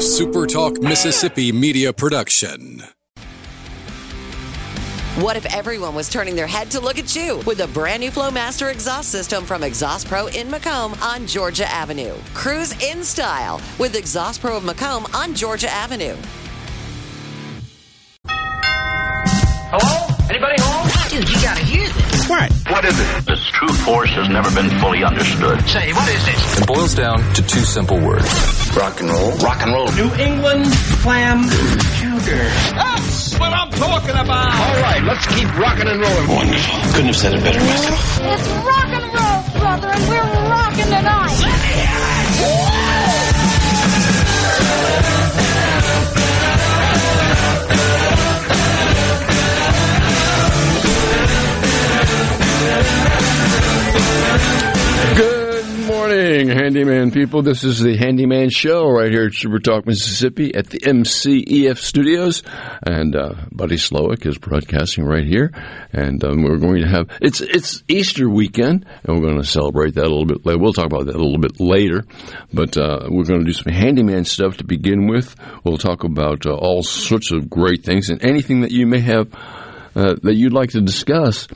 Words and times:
SuperTalk 0.00 0.82
Mississippi 0.82 1.52
media 1.52 1.92
production. 1.92 2.82
What 5.16 5.36
if 5.36 5.44
everyone 5.54 5.94
was 5.94 6.08
turning 6.08 6.34
their 6.34 6.46
head 6.46 6.70
to 6.70 6.80
look 6.80 6.98
at 6.98 7.14
you 7.14 7.42
with 7.44 7.60
a 7.60 7.66
brand 7.66 8.00
new 8.00 8.10
Flowmaster 8.10 8.72
exhaust 8.72 9.10
system 9.10 9.44
from 9.44 9.62
Exhaust 9.62 10.06
Pro 10.08 10.28
in 10.28 10.48
McComb 10.48 10.98
on 11.02 11.26
Georgia 11.26 11.70
Avenue? 11.70 12.14
Cruise 12.32 12.72
in 12.82 13.04
style 13.04 13.60
with 13.78 13.94
Exhaust 13.94 14.40
Pro 14.40 14.56
of 14.56 14.62
McComb 14.62 15.14
on 15.14 15.34
Georgia 15.34 15.70
Avenue. 15.70 16.16
What? 22.70 22.80
What 22.80 22.84
is 22.88 22.98
it? 22.98 23.28
Its 23.28 23.44
true 23.50 23.68
force 23.84 24.08
has 24.16 24.28
never 24.30 24.48
been 24.56 24.70
fully 24.80 25.04
understood. 25.04 25.60
Say, 25.68 25.92
what 25.92 26.08
is 26.08 26.24
this? 26.24 26.60
It 26.60 26.66
boils 26.66 26.94
down 26.94 27.18
to 27.34 27.42
two 27.42 27.60
simple 27.60 27.98
words. 28.00 28.24
Rock 28.74 29.00
and 29.00 29.10
roll. 29.10 29.32
Rock 29.44 29.60
and 29.60 29.72
roll. 29.72 29.92
New 29.92 30.08
England 30.16 30.64
clam 31.04 31.44
chowder. 32.00 32.48
That's 32.72 33.36
what 33.38 33.52
I'm 33.52 33.70
talking 33.72 34.16
about. 34.16 34.48
All 34.48 34.80
right, 34.80 35.02
let's 35.04 35.26
keep 35.26 35.44
rocking 35.58 35.88
and 35.88 36.00
rolling. 36.00 36.28
Wonderful. 36.28 36.80
Couldn't 36.96 37.12
have 37.12 37.16
said 37.16 37.34
it 37.34 37.44
better 37.44 37.60
myself. 37.60 38.00
It's 38.32 38.48
rock 38.64 38.88
and 38.96 39.12
roll, 39.12 39.60
brother, 39.60 39.88
and 39.92 40.08
we're 40.08 40.48
rocking 40.48 40.88
tonight. 40.88 41.36
Good 42.40 42.79
morning, 56.00 56.48
handyman 56.48 57.10
people. 57.10 57.42
This 57.42 57.62
is 57.62 57.80
the 57.80 57.94
Handyman 57.94 58.48
Show 58.48 58.88
right 58.88 59.12
here 59.12 59.26
at 59.26 59.34
Super 59.34 59.58
Talk, 59.58 59.84
Mississippi 59.84 60.54
at 60.54 60.70
the 60.70 60.78
MCEF 60.78 61.76
studios. 61.76 62.42
And 62.82 63.14
uh, 63.14 63.34
Buddy 63.52 63.76
Slowick 63.76 64.24
is 64.24 64.38
broadcasting 64.38 65.04
right 65.04 65.26
here. 65.26 65.52
And 65.92 66.24
um, 66.24 66.42
we're 66.42 66.56
going 66.56 66.80
to 66.80 66.88
have, 66.88 67.10
it's 67.20 67.42
it's 67.42 67.84
Easter 67.86 68.30
weekend, 68.30 68.86
and 69.04 69.14
we're 69.14 69.28
going 69.28 69.42
to 69.42 69.46
celebrate 69.46 69.94
that 69.96 70.06
a 70.06 70.08
little 70.08 70.24
bit 70.24 70.46
later. 70.46 70.58
We'll 70.58 70.72
talk 70.72 70.86
about 70.86 71.04
that 71.04 71.16
a 71.16 71.22
little 71.22 71.38
bit 71.38 71.60
later. 71.60 72.06
But 72.50 72.78
uh, 72.78 73.00
we're 73.10 73.24
going 73.24 73.40
to 73.40 73.46
do 73.46 73.52
some 73.52 73.70
handyman 73.70 74.24
stuff 74.24 74.56
to 74.56 74.64
begin 74.64 75.06
with. 75.06 75.36
We'll 75.64 75.76
talk 75.76 76.02
about 76.04 76.46
uh, 76.46 76.54
all 76.54 76.82
sorts 76.82 77.30
of 77.30 77.50
great 77.50 77.84
things 77.84 78.08
and 78.08 78.24
anything 78.24 78.62
that 78.62 78.70
you 78.70 78.86
may 78.86 79.00
have 79.00 79.34
uh, 79.94 80.14
that 80.22 80.34
you'd 80.34 80.54
like 80.54 80.70
to 80.70 80.80
discuss. 80.80 81.46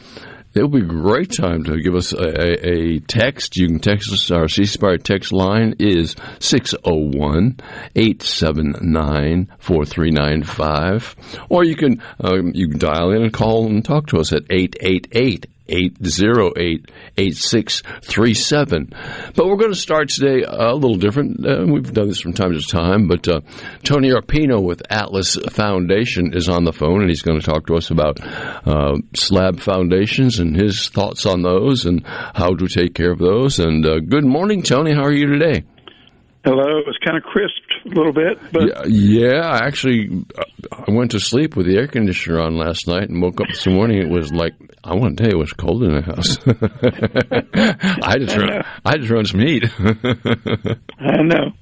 It'll 0.55 0.69
be 0.69 0.83
a 0.83 0.85
great 0.85 1.33
time 1.33 1.65
to 1.65 1.81
give 1.81 1.97
us 1.97 2.13
a, 2.13 2.23
a, 2.23 2.69
a 2.69 3.01
text. 3.01 3.57
You 3.57 3.67
can 3.67 3.81
text 3.81 4.13
us. 4.13 4.31
Our 4.31 4.47
C 4.49 4.65
Spire 4.65 4.99
text 4.99 5.33
line 5.33 5.75
is 5.81 6.15
601 6.39 7.57
879 7.97 9.53
4395. 9.59 11.17
Or 11.49 11.65
you 11.65 11.75
can, 11.75 12.01
um, 12.21 12.53
you 12.55 12.69
can 12.69 12.79
dial 12.79 13.11
in 13.11 13.23
and 13.23 13.33
call 13.33 13.67
and 13.67 13.85
talk 13.85 14.07
to 14.09 14.19
us 14.19 14.33
at 14.33 14.45
888 14.49 15.47
808 15.69 16.91
8637. 17.17 18.89
But 19.35 19.47
we're 19.47 19.57
going 19.57 19.73
to 19.73 19.77
start 19.77 20.09
today 20.09 20.45
a 20.47 20.75
little 20.75 20.97
different. 20.97 21.45
Uh, 21.47 21.65
we've 21.67 21.93
done 21.93 22.09
this 22.09 22.21
from 22.21 22.33
time 22.33 22.53
to 22.53 22.61
time, 22.61 23.09
but 23.09 23.27
uh, 23.29 23.41
Tony 23.83 24.11
Arpino 24.11 24.63
with 24.63 24.83
Atlas 24.91 25.37
Foundation 25.51 26.33
is 26.35 26.49
on 26.49 26.65
the 26.65 26.73
phone, 26.73 27.01
and 27.01 27.09
he's 27.09 27.23
going 27.23 27.41
to 27.41 27.47
talk 27.47 27.67
to 27.67 27.77
us 27.77 27.91
about 27.91 28.21
uh, 28.67 28.97
slab 29.15 29.61
foundations 29.61 30.39
and 30.39 30.57
his 30.57 30.89
thoughts 30.89 31.27
on 31.27 31.43
those 31.43 31.87
and 31.87 32.03
how 32.07 32.55
to 32.55 32.69
take 32.69 32.95
care 32.95 33.13
of 33.13 33.19
those. 33.19 33.59
And 33.59 33.85
uh, 33.87 34.01
good 34.01 34.25
morning, 34.25 34.63
Tony. 34.63 34.95
How 34.95 35.05
are 35.05 35.13
you 35.13 35.27
today? 35.27 35.65
Hello. 36.45 36.79
It 36.79 36.87
was 36.87 36.99
kind 37.05 37.17
of 37.17 37.23
crisped 37.23 37.73
a 37.87 37.89
little 37.89 38.13
bit, 38.13 38.39
but 38.53 38.63
Yeah, 38.67 38.85
yeah, 38.87 39.59
actually, 39.63 40.25
uh, 40.37 40.45
I 40.73 40.91
went 40.91 41.13
to 41.13 41.21
sleep 41.21 41.57
with 41.57 41.67
the 41.67 41.77
air 41.77 41.87
conditioner 41.87 42.41
on 42.41 42.57
last 42.57 42.87
night 42.87 43.09
and 43.09 43.23
woke 43.23 43.41
up 43.41 43.49
this 43.49 43.67
morning. 43.67 43.99
It 43.99 44.11
was 44.11 44.33
like 44.33 44.53
I 44.85 44.95
want 44.95 45.17
to 45.17 45.23
tell 45.23 45.33
you, 45.33 45.39
it 45.39 45.41
was 45.41 45.53
cold 45.55 45.83
in 45.83 45.95
the 45.95 46.03
house. 46.03 46.39
I 48.07 48.11
had 48.11 48.21
to 48.21 48.27
turn, 48.27 48.65
I 48.85 48.97
to 48.97 49.07
turn 49.09 49.25
some 49.25 49.41
heat. 49.41 49.65
I 51.01 51.23
know. 51.23 51.53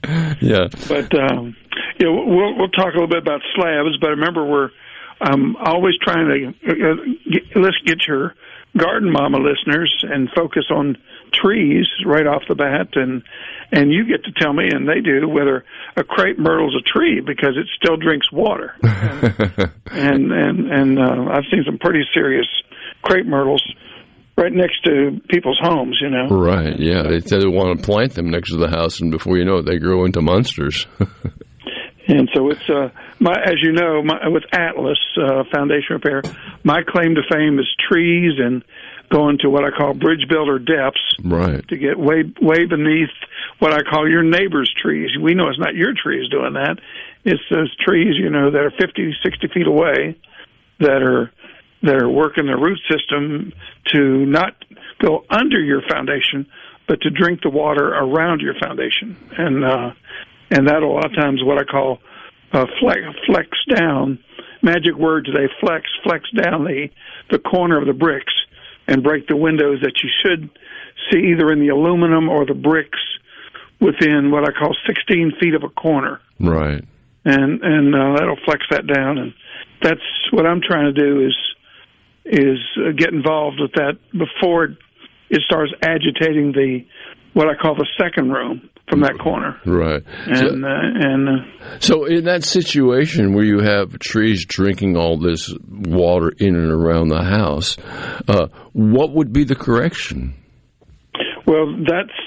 yeah, 0.41 0.67
But 0.89 1.15
um, 1.19 1.55
know, 2.03 2.25
we'll 2.27 2.57
we'll 2.59 2.69
talk 2.69 2.93
a 2.95 2.99
little 2.99 3.09
bit 3.09 3.23
about 3.23 3.41
slabs. 3.55 3.97
But 4.01 4.11
remember, 4.11 4.45
we're 4.45 4.71
um, 5.21 5.57
always 5.65 5.95
trying 6.03 6.27
to 6.27 6.69
uh, 6.69 6.95
get, 7.31 7.43
let's 7.57 7.79
get 7.85 8.07
your 8.07 8.35
garden 8.77 9.13
mama 9.13 9.39
listeners 9.39 9.95
and 10.09 10.29
focus 10.35 10.65
on 10.71 10.97
trees 11.33 11.89
right 12.05 12.27
off 12.27 12.43
the 12.49 12.55
bat, 12.55 12.89
and 12.95 13.23
and 13.71 13.93
you 13.93 14.05
get 14.07 14.25
to 14.25 14.33
tell 14.33 14.53
me, 14.53 14.69
and 14.71 14.89
they 14.89 15.01
do, 15.01 15.29
whether 15.29 15.65
a 15.97 16.05
crepe 16.05 16.39
myrtle's 16.39 16.77
a 16.77 16.83
tree 16.83 17.21
because 17.21 17.57
it 17.57 17.67
still 17.77 17.97
drinks 17.97 18.31
water. 18.31 18.75
and 19.91 20.33
and 20.33 20.71
and 20.71 20.99
uh, 20.99 21.33
I've 21.33 21.45
seen 21.51 21.65
some 21.65 21.79
pretty 21.79 22.05
serious 22.15 22.47
crepe 23.03 23.27
myrtles 23.27 23.63
right 24.37 24.53
next 24.53 24.85
to 24.85 25.21
people's 25.29 25.59
homes. 25.63 25.99
You 26.01 26.11
know. 26.11 26.29
right. 26.29 26.79
Yeah, 26.79 27.03
they 27.03 27.21
said 27.21 27.41
they 27.41 27.47
want 27.47 27.79
to 27.79 27.85
plant 27.85 28.15
them 28.15 28.31
next 28.31 28.51
to 28.51 28.57
the 28.57 28.69
house, 28.69 29.01
and 29.01 29.11
before 29.11 29.39
you 29.39 29.45
know 29.45 29.59
it, 29.59 29.67
they 29.67 29.79
grow 29.79 30.05
into 30.05 30.21
monsters. 30.21 30.87
And 32.09 32.29
so 32.35 32.51
it's 32.51 32.69
uh, 32.69 32.89
my, 33.21 33.33
as 33.45 33.55
you 33.63 33.73
know, 33.73 34.03
my, 34.03 34.29
with 34.29 34.43
Atlas 34.53 34.99
uh, 35.17 35.45
Foundation 35.55 36.01
Repair, 36.03 36.23
my 36.65 36.83
claim 36.83 37.15
to 37.15 37.23
fame 37.31 37.59
is 37.59 37.69
trees 37.89 38.33
and 38.39 38.65
going 39.13 39.39
to 39.39 39.51
what 39.51 39.65
I 39.65 39.71
call 39.71 39.95
bridge 39.95 40.27
builder 40.29 40.59
depths 40.59 41.01
right. 41.23 41.67
to 41.69 41.77
get 41.77 41.99
way 41.99 42.25
way 42.41 42.65
beneath 42.65 43.11
what 43.59 43.73
I 43.73 43.83
call 43.83 44.09
your 44.09 44.23
neighbor's 44.23 44.73
trees. 44.75 45.11
We 45.21 45.35
know 45.35 45.49
it's 45.49 45.59
not 45.59 45.75
your 45.75 45.93
trees 45.93 46.29
doing 46.31 46.55
that; 46.55 46.79
it's 47.25 47.43
those 47.51 47.75
trees, 47.77 48.17
you 48.17 48.31
know, 48.31 48.51
that 48.51 48.61
are 48.61 48.73
50, 48.81 49.15
60 49.23 49.49
feet 49.49 49.67
away 49.67 50.17
that 50.81 51.03
are 51.03 51.31
that 51.83 52.03
are 52.03 52.09
working 52.09 52.47
their 52.47 52.59
root 52.59 52.79
system 52.91 53.53
to 53.87 54.25
not 54.27 54.55
go 55.01 55.25
under 55.29 55.61
your 55.61 55.83
foundation, 55.91 56.47
but 56.87 57.01
to 57.03 57.11
drink 57.11 57.43
the 57.43 57.51
water 57.51 57.89
around 57.89 58.41
your 58.41 58.55
foundation. 58.55 59.17
And 59.37 59.65
uh, 59.65 59.91
and 60.51 60.69
that 60.69 60.83
a 60.83 60.87
lot 60.87 61.05
of 61.05 61.15
times 61.15 61.43
what 61.43 61.59
I 61.59 61.65
call 61.65 61.99
uh, 62.53 62.67
flex, 62.81 63.01
flex 63.27 63.49
down. 63.75 64.19
Magic 64.63 64.95
word 64.95 65.25
today: 65.25 65.53
flex, 65.61 65.87
flex 66.05 66.25
down 66.31 66.65
the 66.65 66.89
the 67.31 67.39
corner 67.39 67.81
of 67.81 67.87
the 67.87 67.93
bricks 67.93 68.33
and 68.93 69.03
break 69.03 69.27
the 69.27 69.37
windows 69.37 69.81
that 69.83 70.03
you 70.03 70.11
should 70.23 70.51
see 71.11 71.31
either 71.33 71.51
in 71.51 71.61
the 71.61 71.69
aluminum 71.69 72.29
or 72.29 72.45
the 72.45 72.55
bricks 72.55 72.99
within 73.81 74.31
what 74.31 74.45
I 74.49 74.53
call 74.53 74.77
16 74.87 75.33
feet 75.41 75.55
of 75.55 75.63
a 75.65 75.69
corner, 75.69 76.21
Right. 76.39 76.85
and 77.25 77.63
and 77.63 77.95
uh, 77.95 78.15
that'll 78.19 78.39
flex 78.45 78.65
that 78.71 78.87
down. 78.87 79.19
And 79.19 79.35
that's 79.83 80.01
what 80.31 80.47
I'm 80.47 80.61
trying 80.61 80.93
to 80.95 81.01
do 81.01 81.27
is 81.27 81.37
is 82.25 82.59
uh, 82.77 82.93
get 82.93 83.13
involved 83.13 83.59
with 83.61 83.73
that 83.73 83.99
before 84.13 84.65
it, 84.65 84.77
it 85.31 85.41
starts 85.43 85.73
agitating 85.83 86.53
the 86.53 86.85
what 87.33 87.49
I 87.49 87.55
call 87.55 87.75
the 87.75 87.89
second 87.99 88.31
room 88.31 88.69
from 88.93 89.01
that 89.01 89.19
corner. 89.19 89.59
Right. 89.67 90.03
So, 90.27 90.49
And 90.49 90.65
uh, 90.65 90.69
and 90.69 91.29
uh, 91.29 91.79
so, 91.81 92.05
in 92.05 92.25
that 92.25 92.45
situation 92.45 93.35
where 93.35 93.45
you 93.45 93.61
have 93.61 93.99
trees 93.99 94.45
drinking 94.47 94.97
all 94.97 95.19
this 95.19 95.53
water 95.69 96.31
in 96.39 96.55
and 96.57 96.71
around 96.71 97.09
the 97.09 97.23
house, 97.23 97.77
uh, 98.29 98.49
what 98.73 99.13
would 99.13 99.33
be 99.33 99.45
the 99.45 99.57
correction? 99.57 100.35
well, 101.47 101.67
that's 101.87 102.19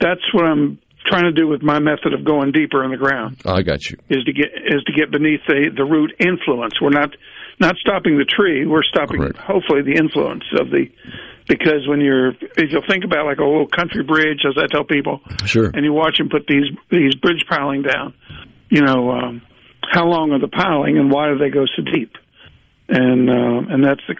that's 0.00 0.22
what 0.32 0.44
I'm 0.44 0.78
trying 1.06 1.24
to 1.24 1.32
do 1.32 1.46
with 1.46 1.62
my 1.62 1.78
method 1.78 2.12
of 2.12 2.24
going 2.24 2.52
deeper 2.52 2.84
in 2.84 2.90
the 2.90 2.96
ground. 2.96 3.40
I 3.44 3.62
got 3.62 3.88
you. 3.88 3.96
is 4.08 4.24
to 4.24 4.32
get 4.32 4.48
is 4.66 4.82
to 4.84 4.92
get 4.92 5.10
beneath 5.10 5.40
the 5.46 5.70
the 5.74 5.84
root 5.84 6.12
influence. 6.18 6.80
We're 6.80 6.90
not 6.90 7.10
not 7.60 7.76
stopping 7.76 8.18
the 8.18 8.24
tree. 8.24 8.66
We're 8.66 8.82
stopping 8.82 9.18
Correct. 9.20 9.38
hopefully 9.38 9.82
the 9.82 9.96
influence 9.98 10.44
of 10.60 10.70
the 10.70 10.86
because 11.48 11.86
when 11.86 12.00
you're 12.00 12.30
if 12.30 12.70
you'll 12.70 12.86
think 12.88 13.04
about 13.04 13.26
like 13.26 13.38
a 13.38 13.44
little 13.44 13.66
country 13.68 14.02
bridge, 14.02 14.44
as 14.46 14.54
I 14.56 14.66
tell 14.66 14.84
people, 14.84 15.20
Sure. 15.44 15.70
and 15.72 15.84
you 15.84 15.92
watch 15.92 16.18
them 16.18 16.28
put 16.28 16.46
these 16.46 16.70
these 16.90 17.14
bridge 17.14 17.44
piling 17.48 17.82
down, 17.82 18.14
you 18.68 18.82
know 18.82 19.10
um, 19.10 19.42
how 19.90 20.06
long 20.06 20.32
are 20.32 20.40
the 20.40 20.48
piling 20.48 20.98
and 20.98 21.10
why 21.10 21.28
do 21.28 21.38
they 21.38 21.50
go 21.50 21.64
so 21.76 21.82
deep? 21.82 22.12
And 22.88 23.28
uh, 23.28 23.72
and 23.72 23.84
that's 23.84 24.00
the, 24.08 24.14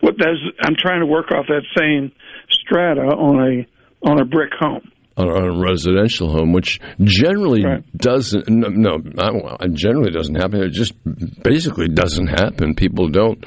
what 0.00 0.14
that's 0.18 0.38
I'm 0.62 0.74
trying 0.76 1.00
to 1.00 1.06
work 1.06 1.30
off 1.30 1.46
that 1.48 1.62
same 1.76 2.12
strata 2.50 3.02
on 3.02 3.40
a 3.40 4.08
on 4.08 4.20
a 4.20 4.24
brick 4.24 4.52
home. 4.58 4.90
On 5.16 5.28
on 5.30 5.44
a 5.56 5.60
residential 5.62 6.30
home, 6.30 6.52
which 6.52 6.80
generally 7.02 7.64
Right. 7.64 7.82
doesn't. 7.96 8.48
No, 8.48 8.68
no 8.68 8.96
not, 8.96 9.34
well, 9.34 9.56
it 9.60 9.74
generally 9.74 10.10
doesn't 10.10 10.34
happen. 10.34 10.62
It 10.62 10.72
just 10.72 10.94
basically 11.42 11.88
doesn't 11.88 12.26
happen. 12.26 12.74
People 12.74 13.08
don't 13.08 13.44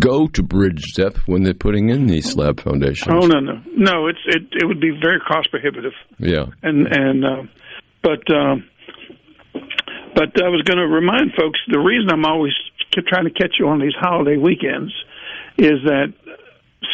go 0.00 0.26
to 0.28 0.42
bridge 0.42 0.94
depth 0.94 1.20
when 1.26 1.42
they're 1.42 1.54
putting 1.54 1.88
in 1.90 2.06
these 2.06 2.30
slab 2.30 2.60
foundations. 2.60 3.08
Oh 3.10 3.26
no 3.26 3.40
no 3.40 3.60
no! 3.76 4.06
It's 4.06 4.20
it 4.26 4.42
it 4.52 4.66
would 4.66 4.80
be 4.80 4.90
very 5.02 5.18
cost 5.20 5.50
prohibitive. 5.50 5.92
Yeah, 6.18 6.46
and 6.62 6.86
and 6.86 7.24
uh, 7.24 7.42
but 8.02 8.22
um, 8.34 8.64
but 10.14 10.30
I 10.42 10.48
was 10.48 10.62
going 10.64 10.78
to 10.78 10.86
remind 10.86 11.32
folks 11.38 11.58
the 11.68 11.80
reason 11.80 12.10
I'm 12.12 12.24
always 12.24 12.52
trying 13.08 13.24
to 13.24 13.30
catch 13.30 13.56
you 13.58 13.68
on 13.68 13.78
these 13.80 13.94
holiday 13.98 14.36
weekends 14.36 14.92
is 15.58 15.82
that 15.84 16.12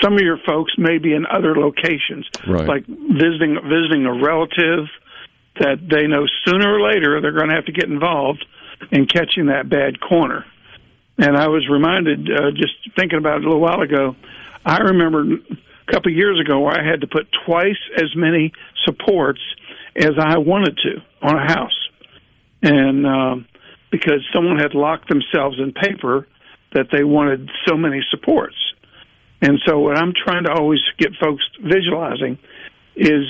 some 0.00 0.14
of 0.14 0.20
your 0.20 0.38
folks 0.46 0.72
may 0.78 0.98
be 0.98 1.12
in 1.14 1.26
other 1.26 1.54
locations, 1.54 2.28
Right. 2.46 2.66
like 2.66 2.86
visiting 2.86 3.58
visiting 3.68 4.06
a 4.06 4.12
relative, 4.12 4.88
that 5.60 5.78
they 5.88 6.06
know 6.06 6.26
sooner 6.44 6.74
or 6.74 6.80
later 6.80 7.20
they're 7.20 7.32
going 7.32 7.48
to 7.48 7.54
have 7.54 7.66
to 7.66 7.72
get 7.72 7.84
involved 7.88 8.44
in 8.90 9.06
catching 9.06 9.46
that 9.46 9.68
bad 9.68 10.00
corner. 10.00 10.44
And 11.18 11.36
I 11.36 11.48
was 11.48 11.68
reminded, 11.68 12.30
uh, 12.30 12.50
just 12.52 12.74
thinking 12.96 13.18
about 13.18 13.38
it 13.38 13.44
a 13.44 13.46
little 13.48 13.60
while 13.60 13.80
ago, 13.82 14.16
I 14.64 14.78
remember 14.78 15.20
a 15.20 15.92
couple 15.92 16.10
of 16.10 16.16
years 16.16 16.40
ago 16.40 16.60
where 16.60 16.78
I 16.80 16.84
had 16.84 17.02
to 17.02 17.06
put 17.06 17.28
twice 17.44 17.78
as 17.96 18.14
many 18.16 18.52
supports 18.84 19.40
as 19.96 20.12
I 20.18 20.38
wanted 20.38 20.78
to 20.78 21.02
on 21.20 21.36
a 21.36 21.52
house. 21.52 21.88
And 22.62 23.06
um, 23.06 23.46
because 23.90 24.24
someone 24.32 24.58
had 24.58 24.74
locked 24.74 25.08
themselves 25.08 25.58
in 25.60 25.72
paper 25.72 26.26
that 26.72 26.86
they 26.90 27.04
wanted 27.04 27.50
so 27.66 27.76
many 27.76 28.00
supports. 28.10 28.56
And 29.42 29.58
so 29.66 29.78
what 29.80 29.98
I'm 29.98 30.12
trying 30.14 30.44
to 30.44 30.52
always 30.52 30.80
get 30.98 31.10
folks 31.20 31.44
visualizing 31.62 32.38
is 32.96 33.24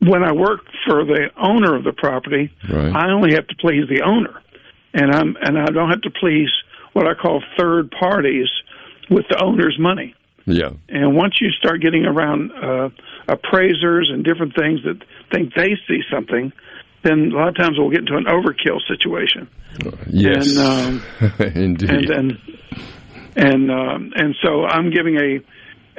when 0.00 0.22
I 0.24 0.32
work 0.32 0.60
for 0.86 1.04
the 1.04 1.30
owner 1.36 1.74
of 1.76 1.84
the 1.84 1.92
property, 1.92 2.50
Right. 2.68 2.92
I 2.94 3.10
only 3.12 3.34
have 3.34 3.46
to 3.48 3.54
please 3.56 3.84
the 3.88 4.02
owner. 4.02 4.40
And 4.92 5.12
I'm 5.12 5.36
and 5.40 5.58
I 5.58 5.66
don't 5.66 5.90
have 5.90 6.02
to 6.02 6.10
please 6.10 6.48
what 6.92 7.06
I 7.06 7.14
call 7.14 7.42
third 7.58 7.90
parties 7.90 8.48
with 9.10 9.26
the 9.28 9.42
owner's 9.42 9.76
money. 9.78 10.14
Yeah. 10.46 10.70
And 10.88 11.16
once 11.16 11.40
you 11.40 11.50
start 11.50 11.80
getting 11.80 12.04
around 12.06 12.52
uh, 12.52 12.90
appraisers 13.28 14.10
and 14.12 14.24
different 14.24 14.54
things 14.54 14.80
that 14.84 15.02
think 15.32 15.54
they 15.54 15.76
see 15.88 16.00
something, 16.12 16.52
then 17.02 17.32
a 17.32 17.36
lot 17.36 17.48
of 17.48 17.56
times 17.56 17.76
we'll 17.78 17.90
get 17.90 18.00
into 18.00 18.16
an 18.16 18.24
overkill 18.26 18.80
situation. 18.86 19.48
Yes. 20.08 20.56
And, 20.56 20.58
um, 20.58 21.02
Indeed. 21.54 21.90
and 21.90 22.08
then 22.08 22.38
and 23.36 23.70
um, 23.70 24.12
and 24.16 24.34
so 24.42 24.64
I'm 24.64 24.90
giving 24.90 25.16
a 25.16 25.40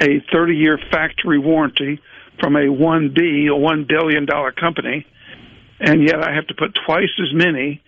a 0.01 0.23
30 0.31 0.55
year 0.55 0.79
factory 0.91 1.39
warranty 1.39 2.01
from 2.39 2.55
a 2.55 2.67
1B, 2.67 3.49
a 3.49 3.55
one 3.55 3.85
billion 3.87 4.25
dollar 4.25 4.51
company, 4.51 5.05
and 5.79 6.03
yet 6.03 6.21
I 6.21 6.33
have 6.33 6.47
to 6.47 6.53
put 6.53 6.77
twice 6.85 7.11
as 7.21 7.33
many 7.33 7.81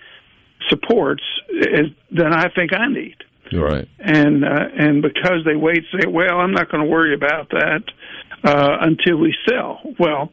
supports 0.70 1.24
as, 1.62 1.88
than 2.12 2.34
I 2.34 2.50
think 2.50 2.74
I 2.74 2.88
need. 2.88 3.18
right. 3.54 3.88
And 4.00 4.44
uh, 4.44 4.68
and 4.78 5.02
because 5.02 5.44
they 5.46 5.56
wait, 5.56 5.84
say, 5.92 6.08
well, 6.08 6.40
I'm 6.40 6.52
not 6.52 6.70
going 6.70 6.84
to 6.84 6.90
worry 6.90 7.14
about 7.14 7.50
that 7.50 7.84
uh, 8.44 8.78
until 8.82 9.18
we 9.18 9.36
sell. 9.48 9.80
Well, 10.00 10.32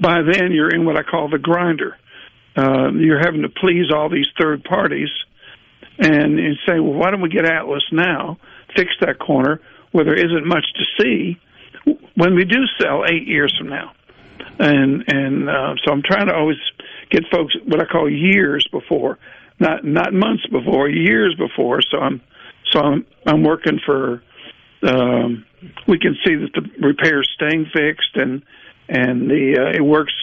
by 0.00 0.22
then 0.22 0.52
you're 0.52 0.74
in 0.74 0.84
what 0.84 0.96
I 0.96 1.02
call 1.02 1.28
the 1.28 1.38
grinder. 1.38 1.96
Uh, 2.56 2.92
you're 2.92 3.18
having 3.18 3.42
to 3.42 3.48
please 3.48 3.90
all 3.92 4.10
these 4.10 4.26
third 4.40 4.62
parties, 4.64 5.08
and 5.98 6.38
you 6.38 6.54
say, 6.66 6.80
well, 6.80 6.92
why 6.92 7.10
don't 7.10 7.22
we 7.22 7.30
get 7.30 7.46
Atlas 7.46 7.84
now, 7.90 8.38
fix 8.76 8.90
that 9.00 9.18
corner 9.18 9.60
where 9.92 10.04
there 10.04 10.14
isn't 10.14 10.46
much 10.46 10.64
to 10.74 11.02
see 11.02 11.38
when 12.14 12.34
we 12.34 12.44
do 12.44 12.64
sell 12.80 13.04
eight 13.06 13.26
years 13.26 13.54
from 13.56 13.68
now. 13.68 13.92
And 14.58 15.04
and 15.06 15.48
uh, 15.48 15.74
so 15.84 15.92
I'm 15.92 16.02
trying 16.02 16.26
to 16.26 16.34
always 16.34 16.58
get 17.10 17.24
folks 17.30 17.54
what 17.64 17.80
I 17.80 17.84
call 17.84 18.10
years 18.10 18.66
before, 18.70 19.18
not 19.58 19.84
not 19.84 20.12
months 20.12 20.46
before, 20.46 20.88
years 20.88 21.34
before. 21.36 21.80
So 21.82 21.98
I'm 21.98 22.20
so 22.70 22.80
I'm 22.80 23.06
I'm 23.26 23.42
working 23.42 23.78
for. 23.84 24.22
Um, 24.82 25.44
we 25.86 25.98
can 25.98 26.16
see 26.26 26.34
that 26.34 26.50
the 26.54 26.84
repair's 26.84 27.30
staying 27.36 27.66
fixed, 27.72 28.16
and 28.16 28.42
and 28.88 29.30
the 29.30 29.58
uh, 29.58 29.76
it 29.76 29.84
works 29.84 30.14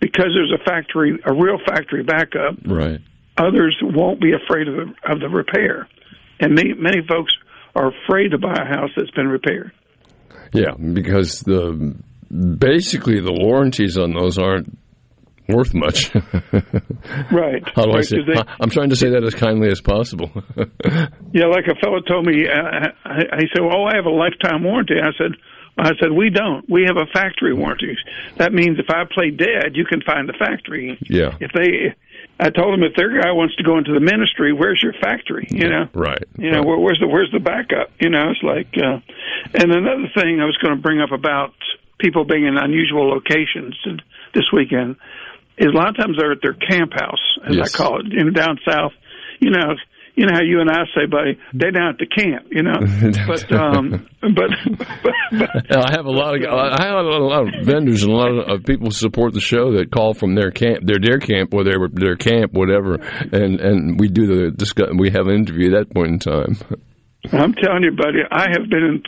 because 0.00 0.28
there's 0.34 0.52
a 0.52 0.64
factory, 0.64 1.18
a 1.24 1.32
real 1.32 1.58
factory 1.66 2.02
backup. 2.02 2.54
Right. 2.64 3.00
Others 3.36 3.78
won't 3.82 4.20
be 4.20 4.32
afraid 4.32 4.68
of 4.68 4.76
the 4.76 4.94
of 5.04 5.20
the 5.20 5.28
repair, 5.28 5.88
and 6.38 6.54
many 6.54 6.72
many 6.74 7.06
folks 7.06 7.36
are 7.74 7.92
afraid 8.04 8.30
to 8.32 8.38
buy 8.38 8.54
a 8.54 8.64
house 8.66 8.90
that's 8.96 9.10
been 9.12 9.28
repaired. 9.28 9.72
Yeah, 10.52 10.74
because 10.74 11.40
the 11.40 11.94
basically 12.30 13.20
the 13.20 13.32
warranties 13.32 13.96
on 13.98 14.12
those 14.14 14.38
aren't 14.38 14.76
worth 15.48 15.74
much. 15.74 16.10
Right. 17.32 17.62
How 17.74 17.84
do 17.84 17.90
I 17.92 17.94
Right, 17.96 18.04
say? 18.04 18.16
'cause 18.18 18.26
they- 18.34 18.52
I'm 18.60 18.70
trying 18.70 18.90
to 18.90 18.96
say 18.96 19.10
that 19.10 19.24
as 19.24 19.34
kindly 19.34 19.68
as 19.68 19.80
possible. 19.80 20.30
Yeah, 21.32 21.46
like 21.46 21.66
a 21.68 21.76
fellow 21.76 22.00
told 22.00 22.26
me, 22.26 22.46
uh, 22.48 22.88
I, 23.04 23.22
I 23.32 23.38
said, 23.54 23.60
"Oh, 23.62 23.84
I 23.84 23.94
have 23.94 24.04
a 24.06 24.10
lifetime 24.10 24.64
warranty." 24.64 24.96
I 25.00 25.10
said, 25.16 25.32
"I 25.78 25.90
said 26.00 26.10
we 26.12 26.28
don't. 26.28 26.68
We 26.68 26.82
have 26.86 26.96
a 26.96 27.06
factory 27.12 27.54
warranty. 27.54 27.96
That 28.36 28.52
means 28.52 28.78
if 28.80 28.90
I 28.90 29.04
play 29.12 29.30
dead, 29.30 29.74
you 29.76 29.84
can 29.84 30.00
find 30.02 30.28
the 30.28 30.32
factory. 30.32 30.98
Yeah. 31.08 31.36
If 31.40 31.52
they, 31.52 31.94
I 32.40 32.48
told 32.50 32.72
them 32.72 32.82
if 32.82 32.96
their 32.96 33.20
guy 33.20 33.32
wants 33.32 33.54
to 33.56 33.62
go 33.62 33.76
into 33.76 33.92
the 33.92 34.00
ministry, 34.00 34.52
where's 34.52 34.82
your 34.82 34.94
factory? 34.94 35.46
You 35.50 35.68
know, 35.68 35.88
right. 35.92 36.24
you 36.38 36.50
know, 36.50 36.62
where, 36.62 36.78
where's 36.78 36.98
the 36.98 37.06
where's 37.06 37.30
the 37.32 37.38
backup? 37.38 37.92
You 38.00 38.08
know, 38.08 38.30
it's 38.30 38.42
like, 38.42 38.72
uh, 38.80 39.00
and 39.54 39.70
another 39.70 40.08
thing 40.14 40.40
I 40.40 40.46
was 40.46 40.56
going 40.56 40.74
to 40.74 40.80
bring 40.80 41.00
up 41.00 41.12
about 41.12 41.52
people 41.98 42.24
being 42.24 42.46
in 42.46 42.56
unusual 42.56 43.08
locations 43.10 43.76
this 44.34 44.44
weekend 44.52 44.96
is 45.58 45.68
a 45.68 45.76
lot 45.76 45.90
of 45.90 45.96
times 45.96 46.16
they're 46.18 46.32
at 46.32 46.40
their 46.42 46.54
camp 46.54 46.92
house, 46.94 47.38
as 47.46 47.56
Yes. 47.56 47.74
I 47.74 47.76
call 47.76 48.00
it, 48.00 48.06
you 48.08 48.24
know, 48.24 48.30
down 48.30 48.58
south. 48.66 48.92
You 49.40 49.50
know, 49.50 49.76
you 50.20 50.26
know 50.26 50.34
how 50.34 50.42
you 50.42 50.60
and 50.60 50.70
I 50.70 50.84
say, 50.94 51.06
buddy, 51.06 51.40
they're 51.54 51.70
down 51.70 51.88
at 51.88 51.98
the 51.98 52.04
camp. 52.04 52.48
You 52.50 52.62
know, 52.62 52.76
but 53.26 53.52
um, 53.56 54.06
but, 54.20 54.50
but, 55.00 55.14
but 55.32 55.86
I 55.86 55.92
have 55.92 56.04
a 56.04 56.10
lot 56.10 56.36
of 56.36 56.44
I 56.44 56.84
have 56.84 57.06
a 57.06 57.24
lot 57.24 57.48
of 57.48 57.64
vendors 57.64 58.02
and 58.02 58.12
a 58.12 58.14
lot 58.14 58.28
of 58.28 58.64
people 58.64 58.88
who 58.88 58.92
support 58.92 59.32
the 59.32 59.40
show 59.40 59.72
that 59.78 59.90
call 59.90 60.12
from 60.12 60.34
their 60.34 60.50
camp, 60.50 60.84
their 60.84 60.98
their 61.00 61.20
camp, 61.20 61.54
or 61.54 61.64
their 61.64 61.88
their 61.90 62.16
camp, 62.16 62.52
whatever, 62.52 62.96
and 62.96 63.60
and 63.60 63.98
we 63.98 64.08
do 64.08 64.26
the 64.26 64.50
discuss. 64.50 64.90
We 64.94 65.08
have 65.08 65.26
an 65.26 65.36
interview 65.36 65.74
at 65.74 65.78
that 65.88 65.94
point 65.94 66.12
in 66.12 66.18
time. 66.18 66.58
I'm 67.32 67.54
telling 67.54 67.84
you, 67.84 67.96
buddy, 67.96 68.20
I 68.30 68.48
have 68.52 68.68
been 68.68 68.84
in, 68.84 69.02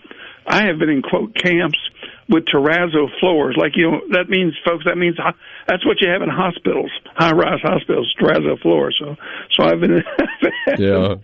I 0.47 0.65
have 0.65 0.79
been 0.79 0.89
in 0.89 1.03
quote 1.03 1.35
camps 1.35 1.79
with 2.29 2.45
terrazzo 2.45 3.09
floors. 3.21 3.57
Like 3.59 3.73
you 3.77 3.91
know, 3.91 4.01
that 4.11 4.29
means, 4.29 4.55
folks, 4.67 4.85
that 4.87 4.97
means 4.97 5.17
that's 5.67 5.85
what 5.87 5.99
you 6.01 6.11
have 6.11 6.23
in 6.23 6.29
hospitals, 6.29 6.91
high-rise 7.17 7.61
hospitals, 7.63 8.13
terrazzo 8.21 8.61
floors. 8.61 8.97
So, 8.99 9.17
so 9.53 9.65
I've 9.67 9.81
been. 9.81 10.03
Yeah. 10.79 11.17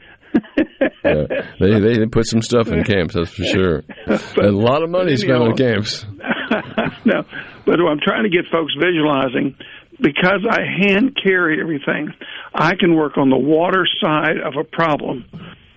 yeah. 1.04 1.24
They, 1.58 1.80
they 1.80 2.06
put 2.06 2.26
some 2.26 2.42
stuff 2.42 2.68
in 2.68 2.84
camps, 2.84 3.14
that's 3.14 3.30
for 3.30 3.44
sure. 3.44 3.82
And 4.06 4.46
a 4.46 4.50
lot 4.50 4.82
of 4.82 4.90
money 4.90 5.16
spent 5.16 5.40
on 5.40 5.56
camps. 5.56 6.04
no, 7.04 7.22
but 7.64 7.80
I'm 7.80 7.98
trying 8.00 8.24
to 8.24 8.28
get 8.28 8.44
folks 8.50 8.74
visualizing 8.78 9.56
because 10.00 10.46
I 10.48 10.60
hand 10.80 11.18
carry 11.22 11.60
everything. 11.60 12.12
I 12.54 12.74
can 12.74 12.94
work 12.94 13.16
on 13.16 13.30
the 13.30 13.38
water 13.38 13.86
side 14.02 14.38
of 14.44 14.54
a 14.58 14.64
problem 14.64 15.24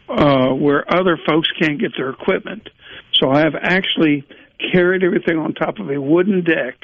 uh, 0.10 0.50
where 0.50 0.86
other 0.94 1.18
folks 1.28 1.48
can't 1.60 1.80
get 1.80 1.92
their 1.98 2.10
equipment. 2.10 2.68
So 3.14 3.30
I 3.30 3.40
have 3.40 3.54
actually 3.62 4.26
carried 4.72 5.04
everything 5.04 5.38
on 5.38 5.54
top 5.54 5.80
of 5.80 5.90
a 5.90 6.00
wooden 6.00 6.44
deck 6.44 6.76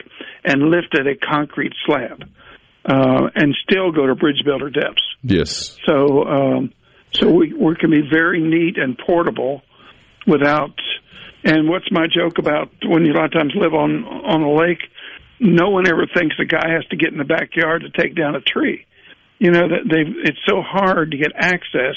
and 0.44 0.64
lifted 0.64 1.08
a 1.08 1.16
concrete 1.16 1.74
slab, 1.86 2.24
uh, 2.86 3.30
and 3.36 3.56
still 3.64 3.92
go 3.92 4.08
to 4.08 4.16
bridge 4.16 4.42
builder 4.46 4.70
depths. 4.70 5.04
Yes. 5.24 5.78
So, 5.86 6.24
um, 6.24 6.74
so 7.14 7.30
we, 7.30 7.54
we 7.54 7.76
can 7.76 7.92
be 7.92 8.02
very 8.10 8.42
neat 8.42 8.78
and 8.78 8.98
portable 8.98 9.62
without. 10.26 10.76
And 11.44 11.70
what's 11.70 11.90
my 11.92 12.08
joke 12.08 12.40
about 12.40 12.70
when 12.86 13.06
you 13.06 13.14
a 13.14 13.16
lot 13.16 13.26
of 13.26 13.34
times 13.34 13.54
live 13.56 13.74
on 13.74 14.04
on 14.04 14.42
a 14.42 14.52
lake? 14.52 14.80
No 15.40 15.70
one 15.70 15.88
ever 15.88 16.08
thinks 16.14 16.36
a 16.40 16.46
guy 16.46 16.70
has 16.70 16.86
to 16.88 16.98
get 16.98 17.12
in 17.12 17.18
the 17.18 17.24
backyard 17.24 17.84
to 17.84 18.02
take 18.02 18.16
down 18.16 18.36
a 18.36 18.42
tree. 18.42 18.86
You 19.40 19.52
know 19.52 19.68
that 19.70 19.88
they 19.90 20.02
it's 20.28 20.40
so 20.48 20.62
hard 20.62 21.12
to 21.12 21.18
get 21.18 21.32
access 21.36 21.96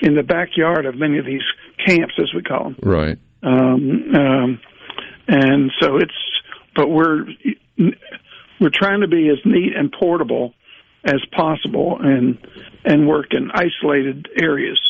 in 0.00 0.14
the 0.14 0.22
backyard 0.22 0.86
of 0.86 0.94
many 0.96 1.18
of 1.18 1.26
these 1.26 1.42
camps, 1.86 2.14
as 2.18 2.32
we 2.34 2.42
call 2.42 2.64
them. 2.64 2.76
Right. 2.82 3.18
Um, 3.42 4.14
um, 4.16 4.60
and 5.28 5.70
so 5.80 5.96
it's, 5.96 6.12
but 6.74 6.88
we're 6.88 7.26
we're 8.60 8.70
trying 8.72 9.00
to 9.00 9.08
be 9.08 9.28
as 9.28 9.38
neat 9.44 9.76
and 9.76 9.92
portable 9.92 10.54
as 11.04 11.20
possible, 11.32 11.98
and 12.00 12.38
and 12.84 13.08
work 13.08 13.32
in 13.32 13.50
isolated 13.52 14.28
areas. 14.40 14.80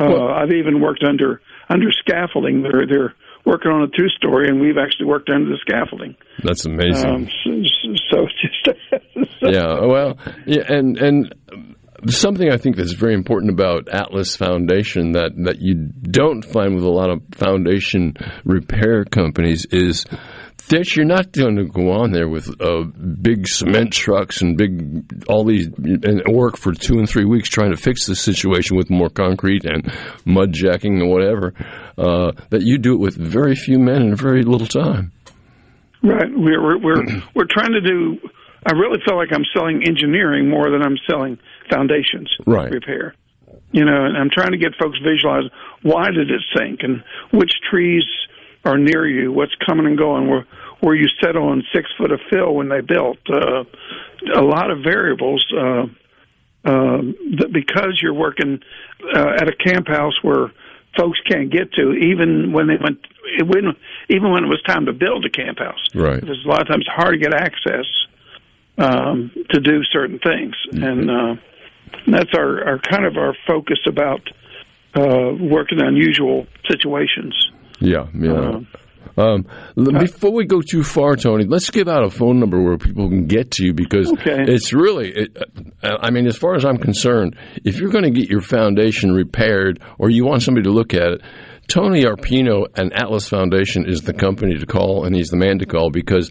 Uh, 0.00 0.26
I've 0.26 0.52
even 0.52 0.80
worked 0.80 1.04
under 1.04 1.40
under 1.68 1.90
scaffolding. 1.92 2.62
They're 2.62 2.86
they're 2.86 3.14
working 3.44 3.70
on 3.70 3.82
a 3.82 3.88
two 3.88 4.08
story, 4.10 4.48
and 4.48 4.60
we've 4.60 4.78
actually 4.78 5.06
worked 5.06 5.30
under 5.30 5.50
the 5.50 5.58
scaffolding. 5.60 6.16
That's 6.42 6.64
amazing. 6.64 7.08
Um, 7.08 7.28
so, 7.44 7.50
so 8.10 8.26
it's 8.26 8.64
just 8.64 9.42
yeah, 9.42 9.80
well, 9.80 10.18
yeah, 10.46 10.64
and 10.68 10.96
and 10.98 11.34
something 12.06 12.50
I 12.50 12.56
think 12.56 12.76
that's 12.76 12.92
very 12.92 13.14
important 13.14 13.52
about 13.52 13.88
Atlas 13.88 14.36
Foundation 14.36 15.12
that 15.12 15.32
that 15.44 15.60
you 15.60 15.74
don't 15.74 16.42
find 16.42 16.74
with 16.74 16.84
a 16.84 16.90
lot 16.90 17.10
of 17.10 17.22
foundation 17.32 18.14
repair 18.44 19.04
companies 19.04 19.66
is 19.70 20.04
that 20.68 20.94
you're 20.94 21.06
not 21.06 21.32
going 21.32 21.56
to 21.56 21.64
go 21.64 21.90
on 21.90 22.12
there 22.12 22.28
with 22.28 22.48
uh, 22.60 22.82
big 22.82 23.48
cement 23.48 23.92
trucks 23.92 24.42
and 24.42 24.56
big 24.56 25.24
all 25.28 25.44
these 25.44 25.66
and 25.66 26.22
work 26.28 26.56
for 26.56 26.72
two 26.72 26.98
and 26.98 27.08
three 27.08 27.24
weeks 27.24 27.48
trying 27.48 27.70
to 27.70 27.76
fix 27.76 28.06
the 28.06 28.14
situation 28.14 28.76
with 28.76 28.90
more 28.90 29.08
concrete 29.08 29.64
and 29.64 29.90
mud 30.24 30.52
jacking 30.52 31.00
or 31.00 31.08
whatever. 31.08 31.54
Uh, 31.96 32.32
that 32.50 32.62
you 32.62 32.78
do 32.78 32.94
it 32.94 33.00
with 33.00 33.16
very 33.16 33.54
few 33.54 33.78
men 33.78 34.02
in 34.02 34.14
very 34.14 34.42
little 34.42 34.66
time. 34.66 35.10
Right. 36.02 36.28
We're 36.30 36.62
we're 36.62 36.78
we're, 36.78 37.22
we're 37.34 37.48
trying 37.50 37.72
to 37.72 37.80
do. 37.80 38.18
I 38.66 38.72
really 38.74 39.00
feel 39.06 39.16
like 39.16 39.28
I'm 39.32 39.44
selling 39.54 39.82
engineering 39.86 40.50
more 40.50 40.70
than 40.70 40.82
I'm 40.82 40.98
selling 41.08 41.38
foundations 41.70 42.30
Right. 42.46 42.70
repair. 42.70 43.14
You 43.72 43.84
know, 43.84 44.04
and 44.04 44.16
I'm 44.16 44.30
trying 44.30 44.52
to 44.52 44.58
get 44.58 44.74
folks 44.76 44.98
visualize 44.98 45.44
why 45.82 46.10
did 46.10 46.30
it 46.30 46.42
sink 46.56 46.80
and 46.82 47.02
which 47.30 47.52
trees 47.70 48.04
are 48.64 48.78
near 48.78 49.06
you, 49.06 49.32
what's 49.32 49.54
coming 49.66 49.86
and 49.86 49.96
going. 49.96 50.28
We're 50.28 50.44
or 50.80 50.94
you 50.94 51.08
settle 51.20 51.48
on 51.48 51.64
six 51.72 51.90
foot 51.98 52.12
of 52.12 52.20
fill 52.30 52.54
when 52.54 52.68
they 52.68 52.80
built. 52.80 53.18
Uh, 53.28 53.64
a 54.34 54.42
lot 54.42 54.70
of 54.70 54.78
variables. 54.82 55.44
Uh, 55.52 55.86
uh, 56.64 57.00
that 57.38 57.50
because 57.52 57.98
you're 58.02 58.12
working 58.12 58.60
uh, 59.14 59.28
at 59.40 59.48
a 59.48 59.56
camp 59.56 59.88
house 59.88 60.14
where 60.22 60.52
folks 60.98 61.18
can't 61.24 61.50
get 61.50 61.72
to, 61.72 61.92
even 61.92 62.52
when 62.52 62.66
they 62.66 62.76
went, 62.76 62.98
when, 63.46 63.76
even 64.10 64.30
when 64.32 64.44
it 64.44 64.48
was 64.48 64.60
time 64.66 64.86
to 64.86 64.92
build 64.92 65.24
a 65.24 65.30
camp 65.30 65.60
house. 65.60 65.78
Right. 65.94 66.20
Because 66.20 66.44
a 66.44 66.48
lot 66.48 66.60
of 66.60 66.68
times 66.68 66.84
it's 66.86 66.94
hard 66.94 67.14
to 67.14 67.18
get 67.18 67.32
access 67.32 67.86
um, 68.76 69.30
to 69.50 69.60
do 69.60 69.82
certain 69.84 70.18
things, 70.18 70.56
mm-hmm. 70.72 70.82
and 70.82 71.10
uh, 71.10 71.34
that's 72.06 72.30
our, 72.36 72.64
our 72.66 72.78
kind 72.78 73.04
of 73.04 73.16
our 73.16 73.34
focus 73.46 73.78
about 73.86 74.20
uh, 74.94 75.32
working 75.40 75.80
in 75.80 75.86
unusual 75.86 76.46
situations. 76.68 77.34
Yeah, 77.80 78.06
yeah. 78.14 78.32
Uh, 78.32 78.60
um, 79.18 79.46
before 79.74 80.32
we 80.32 80.44
go 80.44 80.60
too 80.60 80.84
far, 80.84 81.16
Tony, 81.16 81.44
let's 81.44 81.70
give 81.70 81.88
out 81.88 82.04
a 82.04 82.10
phone 82.10 82.38
number 82.38 82.62
where 82.62 82.78
people 82.78 83.08
can 83.08 83.26
get 83.26 83.50
to 83.52 83.64
you 83.64 83.74
because 83.74 84.12
okay. 84.12 84.44
it's 84.46 84.72
really, 84.72 85.10
it, 85.10 85.36
uh, 85.82 85.96
I 86.00 86.10
mean, 86.10 86.26
as 86.26 86.36
far 86.36 86.54
as 86.54 86.64
I'm 86.64 86.78
concerned, 86.78 87.36
if 87.64 87.80
you're 87.80 87.90
going 87.90 88.04
to 88.04 88.10
get 88.10 88.28
your 88.28 88.40
foundation 88.40 89.12
repaired 89.12 89.82
or 89.98 90.08
you 90.08 90.24
want 90.24 90.42
somebody 90.42 90.64
to 90.64 90.70
look 90.70 90.94
at 90.94 91.12
it, 91.12 91.22
Tony 91.66 92.04
Arpino 92.04 92.66
and 92.76 92.92
Atlas 92.92 93.28
Foundation 93.28 93.86
is 93.86 94.02
the 94.02 94.14
company 94.14 94.56
to 94.56 94.66
call, 94.66 95.04
and 95.04 95.14
he's 95.14 95.28
the 95.28 95.36
man 95.36 95.58
to 95.58 95.66
call 95.66 95.90
because 95.90 96.30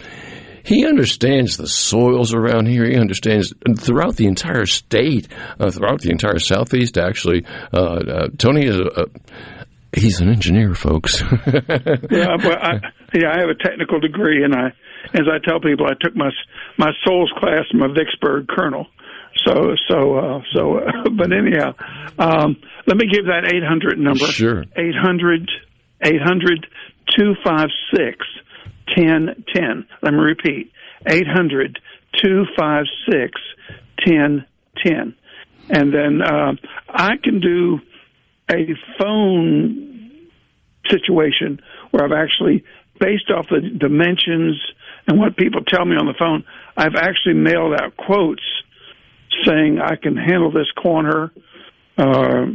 he 0.68 0.86
understands 0.86 1.56
the 1.56 1.68
soils 1.68 2.34
around 2.34 2.68
here. 2.68 2.86
He 2.86 2.98
understands 2.98 3.54
throughout 3.80 4.18
the 4.18 4.28
entire 4.28 4.66
state, 4.66 5.28
uh, 5.60 5.72
throughout 5.72 6.02
the 6.02 6.12
entire 6.12 6.40
southeast. 6.40 6.98
Actually, 6.98 7.46
uh, 7.74 7.78
uh, 7.78 8.28
Tony 8.38 8.66
is 8.66 8.78
a, 8.78 9.04
a 9.04 9.06
He's 9.96 10.20
an 10.20 10.30
engineer, 10.30 10.76
folks. 10.76 11.22
yeah, 11.48 12.36
but 12.38 12.62
I, 12.62 12.74
yeah, 13.14 13.32
I 13.34 13.40
have 13.40 13.50
a 13.50 13.56
technical 13.56 14.02
degree, 14.02 14.44
and 14.44 14.54
I, 14.54 14.68
as 15.14 15.26
I 15.32 15.40
tell 15.44 15.62
people, 15.62 15.86
I 15.88 15.94
took 16.00 16.16
my 16.16 16.30
my 16.78 16.92
soils 17.06 17.32
class 17.40 17.64
from 17.72 17.82
a 17.82 17.94
Vicksburg 17.94 18.48
colonel. 18.48 18.88
So, 19.46 19.76
so, 19.90 20.18
uh, 20.18 20.42
so, 20.54 20.80
uh, 20.80 21.10
but 21.18 21.32
anyhow, 21.32 21.74
um, 22.20 22.58
let 22.86 22.98
me 22.98 23.08
give 23.12 23.26
that 23.26 23.50
800 23.54 23.98
number. 23.98 24.26
Sure. 24.26 24.66
800, 24.76 25.50
800 26.04 26.68
256 27.16 28.26
1010. 28.96 29.88
Let 30.01 30.13
me 30.13 30.20
repeat 30.20 30.72
800 31.06 31.79
256 32.24 33.41
1010. 34.06 35.15
And 35.70 35.94
then 35.94 36.22
uh, 36.22 36.53
I 36.88 37.17
can 37.22 37.39
do 37.39 37.79
a 38.50 38.67
phone 39.00 40.29
situation 40.89 41.60
where 41.91 42.06
I've 42.06 42.13
actually, 42.13 42.63
based 43.00 43.29
off 43.29 43.48
the 43.50 43.60
dimensions 43.62 44.56
and 45.08 45.20
what 45.20 45.36
people 45.36 45.62
tell 45.63 45.86
me 45.86 45.96
on 45.98 46.06
the 46.06 46.13
phone, 46.17 46.46
I've 46.75 46.96
actually 46.96 47.36
mailed 47.36 47.74
out 47.74 47.98
quotes 47.98 48.44
saying 49.46 49.79
I 49.79 49.96
can 49.96 50.15
handle 50.15 50.51
this 50.51 50.72
corner. 50.82 51.32
Uh, 51.98 52.46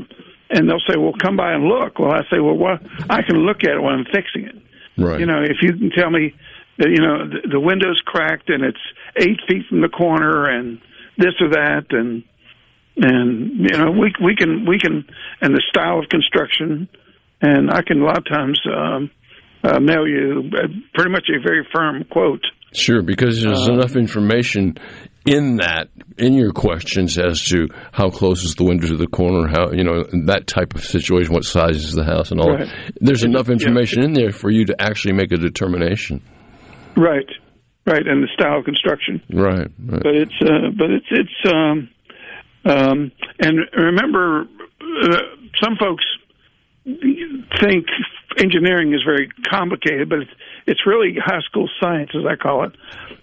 and 0.50 0.68
they'll 0.68 0.80
say, 0.86 0.96
"Well, 0.96 1.14
come 1.18 1.36
by 1.36 1.52
and 1.52 1.64
look." 1.64 1.98
Well, 1.98 2.12
I 2.12 2.22
say, 2.30 2.38
"Well, 2.38 2.56
what? 2.56 2.82
I 3.08 3.22
can 3.22 3.36
look 3.46 3.64
at 3.64 3.70
it 3.70 3.82
when 3.82 3.94
I'm 3.94 4.04
fixing 4.04 4.44
it." 4.44 4.56
Right. 4.96 5.20
You 5.20 5.26
know, 5.26 5.42
if 5.42 5.56
you 5.62 5.72
can 5.72 5.90
tell 5.90 6.10
me 6.10 6.34
you 6.78 7.00
know 7.00 7.28
the, 7.28 7.48
the 7.52 7.60
window's 7.60 8.00
cracked 8.04 8.48
and 8.48 8.64
it's 8.64 8.78
eight 9.16 9.40
feet 9.48 9.66
from 9.68 9.80
the 9.80 9.88
corner 9.88 10.46
and 10.46 10.78
this 11.18 11.34
or 11.40 11.50
that, 11.50 11.86
and 11.90 12.24
and 12.96 13.70
you 13.70 13.76
know 13.76 13.90
we 13.90 14.12
we 14.22 14.34
can 14.36 14.66
we 14.66 14.78
can 14.78 15.04
and 15.40 15.54
the 15.54 15.62
style 15.68 15.98
of 15.98 16.08
construction, 16.08 16.88
and 17.40 17.70
I 17.70 17.82
can 17.82 18.00
a 18.00 18.04
lot 18.04 18.18
of 18.18 18.24
times 18.26 18.60
um, 18.66 19.10
uh, 19.62 19.80
mail 19.80 20.06
you 20.06 20.50
pretty 20.94 21.10
much 21.10 21.28
a 21.28 21.40
very 21.40 21.66
firm 21.74 22.04
quote. 22.10 22.44
Sure, 22.74 23.02
because 23.02 23.42
there's 23.42 23.68
uh, 23.68 23.74
enough 23.74 23.96
information 23.96 24.76
in 25.24 25.56
that 25.56 25.88
in 26.18 26.34
your 26.34 26.52
questions 26.52 27.18
as 27.18 27.42
to 27.44 27.68
how 27.92 28.10
close 28.10 28.42
is 28.44 28.54
the 28.54 28.64
window 28.64 28.88
to 28.88 28.96
the 28.96 29.06
corner, 29.06 29.48
how 29.48 29.70
you 29.72 29.84
know 29.84 30.04
that 30.26 30.46
type 30.46 30.74
of 30.74 30.84
situation, 30.84 31.32
what 31.32 31.44
size 31.44 31.76
is 31.76 31.92
the 31.92 32.04
house, 32.04 32.30
and 32.30 32.40
all. 32.40 32.54
Right. 32.54 32.68
There's 33.00 33.24
enough 33.24 33.48
information 33.48 34.00
yeah. 34.00 34.08
in 34.08 34.12
there 34.14 34.32
for 34.32 34.50
you 34.50 34.64
to 34.66 34.80
actually 34.80 35.14
make 35.14 35.32
a 35.32 35.36
determination. 35.36 36.22
Right, 36.96 37.28
right, 37.86 38.06
and 38.06 38.22
the 38.22 38.28
style 38.34 38.58
of 38.58 38.64
construction. 38.64 39.22
Right, 39.32 39.68
right. 39.78 40.02
But 40.02 40.14
it's 40.14 40.34
uh, 40.42 40.70
but 40.76 40.90
it's 40.90 41.06
it's 41.10 41.52
um, 41.54 41.88
um, 42.64 43.12
and 43.40 43.58
remember, 43.76 44.42
uh, 45.04 45.18
some 45.62 45.76
folks 45.78 46.04
think 46.84 47.86
engineering 48.38 48.94
is 48.94 49.02
very 49.02 49.30
complicated, 49.50 50.08
but 50.08 50.20
it's, 50.20 50.30
it's 50.66 50.86
really 50.86 51.16
high 51.22 51.40
school 51.40 51.68
science, 51.80 52.10
as 52.14 52.24
I 52.26 52.36
call 52.36 52.64
it. 52.64 52.72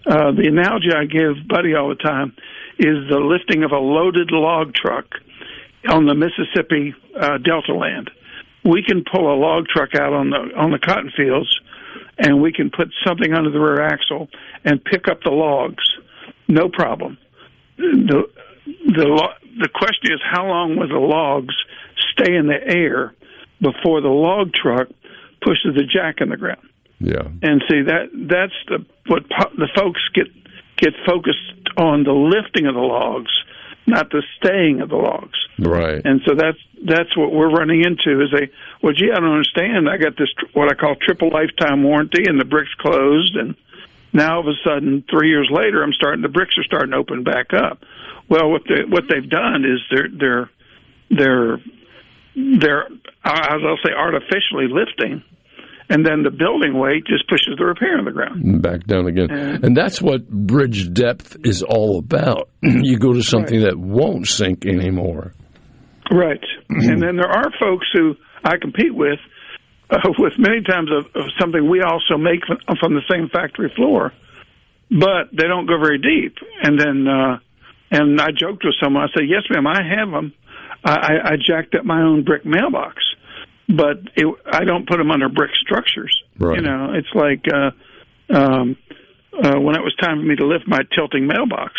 Uh, 0.06 0.32
the 0.32 0.46
analogy 0.48 0.92
I 0.94 1.04
give 1.04 1.46
Buddy 1.48 1.74
all 1.74 1.88
the 1.88 1.94
time 1.96 2.34
is 2.78 3.08
the 3.08 3.18
lifting 3.18 3.62
of 3.64 3.72
a 3.72 3.78
loaded 3.78 4.30
log 4.30 4.74
truck 4.74 5.06
on 5.88 6.06
the 6.06 6.14
Mississippi 6.14 6.94
uh, 7.18 7.38
Delta 7.38 7.74
land. 7.74 8.10
We 8.64 8.82
can 8.82 9.04
pull 9.04 9.32
a 9.32 9.36
log 9.36 9.66
truck 9.68 9.94
out 9.94 10.12
on 10.12 10.30
the 10.30 10.50
on 10.56 10.70
the 10.70 10.78
cotton 10.78 11.10
fields, 11.16 11.60
and 12.18 12.42
we 12.42 12.52
can 12.52 12.70
put 12.70 12.88
something 13.06 13.32
under 13.32 13.50
the 13.50 13.58
rear 13.58 13.82
axle 13.82 14.28
and 14.64 14.84
pick 14.84 15.08
up 15.08 15.22
the 15.22 15.30
logs, 15.30 15.84
no 16.46 16.68
problem. 16.68 17.16
The 17.78 18.30
the 18.66 19.28
the 19.58 19.68
question 19.74 20.12
is 20.12 20.20
how 20.22 20.46
long 20.46 20.76
will 20.76 20.88
the 20.88 20.98
logs 20.98 21.54
stay 22.12 22.34
in 22.34 22.46
the 22.46 22.60
air 22.62 23.14
before 23.60 24.00
the 24.00 24.08
log 24.08 24.52
truck 24.52 24.88
pushes 25.42 25.74
the 25.74 25.84
jack 25.84 26.20
in 26.20 26.28
the 26.28 26.36
ground? 26.36 26.66
Yeah. 27.00 27.22
And 27.42 27.62
see 27.68 27.82
that 27.82 28.10
that's 28.12 28.52
the 28.68 28.84
what 29.06 29.28
po- 29.28 29.50
the 29.56 29.68
folks 29.74 30.00
get 30.14 30.26
get 30.76 30.92
focused 31.06 31.68
on 31.76 32.04
the 32.04 32.12
lifting 32.12 32.66
of 32.66 32.74
the 32.74 32.80
logs, 32.80 33.30
not 33.86 34.10
the 34.10 34.22
staying 34.38 34.80
of 34.80 34.90
the 34.90 34.96
logs. 34.96 35.38
Right. 35.58 36.02
And 36.04 36.20
so 36.26 36.34
that's 36.34 36.58
that's 36.84 37.16
what 37.16 37.32
we're 37.32 37.50
running 37.50 37.84
into 37.84 38.22
is 38.22 38.32
a 38.34 38.48
well, 38.82 38.92
gee, 38.92 39.10
I 39.12 39.20
don't 39.20 39.32
understand. 39.32 39.88
I 39.88 39.96
got 39.96 40.16
this 40.16 40.28
what 40.52 40.70
I 40.70 40.74
call 40.74 40.94
triple 40.96 41.30
lifetime 41.30 41.82
warranty, 41.82 42.24
and 42.26 42.38
the 42.38 42.44
bricks 42.44 42.74
closed, 42.78 43.36
and 43.36 43.54
now 44.12 44.36
all 44.36 44.40
of 44.40 44.46
a 44.46 44.56
sudden, 44.64 45.04
three 45.10 45.28
years 45.28 45.48
later, 45.50 45.82
I'm 45.82 45.92
starting 45.92 46.22
the 46.22 46.28
bricks 46.28 46.58
are 46.58 46.64
starting 46.64 46.90
to 46.90 46.96
open 46.96 47.22
back 47.22 47.52
up. 47.54 47.82
Well, 48.28 48.50
what 48.50 48.62
they 48.68 48.84
what 48.84 49.04
they've 49.08 49.28
done 49.28 49.64
is 49.64 49.80
they're 49.90 50.08
they're 50.08 50.50
they're 51.10 51.58
they're 52.60 52.86
as 53.24 53.60
I'll 53.64 53.78
say 53.84 53.92
artificially 53.96 54.66
lifting, 54.68 55.22
and 55.88 56.06
then 56.06 56.22
the 56.22 56.30
building 56.30 56.78
weight 56.78 57.04
just 57.06 57.28
pushes 57.28 57.54
the 57.58 57.64
repair 57.64 57.98
in 57.98 58.04
the 58.04 58.12
ground 58.12 58.62
back 58.62 58.84
down 58.84 59.06
again. 59.06 59.30
And, 59.30 59.64
and 59.64 59.76
that's 59.76 60.00
what 60.00 60.28
bridge 60.28 60.92
depth 60.92 61.36
is 61.44 61.62
all 61.62 61.98
about. 61.98 62.48
you 62.62 62.98
go 62.98 63.12
to 63.12 63.22
something 63.22 63.62
right. 63.62 63.70
that 63.70 63.78
won't 63.78 64.26
sink 64.26 64.66
anymore. 64.66 65.34
Right, 66.12 66.42
and 66.68 67.00
then 67.00 67.16
there 67.16 67.30
are 67.30 67.50
folks 67.60 67.86
who 67.92 68.14
I 68.44 68.56
compete 68.60 68.94
with. 68.94 69.18
Uh, 69.92 69.98
with 70.20 70.34
many 70.38 70.62
times 70.62 70.88
of, 70.96 71.04
of 71.20 71.28
something 71.40 71.68
we 71.68 71.82
also 71.82 72.16
make 72.16 72.46
from, 72.46 72.58
from 72.78 72.94
the 72.94 73.02
same 73.10 73.28
factory 73.28 73.72
floor, 73.74 74.12
but 74.88 75.34
they 75.36 75.48
don't 75.48 75.66
go 75.66 75.80
very 75.82 75.98
deep. 75.98 76.36
And 76.62 76.78
then 76.78 77.08
uh, 77.08 77.38
and 77.90 78.20
I 78.20 78.28
joked 78.30 78.64
with 78.64 78.74
someone. 78.82 79.02
I 79.02 79.08
said, 79.12 79.26
"Yes, 79.28 79.42
ma'am, 79.50 79.66
I 79.66 79.82
have 79.82 80.10
them. 80.10 80.32
I, 80.84 81.32
I 81.32 81.36
jacked 81.36 81.74
up 81.74 81.84
my 81.84 82.02
own 82.02 82.24
brick 82.24 82.44
mailbox, 82.44 82.96
but 83.68 83.98
it, 84.16 84.26
I 84.46 84.64
don't 84.64 84.88
put 84.88 84.98
them 84.98 85.10
under 85.10 85.28
brick 85.28 85.50
structures. 85.54 86.22
Right. 86.38 86.56
You 86.56 86.62
know, 86.62 86.94
it's 86.94 87.14
like 87.14 87.44
uh, 87.52 87.70
um, 88.34 88.76
uh, 89.32 89.60
when 89.60 89.76
it 89.76 89.82
was 89.82 89.94
time 90.00 90.18
for 90.20 90.24
me 90.24 90.36
to 90.36 90.46
lift 90.46 90.66
my 90.66 90.80
tilting 90.94 91.26
mailbox, 91.26 91.74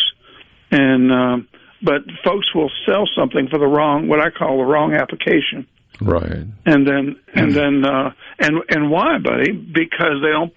and 0.72 1.12
um, 1.12 1.48
but 1.82 2.02
folks 2.24 2.54
will 2.54 2.72
sell 2.86 3.10
something 3.16 3.48
for 3.50 3.58
the 3.58 3.68
wrong, 3.68 4.08
what 4.08 4.20
I 4.20 4.30
call 4.30 4.58
the 4.58 4.66
wrong 4.66 4.94
application. 4.94 5.68
Right. 6.00 6.46
And 6.66 6.88
then 6.88 7.16
and 7.34 7.54
then 7.54 7.86
uh, 7.86 8.12
and 8.40 8.58
and 8.70 8.90
why, 8.90 9.18
buddy? 9.18 9.52
Because 9.52 10.22
they 10.22 10.32
don't. 10.32 10.54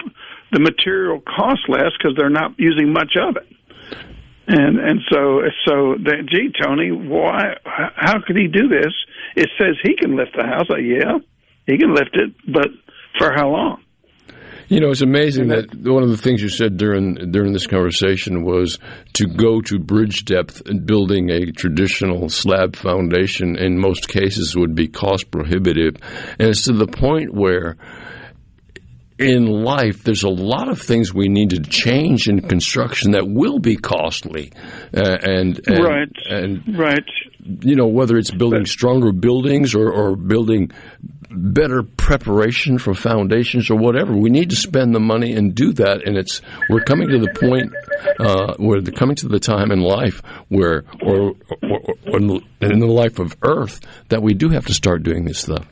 The 0.52 0.60
material 0.60 1.20
costs 1.20 1.64
less 1.68 1.90
because 1.98 2.16
they're 2.16 2.30
not 2.30 2.52
using 2.58 2.92
much 2.92 3.16
of 3.20 3.36
it. 3.36 3.48
And 4.46 4.78
and 4.78 5.00
so 5.10 5.40
so 5.66 5.94
that 6.04 6.26
gee 6.28 6.52
Tony, 6.62 6.90
why? 6.90 7.54
How 7.64 8.20
could 8.26 8.36
he 8.36 8.46
do 8.46 8.68
this? 8.68 8.92
It 9.36 9.48
says 9.58 9.76
he 9.82 9.96
can 9.96 10.16
lift 10.16 10.36
the 10.36 10.44
house. 10.44 10.66
Like, 10.68 10.82
yeah, 10.84 11.18
he 11.66 11.78
can 11.78 11.94
lift 11.94 12.14
it, 12.14 12.34
but 12.46 12.68
for 13.18 13.32
how 13.34 13.48
long? 13.48 13.80
You 14.68 14.80
know, 14.80 14.90
it's 14.90 15.02
amazing 15.02 15.48
that, 15.48 15.70
that, 15.70 15.92
one 15.92 16.02
of 16.02 16.08
the 16.08 16.16
things 16.16 16.42
you 16.42 16.48
said 16.48 16.78
during 16.78 17.30
during 17.30 17.52
this 17.52 17.66
conversation 17.66 18.44
was 18.44 18.78
to 19.14 19.26
go 19.26 19.60
to 19.62 19.78
bridge 19.78 20.24
depth 20.24 20.62
and 20.66 20.86
building 20.86 21.30
a 21.30 21.52
traditional 21.52 22.28
slab 22.30 22.74
foundation 22.74 23.56
in 23.56 23.78
most 23.78 24.08
cases 24.08 24.56
would 24.56 24.74
be 24.74 24.88
cost 24.88 25.30
prohibitive, 25.30 25.96
and 26.38 26.48
it's 26.48 26.64
to 26.64 26.72
the 26.72 26.86
point 26.86 27.34
where 27.34 27.76
in 29.18 29.46
life, 29.46 30.02
there's 30.02 30.24
a 30.24 30.28
lot 30.28 30.68
of 30.68 30.80
things 30.80 31.14
we 31.14 31.28
need 31.28 31.50
to 31.50 31.60
change 31.60 32.28
in 32.28 32.40
construction 32.40 33.12
that 33.12 33.28
will 33.28 33.58
be 33.58 33.76
costly, 33.76 34.52
uh, 34.96 35.16
and, 35.22 35.60
and, 35.66 35.84
right, 35.84 36.12
and 36.28 36.78
right. 36.78 37.04
You 37.60 37.76
know, 37.76 37.86
whether 37.86 38.16
it's 38.16 38.30
building 38.30 38.64
stronger 38.64 39.12
buildings 39.12 39.74
or, 39.74 39.92
or 39.92 40.16
building 40.16 40.72
better 41.36 41.82
preparation 41.82 42.78
for 42.78 42.94
foundations 42.94 43.70
or 43.70 43.76
whatever. 43.76 44.16
We 44.16 44.30
need 44.30 44.50
to 44.50 44.56
spend 44.56 44.94
the 44.94 45.00
money 45.00 45.32
and 45.32 45.54
do 45.54 45.72
that. 45.74 46.06
And 46.06 46.16
it's 46.16 46.40
we're 46.70 46.84
coming 46.84 47.08
to 47.08 47.18
the 47.18 47.32
point 47.34 47.72
uh, 48.18 48.54
where 48.56 48.80
the 48.80 48.92
coming 48.92 49.16
to 49.16 49.28
the 49.28 49.40
time 49.40 49.70
in 49.72 49.80
life 49.80 50.22
where, 50.48 50.84
or, 51.02 51.32
or, 51.62 51.80
or 52.06 52.18
in 52.60 52.78
the 52.78 52.86
life 52.86 53.18
of 53.18 53.36
Earth, 53.42 53.80
that 54.08 54.22
we 54.22 54.34
do 54.34 54.48
have 54.50 54.66
to 54.66 54.74
start 54.74 55.02
doing 55.02 55.24
this 55.24 55.40
stuff. 55.40 55.66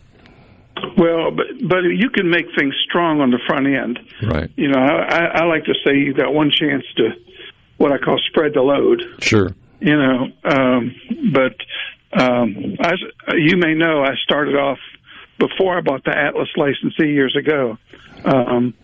Well, 0.97 1.31
but 1.31 1.47
but 1.67 1.81
you 1.83 2.11
can 2.11 2.31
make 2.31 2.47
things 2.57 2.75
strong 2.89 3.21
on 3.21 3.31
the 3.31 3.39
front 3.47 3.67
end. 3.67 3.99
Right. 4.23 4.51
You 4.57 4.69
know, 4.69 4.79
I, 4.79 5.41
I 5.41 5.45
like 5.45 5.65
to 5.65 5.75
say 5.85 5.97
you 5.97 6.15
got 6.15 6.33
one 6.33 6.51
chance 6.51 6.85
to 6.97 7.11
what 7.77 7.93
I 7.93 7.99
call 7.99 8.19
spread 8.29 8.55
the 8.55 8.63
load. 8.63 9.03
Sure. 9.21 9.55
You 9.81 9.97
know, 9.97 10.29
um, 10.45 10.95
but 11.33 11.57
um, 12.13 12.77
I, 12.81 12.93
you 13.35 13.57
may 13.57 13.75
know 13.75 14.03
I 14.03 14.15
started 14.23 14.55
off 14.55 14.79
before 15.39 15.77
I 15.77 15.81
bought 15.81 16.05
the 16.05 16.17
Atlas 16.17 16.49
licensee 16.57 17.13
years 17.13 17.37
ago. 17.37 17.79
Um, 18.25 18.75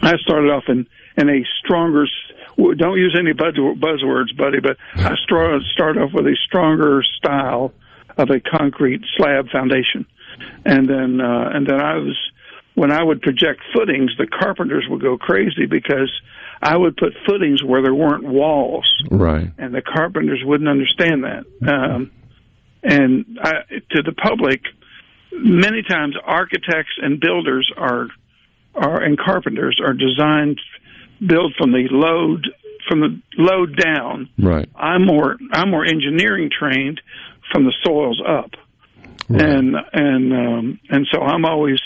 I 0.00 0.16
started 0.18 0.50
off 0.50 0.64
in 0.68 0.86
in 1.16 1.28
a 1.28 1.44
stronger. 1.58 2.06
Don't 2.56 2.98
use 2.98 3.16
any 3.18 3.32
buzzwords, 3.32 4.36
buddy, 4.36 4.60
but 4.60 4.76
I 4.94 5.16
started 5.24 5.62
start 5.72 5.96
off 5.98 6.12
with 6.12 6.26
a 6.26 6.36
stronger 6.44 7.02
style 7.02 7.72
of 8.16 8.30
a 8.30 8.40
concrete 8.40 9.02
slab 9.16 9.48
foundation, 9.50 10.06
and 10.64 10.88
then 10.88 11.20
uh, 11.20 11.50
and 11.52 11.66
then 11.66 11.80
I 11.80 11.96
was 11.96 12.16
when 12.74 12.90
I 12.90 13.02
would 13.02 13.20
project 13.20 13.60
footings, 13.74 14.12
the 14.16 14.26
carpenters 14.26 14.86
would 14.88 15.02
go 15.02 15.18
crazy 15.18 15.66
because 15.66 16.10
I 16.62 16.76
would 16.76 16.96
put 16.96 17.12
footings 17.26 17.62
where 17.62 17.82
there 17.82 17.94
weren't 17.94 18.24
walls, 18.24 18.90
right? 19.10 19.52
And 19.58 19.74
the 19.74 19.82
carpenters 19.82 20.42
wouldn't 20.44 20.68
understand 20.68 21.24
that. 21.24 21.44
Um, 21.66 22.10
and 22.82 23.38
I, 23.42 23.52
to 23.90 24.02
the 24.02 24.12
public, 24.12 24.62
many 25.32 25.82
times 25.82 26.16
architects 26.24 26.92
and 27.00 27.20
builders 27.20 27.70
are 27.76 28.08
are 28.74 29.02
and 29.02 29.18
carpenters 29.18 29.80
are 29.84 29.92
designed 29.92 30.60
build 31.24 31.54
from 31.58 31.72
the 31.72 31.88
load 31.90 32.48
from 32.88 33.00
the 33.00 33.20
load 33.36 33.76
down. 33.76 34.28
Right. 34.38 34.68
I'm 34.74 35.06
more 35.06 35.36
I'm 35.52 35.70
more 35.70 35.84
engineering 35.84 36.50
trained 36.56 37.00
from 37.52 37.64
the 37.64 37.74
soils 37.84 38.20
up. 38.26 38.52
Right. 39.32 39.42
And 39.42 39.76
and 39.92 40.32
um 40.32 40.80
and 40.90 41.06
so 41.12 41.20
I'm 41.20 41.44
always 41.44 41.80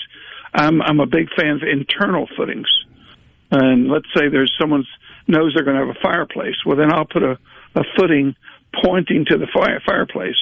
I'm 0.55 0.83
I'm 0.83 1.01
a 1.01 1.07
big 1.07 1.29
fan 1.37 1.57
of 1.57 1.63
internal 1.63 2.27
footings. 2.37 2.69
And 3.51 3.89
let's 3.89 4.07
say 4.17 4.29
there's 4.29 4.53
someone's 4.61 4.89
knows 5.29 5.53
they're 5.55 5.65
going 5.65 5.77
to 5.77 5.87
have 5.87 5.97
a 5.97 6.01
fireplace. 6.01 6.57
Well, 6.65 6.77
then 6.77 6.93
I'll 6.93 7.05
put 7.05 7.23
a, 7.23 7.39
a 7.75 7.83
footing 7.97 8.35
pointing 8.83 9.25
to 9.29 9.39
the 9.39 9.47
fire, 9.53 9.81
fireplace 9.85 10.37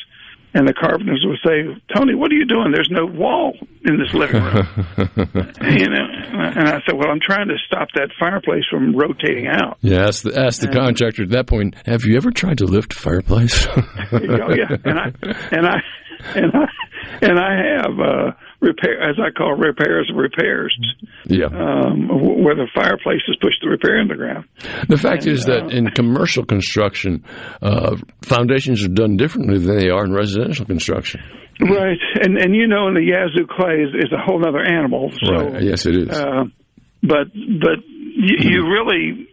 and 0.54 0.68
the 0.68 0.72
carpenters 0.72 1.24
would 1.26 1.38
say, 1.44 1.66
"Tony, 1.94 2.14
what 2.14 2.30
are 2.30 2.34
you 2.34 2.46
doing? 2.46 2.70
There's 2.72 2.90
no 2.90 3.06
wall 3.06 3.54
in 3.84 3.98
this 3.98 4.14
living 4.14 4.40
room." 4.40 4.66
you 4.96 5.88
know, 5.90 6.06
and 6.32 6.68
I 6.68 6.80
said, 6.86 6.94
"Well, 6.94 7.10
I'm 7.10 7.20
trying 7.20 7.48
to 7.48 7.56
stop 7.66 7.88
that 7.94 8.10
fireplace 8.18 8.62
from 8.70 8.96
rotating 8.96 9.48
out." 9.48 9.78
Yeah, 9.80 10.06
ask 10.06 10.22
the, 10.22 10.38
ask 10.38 10.60
the 10.60 10.68
and, 10.68 10.76
contractor 10.76 11.24
at 11.24 11.30
that 11.30 11.48
point. 11.48 11.74
Have 11.86 12.04
you 12.04 12.16
ever 12.16 12.30
tried 12.30 12.58
to 12.58 12.66
lift 12.66 12.92
a 12.92 12.96
fireplace? 12.96 13.66
oh 13.76 14.54
yeah, 14.54 14.76
and 14.84 14.98
I 14.98 15.12
and 15.50 15.66
I 15.66 15.82
and 16.36 16.52
I 16.54 16.66
and 17.22 17.38
I 17.38 17.52
have 17.76 17.98
uh, 17.98 18.32
repair, 18.60 19.02
as 19.02 19.16
I 19.18 19.30
call 19.30 19.54
repairs 19.54 20.10
repairs. 20.14 20.76
Yeah. 21.26 21.46
Um, 21.46 22.08
where 22.42 22.54
the 22.54 22.68
fireplace 22.74 23.22
is 23.28 23.36
pushed 23.40 23.60
the 23.62 23.68
repair 23.68 24.00
in 24.00 24.08
the 24.08 24.14
ground. 24.14 24.46
The 24.88 24.96
fact 24.96 25.24
and, 25.24 25.32
is 25.32 25.44
that 25.44 25.64
uh, 25.64 25.68
in 25.68 25.88
commercial 25.90 26.44
construction, 26.44 27.24
uh, 27.62 27.96
foundations 28.22 28.84
are 28.84 28.88
done 28.88 29.16
differently 29.16 29.58
than 29.58 29.78
they 29.78 29.90
are 29.90 30.04
in 30.04 30.12
residential 30.12 30.66
construction. 30.66 31.20
Right, 31.60 31.98
and 32.20 32.36
and 32.36 32.54
you 32.54 32.66
know, 32.66 32.88
in 32.88 32.94
the 32.94 33.04
Yazoo 33.04 33.46
clay 33.46 33.82
is, 33.82 33.94
is 33.94 34.12
a 34.12 34.20
whole 34.20 34.42
other 34.46 34.62
animal. 34.62 35.12
So, 35.22 35.32
right. 35.32 35.62
Yes, 35.62 35.86
it 35.86 35.96
is. 35.96 36.08
Uh, 36.10 36.44
but 37.02 37.30
but 37.32 37.78
you, 37.86 38.36
you 38.40 38.66
really, 38.66 39.28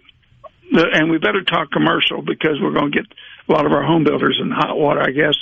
and 0.72 1.10
we 1.10 1.18
better 1.18 1.42
talk 1.44 1.72
commercial 1.72 2.22
because 2.22 2.60
we're 2.62 2.74
going 2.74 2.92
to 2.92 3.02
get 3.02 3.08
a 3.52 3.54
lot 3.54 3.66
of 3.66 3.74
our 3.74 3.84
home 3.84 4.04
builders 4.04 4.40
in 4.42 4.50
hot 4.50 4.78
water, 4.78 5.02
I 5.02 5.12
guess. 5.12 5.36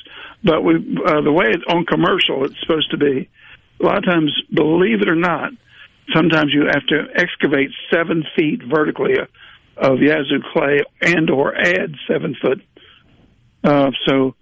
But 0.44 0.63
we 0.63 0.75
uh, 0.75 1.22
the 1.22 1.32
way 1.32 1.46
it's 1.50 1.63
on 1.68 1.86
commercial, 1.86 2.45
it's 2.45 2.60
supposed 2.62 2.91
to 2.91 2.98
be 2.98 3.30
a 3.82 3.86
lot 3.86 3.98
of 4.00 4.06
times, 4.06 4.34
believe 4.54 5.02
it 5.02 5.10
or 5.10 5.15
not, 5.15 5.52
sometimes 6.13 6.54
you 6.54 6.65
have 6.65 6.86
to 6.88 7.08
excavate 7.15 7.69
seven 7.91 8.24
feet 8.36 8.62
vertically 8.63 9.13
of 9.78 10.00
yazoo 10.00 10.41
clay 10.52 10.82
and 11.02 11.30
or 11.30 11.56
add 11.56 11.95
seven 12.08 12.36
foot. 12.41 12.62
Uh, 13.63 13.91
so 14.06 14.36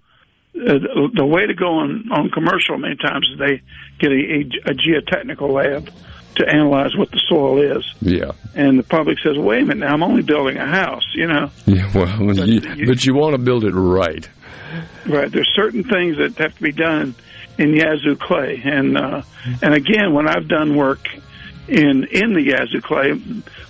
uh, 0.56 0.78
the 1.14 1.26
way 1.26 1.46
to 1.46 1.54
go 1.54 1.78
on, 1.78 2.10
on 2.10 2.30
commercial 2.30 2.78
many 2.78 2.96
times 2.96 3.28
is 3.32 3.38
they 3.38 3.62
get 3.98 4.10
a, 4.10 4.14
a, 4.14 4.70
a 4.70 4.74
geotechnical 4.74 5.50
lab 5.50 5.90
to 6.38 6.48
analyze 6.48 6.96
what 6.96 7.10
the 7.10 7.20
soil 7.28 7.60
is. 7.78 7.94
Yeah. 8.00 8.32
And 8.54 8.78
the 8.78 8.82
public 8.82 9.18
says, 9.20 9.36
wait 9.36 9.62
a 9.62 9.66
minute, 9.66 9.86
now 9.86 9.94
I'm 9.94 10.02
only 10.02 10.22
building 10.22 10.56
a 10.56 10.66
house, 10.66 11.04
you 11.14 11.26
know. 11.26 11.50
Yeah, 11.66 11.90
well, 11.94 12.26
but 12.26 12.46
you, 12.46 12.60
you, 12.74 12.86
but 12.86 13.04
you 13.04 13.14
want 13.14 13.34
to 13.34 13.38
build 13.38 13.64
it 13.64 13.72
right. 13.72 14.28
Right. 15.06 15.30
There's 15.30 15.50
certain 15.54 15.84
things 15.84 16.18
that 16.18 16.36
have 16.38 16.56
to 16.56 16.62
be 16.62 16.72
done 16.72 17.14
in 17.58 17.74
Yazoo 17.74 18.16
clay. 18.16 18.60
And 18.64 18.96
uh, 18.96 19.22
and 19.62 19.74
again, 19.74 20.12
when 20.12 20.28
I've 20.28 20.48
done 20.48 20.76
work 20.76 21.08
in 21.66 22.04
in 22.04 22.34
the 22.34 22.42
Yazoo 22.42 22.80
clay, 22.80 23.20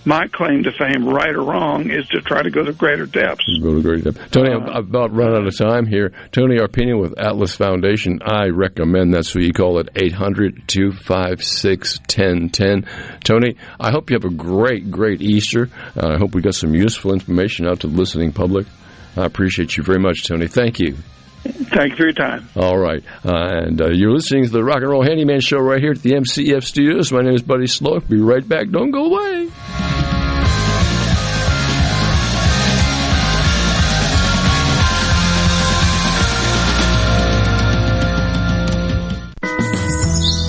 my 0.08 0.26
claim 0.28 0.62
to 0.64 0.72
fame, 0.72 1.06
right 1.06 1.34
or 1.34 1.42
wrong, 1.42 1.90
is 1.90 2.08
to 2.08 2.22
try 2.22 2.42
to 2.42 2.50
go 2.50 2.64
to 2.64 2.72
greater 2.72 3.04
depths. 3.04 3.44
Go 3.62 3.74
to 3.74 3.82
greater 3.82 4.10
depths. 4.10 4.30
Tony, 4.30 4.50
uh, 4.50 4.78
I've 4.78 4.88
about 4.88 5.14
run 5.14 5.34
out 5.34 5.46
of 5.46 5.56
time 5.56 5.86
here. 5.86 6.12
Tony 6.32 6.56
Arpino 6.56 6.98
with 6.98 7.18
Atlas 7.18 7.54
Foundation. 7.54 8.20
I 8.24 8.46
recommend 8.46 9.12
that's 9.12 9.34
what 9.34 9.44
you 9.44 9.52
call 9.52 9.78
it 9.78 9.90
800 9.94 10.66
256 10.66 11.98
1010. 11.98 12.86
Tony, 13.22 13.56
I 13.78 13.90
hope 13.90 14.08
you 14.08 14.14
have 14.14 14.24
a 14.24 14.34
great, 14.34 14.90
great 14.90 15.20
Easter. 15.20 15.68
Uh, 15.94 16.14
I 16.14 16.16
hope 16.16 16.34
we 16.34 16.40
got 16.40 16.54
some 16.54 16.74
useful 16.74 17.12
information 17.12 17.68
out 17.68 17.80
to 17.80 17.88
the 17.88 17.96
listening 17.96 18.32
public. 18.32 18.66
I 19.14 19.26
appreciate 19.26 19.76
you 19.76 19.82
very 19.82 20.00
much, 20.00 20.26
Tony. 20.26 20.48
Thank 20.48 20.80
you. 20.80 20.96
Thank 21.42 21.90
you 21.90 21.96
for 21.96 22.02
your 22.04 22.12
time. 22.12 22.48
All 22.56 22.78
right. 22.78 23.02
Uh, 23.24 23.66
and 23.66 23.80
uh, 23.80 23.90
you're 23.90 24.12
listening 24.12 24.44
to 24.44 24.50
the 24.50 24.64
Rock 24.64 24.78
and 24.78 24.88
Roll 24.88 25.04
Handyman 25.04 25.40
Show 25.40 25.58
right 25.58 25.80
here 25.80 25.92
at 25.92 26.02
the 26.02 26.12
MCF 26.12 26.64
Studios. 26.64 27.12
My 27.12 27.20
name 27.20 27.34
is 27.34 27.42
Buddy 27.42 27.64
Slowick. 27.64 28.08
Be 28.08 28.20
right 28.20 28.46
back. 28.46 28.70
Don't 28.70 28.90
go 28.90 29.06
away. 29.06 29.50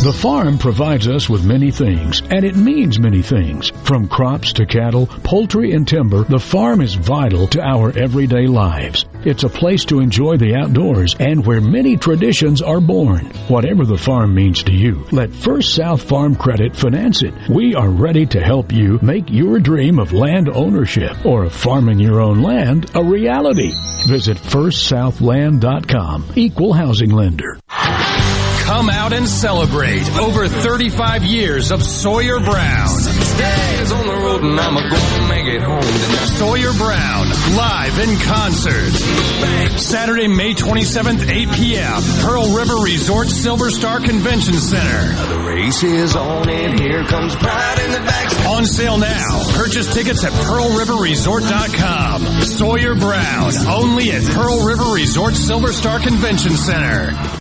The 0.01 0.13
farm 0.13 0.57
provides 0.57 1.09
us 1.09 1.27
with 1.27 1.45
many 1.45 1.71
things, 1.71 2.21
and 2.29 2.45
it 2.45 2.55
means 2.55 3.01
many 3.01 3.21
things. 3.21 3.69
From 3.83 4.07
crops 4.07 4.53
to 4.53 4.65
cattle, 4.65 5.07
poultry, 5.07 5.73
and 5.73 5.85
timber, 5.85 6.23
the 6.23 6.39
farm 6.39 6.79
is 6.79 6.95
vital 6.95 7.47
to 7.47 7.61
our 7.61 7.91
everyday 7.97 8.47
lives. 8.47 9.03
It's 9.25 9.43
a 9.43 9.49
place 9.49 9.83
to 9.85 9.99
enjoy 9.99 10.37
the 10.37 10.55
outdoors 10.55 11.17
and 11.19 11.45
where 11.45 11.59
many 11.59 11.97
traditions 11.97 12.61
are 12.61 12.79
born. 12.79 13.25
Whatever 13.49 13.85
the 13.85 13.97
farm 13.97 14.33
means 14.33 14.63
to 14.63 14.71
you, 14.71 15.05
let 15.11 15.33
First 15.33 15.75
South 15.75 16.01
Farm 16.01 16.33
Credit 16.33 16.73
finance 16.73 17.21
it. 17.21 17.33
We 17.49 17.75
are 17.75 17.89
ready 17.89 18.25
to 18.27 18.39
help 18.39 18.71
you 18.71 18.99
make 19.01 19.29
your 19.29 19.59
dream 19.59 19.99
of 19.99 20.13
land 20.13 20.47
ownership 20.47 21.25
or 21.25 21.43
of 21.43 21.53
farming 21.53 21.99
your 21.99 22.21
own 22.21 22.41
land 22.41 22.89
a 22.95 23.03
reality. 23.03 23.73
Visit 24.07 24.37
firstsouthland.com. 24.37 26.31
Equal 26.37 26.71
housing 26.71 27.09
lender. 27.09 27.59
Come 28.69 28.87
out 28.87 29.13
and 29.13 29.27
celebrate 29.27 30.07
over 30.19 30.47
35 30.47 31.23
years 31.23 31.71
of 31.71 31.81
Sawyer 31.81 32.39
Brown. 32.39 32.87
Days 33.35 33.91
on 33.91 34.05
the 34.05 34.13
road 34.13 34.43
and 34.43 34.59
I'm 34.59 34.75
gonna 34.75 35.27
make 35.27 35.47
it 35.47 35.63
home 35.63 35.81
tonight. 35.81 36.27
Sawyer 36.37 36.71
Brown, 36.73 37.27
live 37.57 37.97
in 37.97 38.15
concert. 38.19 38.91
Saturday, 39.79 40.27
May 40.27 40.53
27th, 40.53 41.27
8 41.27 41.51
p.m. 41.53 41.99
Pearl 42.21 42.53
River 42.53 42.75
Resort 42.75 43.29
Silver 43.29 43.71
Star 43.71 44.01
Convention 44.01 44.53
Center. 44.53 45.15
The 45.15 45.39
race 45.47 45.81
is 45.81 46.15
on 46.15 46.47
and 46.47 46.79
here 46.79 47.03
comes 47.05 47.35
pride 47.35 47.79
in 47.79 47.91
the 47.91 48.01
back. 48.01 48.45
On 48.49 48.67
sale 48.67 48.99
now. 48.99 49.51
Purchase 49.55 49.91
tickets 49.91 50.23
at 50.23 50.31
PearlRiverResort.com. 50.31 52.21
Sawyer 52.43 52.93
Brown, 52.93 53.51
only 53.67 54.11
at 54.11 54.23
Pearl 54.25 54.63
River 54.63 54.93
Resort 54.93 55.33
Silver 55.33 55.73
Star 55.73 55.99
Convention 55.99 56.51
Center. 56.51 57.38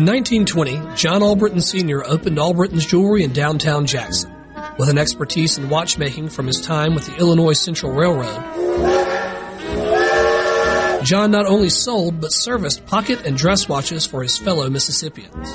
In 0.00 0.06
1920, 0.06 0.96
John 0.96 1.22
Albritton 1.22 1.60
Sr. 1.60 2.02
opened 2.06 2.38
Albritton's 2.38 2.86
Jewelry 2.86 3.22
in 3.22 3.34
downtown 3.34 3.84
Jackson. 3.84 4.34
With 4.78 4.88
an 4.88 4.96
expertise 4.96 5.58
in 5.58 5.68
watchmaking 5.68 6.30
from 6.30 6.46
his 6.46 6.58
time 6.58 6.94
with 6.94 7.04
the 7.04 7.16
Illinois 7.16 7.52
Central 7.52 7.92
Railroad, 7.92 8.34
John 11.04 11.30
not 11.30 11.44
only 11.44 11.68
sold 11.68 12.18
but 12.18 12.32
serviced 12.32 12.86
pocket 12.86 13.26
and 13.26 13.36
dress 13.36 13.68
watches 13.68 14.06
for 14.06 14.22
his 14.22 14.38
fellow 14.38 14.70
Mississippians. 14.70 15.50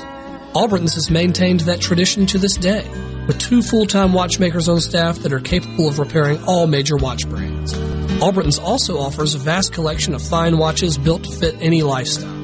Albritton's 0.54 0.94
has 0.94 1.10
maintained 1.10 1.60
that 1.60 1.80
tradition 1.80 2.24
to 2.26 2.38
this 2.38 2.56
day, 2.56 2.88
with 3.26 3.40
two 3.40 3.62
full-time 3.62 4.12
watchmakers 4.12 4.68
on 4.68 4.80
staff 4.80 5.18
that 5.18 5.32
are 5.32 5.40
capable 5.40 5.88
of 5.88 5.98
repairing 5.98 6.40
all 6.44 6.68
major 6.68 6.96
watch 6.96 7.28
brands. 7.28 7.74
Albritton's 8.22 8.60
also 8.60 8.96
offers 8.98 9.34
a 9.34 9.38
vast 9.38 9.72
collection 9.72 10.14
of 10.14 10.22
fine 10.22 10.56
watches 10.56 10.96
built 10.96 11.24
to 11.24 11.32
fit 11.32 11.56
any 11.58 11.82
lifestyle. 11.82 12.35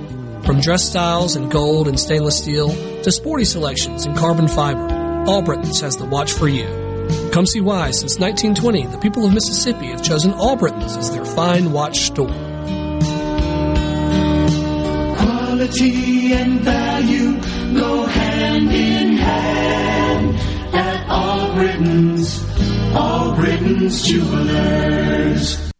From 0.44 0.61
dress 0.61 0.88
styles 0.88 1.37
in 1.37 1.48
gold 1.48 1.87
and 1.87 1.98
stainless 1.98 2.38
steel 2.38 2.70
to 3.02 3.12
sporty 3.12 3.44
selections 3.44 4.07
in 4.07 4.14
carbon 4.14 4.48
fiber, 4.48 4.88
Albritton's 5.28 5.81
has 5.81 5.96
the 5.96 6.05
watch 6.05 6.33
for 6.33 6.48
you. 6.48 6.66
Come 7.33 7.46
see 7.46 7.61
why, 7.61 7.92
since 7.92 8.18
1920, 8.18 8.87
the 8.87 8.98
people 8.98 9.24
of 9.24 9.33
Mississippi 9.33 9.87
have 9.87 10.02
chosen 10.02 10.33
Albritton's 10.33 10.96
as 10.96 11.12
their 11.12 11.24
fine 11.24 11.70
watch 11.70 11.98
store. 11.98 12.26
Quality 15.16 16.33
and 16.33 16.61
value 16.61 17.40
go 17.78 18.05
hand 18.07 18.72
in 18.72 19.16
hand 19.16 20.37
at 20.74 21.07
Albritton's. 21.09 22.44
Albritton's 22.94 24.02
Jewelers. 24.02 25.71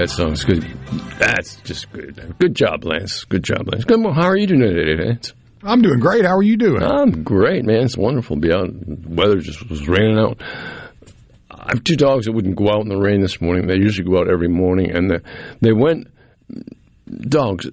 That 0.00 0.08
song. 0.08 0.32
It's 0.32 0.44
good. 0.44 0.62
That's 1.18 1.56
just 1.56 1.92
good. 1.92 2.34
Good 2.38 2.54
job, 2.54 2.84
Lance. 2.84 3.24
Good 3.24 3.44
job, 3.44 3.68
Lance. 3.70 3.84
Good. 3.84 4.02
Well, 4.02 4.14
how 4.14 4.26
are 4.26 4.36
you 4.36 4.46
doing 4.46 4.60
today, 4.60 5.04
Lance? 5.04 5.34
I'm 5.62 5.82
doing 5.82 6.00
great. 6.00 6.24
How 6.24 6.36
are 6.36 6.42
you 6.42 6.56
doing? 6.56 6.82
I'm 6.82 7.22
great, 7.22 7.66
man. 7.66 7.84
It's 7.84 7.98
wonderful 7.98 8.36
to 8.36 8.40
be 8.40 8.50
out. 8.52 8.68
The 8.72 9.08
weather 9.08 9.40
just 9.40 9.68
was 9.68 9.86
raining 9.86 10.18
out. 10.18 10.40
I 11.50 11.72
have 11.74 11.84
two 11.84 11.96
dogs 11.96 12.24
that 12.24 12.32
wouldn't 12.32 12.56
go 12.56 12.70
out 12.70 12.80
in 12.80 12.88
the 12.88 12.96
rain 12.96 13.20
this 13.20 13.42
morning. 13.42 13.66
They 13.66 13.74
usually 13.74 14.08
go 14.08 14.18
out 14.18 14.30
every 14.30 14.48
morning, 14.48 14.90
and 14.90 15.10
they, 15.10 15.18
they 15.60 15.72
went. 15.72 16.08
Dogs. 17.28 17.68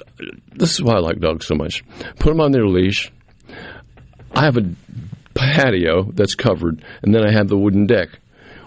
This 0.54 0.74
is 0.74 0.82
why 0.82 0.96
I 0.96 1.00
like 1.00 1.20
dogs 1.20 1.46
so 1.48 1.56
much. 1.56 1.84
Put 2.20 2.32
them 2.32 2.42
on 2.42 2.52
their 2.52 2.68
leash. 2.68 3.12
I 4.34 4.44
have 4.44 4.58
a 4.58 4.68
patio 5.34 6.12
that's 6.12 6.36
covered, 6.36 6.84
and 7.04 7.16
then 7.16 7.26
I 7.26 7.32
have 7.32 7.48
the 7.48 7.58
wooden 7.58 7.86
deck. 7.88 8.20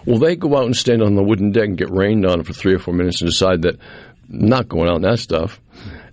Well, 0.05 0.19
they 0.19 0.35
go 0.35 0.57
out 0.57 0.65
and 0.65 0.75
stand 0.75 1.01
on 1.03 1.15
the 1.15 1.23
wooden 1.23 1.51
deck 1.51 1.65
and 1.65 1.77
get 1.77 1.89
rained 1.91 2.25
on 2.25 2.43
for 2.43 2.53
three 2.53 2.73
or 2.73 2.79
four 2.79 2.93
minutes 2.93 3.21
and 3.21 3.29
decide 3.29 3.61
that 3.63 3.77
not 4.29 4.67
going 4.67 4.89
out 4.89 4.97
in 4.97 5.01
that 5.03 5.19
stuff. 5.19 5.59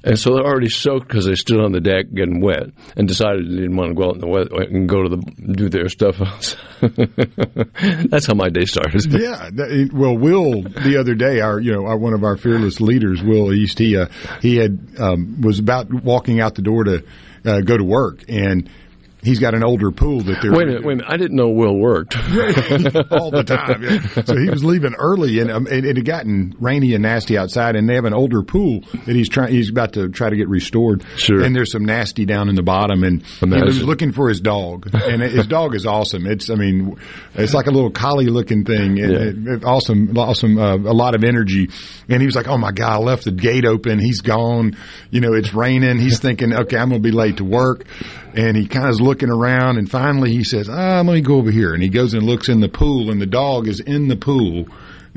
And 0.04 0.18
so 0.18 0.32
they're 0.34 0.44
already 0.46 0.68
soaked 0.68 1.08
because 1.08 1.26
they 1.26 1.34
stood 1.34 1.58
on 1.60 1.72
the 1.72 1.80
deck 1.80 2.06
getting 2.14 2.40
wet 2.40 2.68
and 2.96 3.08
decided 3.08 3.50
they 3.50 3.56
didn't 3.56 3.76
want 3.76 3.90
to 3.90 3.94
go 3.94 4.08
out 4.08 4.14
in 4.14 4.20
the 4.20 4.28
wet 4.28 4.52
and 4.70 4.88
go 4.88 5.02
to 5.02 5.08
the 5.08 5.52
do 5.54 5.68
their 5.68 5.88
stuff. 5.88 6.18
That's 8.10 8.26
how 8.26 8.34
my 8.34 8.48
day 8.48 8.64
started. 8.64 9.04
yeah. 9.12 9.50
that- 9.52 9.90
Well, 9.92 10.16
Will 10.16 10.62
the 10.62 10.96
other 10.98 11.14
day, 11.14 11.40
our 11.40 11.58
you 11.60 11.72
know 11.72 11.86
our, 11.86 11.96
one 11.98 12.14
of 12.14 12.22
our 12.24 12.36
fearless 12.36 12.80
leaders, 12.80 13.22
Will 13.22 13.52
East, 13.52 13.78
he 13.78 13.96
uh, 13.96 14.06
he 14.40 14.56
had 14.56 14.78
um, 14.98 15.40
was 15.40 15.58
about 15.58 15.92
walking 15.92 16.40
out 16.40 16.54
the 16.54 16.62
door 16.62 16.84
to 16.84 17.04
uh, 17.44 17.60
go 17.60 17.76
to 17.76 17.84
work, 17.84 18.24
and 18.28 18.70
he's 19.28 19.38
got 19.38 19.54
an 19.54 19.62
older 19.62 19.90
pool 19.90 20.20
that 20.22 20.40
they're 20.42 20.52
Wait 20.52 20.62
a 20.62 20.66
minute, 20.66 20.84
wait 20.84 20.92
a 20.94 20.96
minute. 20.96 21.10
I 21.12 21.16
didn't 21.16 21.36
know 21.36 21.48
Will 21.50 21.76
worked. 21.76 22.16
all 23.10 23.30
the 23.30 23.44
time. 23.46 23.82
yeah. 23.82 24.24
So 24.24 24.36
he 24.36 24.48
was 24.50 24.64
leaving 24.64 24.94
early, 24.94 25.38
and 25.40 25.50
um, 25.50 25.66
and 25.66 25.84
it 25.84 25.96
had 25.96 26.04
gotten 26.04 26.54
rainy 26.60 26.94
and 26.94 27.02
nasty 27.02 27.36
outside, 27.38 27.76
and 27.76 27.88
they 27.88 27.94
have 27.94 28.04
an 28.04 28.14
older 28.14 28.42
pool 28.42 28.80
that 29.06 29.14
he's 29.14 29.28
trying. 29.28 29.52
He's 29.52 29.70
about 29.70 29.92
to 29.94 30.08
try 30.08 30.30
to 30.30 30.36
get 30.36 30.48
restored. 30.48 31.04
Sure. 31.16 31.42
And 31.42 31.54
there's 31.54 31.70
some 31.72 31.84
nasty 31.84 32.24
down 32.24 32.48
in 32.48 32.54
the 32.54 32.62
bottom, 32.62 33.04
and 33.04 33.22
he 33.24 33.46
was 33.62 33.82
looking 33.82 34.12
for 34.12 34.28
his 34.28 34.40
dog, 34.40 34.88
and 34.92 35.22
his 35.22 35.46
dog 35.46 35.74
is 35.74 35.86
awesome. 35.86 36.26
It's 36.26 36.50
I 36.50 36.54
mean, 36.54 36.96
it's 37.34 37.54
like 37.54 37.66
a 37.66 37.70
little 37.70 37.90
collie 37.90 38.26
looking 38.26 38.64
thing, 38.64 38.98
and 38.98 39.12
it- 39.12 39.48
it- 39.48 39.64
awesome, 39.64 40.16
awesome, 40.16 40.58
uh, 40.58 40.76
a 40.76 40.94
lot 40.94 41.14
of 41.14 41.24
energy. 41.24 41.68
And 42.08 42.20
he 42.22 42.26
was 42.26 42.34
like, 42.36 42.48
"Oh 42.48 42.56
my 42.58 42.72
god, 42.72 42.92
I 42.92 42.98
left 42.98 43.24
the 43.24 43.32
gate 43.32 43.64
open. 43.66 43.98
He's 43.98 44.20
gone. 44.20 44.76
You 45.10 45.20
know, 45.20 45.32
it's 45.34 45.52
raining. 45.52 45.98
He's 45.98 46.18
thinking, 46.20 46.52
okay, 46.54 46.76
I'm 46.78 46.88
going 46.90 47.02
to 47.02 47.06
be 47.08 47.14
late 47.14 47.36
to 47.38 47.44
work." 47.44 47.84
And 48.34 48.56
he 48.56 48.66
kind 48.68 48.84
of 48.86 48.92
is 48.92 49.00
looking 49.00 49.17
around, 49.26 49.78
and 49.78 49.90
finally 49.90 50.32
he 50.32 50.44
says, 50.44 50.68
"Ah, 50.68 51.02
let 51.04 51.14
me 51.14 51.20
go 51.20 51.36
over 51.36 51.50
here." 51.50 51.74
And 51.74 51.82
he 51.82 51.88
goes 51.88 52.14
and 52.14 52.22
looks 52.22 52.48
in 52.48 52.60
the 52.60 52.68
pool, 52.68 53.10
and 53.10 53.20
the 53.20 53.26
dog 53.26 53.66
is 53.66 53.80
in 53.80 54.08
the 54.08 54.16
pool, 54.16 54.68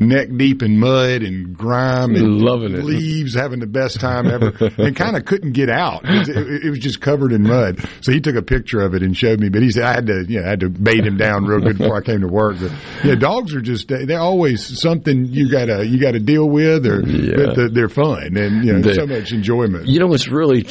neck 0.01 0.29
deep 0.35 0.61
in 0.63 0.77
mud 0.79 1.21
and 1.21 1.55
grime 1.55 2.15
and 2.15 2.39
Loving 2.41 2.73
it. 2.73 2.83
leaves, 2.83 3.33
having 3.33 3.59
the 3.59 3.67
best 3.67 3.99
time 3.99 4.27
ever, 4.27 4.51
and 4.77 4.95
kind 4.95 5.15
of 5.15 5.25
couldn't 5.25 5.51
get 5.53 5.69
out. 5.69 6.01
It, 6.03 6.27
it- 6.29 6.65
it 6.65 6.69
was 6.69 6.79
just 6.79 6.99
covered 7.01 7.31
in 7.31 7.43
mud. 7.43 7.79
So 8.01 8.11
he 8.11 8.19
took 8.19 8.35
a 8.35 8.41
picture 8.41 8.81
of 8.81 8.93
it 8.93 9.03
and 9.03 9.15
showed 9.15 9.39
me. 9.39 9.49
But 9.49 9.61
he 9.61 9.71
said 9.71 9.83
I 9.83 9.93
had 9.93 10.07
to, 10.07 10.25
you 10.27 10.39
know, 10.39 10.45
I 10.45 10.49
had 10.49 10.59
to 10.61 10.69
bait 10.69 11.05
him 11.05 11.17
down 11.17 11.45
real 11.45 11.59
good 11.61 11.77
before 11.77 11.97
I 11.97 12.01
came 12.01 12.21
to 12.21 12.27
work. 12.27 12.57
But 12.59 12.71
yeah, 13.03 13.15
dogs 13.15 13.53
are 13.55 13.61
just 13.61 13.87
they- 13.87 14.05
they're 14.05 14.19
always 14.19 14.81
something 14.81 15.25
you 15.25 15.49
gotta 15.49 15.85
you 15.85 15.99
gotta 15.99 16.19
deal 16.19 16.49
with, 16.49 16.85
or 16.85 17.01
but 17.01 17.55
they're- 17.55 17.69
they're 17.69 17.89
fun 17.89 18.35
and 18.37 18.65
you 18.65 18.73
know 18.73 18.81
They- 18.81 18.93
so 18.95 19.05
much 19.07 19.31
enjoyment. 19.31 19.87
You 19.87 19.99
know, 19.99 20.13
it's 20.13 20.27
really 20.27 20.65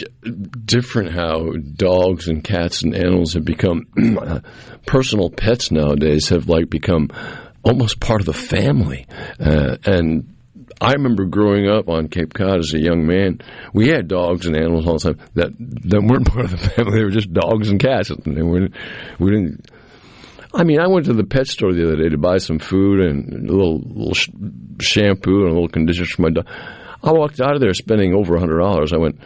different 0.65 1.13
how 1.13 1.53
dogs 1.77 2.29
and 2.29 2.43
cats 2.45 2.83
and 2.83 2.95
animals 2.95 3.35
have 3.35 3.45
become 3.45 3.87
personal 4.87 5.31
pets 5.31 5.71
nowadays. 5.71 6.29
Have 6.29 6.49
like 6.49 6.71
become 6.71 7.09
almost 7.63 8.01
part 8.01 8.21
of 8.21 8.27
the 8.27 8.33
family, 8.33 9.07
uh, 9.39 9.77
and 9.85 10.35
I 10.81 10.93
remember 10.93 11.27
growing 11.27 11.69
up 11.69 11.89
on 11.89 12.09
Cape 12.09 12.33
Cod 12.33 12.59
as 12.59 12.73
a 12.73 12.79
young 12.79 13.07
man. 13.07 13.41
We 13.75 13.89
had 13.89 14.09
dogs 14.09 14.47
and 14.47 14.57
animals 14.57 14.87
all 14.87 14.95
the 14.95 15.13
time 15.13 15.29
that 15.35 15.53
that 15.59 16.03
weren't 16.03 16.27
part 16.33 16.47
of 16.47 16.51
the 16.53 16.57
family. 16.57 16.99
They 16.99 17.05
were 17.05 17.11
just 17.11 17.33
dogs 17.33 17.71
and 17.71 17.79
cats. 17.79 18.11
And 18.11 18.37
they 18.37 18.43
weren't. 18.43 18.75
We 19.19 19.31
didn't. 19.31 19.71
I 20.55 20.65
mean, 20.65 20.81
I 20.81 20.89
went 20.89 21.07
to 21.07 21.13
the 21.13 21.25
pet 21.25 21.47
store 21.47 21.73
the 21.73 21.85
other 21.85 21.97
day 21.97 22.09
to 22.09 22.19
buy 22.19 22.39
some 22.39 22.59
food 22.59 23.01
and 23.01 23.49
a 23.49 23.53
little, 23.53 23.79
little 23.79 24.15
sh- 24.15 24.31
shampoo 24.81 25.43
and 25.43 25.51
a 25.51 25.53
little 25.53 25.69
conditioner 25.69 26.07
for 26.07 26.23
my 26.23 26.31
dog. 26.31 26.47
I 27.05 27.13
walked 27.13 27.41
out 27.41 27.55
of 27.55 27.61
there 27.61 27.73
spending 27.73 28.15
over 28.15 28.35
a 28.35 28.41
hundred 28.41 28.59
dollars. 28.59 28.93
I 28.93 28.97
went, 28.97 29.21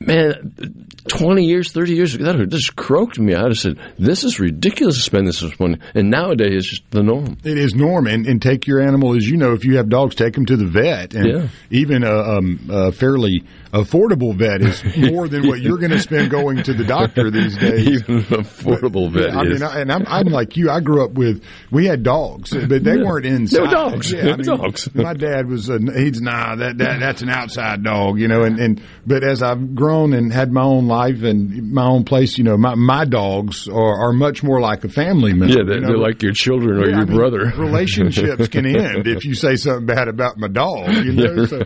man, 0.00 0.85
20 1.08 1.44
years, 1.44 1.72
30 1.72 1.94
years 1.94 2.14
ago, 2.14 2.24
that 2.24 2.48
just 2.48 2.76
croaked 2.76 3.18
me. 3.18 3.34
out. 3.34 3.46
I 3.46 3.48
just 3.50 3.62
said, 3.62 3.78
this 3.98 4.24
is 4.24 4.40
ridiculous 4.40 4.96
to 4.96 5.02
spend 5.02 5.26
this 5.26 5.42
much 5.42 5.58
money. 5.60 5.78
And 5.94 6.10
nowadays, 6.10 6.54
it's 6.56 6.68
just 6.70 6.90
the 6.90 7.02
norm. 7.02 7.38
It 7.44 7.58
is 7.58 7.74
norm. 7.74 8.06
And, 8.06 8.26
and 8.26 8.40
take 8.42 8.66
your 8.66 8.80
animal, 8.80 9.16
as 9.16 9.28
you 9.28 9.36
know, 9.36 9.52
if 9.52 9.64
you 9.64 9.76
have 9.76 9.88
dogs, 9.88 10.14
take 10.14 10.34
them 10.34 10.46
to 10.46 10.56
the 10.56 10.66
vet. 10.66 11.14
And 11.14 11.26
Yeah. 11.26 11.48
even 11.70 12.02
a, 12.04 12.12
um, 12.12 12.60
a 12.70 12.92
fairly 12.92 13.44
affordable 13.72 14.34
vet 14.34 14.62
is 14.62 14.82
more 15.12 15.28
than 15.28 15.46
what 15.46 15.60
you're 15.60 15.78
going 15.78 15.90
to 15.90 15.98
spend 15.98 16.30
going 16.30 16.62
to 16.62 16.72
the 16.72 16.84
doctor 16.84 17.30
these 17.30 17.56
days. 17.58 17.86
Even 18.02 18.16
an 18.16 18.22
affordable 18.24 19.10
vet 19.10 19.34
I 19.36 19.42
mean, 19.42 19.62
I, 19.62 19.80
and 19.80 19.92
I'm, 19.92 20.04
I'm 20.06 20.26
like 20.28 20.56
you. 20.56 20.70
I 20.70 20.80
grew 20.80 21.04
up 21.04 21.12
with 21.12 21.42
we 21.70 21.86
had 21.86 22.02
dogs, 22.02 22.50
but 22.50 22.82
they 22.84 22.96
Yeah. 22.96 23.04
weren't 23.04 23.26
inside. 23.26 23.56
They 23.58 23.62
were 23.62 23.70
dogs. 23.70 24.12
Yeah, 24.12 24.20
I 24.32 24.36
mean, 24.36 24.46
dogs. 24.46 24.88
My 24.94 25.12
dad 25.14 25.48
was 25.48 25.68
a, 25.68 25.78
he's 25.78 26.20
nah 26.20 26.54
that, 26.56 26.78
that 26.78 27.00
that's 27.00 27.22
an 27.22 27.28
outside 27.28 27.82
dog, 27.82 28.18
you 28.18 28.28
know. 28.28 28.42
And, 28.44 28.58
and 28.58 28.82
but 29.06 29.22
as 29.22 29.42
I've 29.42 29.74
grown 29.74 30.12
and 30.14 30.32
had 30.32 30.50
my 30.52 30.62
own 30.62 30.86
life 30.86 30.95
and 31.04 31.72
my 31.72 31.84
own 31.86 32.04
place, 32.04 32.38
you 32.38 32.44
know, 32.44 32.56
my 32.56 32.74
my 32.74 33.04
dogs 33.04 33.68
are, 33.68 34.08
are 34.08 34.12
much 34.12 34.42
more 34.42 34.60
like 34.60 34.84
a 34.84 34.88
family 34.88 35.32
member. 35.32 35.54
yeah, 35.54 35.62
they're, 35.64 35.74
you 35.76 35.80
know? 35.82 35.88
they're 35.88 35.98
like 35.98 36.22
your 36.22 36.32
children 36.32 36.78
or 36.78 36.88
Yeah, 36.88 36.96
your 36.96 37.02
I 37.02 37.04
mean, 37.04 37.16
brother. 37.16 37.52
relationships 37.56 38.48
can 38.48 38.66
end 38.66 39.06
if 39.06 39.24
you 39.24 39.34
say 39.34 39.56
something 39.56 39.86
bad 39.86 40.08
about 40.08 40.38
my 40.38 40.48
dog. 40.48 40.88
You 40.92 41.12
know, 41.12 41.46
so, 41.46 41.62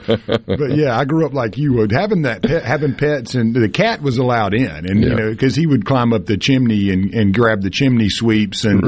but 0.46 0.76
yeah, 0.76 0.98
I 0.98 1.04
grew 1.04 1.26
up 1.26 1.32
like 1.34 1.56
you 1.58 1.74
would, 1.74 1.92
having 1.92 2.22
that 2.22 2.42
pet, 2.42 2.64
having 2.64 2.94
pets, 2.94 3.34
and 3.34 3.54
the 3.54 3.68
cat 3.68 4.02
was 4.02 4.18
allowed 4.18 4.54
in, 4.54 4.68
and 4.86 5.02
you 5.02 5.14
know, 5.14 5.30
because 5.30 5.54
he 5.54 5.66
would 5.66 5.84
climb 5.84 6.12
up 6.12 6.26
the 6.26 6.36
chimney 6.36 6.90
and, 6.90 7.14
and 7.14 7.34
grab 7.34 7.62
the 7.62 7.70
chimney 7.70 8.08
sweeps 8.08 8.64
and 8.64 8.82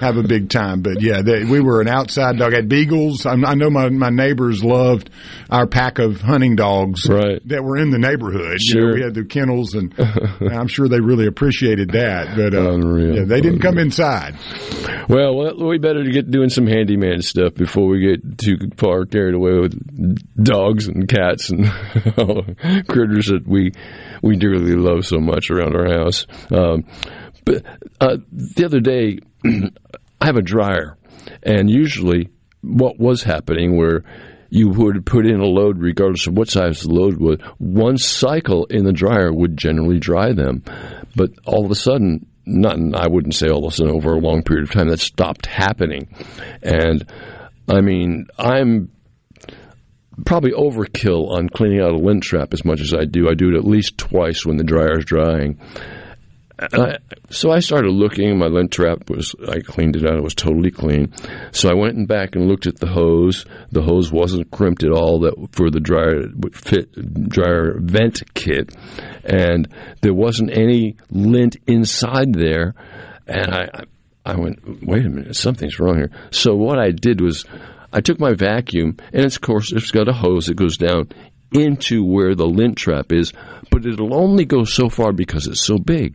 have 0.00 0.16
a 0.16 0.22
big 0.22 0.48
time. 0.50 0.82
But 0.82 1.00
yeah, 1.00 1.22
they, 1.22 1.44
we 1.44 1.60
were 1.60 1.80
an 1.80 1.88
outside 1.88 2.38
dog. 2.38 2.52
I 2.52 2.56
had 2.56 2.68
beagles. 2.68 3.26
I, 3.26 3.32
I 3.32 3.54
know 3.54 3.70
my 3.70 3.88
my 3.88 4.10
neighbors 4.10 4.62
loved 4.64 5.10
our 5.50 5.66
pack 5.66 5.98
of 5.98 6.20
hunting 6.20 6.56
dogs 6.56 7.08
Right. 7.08 7.40
that 7.48 7.62
were 7.62 7.76
in 7.76 7.90
the 7.90 7.98
neighborhood. 7.98 8.58
You 8.60 8.74
know, 8.80 8.86
Sure. 8.86 8.94
we 8.94 9.02
had 9.02 9.14
the 9.14 9.24
kennels, 9.24 9.74
and 9.74 9.83
I'm 9.98 10.68
sure 10.68 10.88
they 10.88 11.00
really 11.00 11.26
appreciated 11.26 11.90
that. 11.92 12.36
But 12.36 12.54
uh, 12.54 12.72
Unreal. 12.72 13.16
yeah, 13.16 13.24
they 13.24 13.40
didn't 13.40 13.60
come 13.60 13.78
inside. 13.78 14.36
Well, 15.08 15.34
well, 15.36 15.66
we 15.66 15.78
better 15.78 16.02
get 16.04 16.30
doing 16.30 16.48
some 16.48 16.66
handyman 16.66 17.22
stuff 17.22 17.54
before 17.54 17.86
we 17.88 18.00
get 18.00 18.38
too 18.38 18.56
far 18.76 19.04
carried 19.04 19.34
away 19.34 19.58
with 19.58 20.44
dogs 20.44 20.88
and 20.88 21.08
cats 21.08 21.50
and 21.50 21.66
critters 22.88 23.26
that 23.26 23.42
we 23.46 23.72
we 24.22 24.36
dearly 24.36 24.74
love 24.74 25.06
so 25.06 25.18
much 25.18 25.50
around 25.50 25.76
our 25.76 25.86
house. 25.88 26.26
Um, 26.50 26.84
but 27.44 27.64
uh, 28.00 28.16
the 28.32 28.64
other 28.64 28.80
day, 28.80 29.18
I 29.44 30.26
have 30.26 30.36
a 30.36 30.42
dryer, 30.42 30.96
and 31.42 31.70
usually, 31.70 32.30
what 32.62 32.98
was 32.98 33.22
happening 33.22 33.76
where 33.76 34.04
you 34.54 34.68
would 34.68 35.04
put 35.04 35.26
in 35.26 35.40
a 35.40 35.46
load, 35.46 35.80
regardless 35.80 36.28
of 36.28 36.38
what 36.38 36.48
size 36.48 36.82
the 36.82 36.88
load 36.88 37.16
was, 37.16 37.40
one 37.58 37.98
cycle 37.98 38.66
in 38.66 38.84
the 38.84 38.92
dryer 38.92 39.32
would 39.32 39.56
generally 39.56 39.98
dry 39.98 40.32
them. 40.32 40.62
But 41.16 41.30
all 41.44 41.64
of 41.64 41.72
a 41.72 41.74
sudden, 41.74 42.26
not 42.46 42.78
I 42.94 43.08
wouldn't 43.08 43.34
say 43.34 43.48
all 43.48 43.66
of 43.66 43.72
a 43.72 43.76
sudden 43.76 43.92
over 43.92 44.12
a 44.12 44.20
long 44.20 44.44
period 44.44 44.68
of 44.68 44.70
time 44.70 44.88
that 44.90 45.00
stopped 45.00 45.46
happening, 45.46 46.06
and 46.62 47.04
I 47.66 47.80
mean 47.80 48.28
I'm 48.38 48.92
probably 50.24 50.52
overkill 50.52 51.30
on 51.30 51.48
cleaning 51.48 51.80
out 51.80 51.90
a 51.90 51.98
lint 51.98 52.22
trap 52.22 52.54
as 52.54 52.64
much 52.64 52.80
as 52.80 52.94
I 52.94 53.06
do. 53.06 53.28
I 53.28 53.34
do 53.34 53.48
it 53.48 53.56
at 53.56 53.64
least 53.64 53.98
twice 53.98 54.46
when 54.46 54.56
the 54.56 54.62
dryer's 54.62 55.04
drying. 55.04 55.58
I, 56.58 56.98
so 57.30 57.50
I 57.50 57.58
started 57.58 57.90
looking. 57.90 58.38
My 58.38 58.46
lint 58.46 58.70
trap 58.70 59.10
was 59.10 59.34
I 59.48 59.60
cleaned 59.60 59.96
it 59.96 60.06
out. 60.06 60.16
It 60.16 60.22
was 60.22 60.34
totally 60.34 60.70
clean. 60.70 61.12
So 61.50 61.68
I 61.68 61.74
went 61.74 62.06
back 62.06 62.36
and 62.36 62.46
looked 62.46 62.66
at 62.66 62.78
the 62.78 62.86
hose. 62.86 63.44
The 63.72 63.82
hose 63.82 64.12
wasn't 64.12 64.50
crimped 64.50 64.84
at 64.84 64.92
all. 64.92 65.20
That 65.20 65.48
for 65.52 65.70
the 65.70 65.80
dryer 65.80 66.28
fit 66.52 66.92
dryer 67.28 67.78
vent 67.80 68.22
kit, 68.34 68.74
and 69.24 69.68
there 70.00 70.14
wasn't 70.14 70.56
any 70.56 70.96
lint 71.10 71.56
inside 71.66 72.34
there. 72.34 72.74
And 73.26 73.54
I, 73.54 73.84
I 74.24 74.36
went, 74.36 74.86
wait 74.86 75.06
a 75.06 75.08
minute, 75.08 75.36
something's 75.36 75.78
wrong 75.80 75.96
here. 75.96 76.10
So 76.30 76.54
what 76.54 76.78
I 76.78 76.90
did 76.90 77.20
was, 77.20 77.44
I 77.92 78.00
took 78.00 78.20
my 78.20 78.34
vacuum, 78.34 78.96
and 79.12 79.24
of 79.24 79.40
course 79.40 79.72
it's 79.72 79.90
got 79.90 80.08
a 80.08 80.12
hose 80.12 80.46
that 80.46 80.56
goes 80.56 80.76
down 80.76 81.08
into 81.54 82.04
where 82.04 82.34
the 82.34 82.46
lint 82.46 82.76
trap 82.76 83.12
is, 83.12 83.32
but 83.70 83.86
it'll 83.86 84.14
only 84.14 84.44
go 84.44 84.64
so 84.64 84.88
far 84.88 85.12
because 85.12 85.46
it's 85.46 85.64
so 85.64 85.78
big. 85.78 86.14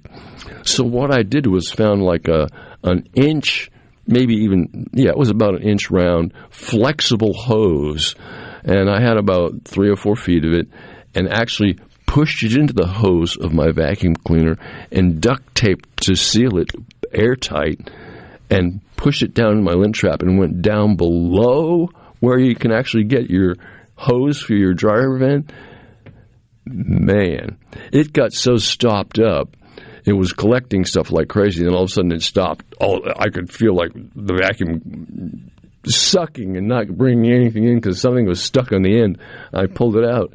So 0.63 0.83
what 0.83 1.13
I 1.13 1.23
did 1.23 1.47
was 1.47 1.71
found 1.71 2.03
like 2.03 2.27
a 2.27 2.47
an 2.83 3.07
inch, 3.15 3.71
maybe 4.05 4.35
even 4.35 4.87
yeah, 4.93 5.09
it 5.09 5.17
was 5.17 5.29
about 5.29 5.55
an 5.55 5.63
inch 5.63 5.89
round, 5.89 6.33
flexible 6.49 7.33
hose, 7.33 8.15
and 8.63 8.89
I 8.89 9.01
had 9.01 9.17
about 9.17 9.65
three 9.65 9.89
or 9.89 9.95
four 9.95 10.15
feet 10.15 10.45
of 10.45 10.53
it, 10.53 10.67
and 11.15 11.27
actually 11.29 11.79
pushed 12.05 12.43
it 12.43 12.55
into 12.55 12.73
the 12.73 12.87
hose 12.87 13.37
of 13.37 13.53
my 13.53 13.71
vacuum 13.71 14.15
cleaner 14.15 14.57
and 14.91 15.21
duct 15.21 15.55
taped 15.55 16.01
to 16.05 16.15
seal 16.15 16.57
it 16.57 16.71
airtight, 17.13 17.89
and 18.49 18.81
pushed 18.95 19.23
it 19.23 19.33
down 19.33 19.53
in 19.53 19.63
my 19.63 19.73
lint 19.73 19.95
trap 19.95 20.21
and 20.21 20.37
went 20.37 20.61
down 20.61 20.95
below 20.95 21.89
where 22.19 22.37
you 22.37 22.55
can 22.55 22.71
actually 22.71 23.05
get 23.05 23.29
your 23.29 23.55
hose 23.99 24.41
for 24.41 24.53
your 24.53 24.73
dryer 24.73 25.17
vent, 25.17 25.51
man, 26.65 27.57
it 27.91 28.13
got 28.13 28.33
so 28.33 28.55
stopped 28.57 29.19
up. 29.19 29.55
It 30.05 30.13
was 30.13 30.33
collecting 30.33 30.85
stuff 30.85 31.11
like 31.11 31.27
crazy, 31.27 31.65
and 31.65 31.75
all 31.75 31.83
of 31.83 31.89
a 31.89 31.91
sudden 31.91 32.13
it 32.13 32.21
stopped. 32.21 32.65
All 32.79 33.05
I 33.17 33.29
could 33.29 33.51
feel 33.51 33.75
like 33.75 33.91
the 33.93 34.33
vacuum 34.33 35.51
sucking 35.85 36.57
and 36.57 36.67
not 36.67 36.87
bringing 36.87 37.31
anything 37.31 37.65
in 37.65 37.75
because 37.75 37.99
something 37.99 38.25
was 38.25 38.41
stuck 38.41 38.71
on 38.71 38.81
the 38.81 39.01
end. 39.01 39.19
I 39.53 39.65
pulled 39.67 39.97
it 39.97 40.05
out, 40.05 40.33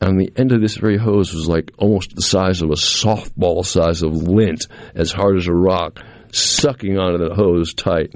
and 0.00 0.18
the 0.18 0.32
end 0.36 0.52
of 0.52 0.60
this 0.60 0.76
very 0.76 0.96
hose 0.96 1.34
was 1.34 1.48
like 1.48 1.72
almost 1.78 2.16
the 2.16 2.22
size 2.22 2.62
of 2.62 2.70
a 2.70 2.74
softball 2.74 3.64
size 3.64 4.02
of 4.02 4.14
lint, 4.14 4.66
as 4.94 5.12
hard 5.12 5.36
as 5.36 5.46
a 5.46 5.54
rock, 5.54 6.00
sucking 6.32 6.98
onto 6.98 7.18
the 7.22 7.34
hose 7.34 7.74
tight. 7.74 8.14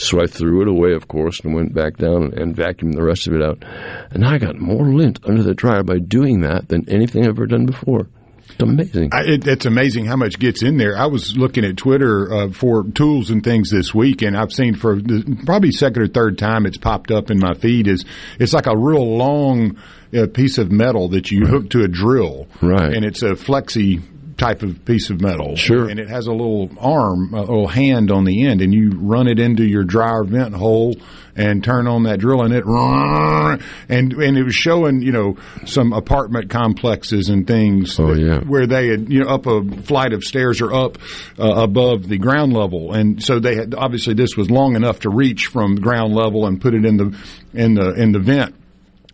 So 0.00 0.20
I 0.20 0.26
threw 0.26 0.62
it 0.62 0.68
away, 0.68 0.94
of 0.94 1.08
course, 1.08 1.40
and 1.40 1.54
went 1.54 1.74
back 1.74 1.96
down 1.98 2.32
and 2.34 2.56
vacuumed 2.56 2.94
the 2.94 3.02
rest 3.02 3.26
of 3.26 3.34
it 3.34 3.42
out. 3.42 3.62
And 4.10 4.24
I 4.24 4.38
got 4.38 4.56
more 4.58 4.86
lint 4.86 5.20
under 5.24 5.42
the 5.42 5.54
dryer 5.54 5.82
by 5.82 5.98
doing 5.98 6.40
that 6.40 6.68
than 6.68 6.88
anything 6.88 7.24
I've 7.24 7.30
ever 7.30 7.46
done 7.46 7.66
before. 7.66 8.08
It's 8.48 8.62
amazing. 8.62 9.10
I, 9.12 9.22
it, 9.24 9.46
it's 9.46 9.66
amazing 9.66 10.06
how 10.06 10.16
much 10.16 10.38
gets 10.38 10.62
in 10.62 10.76
there. 10.78 10.96
I 10.96 11.06
was 11.06 11.36
looking 11.36 11.64
at 11.64 11.76
Twitter 11.76 12.32
uh, 12.32 12.50
for 12.50 12.84
tools 12.84 13.30
and 13.30 13.44
things 13.44 13.70
this 13.70 13.94
week, 13.94 14.22
and 14.22 14.36
I've 14.36 14.52
seen 14.52 14.74
for 14.74 14.96
the, 14.96 15.38
probably 15.44 15.70
second 15.70 16.02
or 16.02 16.08
third 16.08 16.38
time 16.38 16.66
it's 16.66 16.78
popped 16.78 17.10
up 17.10 17.30
in 17.30 17.38
my 17.38 17.54
feed. 17.54 17.86
Is 17.86 18.04
it's 18.38 18.52
like 18.52 18.66
a 18.66 18.76
real 18.76 19.16
long 19.16 19.78
uh, 20.16 20.26
piece 20.32 20.58
of 20.58 20.72
metal 20.72 21.08
that 21.10 21.30
you 21.30 21.46
hook 21.46 21.70
to 21.70 21.82
a 21.82 21.88
drill, 21.88 22.48
Right. 22.60 22.92
And 22.92 23.04
it's 23.04 23.22
a 23.22 23.34
flexi 23.34 24.02
type 24.40 24.62
of 24.62 24.84
piece 24.84 25.10
of 25.10 25.20
metal, 25.20 25.54
Sure. 25.54 25.88
And 25.88 26.00
it 26.00 26.08
has 26.08 26.26
a 26.26 26.32
little 26.32 26.70
arm, 26.80 27.32
a 27.34 27.40
little 27.42 27.68
hand 27.68 28.10
on 28.10 28.24
the 28.24 28.46
end, 28.48 28.62
and 28.62 28.74
you 28.74 28.90
run 28.96 29.28
it 29.28 29.38
into 29.38 29.62
your 29.64 29.84
dryer 29.84 30.24
vent 30.24 30.54
hole 30.54 30.96
and 31.36 31.62
turn 31.62 31.86
on 31.86 32.02
that 32.04 32.18
drill, 32.18 32.42
and 32.42 32.52
it 32.52 32.64
and 33.88 34.12
and 34.12 34.36
it 34.38 34.42
was 34.42 34.54
showing 34.54 35.00
you 35.02 35.12
know 35.12 35.36
some 35.66 35.92
apartment 35.92 36.50
complexes 36.50 37.28
and 37.28 37.46
things 37.46 37.98
Oh, 38.00 38.14
that- 38.14 38.20
yeah. 38.20 38.40
where 38.40 38.66
they 38.66 38.88
had 38.88 39.08
you 39.12 39.22
know 39.22 39.28
up 39.28 39.46
a 39.46 39.62
flight 39.82 40.12
of 40.12 40.24
stairs 40.24 40.60
or 40.60 40.72
up 40.72 40.98
uh, 41.38 41.62
above 41.62 42.08
the 42.08 42.18
ground 42.18 42.52
level, 42.52 42.92
and 42.92 43.22
so 43.22 43.38
they 43.38 43.54
had 43.54 43.74
obviously 43.74 44.14
this 44.14 44.36
was 44.36 44.50
long 44.50 44.74
enough 44.74 45.00
to 45.00 45.10
reach 45.10 45.46
from 45.46 45.76
ground 45.76 46.14
level 46.14 46.46
and 46.46 46.60
put 46.60 46.74
it 46.74 46.84
in 46.84 46.96
the 46.96 47.16
in 47.54 47.74
the 47.74 47.92
in 47.94 48.12
the 48.12 48.18
vent. 48.20 48.54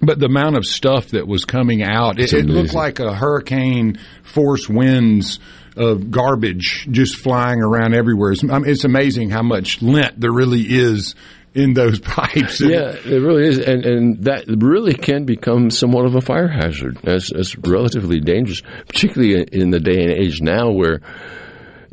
But 0.01 0.19
the 0.19 0.27
amount 0.27 0.57
of 0.57 0.67
stuff 0.67 1.09
that 1.09 1.27
was 1.27 1.45
coming 1.45 1.83
out, 1.83 2.19
it, 2.19 2.33
it 2.33 2.47
looked 2.47 2.75
like 2.75 3.01
a 3.01 3.15
hurricane 3.15 3.99
force 4.23 4.69
winds 4.69 5.39
of 5.77 6.11
garbage 6.11 6.87
just 6.91 7.17
flying 7.17 7.61
around 7.61 7.95
everywhere. 7.95 8.33
It's, 8.33 8.43
I 8.45 8.59
mean, 8.59 8.69
it's 8.71 8.85
amazing 8.85 9.31
how 9.31 9.43
much 9.43 9.83
lint 9.83 10.19
there 10.21 10.33
really 10.33 10.63
is 10.63 11.15
in 11.55 11.73
those 11.75 11.99
pipes. 12.01 12.61
Yeah, 12.61 12.91
it 12.91 13.23
really 13.23 13.47
is, 13.47 13.59
and 13.59 13.85
and 13.85 14.25
that 14.25 14.45
really 14.49 14.95
can 14.95 15.25
become 15.25 15.71
somewhat 15.71 16.05
of 16.07 16.15
a 16.15 16.21
fire 16.21 16.49
hazard. 16.49 16.99
It's, 17.03 17.33
it's 17.33 17.57
relatively 17.57 18.21
dangerous, 18.21 18.63
particularly 18.87 19.47
in 19.53 19.71
the 19.71 19.81
day 19.81 20.03
and 20.03 20.13
age 20.13 20.41
now 20.41 20.71
where 20.71 21.01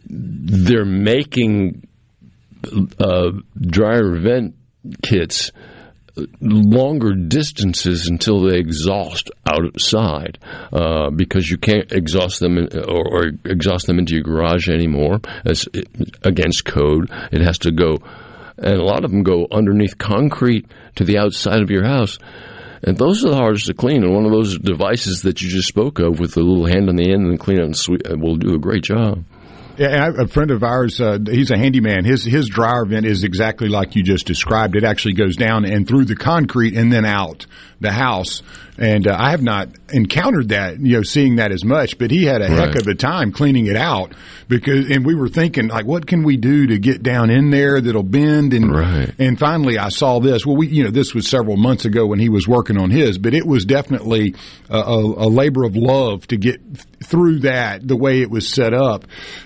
they're 0.05 0.85
making 0.85 1.87
uh, 2.99 3.31
dryer 3.59 4.15
vent 4.17 4.55
kits 5.01 5.51
longer 6.41 7.13
distances 7.13 8.07
until 8.07 8.41
they 8.41 8.57
exhaust 8.57 9.31
outside 9.47 10.37
uh, 10.71 11.09
because 11.09 11.49
you 11.49 11.57
can't 11.57 11.91
exhaust 11.91 12.39
them 12.39 12.57
in, 12.57 12.67
or, 12.87 13.07
or 13.07 13.31
exhaust 13.45 13.87
them 13.87 13.97
into 13.97 14.13
your 14.13 14.23
garage 14.23 14.69
anymore. 14.69 15.19
It's 15.45 15.67
against 16.23 16.65
code. 16.65 17.09
It 17.31 17.41
has 17.41 17.57
to 17.59 17.71
go 17.71 17.97
and 18.57 18.79
a 18.79 18.83
lot 18.83 19.03
of 19.03 19.11
them 19.11 19.23
go 19.23 19.47
underneath 19.51 19.97
concrete 19.97 20.67
to 20.95 21.03
the 21.03 21.17
outside 21.17 21.61
of 21.61 21.71
your 21.71 21.83
house. 21.83 22.19
And 22.83 22.97
those 22.97 23.23
are 23.23 23.29
the 23.29 23.37
hardest 23.37 23.67
to 23.67 23.73
clean. 23.73 24.03
And 24.03 24.13
one 24.13 24.25
of 24.25 24.31
those 24.31 24.57
devices 24.57 25.21
that 25.21 25.41
you 25.41 25.49
just 25.49 25.69
spoke 25.69 25.99
of 25.99 26.19
with 26.19 26.33
the 26.33 26.41
little 26.41 26.65
hand 26.65 26.89
on 26.89 26.95
the 26.95 27.11
end 27.11 27.25
and 27.25 27.39
clean 27.39 27.59
it 27.59 27.65
and 27.65 27.75
sweep, 27.75 28.01
will 28.09 28.35
do 28.35 28.55
a 28.55 28.59
great 28.59 28.83
job. 28.83 29.23
Yeah, 29.75 30.11
a 30.19 30.27
friend 30.27 30.51
of 30.51 30.63
ours, 30.63 31.01
uh, 31.01 31.17
he's 31.25 31.49
a 31.49 31.57
handyman. 31.57 32.05
His 32.05 32.23
his 32.23 32.47
dryer 32.47 32.85
vent 32.85 33.07
is 33.07 33.23
exactly 33.23 33.69
like 33.69 33.95
you 33.95 34.03
just 34.03 34.27
described. 34.27 34.75
It 34.75 34.83
actually 34.83 35.15
goes 35.15 35.35
down 35.35 35.65
and 35.65 35.87
through 35.87 36.05
the 36.05 36.15
concrete 36.15 36.75
and 36.75 36.93
then 36.93 37.05
out 37.05 37.47
the 37.79 37.91
house. 37.91 38.43
And 38.77 39.07
uh, 39.07 39.15
I 39.17 39.31
have 39.31 39.43
not 39.43 39.69
encountered 39.89 40.49
that, 40.49 40.79
you 40.79 40.97
know, 40.97 41.03
seeing 41.03 41.35
that 41.35 41.51
as 41.51 41.63
much. 41.63 41.97
But 41.99 42.09
he 42.09 42.25
had 42.25 42.41
a 42.41 42.47
right. 42.47 42.69
heck 42.69 42.75
of 42.75 42.87
a 42.87 42.95
time 42.95 43.31
cleaning 43.31 43.67
it 43.67 43.75
out 43.75 44.13
because, 44.47 44.89
and 44.89 45.05
we 45.05 45.13
were 45.13 45.29
thinking 45.29 45.67
like, 45.67 45.85
what 45.85 46.07
can 46.07 46.23
we 46.23 46.37
do 46.37 46.65
to 46.67 46.79
get 46.79 47.03
down 47.03 47.29
in 47.29 47.51
there 47.51 47.79
that'll 47.79 48.01
bend? 48.01 48.53
And 48.53 48.75
right. 48.75 49.13
and 49.19 49.37
finally, 49.37 49.77
I 49.77 49.89
saw 49.89 50.19
this. 50.19 50.45
Well, 50.45 50.55
we, 50.55 50.67
you 50.67 50.83
know, 50.83 50.89
this 50.89 51.13
was 51.13 51.29
several 51.29 51.55
months 51.55 51.85
ago 51.85 52.07
when 52.07 52.17
he 52.17 52.29
was 52.29 52.47
working 52.47 52.77
on 52.77 52.89
his, 52.89 53.19
but 53.19 53.35
it 53.35 53.45
was 53.45 53.65
definitely 53.65 54.33
a, 54.69 54.77
a, 54.77 55.25
a 55.27 55.29
labor 55.29 55.65
of 55.65 55.75
love 55.75 56.25
to 56.27 56.37
get 56.37 56.59
through 57.03 57.39
that 57.39 57.87
the 57.87 57.95
way 57.95 58.21
it 58.21 58.31
was 58.31 58.49
set 58.49 58.73
up. 58.73 59.05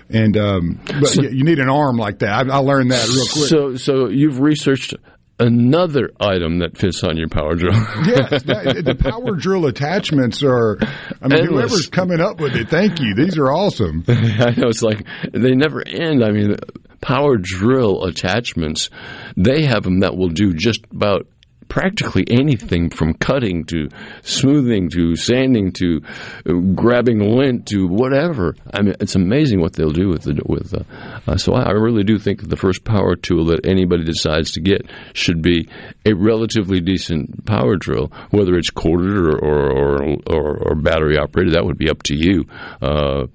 And 0.09 0.37
um, 0.37 0.79
but 0.85 1.07
so, 1.07 1.23
you 1.23 1.43
need 1.43 1.59
an 1.59 1.69
arm 1.69 1.97
like 1.97 2.19
that. 2.19 2.29
I, 2.29 2.53
I 2.53 2.59
learned 2.59 2.91
that 2.91 3.05
real 3.09 3.25
quick. 3.25 3.49
So, 3.49 3.75
so 3.75 4.07
you've 4.07 4.39
researched 4.39 4.93
another 5.39 6.12
item 6.19 6.60
that 6.60 6.78
fits 6.78 7.04
on 7.04 7.17
your 7.17 7.30
power 7.30 7.56
drill. 7.56 7.73
yes, 8.06 8.43
that, 8.43 8.82
the 8.84 8.95
power 9.00 9.36
drill 9.36 9.65
attachments 9.65 10.43
are. 10.43 10.78
I 11.21 11.28
mean, 11.28 11.39
Endless. 11.39 11.47
whoever's 11.47 11.88
coming 11.88 12.21
up 12.21 12.39
with 12.39 12.56
it, 12.56 12.69
thank 12.69 13.00
you. 13.00 13.13
These 13.13 13.38
are 13.38 13.52
awesome. 13.52 14.04
I 14.08 14.54
know 14.58 14.69
it's 14.69 14.82
like 14.82 15.06
they 15.32 15.52
never 15.52 15.86
end. 15.86 16.23
I 16.23 16.32
mean, 16.32 16.58
power 17.02 17.38
drill 17.38 18.04
attachments, 18.06 18.89
they 19.36 19.63
have 19.65 19.84
them 19.84 20.00
that 20.00 20.15
will 20.15 20.30
do 20.30 20.54
just 20.54 20.86
about 20.91 21.28
practically 21.69 22.25
anything 22.30 22.89
from 22.89 23.13
cutting 23.13 23.65
to 23.65 23.89
smoothing 24.21 24.89
to 24.89 25.15
sanding 25.15 25.71
to 25.73 26.01
uh, 26.47 26.53
grabbing 26.75 27.19
lint 27.19 27.67
to 27.67 27.88
whatever. 27.88 28.56
I 28.73 28.82
mean, 28.82 28.95
it's 28.99 29.15
amazing 29.15 29.62
what 29.62 29.73
they'll 29.73 29.91
do 29.91 30.10
with 30.10 30.23
the 30.23 30.41
with. 30.45 30.73
Uh, 30.73 30.84
uh, 31.27 31.38
so 31.38 31.53
I, 31.53 31.71
really 31.71 32.03
do 32.03 32.17
think 32.17 32.41
that 32.41 32.49
the 32.49 32.56
first 32.56 32.84
power 32.84 33.15
tool 33.15 33.45
that 33.45 33.65
anybody 33.65 34.03
decides 34.03 34.51
to 34.53 34.62
get 34.62 34.86
should 35.13 35.41
be 35.41 35.69
a 36.06 36.13
relatively 36.13 36.80
decent 36.80 37.45
power 37.45 37.75
drill, 37.75 38.12
whether 38.32 38.56
it's 38.56 38.69
corded 38.69 39.15
or 39.15 39.38
or, 39.38 40.17
or, 40.27 40.58
or 40.69 40.75
battery 40.75 41.17
operated. 41.17 41.53
That 41.53 41.65
would 41.65 41.77
be 41.77 41.89
up 41.89 42.03
to 42.03 42.15
you. 42.15 42.45
Uh, 42.82 43.27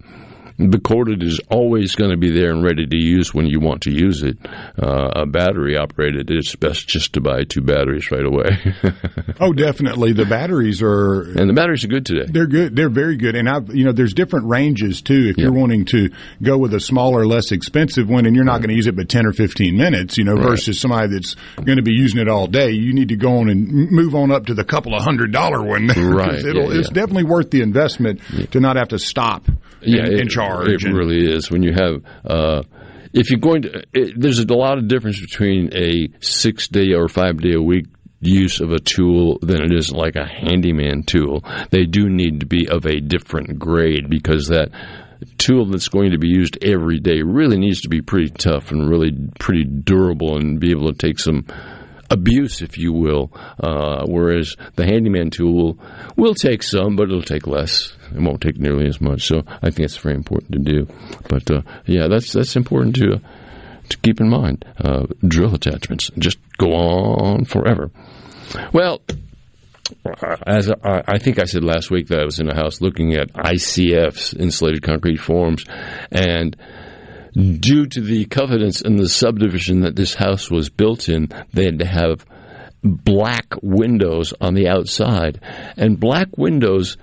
the 0.70 0.80
corded 0.80 1.22
is 1.22 1.40
always 1.50 1.94
going 1.94 2.10
to 2.10 2.16
be 2.16 2.30
there 2.30 2.50
and 2.50 2.62
ready 2.62 2.86
to 2.86 2.96
use 2.96 3.34
when 3.34 3.46
you 3.46 3.60
want 3.60 3.82
to 3.82 3.90
use 3.90 4.22
it. 4.22 4.38
Uh, 4.80 5.10
a 5.16 5.26
battery 5.26 5.76
operated, 5.76 6.30
it's 6.30 6.54
best 6.56 6.88
just 6.88 7.14
to 7.14 7.20
buy 7.20 7.44
two 7.44 7.62
batteries 7.62 8.10
right 8.10 8.24
away. 8.24 8.50
oh, 9.40 9.52
definitely. 9.52 10.12
The 10.12 10.26
batteries 10.26 10.82
are, 10.82 11.22
and 11.22 11.48
the 11.48 11.54
batteries 11.54 11.84
are 11.84 11.88
good 11.88 12.06
today. 12.06 12.26
They're 12.28 12.46
good. 12.46 12.76
They're 12.76 12.90
very 12.90 13.16
good. 13.16 13.34
And 13.34 13.48
I've, 13.48 13.74
you 13.74 13.84
know, 13.84 13.92
there's 13.92 14.14
different 14.14 14.46
ranges 14.46 15.02
too. 15.02 15.28
If 15.30 15.38
you're 15.38 15.52
wanting 15.52 15.86
to 15.86 16.10
go 16.42 16.58
with 16.58 16.74
a 16.74 16.80
smaller, 16.80 17.26
less 17.26 17.52
expensive 17.52 18.08
one, 18.08 18.26
and 18.26 18.36
you're 18.36 18.44
not 18.44 18.52
right. 18.52 18.62
going 18.62 18.70
to 18.70 18.76
use 18.76 18.86
it 18.86 18.96
but 18.96 19.08
ten 19.08 19.26
or 19.26 19.32
fifteen 19.32 19.76
minutes, 19.76 20.18
you 20.18 20.24
know, 20.24 20.34
right. 20.34 20.42
versus 20.42 20.80
somebody 20.80 21.08
that's 21.14 21.34
going 21.56 21.76
to 21.76 21.82
be 21.82 21.92
using 21.92 22.20
it 22.20 22.28
all 22.28 22.46
day, 22.46 22.70
you 22.70 22.92
need 22.92 23.08
to 23.08 23.16
go 23.16 23.38
on 23.38 23.48
and 23.48 23.90
move 23.90 24.14
on 24.14 24.30
up 24.30 24.46
to 24.46 24.54
the 24.54 24.64
couple 24.64 24.94
of 24.94 25.02
hundred 25.02 25.32
dollar 25.32 25.62
one. 25.62 25.86
right. 25.96 26.44
Yeah, 26.44 26.52
yeah. 26.52 26.78
It's 26.78 26.90
definitely 26.90 27.24
worth 27.24 27.50
the 27.50 27.62
investment 27.62 28.20
to 28.52 28.60
not 28.60 28.76
have 28.76 28.88
to 28.88 28.98
stop 28.98 29.44
yeah, 29.84 30.04
and, 30.04 30.20
and 30.20 30.30
charge. 30.30 30.51
It 30.60 30.82
and, 30.84 30.96
really 30.96 31.30
is 31.30 31.50
when 31.50 31.62
you 31.62 31.72
have. 31.72 32.02
Uh, 32.24 32.62
if 33.12 33.30
you're 33.30 33.40
going 33.40 33.62
to, 33.62 33.82
it, 33.92 34.18
there's 34.18 34.38
a 34.38 34.54
lot 34.54 34.78
of 34.78 34.88
difference 34.88 35.20
between 35.20 35.70
a 35.74 36.08
six 36.20 36.68
day 36.68 36.94
or 36.94 37.08
five 37.08 37.40
day 37.40 37.52
a 37.52 37.60
week 37.60 37.86
use 38.20 38.60
of 38.60 38.70
a 38.70 38.78
tool 38.78 39.38
than 39.42 39.62
it 39.62 39.72
is 39.72 39.92
like 39.92 40.16
a 40.16 40.26
handyman 40.26 41.02
tool. 41.02 41.44
They 41.70 41.84
do 41.84 42.08
need 42.08 42.40
to 42.40 42.46
be 42.46 42.68
of 42.68 42.86
a 42.86 43.00
different 43.00 43.58
grade 43.58 44.08
because 44.08 44.46
that 44.48 44.70
tool 45.38 45.66
that's 45.66 45.88
going 45.88 46.12
to 46.12 46.18
be 46.18 46.28
used 46.28 46.58
every 46.62 46.98
day 46.98 47.22
really 47.22 47.58
needs 47.58 47.80
to 47.82 47.88
be 47.88 48.00
pretty 48.00 48.30
tough 48.30 48.70
and 48.70 48.88
really 48.88 49.12
pretty 49.38 49.64
durable 49.64 50.36
and 50.36 50.60
be 50.60 50.70
able 50.70 50.92
to 50.92 50.98
take 50.98 51.18
some 51.18 51.44
abuse, 52.12 52.62
if 52.62 52.78
you 52.78 52.92
will. 52.92 53.32
Uh, 53.58 54.04
whereas 54.06 54.56
the 54.76 54.84
handyman 54.84 55.30
tool 55.30 55.78
will, 56.16 56.34
take 56.34 56.62
some, 56.62 56.96
but 56.96 57.04
it'll 57.04 57.22
take 57.22 57.46
less. 57.46 57.94
It 58.14 58.20
won't 58.20 58.40
take 58.40 58.58
nearly 58.58 58.86
as 58.86 59.00
much. 59.00 59.26
So 59.26 59.42
I 59.46 59.70
think 59.70 59.86
it's 59.86 59.96
very 59.96 60.14
important 60.14 60.52
to 60.52 60.58
do. 60.58 60.86
But 61.28 61.50
uh, 61.50 61.62
yeah, 61.86 62.08
that's 62.08 62.32
that's 62.32 62.56
important 62.56 62.96
to 62.96 63.20
to 63.88 63.98
keep 63.98 64.20
in 64.20 64.28
mind. 64.28 64.64
Uh, 64.78 65.06
drill 65.26 65.54
attachments 65.54 66.10
just 66.18 66.38
go 66.58 66.72
on 66.72 67.44
forever. 67.44 67.90
Well, 68.72 69.02
as 70.46 70.70
I, 70.70 71.02
I, 71.06 71.18
think 71.18 71.38
I 71.38 71.44
said 71.44 71.64
last 71.64 71.90
week 71.90 72.08
that 72.08 72.20
I 72.20 72.24
was 72.24 72.38
in 72.38 72.48
a 72.48 72.54
house 72.54 72.80
looking 72.80 73.14
at 73.14 73.32
ICFs, 73.32 74.38
insulated 74.38 74.82
concrete 74.82 75.18
forms, 75.18 75.64
and 76.10 76.56
due 77.34 77.86
to 77.86 78.00
the 78.00 78.24
covenants 78.26 78.80
in 78.80 78.96
the 78.96 79.08
subdivision 79.08 79.80
that 79.80 79.96
this 79.96 80.14
house 80.14 80.50
was 80.50 80.68
built 80.68 81.08
in, 81.08 81.28
they 81.52 81.64
had 81.64 81.78
to 81.78 81.86
have 81.86 82.26
black 82.82 83.54
windows 83.62 84.34
on 84.40 84.54
the 84.54 84.68
outside, 84.68 85.40
and 85.76 86.00
black 86.00 86.36
windows 86.36 86.96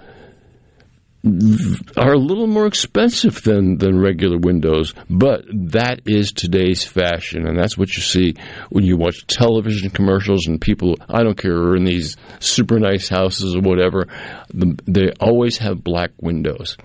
are 1.26 2.14
a 2.14 2.18
little 2.18 2.48
more 2.48 2.66
expensive 2.66 3.44
than, 3.44 3.78
than 3.78 4.00
regular 4.00 4.38
windows, 4.38 4.94
but 5.10 5.44
that 5.52 6.02
is 6.06 6.32
today's 6.32 6.86
fashion, 6.86 7.46
and 7.46 7.60
that's 7.60 7.78
what 7.78 7.96
you 7.96 8.02
see 8.02 8.36
when 8.70 8.86
you 8.86 8.96
watch 8.96 9.28
television 9.28 9.90
commercials 9.90 10.48
and 10.48 10.62
people, 10.62 10.96
I 11.10 11.24
don't 11.24 11.38
care, 11.38 11.56
are 11.56 11.76
in 11.76 11.84
these 11.84 12.16
super 12.40 12.80
nice 12.80 13.10
houses 13.10 13.56
or 13.56 13.62
whatever, 13.62 14.08
they 14.54 15.12
always 15.20 15.58
have 15.58 15.84
black 15.84 16.12
windows. 16.22 16.78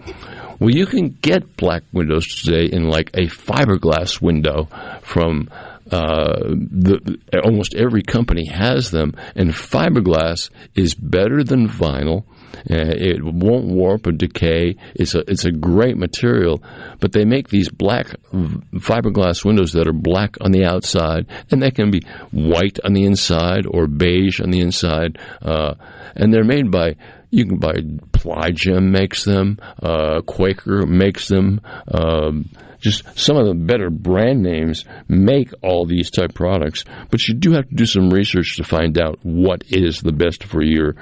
Well, 0.59 0.71
you 0.71 0.87
can 0.87 1.11
get 1.11 1.57
black 1.57 1.85
windows 1.93 2.27
today 2.27 2.67
in 2.67 2.89
like 2.89 3.11
a 3.15 3.27
fiberglass 3.27 4.21
window 4.21 4.69
from 5.03 5.49
uh, 5.91 6.41
the, 6.49 7.19
almost 7.45 7.75
every 7.75 8.03
company 8.03 8.47
has 8.47 8.91
them, 8.91 9.15
and 9.37 9.51
fiberglass 9.51 10.51
is 10.75 10.95
better 10.95 11.45
than 11.45 11.69
vinyl. 11.69 12.25
Uh, 12.71 12.95
it 12.97 13.23
won't 13.23 13.67
warp 13.67 14.07
or 14.07 14.13
decay. 14.13 14.77
It's 14.95 15.15
a 15.15 15.29
it's 15.31 15.45
a 15.45 15.53
great 15.53 15.97
material, 15.97 16.63
but 17.01 17.13
they 17.13 17.25
make 17.25 17.49
these 17.49 17.69
black 17.69 18.07
fiberglass 18.33 19.45
windows 19.45 19.73
that 19.73 19.89
are 19.89 19.93
black 19.93 20.37
on 20.41 20.53
the 20.53 20.65
outside, 20.65 21.27
and 21.51 21.63
they 21.63 21.71
can 21.71 21.91
be 21.91 22.03
white 22.31 22.79
on 22.85 22.93
the 22.93 23.05
inside 23.05 23.67
or 23.67 23.87
beige 23.87 24.41
on 24.41 24.51
the 24.51 24.61
inside, 24.61 25.19
uh, 25.43 25.75
and 26.17 26.33
they're 26.33 26.45
made 26.45 26.71
by 26.71 26.97
you 27.35 27.47
can 27.47 27.59
buy 27.59 27.75
Ply 28.13 28.53
makes 28.81 29.25
them, 29.25 29.59
uh, 29.83 30.21
Quaker 30.23 30.87
makes 30.87 31.29
them. 31.29 31.61
Um, 31.89 32.49
just 32.85 33.19
some 33.19 33.39
of 33.39 33.47
the 33.47 33.55
better 33.55 33.89
brand 33.89 34.43
names 34.43 34.85
make 35.09 35.51
all 35.63 35.87
these 35.87 36.11
type 36.11 36.35
products, 36.35 36.85
but 37.11 37.27
you 37.27 37.35
do 37.35 37.53
have 37.53 37.67
to 37.69 37.75
do 37.75 37.87
some 37.87 38.11
research 38.11 38.57
to 38.57 38.65
find 38.65 39.01
out 39.01 39.19
what 39.23 39.65
is 39.69 40.03
the 40.03 40.13
best 40.13 40.45
for 40.45 40.63
your 40.63 40.95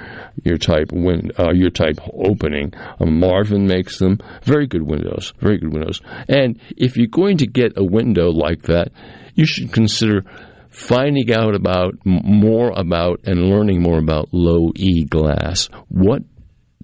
your 0.44 0.58
type 0.58 0.92
win, 0.92 1.32
uh, 1.40 1.50
your 1.52 1.70
type 1.70 1.98
opening. 2.12 2.72
Uh, 3.00 3.06
Marvin 3.06 3.66
makes 3.66 3.98
them 3.98 4.18
very 4.44 4.68
good 4.68 4.82
windows, 4.82 5.32
very 5.40 5.58
good 5.58 5.72
windows. 5.72 6.00
And 6.28 6.60
if 6.76 6.96
you're 6.96 7.08
going 7.08 7.38
to 7.38 7.46
get 7.48 7.76
a 7.76 7.84
window 7.84 8.30
like 8.30 8.62
that, 8.62 8.92
you 9.34 9.44
should 9.44 9.72
consider 9.72 10.24
finding 10.72 11.32
out 11.32 11.54
about 11.54 11.94
more 12.04 12.72
about 12.74 13.20
and 13.24 13.50
learning 13.50 13.82
more 13.82 13.98
about 13.98 14.32
low 14.32 14.72
E 14.74 15.04
glass. 15.04 15.68
What 15.88 16.22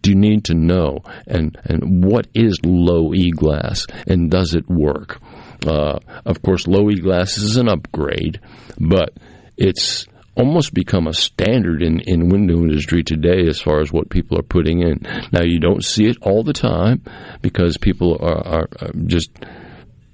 do 0.01 0.11
you 0.11 0.17
need 0.17 0.45
to 0.45 0.55
know? 0.55 0.99
And, 1.27 1.59
and 1.65 2.05
what 2.05 2.29
is 2.35 2.59
low 2.65 3.13
E 3.15 3.31
glass 3.31 3.87
and 4.07 4.31
does 4.31 4.55
it 4.55 4.69
work? 4.69 5.21
Uh, 5.67 5.99
of 6.25 6.43
course, 6.43 6.69
low 6.69 6.89
E 6.91 7.01
glass 7.01 7.39
is 7.39 7.57
an 7.57 7.69
upgrade, 7.69 8.41
but 8.79 9.15
it's 9.57 10.07
almost 10.37 10.73
become 10.73 11.09
a 11.09 11.15
standard 11.15 11.83
in, 11.83 12.01
in 12.01 12.29
window 12.29 12.59
industry 12.59 13.03
today 13.03 13.49
as 13.49 13.61
far 13.61 13.81
as 13.81 13.93
what 13.93 14.09
people 14.09 14.39
are 14.39 14.43
putting 14.43 14.83
in. 14.83 15.01
Now, 15.33 15.43
you 15.43 15.59
don't 15.59 15.85
see 15.85 16.05
it 16.05 16.17
all 16.23 16.45
the 16.45 16.53
time 16.53 17.03
because 17.43 17.77
people 17.77 18.19
are, 18.21 18.47
are, 18.47 18.69
are 18.81 18.93
just 19.07 19.33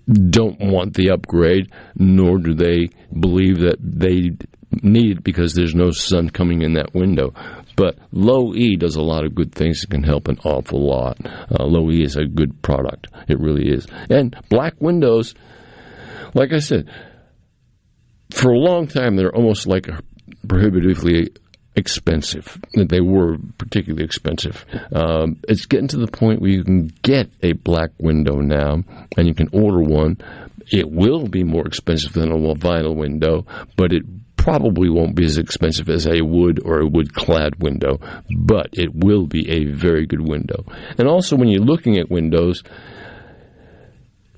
don't 0.07 0.61
want 0.61 0.95
the 0.95 1.11
upgrade, 1.11 1.71
nor 1.97 2.39
do 2.39 2.55
they 2.55 2.89
believe 3.19 3.61
that 3.61 3.77
they 3.81 4.37
need 4.83 5.19
it 5.19 5.25
because 5.25 5.55
there's 5.55 5.75
no 5.75 5.91
sun 5.91 6.31
coming 6.31 6.63
in 6.63 6.75
that 6.75 6.95
window. 6.95 7.33
But 7.77 7.99
Low 8.13 8.55
E 8.55 8.77
does 8.77 8.97
a 8.97 9.03
lot 9.03 9.25
of 9.25 9.35
good 9.35 9.53
things 9.53 9.81
that 9.81 9.91
can 9.91 10.03
help 10.03 10.29
an 10.29 10.39
awful 10.45 10.87
lot. 10.87 11.19
Uh, 11.25 11.65
Low 11.65 11.91
E 11.91 12.03
is 12.03 12.17
a 12.17 12.25
good 12.25 12.63
product. 12.63 13.09
It 13.29 13.39
really 13.41 13.69
is. 13.69 13.87
And 14.11 14.37
black 14.49 14.75
windows, 14.81 15.35
like 16.35 16.53
I 16.53 16.59
said, 16.59 16.91
for 18.31 18.51
a 18.53 18.59
long 18.59 18.87
time 18.87 19.17
they're 19.17 19.35
almost 19.35 19.67
like 19.67 19.89
prohibitively 20.49 21.31
expensive. 21.77 22.61
They 22.75 23.01
were 23.01 23.37
particularly 23.59 24.05
expensive. 24.05 24.65
Um, 24.93 25.41
it's 25.49 25.67
getting 25.67 25.89
to 25.89 25.97
the 25.97 26.07
point 26.07 26.41
where 26.41 26.51
you 26.51 26.65
can 26.65 26.87
get 27.03 27.31
a 27.43 27.53
black 27.53 27.91
window 27.99 28.37
now, 28.37 28.83
and 29.17 29.27
you 29.27 29.35
can 29.35 29.49
order 29.53 29.81
one 29.81 30.19
It 30.71 30.91
will 30.91 31.27
be 31.27 31.45
more 31.45 31.67
expensive 31.67 32.13
than 32.13 32.33
a 32.33 32.55
vinyl 32.55 32.97
window, 32.97 33.47
but 33.77 33.93
it 33.93 34.03
probably 34.37 34.91
won't 34.91 35.17
be 35.17 35.25
as 35.25 35.39
expensive 35.39 35.89
as 35.89 36.07
a 36.07 36.23
wood 36.23 36.61
or 36.65 36.81
a 36.81 36.87
wood 36.87 37.15
clad 37.15 37.63
window, 37.63 37.99
but 38.37 38.69
it 38.73 38.95
will 38.95 39.27
be 39.27 39.49
a 39.51 39.65
very 39.73 40.07
good 40.07 40.21
window. 40.21 40.65
And 40.99 41.09
also, 41.09 41.37
when 41.37 41.49
you're 41.49 41.63
looking 41.65 41.99
at 41.99 42.11
windows, 42.11 42.63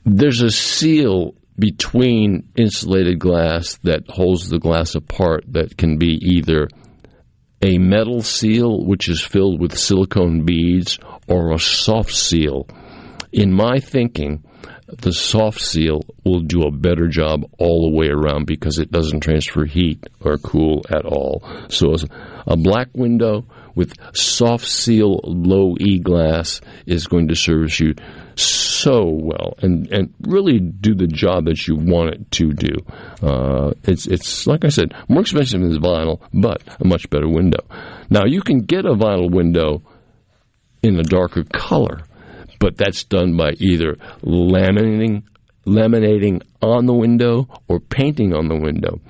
there's 0.05 0.43
a 0.43 0.51
seal 0.51 1.35
between 1.59 2.49
insulated 2.57 3.19
glass 3.19 3.79
that 3.83 4.09
holds 4.09 4.49
the 4.49 4.59
glass 4.59 4.95
apart 4.95 5.45
that 5.49 5.77
can 5.77 5.99
be 5.99 6.19
either 6.23 6.69
a 7.63 7.79
metal 7.79 8.23
seal, 8.23 8.85
which 8.85 9.09
is 9.09 9.21
filled 9.21 9.61
with 9.61 9.77
silicone 9.77 10.45
beads, 10.45 10.99
or 11.27 11.53
a 11.53 11.59
soft 11.59 12.15
seal. 12.15 12.69
In 13.33 13.53
my 13.53 13.81
thinking, 13.81 14.45
the 14.89 15.13
soft 15.13 15.61
seal 15.61 16.03
will 16.25 16.41
do 16.41 16.63
a 16.63 16.71
better 16.71 17.09
job 17.09 17.45
all 17.59 17.91
the 17.91 17.97
way 17.97 18.09
around 18.09 18.47
because 18.47 18.79
it 18.79 18.91
doesn't 18.91 19.21
transfer 19.21 19.65
heat 19.65 20.07
or 20.21 20.39
cool 20.39 20.85
at 20.91 21.05
all. 21.05 21.43
So 21.69 21.95
a 22.47 22.57
black 22.57 22.89
window 22.95 23.45
with 23.75 23.95
soft 24.15 24.67
seal 24.67 25.21
low 25.25 25.77
E 25.79 25.99
glass 25.99 26.61
is 26.87 27.07
going 27.07 27.29
to 27.29 27.37
service 27.37 27.79
you 27.81 27.95
so 28.37 29.05
well 29.05 29.55
and, 29.59 29.91
and 29.93 30.15
really 30.21 30.59
do 30.59 30.95
the 30.95 31.07
job 31.07 31.47
that 31.47 31.67
you 31.67 31.77
want 31.77 32.15
it 32.15 32.31
to 32.33 32.53
do. 32.53 32.75
Uh, 33.23 33.73
it's 33.85 34.07
it's 34.07 34.47
like 34.47 34.65
I 34.65 34.69
said, 34.69 34.95
more 35.09 35.23
expensive 35.23 35.61
than 35.61 35.71
vinyl, 35.81 36.21
but 36.33 36.63
a 36.81 36.87
much 36.87 37.11
better 37.11 37.29
window. 37.29 37.65
Now 38.09 38.25
you 38.25 38.41
can 38.41 38.61
get 38.61 38.87
a 38.87 38.95
vinyl 38.95 39.31
window 39.31 39.83
in 40.83 40.99
a 40.99 41.03
darker 41.03 41.43
color 41.45 42.03
but 42.59 42.77
that's 42.77 43.05
done 43.05 43.37
by 43.37 43.53
either 43.59 43.97
laminating 44.23 45.23
laminating 45.67 46.41
on 46.63 46.87
the 46.87 46.95
window 46.95 47.49
or 47.69 47.81
painting 47.81 48.33
on 48.33 48.49
the 48.49 48.57
window. 48.57 49.01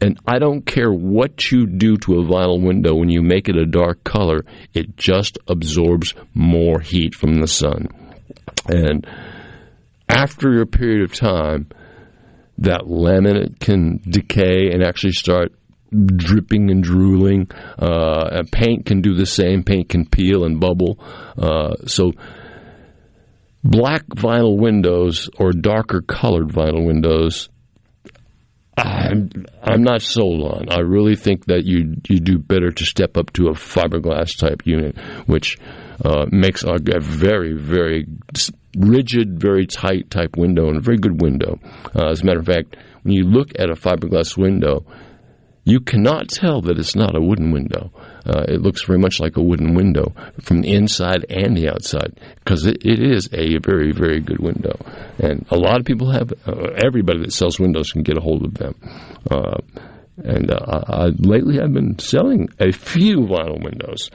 And 0.00 0.18
I 0.26 0.38
don't 0.38 0.64
care 0.64 0.92
what 0.92 1.50
you 1.50 1.66
do 1.66 1.96
to 1.96 2.20
a 2.20 2.24
vinyl 2.24 2.62
window 2.62 2.94
when 2.94 3.08
you 3.08 3.22
make 3.22 3.48
it 3.48 3.56
a 3.56 3.66
dark 3.66 4.04
color, 4.04 4.44
it 4.74 4.96
just 4.96 5.38
absorbs 5.48 6.14
more 6.34 6.80
heat 6.80 7.14
from 7.14 7.40
the 7.40 7.48
sun. 7.48 7.88
And 8.66 9.06
after 10.08 10.60
a 10.60 10.66
period 10.66 11.02
of 11.02 11.14
time, 11.14 11.68
that 12.58 12.82
laminate 12.82 13.58
can 13.58 14.00
decay 14.08 14.70
and 14.70 14.82
actually 14.82 15.12
start 15.12 15.52
dripping 15.90 16.70
and 16.70 16.82
drooling. 16.82 17.50
Uh, 17.78 18.42
paint 18.52 18.86
can 18.86 19.00
do 19.00 19.14
the 19.14 19.26
same. 19.26 19.62
Paint 19.62 19.88
can 19.88 20.06
peel 20.06 20.44
and 20.44 20.60
bubble. 20.60 20.98
Uh, 21.38 21.74
so 21.86 22.12
black 23.70 24.06
vinyl 24.06 24.56
windows 24.56 25.28
or 25.38 25.52
darker 25.52 26.00
colored 26.02 26.48
vinyl 26.48 26.86
windows 26.86 27.48
I'm 28.78 29.30
I'm 29.62 29.82
not 29.82 30.02
sold 30.02 30.42
on. 30.42 30.68
I 30.70 30.80
really 30.80 31.16
think 31.16 31.46
that 31.46 31.64
you 31.64 31.96
you 32.08 32.20
do 32.20 32.38
better 32.38 32.70
to 32.70 32.84
step 32.84 33.16
up 33.16 33.32
to 33.32 33.46
a 33.46 33.52
fiberglass 33.52 34.36
type 34.36 34.66
unit, 34.66 34.98
which 35.26 35.56
uh, 36.04 36.26
makes 36.30 36.62
a, 36.62 36.74
a, 36.74 37.00
very 37.00 37.54
very 37.54 38.06
rigid, 38.76 39.40
very 39.40 39.66
tight 39.66 40.10
type 40.10 40.36
window 40.36 40.68
and 40.68 40.76
a 40.76 40.80
very 40.80 40.98
good 40.98 41.22
window. 41.22 41.58
Uh, 41.94 42.10
as 42.10 42.20
a 42.20 42.26
matter 42.26 42.40
of 42.40 42.46
fact, 42.46 42.76
when 43.02 43.14
you 43.14 43.24
look 43.24 43.48
at 43.58 43.70
a 43.70 43.74
fiberglass 43.74 44.36
window, 44.36 44.84
you 45.66 45.80
cannot 45.80 46.28
tell 46.28 46.62
that 46.62 46.78
it's 46.78 46.94
not 46.94 47.16
a 47.16 47.20
wooden 47.20 47.50
window. 47.50 47.90
Uh, 48.24 48.44
it 48.48 48.62
looks 48.62 48.84
very 48.84 49.00
much 49.00 49.18
like 49.18 49.36
a 49.36 49.42
wooden 49.42 49.74
window 49.74 50.14
from 50.40 50.60
the 50.62 50.72
inside 50.72 51.26
and 51.28 51.56
the 51.56 51.68
outside 51.68 52.18
because 52.36 52.64
it, 52.64 52.86
it 52.86 53.02
is 53.02 53.28
a 53.32 53.58
very, 53.58 53.90
very 53.90 54.20
good 54.20 54.38
window. 54.38 54.78
And 55.18 55.44
a 55.50 55.56
lot 55.56 55.80
of 55.80 55.84
people 55.84 56.12
have, 56.12 56.32
uh, 56.46 56.70
everybody 56.84 57.18
that 57.22 57.32
sells 57.32 57.58
windows 57.58 57.90
can 57.90 58.04
get 58.04 58.16
a 58.16 58.20
hold 58.20 58.44
of 58.44 58.54
them. 58.54 58.76
Uh, 59.28 59.58
and 60.22 60.52
uh, 60.52 60.84
I, 60.88 61.06
lately 61.18 61.60
I've 61.60 61.72
been 61.72 61.98
selling 61.98 62.48
a 62.60 62.70
few 62.70 63.26
vinyl 63.26 63.60
windows. 63.60 64.10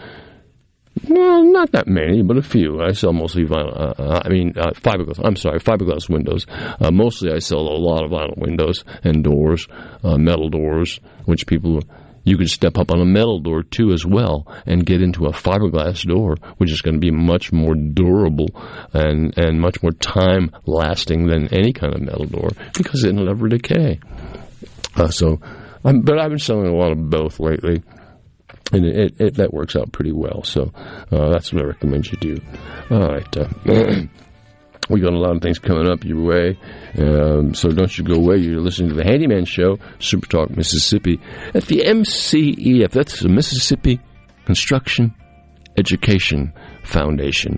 Well, 1.10 1.43
not 1.52 1.72
that 1.72 1.88
many, 1.88 2.22
but 2.22 2.38
a 2.38 2.41
few. 2.41 2.82
I 2.82 2.91
sell 2.91 3.14
mostly 3.14 3.45
vinyl. 3.45 3.76
Uh, 3.76 3.93
uh 4.02 4.22
I 4.24 4.30
mean, 4.30 4.54
uh, 4.56 4.72
fiberglass. 4.72 5.20
I'm 5.24 5.36
sorry, 5.36 5.60
fiberglass 5.60 6.10
windows. 6.10 6.45
Uh, 6.49 6.91
mostly, 6.91 7.32
I 7.32 7.39
sell 7.39 7.60
a 7.60 7.78
lot 7.78 8.04
of 8.04 8.12
vinyl 8.12 8.38
windows 8.38 8.84
and 9.04 9.24
doors, 9.24 9.68
uh, 10.04 10.18
metal 10.18 10.49
doors, 10.49 10.99
which 11.26 11.47
people 11.47 11.82
you 12.24 12.38
could 12.38 12.49
step 12.49 12.78
up 12.78 12.91
on 12.91 13.02
a 13.02 13.06
metal 13.06 13.39
door 13.39 13.64
too 13.64 13.91
as 13.91 14.06
well 14.06 14.45
and 14.66 14.86
get 14.86 15.02
into 15.02 15.26
a 15.26 15.32
fiberglass 15.32 16.06
door, 16.06 16.38
which 16.58 16.72
is 16.72 16.82
going 16.82 16.95
to 16.95 16.99
be 16.99 17.12
much 17.12 17.52
more 17.52 17.74
durable 17.74 18.47
and, 18.93 19.38
and 19.38 19.60
much 19.60 19.82
more 19.82 19.91
time 19.91 20.52
lasting 20.66 21.28
than 21.28 21.47
any 21.54 21.74
kind 21.74 21.95
of 21.95 22.02
metal 22.02 22.26
door 22.26 22.49
because 22.78 23.04
it'll 23.04 23.26
never 23.26 23.47
decay. 23.47 23.99
Uh, 24.95 25.10
so, 25.10 25.39
um, 25.84 26.02
but 26.02 26.20
I've 26.20 26.30
been 26.30 26.39
selling 26.39 26.68
a 26.68 26.76
lot 26.76 26.91
of 26.91 27.10
both 27.10 27.39
lately. 27.39 27.82
And 28.72 28.86
it, 28.86 29.19
it, 29.19 29.34
that 29.36 29.53
works 29.53 29.76
out 29.76 29.91
pretty 29.91 30.11
well. 30.13 30.43
So 30.43 30.72
uh, 31.11 31.30
that's 31.30 31.51
what 31.51 31.61
I 31.61 31.65
recommend 31.65 32.09
you 32.11 32.17
do. 32.17 32.41
All 32.89 33.07
right. 33.07 33.38
Uh, 33.38 34.03
We 34.89 34.99
got 34.99 35.13
a 35.13 35.17
lot 35.17 35.36
of 35.36 35.41
things 35.41 35.57
coming 35.57 35.88
up 35.89 36.03
your 36.03 36.22
way, 36.22 36.57
um, 36.97 37.53
so 37.53 37.69
don't 37.69 37.97
you 37.97 38.03
go 38.03 38.15
away. 38.15 38.38
You're 38.38 38.59
listening 38.59 38.89
to 38.89 38.95
the 38.95 39.05
Handyman 39.05 39.45
Show, 39.45 39.78
Super 39.99 40.28
Talk 40.28 40.49
Mississippi, 40.49 41.17
at 41.53 41.65
the 41.67 41.84
MCEF. 41.86 42.89
That's 42.91 43.22
the 43.22 43.30
Mississippi 43.30 44.01
Construction 44.45 45.13
Education 45.78 46.51
Foundation. 46.84 47.57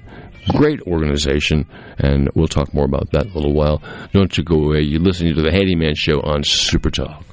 Great 0.49 0.82
organization, 0.82 1.66
and 1.97 2.30
we'll 2.36 2.47
talk 2.47 2.72
more 2.72 2.86
about 2.86 3.09
that 3.14 3.26
in 3.26 3.32
a 3.32 3.36
little 3.36 3.53
while. 3.53 3.82
Don't 4.11 4.38
you 4.38 4.43
go 4.43 4.66
away. 4.66 4.82
You're 4.82 4.99
listening 5.01 5.34
to 5.34 5.41
the 5.41 5.51
Handyman 5.51 5.95
Show 5.95 6.20
on 6.22 6.43
Super 6.43 6.91
Talk. 6.91 7.24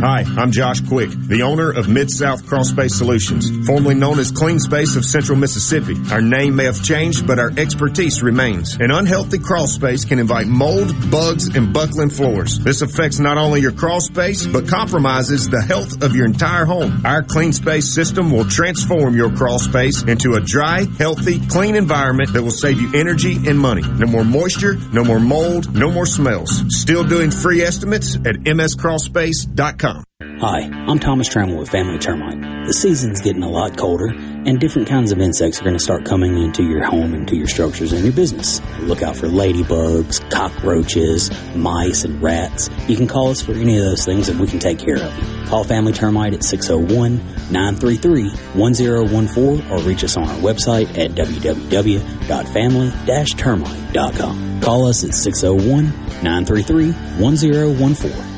Hi, 0.01 0.25
I'm 0.39 0.51
Josh 0.51 0.81
Quick, 0.81 1.11
the 1.11 1.43
owner 1.43 1.71
of 1.71 1.91
Mid-South 1.91 2.47
Crawl 2.47 2.65
Space 2.65 2.95
Solutions, 2.95 3.51
formerly 3.67 3.95
known 3.95 4.19
as 4.19 4.31
Clean 4.31 4.59
Space 4.59 4.97
of 4.97 5.05
Central 5.05 5.37
Mississippi. 5.37 5.95
Our 6.11 6.23
name 6.23 6.57
may 6.57 6.65
have 6.65 6.83
changed, 6.83 7.27
but 7.27 7.39
our 7.39 7.51
expertise 7.59 8.23
remains. 8.23 8.77
An 8.77 8.91
unhealthy 8.93 9.39
crawl 9.39 9.67
space 9.67 10.07
can 10.07 10.19
invite 10.19 10.47
mold, 10.47 10.95
bugs, 11.11 11.55
and 11.55 11.75
buckling 11.75 12.09
floors. 12.09 12.59
This 12.61 12.81
affects 12.81 13.19
not 13.19 13.37
only 13.37 13.61
your 13.61 13.73
crawl 13.73 14.01
space, 14.01 14.47
but 14.47 14.67
compromises 14.67 15.51
the 15.51 15.61
health 15.61 16.03
of 16.03 16.17
your 16.17 16.25
entire 16.25 16.65
home. 16.65 17.03
Our 17.05 17.23
Clean 17.23 17.53
Space 17.53 17.95
system 17.95 18.31
will 18.31 18.47
transform 18.47 19.15
your 19.15 19.31
crawl 19.31 19.59
space 19.59 20.03
into 20.05 20.33
a 20.33 20.41
dry, 20.41 20.87
healthy, 20.97 21.47
clean 21.49 21.77
environment 21.77 22.33
that 22.33 22.43
will 22.43 22.53
save 22.53 22.81
you 22.81 22.91
energy 22.95 23.37
and 23.47 23.59
money. 23.59 23.83
No 23.83 24.07
more 24.07 24.25
moisture, 24.25 24.79
no 24.95 25.05
more 25.05 25.21
mold, 25.21 25.75
no 25.75 25.91
more 25.91 26.07
smells. 26.07 26.65
Still 26.69 27.05
doing 27.05 27.31
free 27.31 27.61
estimates 27.61 28.17
at 28.17 28.37
mscrawlspace.com. 28.49 29.90
Hi, 30.23 30.71
I'm 30.87 30.99
Thomas 30.99 31.31
Trammell 31.31 31.59
with 31.59 31.71
Family 31.71 31.99
Termite. 31.99 32.67
The 32.67 32.75
season's 32.75 33.23
getting 33.23 33.43
a 33.43 33.49
lot 33.49 33.79
colder, 33.79 34.09
and 34.09 34.61
different 34.61 34.87
kinds 34.87 35.13
of 35.13 35.21
insects 35.21 35.61
are 35.61 35.65
going 35.65 35.77
to 35.77 35.83
start 35.83 36.05
coming 36.05 36.37
into 36.37 36.63
your 36.63 36.85
home, 36.85 37.15
into 37.15 37.37
your 37.37 37.47
structures, 37.47 37.95
and 37.95 38.05
your 38.05 38.13
business. 38.13 38.61
Look 38.81 39.03
out 39.03 39.17
for 39.17 39.29
ladybugs, 39.29 40.31
cockroaches, 40.31 41.31
mice, 41.55 42.05
and 42.05 42.23
rats. 42.23 42.69
You 42.87 42.97
can 42.97 43.07
call 43.07 43.29
us 43.29 43.41
for 43.41 43.53
any 43.53 43.79
of 43.79 43.85
those 43.85 44.05
things, 44.05 44.29
and 44.29 44.39
we 44.39 44.47
can 44.47 44.59
take 44.59 44.79
care 44.79 44.97
of 44.97 45.19
you. 45.19 45.47
Call 45.47 45.65
Family 45.65 45.93
Termite 45.95 46.35
at 46.35 46.45
601 46.45 47.17
933 47.51 48.31
1014 48.61 49.71
or 49.71 49.79
reach 49.81 50.05
us 50.05 50.19
on 50.19 50.29
our 50.29 50.37
website 50.37 50.99
at 50.99 51.13
www.family 51.13 52.93
termite.com. 53.37 54.61
Call 54.61 54.87
us 54.87 55.03
at 55.03 55.15
601 55.15 55.85
933 56.23 56.93
1014. 56.93 58.30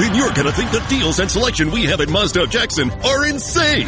Then 0.00 0.14
you're 0.14 0.32
gonna 0.32 0.52
think 0.52 0.70
the 0.70 0.84
deals 0.88 1.18
and 1.18 1.30
selection 1.30 1.70
we 1.70 1.84
have 1.84 2.00
at 2.00 2.08
Mazda 2.08 2.42
of 2.42 2.50
Jackson 2.50 2.90
are 3.04 3.26
insane. 3.26 3.86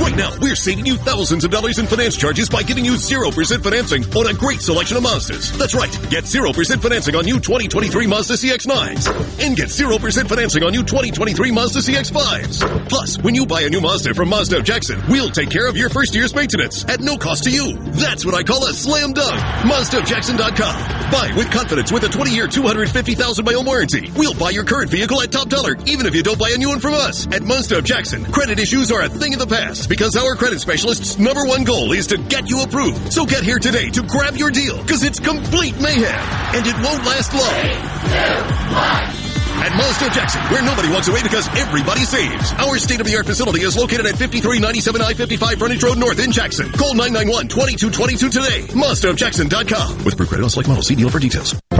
Right 0.00 0.16
now, 0.16 0.30
we're 0.40 0.56
saving 0.56 0.86
you 0.86 0.96
thousands 0.96 1.44
of 1.44 1.50
dollars 1.50 1.78
in 1.78 1.86
finance 1.86 2.16
charges 2.16 2.48
by 2.48 2.62
giving 2.62 2.86
you 2.86 2.92
0% 2.92 3.62
financing 3.62 4.02
on 4.16 4.26
a 4.28 4.32
great 4.32 4.62
selection 4.62 4.96
of 4.96 5.02
Mazdas. 5.02 5.52
That's 5.58 5.74
right, 5.74 5.92
get 6.08 6.24
0% 6.24 6.80
financing 6.80 7.14
on 7.14 7.26
new 7.26 7.38
2023 7.38 8.06
Mazda 8.06 8.34
CX-9s. 8.34 9.44
And 9.44 9.54
get 9.54 9.68
0% 9.68 10.26
financing 10.26 10.62
on 10.62 10.72
new 10.72 10.82
2023 10.82 11.52
Mazda 11.52 11.80
CX-5s. 11.80 12.88
Plus, 12.88 13.18
when 13.18 13.34
you 13.34 13.44
buy 13.44 13.60
a 13.60 13.68
new 13.68 13.82
Mazda 13.82 14.14
from 14.14 14.30
Mazda 14.30 14.56
of 14.56 14.64
Jackson, 14.64 15.02
we'll 15.06 15.28
take 15.28 15.50
care 15.50 15.68
of 15.68 15.76
your 15.76 15.90
first 15.90 16.14
year's 16.14 16.34
maintenance 16.34 16.82
at 16.88 17.00
no 17.00 17.18
cost 17.18 17.44
to 17.44 17.50
you. 17.50 17.76
That's 17.92 18.24
what 18.24 18.34
I 18.34 18.42
call 18.42 18.64
a 18.64 18.72
slam 18.72 19.12
dunk. 19.12 19.38
MazdaofJackson.com. 19.68 21.10
Buy 21.10 21.34
with 21.36 21.50
confidence 21.50 21.92
with 21.92 22.04
a 22.04 22.08
20-year, 22.08 22.48
250,000 22.48 23.44
mile 23.44 23.64
warranty. 23.64 24.10
We'll 24.16 24.34
buy 24.34 24.48
your 24.50 24.64
current 24.64 24.90
vehicle 24.90 25.20
at 25.20 25.30
top 25.30 25.50
dollar, 25.50 25.76
even 25.84 26.06
if 26.06 26.14
you 26.14 26.22
don't 26.22 26.38
buy 26.38 26.52
a 26.54 26.58
new 26.58 26.70
one 26.70 26.80
from 26.80 26.94
us. 26.94 27.26
At 27.26 27.42
Mazda 27.42 27.78
of 27.78 27.84
Jackson, 27.84 28.24
credit 28.32 28.58
issues 28.58 28.90
are 28.90 29.02
a 29.02 29.08
thing 29.10 29.34
of 29.34 29.40
the 29.40 29.46
past 29.46 29.89
because 29.90 30.16
our 30.16 30.36
credit 30.36 30.60
specialist's 30.60 31.18
number 31.18 31.44
one 31.44 31.64
goal 31.64 31.90
is 31.92 32.06
to 32.06 32.16
get 32.16 32.48
you 32.48 32.62
approved. 32.62 33.12
So 33.12 33.26
get 33.26 33.42
here 33.42 33.58
today 33.58 33.90
to 33.90 34.02
grab 34.02 34.36
your 34.36 34.50
deal 34.50 34.78
because 34.78 35.02
it's 35.02 35.18
complete 35.18 35.74
mayhem 35.80 36.06
and 36.54 36.64
it 36.64 36.74
won't 36.76 37.04
last 37.04 37.34
long. 37.34 37.50
At 39.60 39.76
Mazda 39.76 40.08
Jackson, 40.10 40.40
where 40.42 40.62
nobody 40.62 40.88
walks 40.88 41.08
away 41.08 41.22
because 41.22 41.46
everybody 41.48 42.04
saves. 42.04 42.52
Our 42.52 42.78
state-of-the-art 42.78 43.26
facility 43.26 43.60
is 43.60 43.76
located 43.76 44.06
at 44.06 44.16
5397 44.16 45.02
I-55 45.02 45.58
Frontage 45.58 45.82
Road 45.82 45.98
North 45.98 46.18
in 46.24 46.32
Jackson. 46.32 46.70
Call 46.72 46.94
991-2222 46.94 48.30
today. 48.30 48.60
MazdaofJackson.com. 48.72 50.04
With 50.04 50.16
pre-credit 50.16 50.44
on 50.44 50.50
select 50.50 50.68
model. 50.68 50.82
See 50.82 50.94
deal 50.94 51.10
for 51.10 51.18
details. 51.18 51.60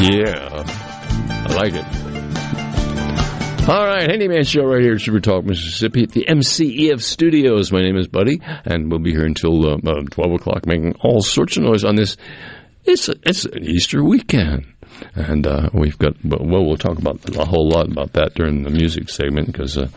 Yeah, 0.00 0.64
I 1.28 1.54
like 1.56 1.74
it. 1.74 1.84
All 3.68 3.84
right, 3.86 4.08
Handyman 4.08 4.44
Show 4.44 4.62
right 4.62 4.80
here 4.80 4.94
at 4.94 5.02
Super 5.02 5.20
Talk, 5.20 5.44
Mississippi 5.44 6.04
at 6.04 6.12
the 6.12 6.24
MCEF 6.24 7.02
Studios. 7.02 7.70
My 7.70 7.82
name 7.82 7.98
is 7.98 8.08
Buddy, 8.08 8.40
and 8.64 8.90
we'll 8.90 9.00
be 9.00 9.10
here 9.10 9.26
until 9.26 9.68
uh, 9.68 9.76
uh, 9.76 10.00
12 10.10 10.40
o'clock 10.40 10.64
making 10.64 10.94
all 11.02 11.20
sorts 11.20 11.58
of 11.58 11.64
noise 11.64 11.84
on 11.84 11.96
this. 11.96 12.16
It's, 12.86 13.10
it's 13.10 13.44
an 13.44 13.62
Easter 13.62 14.02
weekend. 14.02 14.64
And 15.14 15.46
uh, 15.46 15.68
we've 15.74 15.98
got, 15.98 16.14
well, 16.24 16.64
we'll 16.64 16.78
talk 16.78 16.98
about 16.98 17.20
a 17.36 17.44
whole 17.44 17.68
lot 17.68 17.92
about 17.92 18.14
that 18.14 18.32
during 18.32 18.62
the 18.62 18.70
music 18.70 19.10
segment 19.10 19.48
because 19.48 19.76
uh, 19.76 19.88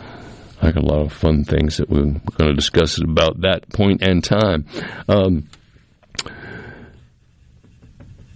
I 0.61 0.71
got 0.73 0.83
a 0.83 0.85
lot 0.85 1.01
of 1.01 1.13
fun 1.13 1.45
things 1.45 1.77
that 1.77 1.89
we're 1.89 2.03
going 2.03 2.49
to 2.49 2.53
discuss 2.53 3.01
about 3.01 3.39
that 3.39 3.69
point 3.69 4.01
and 4.01 4.21
time. 4.21 4.65
Um, 5.07 5.47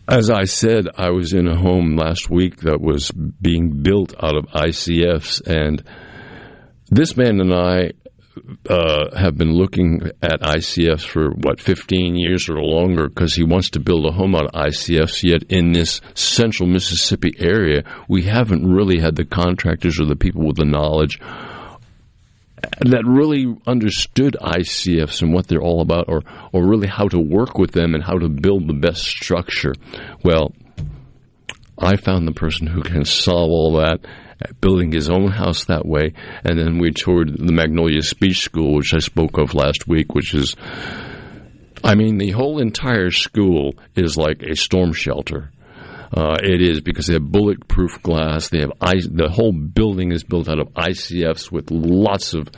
as 0.08 0.30
I 0.30 0.46
said, 0.46 0.88
I 0.98 1.10
was 1.10 1.34
in 1.34 1.48
a 1.48 1.58
home 1.58 1.98
last 1.98 2.30
week 2.30 2.62
that 2.62 2.80
was 2.80 3.12
being 3.12 3.82
built 3.84 4.14
out 4.22 4.38
of 4.38 4.46
ICFs, 4.46 5.46
and 5.46 5.84
this 6.90 7.18
man 7.18 7.42
and 7.42 7.54
I 7.54 7.92
uh, 8.70 9.18
have 9.18 9.38
been 9.38 9.54
looking 9.54 10.10
at 10.22 10.42
ICFs 10.42 11.06
for 11.06 11.32
what 11.32 11.60
15 11.60 12.16
years 12.16 12.48
or 12.48 12.62
longer 12.62 13.10
because 13.10 13.34
he 13.34 13.44
wants 13.44 13.72
to 13.72 13.80
build 13.80 14.06
a 14.06 14.12
home 14.12 14.36
out 14.36 14.46
of 14.46 14.52
ICFs. 14.52 15.24
Yet 15.24 15.44
in 15.50 15.74
this 15.74 16.00
central 16.14 16.70
Mississippi 16.70 17.34
area, 17.40 17.84
we 18.08 18.24
haven't 18.24 18.66
really 18.66 19.00
had 19.00 19.16
the 19.16 19.26
contractors 19.26 20.00
or 20.00 20.06
the 20.06 20.16
people 20.16 20.46
with 20.46 20.58
the 20.58 20.66
knowledge 20.66 21.20
that 22.82 23.04
really 23.06 23.56
understood 23.68 24.36
ICFs 24.42 25.22
and 25.22 25.34
what 25.34 25.48
they're 25.48 25.62
all 25.62 25.82
about, 25.82 26.06
or 26.08 26.22
or 26.52 26.68
really 26.68 26.88
how 26.88 27.08
to 27.08 27.20
work 27.20 27.58
with 27.58 27.72
them 27.72 27.94
and 27.94 28.04
how 28.04 28.18
to 28.18 28.30
build 28.30 28.68
the 28.68 28.74
best 28.74 29.04
structure. 29.04 29.74
Well, 30.24 30.54
I 31.78 31.96
found 31.98 32.28
the 32.28 32.34
person 32.34 32.68
who 32.68 32.82
can 32.82 33.06
solve 33.06 33.52
all 33.52 33.78
that, 33.78 34.00
building 34.62 34.92
his 34.92 35.10
own 35.10 35.30
house 35.30 35.66
that 35.66 35.86
way, 35.86 36.14
and 36.44 36.60
then 36.60 36.80
we 36.80 36.92
toured 36.92 37.38
the 37.38 37.54
Magnolia 37.54 38.02
Speech 38.02 38.40
School, 38.40 38.76
which 38.76 38.94
I 38.94 39.00
spoke 39.00 39.38
of 39.38 39.54
last 39.54 39.88
week, 39.88 40.14
which 40.14 40.34
is. 40.34 40.56
I 41.84 41.94
mean, 41.94 42.18
the 42.18 42.32
whole 42.32 42.60
entire 42.60 43.12
school 43.12 43.76
is 43.96 44.18
like 44.18 44.42
a 44.42 44.56
storm 44.56 44.94
shelter. 44.94 45.52
Uh, 46.12 46.38
it 46.42 46.62
is 46.62 46.82
because 46.82 47.08
they 47.08 47.14
have 47.14 47.32
bulletproof 47.32 48.02
glass. 48.02 48.50
They 48.50 48.60
have 48.60 48.72
the 48.80 49.30
whole 49.32 49.52
building 49.52 50.12
is 50.12 50.24
built 50.24 50.48
out 50.48 50.60
of 50.60 50.70
ICFs 50.70 51.52
with 51.52 51.70
lots 51.72 52.34
of 52.34 52.50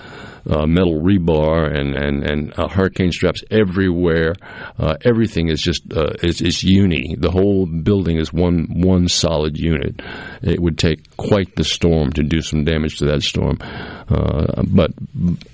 uh, 0.50 0.66
metal 0.66 1.02
rebar 1.02 1.76
and 1.76 1.96
and 1.96 2.24
and 2.24 2.60
uh, 2.60 2.68
hurricane 2.68 3.12
straps 3.12 3.44
everywhere. 3.52 4.36
Uh, 4.78 4.96
everything 5.04 5.50
is 5.50 5.62
just 5.62 5.92
uh, 5.94 6.14
is, 6.24 6.42
is 6.42 6.64
uni. 6.64 7.16
The 7.18 7.32
whole 7.32 7.66
building 7.66 8.18
is 8.18 8.32
one 8.32 8.68
one 8.70 9.08
solid 9.08 9.58
unit. 9.58 10.02
It 10.42 10.60
would 10.60 10.78
take 10.78 11.16
quite 11.18 11.56
the 11.56 11.64
storm 11.64 12.12
to 12.14 12.24
do 12.24 12.42
some 12.42 12.64
damage 12.64 12.98
to 13.00 13.06
that 13.08 13.24
storm. 13.24 13.58
Uh, 13.62 14.64
but 14.64 14.92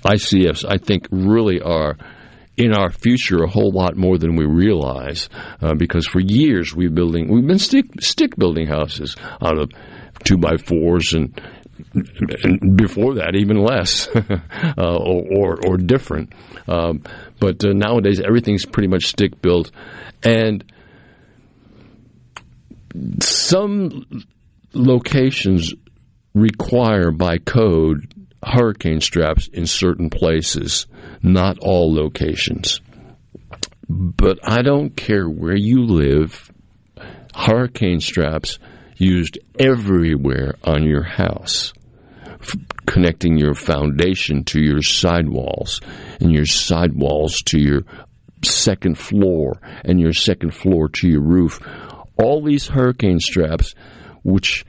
ICFs, 0.02 0.64
I 0.68 0.78
think, 0.78 1.08
really 1.10 1.60
are 1.60 1.96
in 2.56 2.72
our 2.72 2.90
future 2.90 3.42
a 3.42 3.48
whole 3.48 3.70
lot 3.70 3.96
more 3.96 4.18
than 4.18 4.36
we 4.36 4.46
realize 4.46 5.28
uh, 5.60 5.74
because 5.74 6.06
for 6.06 6.20
years 6.20 6.74
we've 6.74 6.94
building 6.94 7.30
we've 7.30 7.46
been 7.46 7.58
stick 7.58 7.84
stick 8.00 8.34
building 8.36 8.66
houses 8.66 9.14
out 9.42 9.58
of 9.58 9.70
two 10.24 10.38
by 10.38 10.56
fours 10.56 11.12
and, 11.12 11.40
and 12.42 12.76
before 12.76 13.14
that 13.14 13.34
even 13.34 13.58
less 13.58 14.08
uh, 14.16 14.96
or, 14.96 15.24
or, 15.36 15.66
or 15.66 15.76
different. 15.76 16.32
Um, 16.66 17.02
but 17.38 17.64
uh, 17.64 17.72
nowadays 17.72 18.20
everything's 18.20 18.64
pretty 18.64 18.88
much 18.88 19.06
stick 19.06 19.40
built. 19.42 19.70
And 20.22 20.64
some 23.20 24.24
locations 24.72 25.74
require 26.34 27.10
by 27.10 27.38
code 27.38 28.12
hurricane 28.46 29.00
straps 29.00 29.48
in 29.48 29.66
certain 29.66 30.08
places, 30.08 30.86
not 31.22 31.58
all 31.58 31.92
locations. 31.92 32.80
But 33.88 34.38
I 34.42 34.62
don't 34.62 34.96
care 34.96 35.28
where 35.28 35.56
you 35.56 35.84
live, 35.84 36.50
hurricane 37.34 38.00
straps 38.00 38.58
used 38.96 39.38
everywhere 39.58 40.54
on 40.64 40.84
your 40.84 41.02
house, 41.02 41.72
f- 42.26 42.56
connecting 42.86 43.36
your 43.36 43.54
foundation 43.54 44.44
to 44.44 44.60
your 44.60 44.80
sidewalls 44.80 45.80
and 46.20 46.32
your 46.32 46.46
sidewalls 46.46 47.42
to 47.42 47.60
your 47.60 47.82
second 48.42 48.96
floor 48.96 49.60
and 49.84 50.00
your 50.00 50.12
second 50.12 50.54
floor 50.54 50.88
to 50.88 51.08
your 51.08 51.22
roof. 51.22 51.60
All 52.16 52.42
these 52.42 52.68
hurricane 52.68 53.20
straps, 53.20 53.74
which 54.22 54.64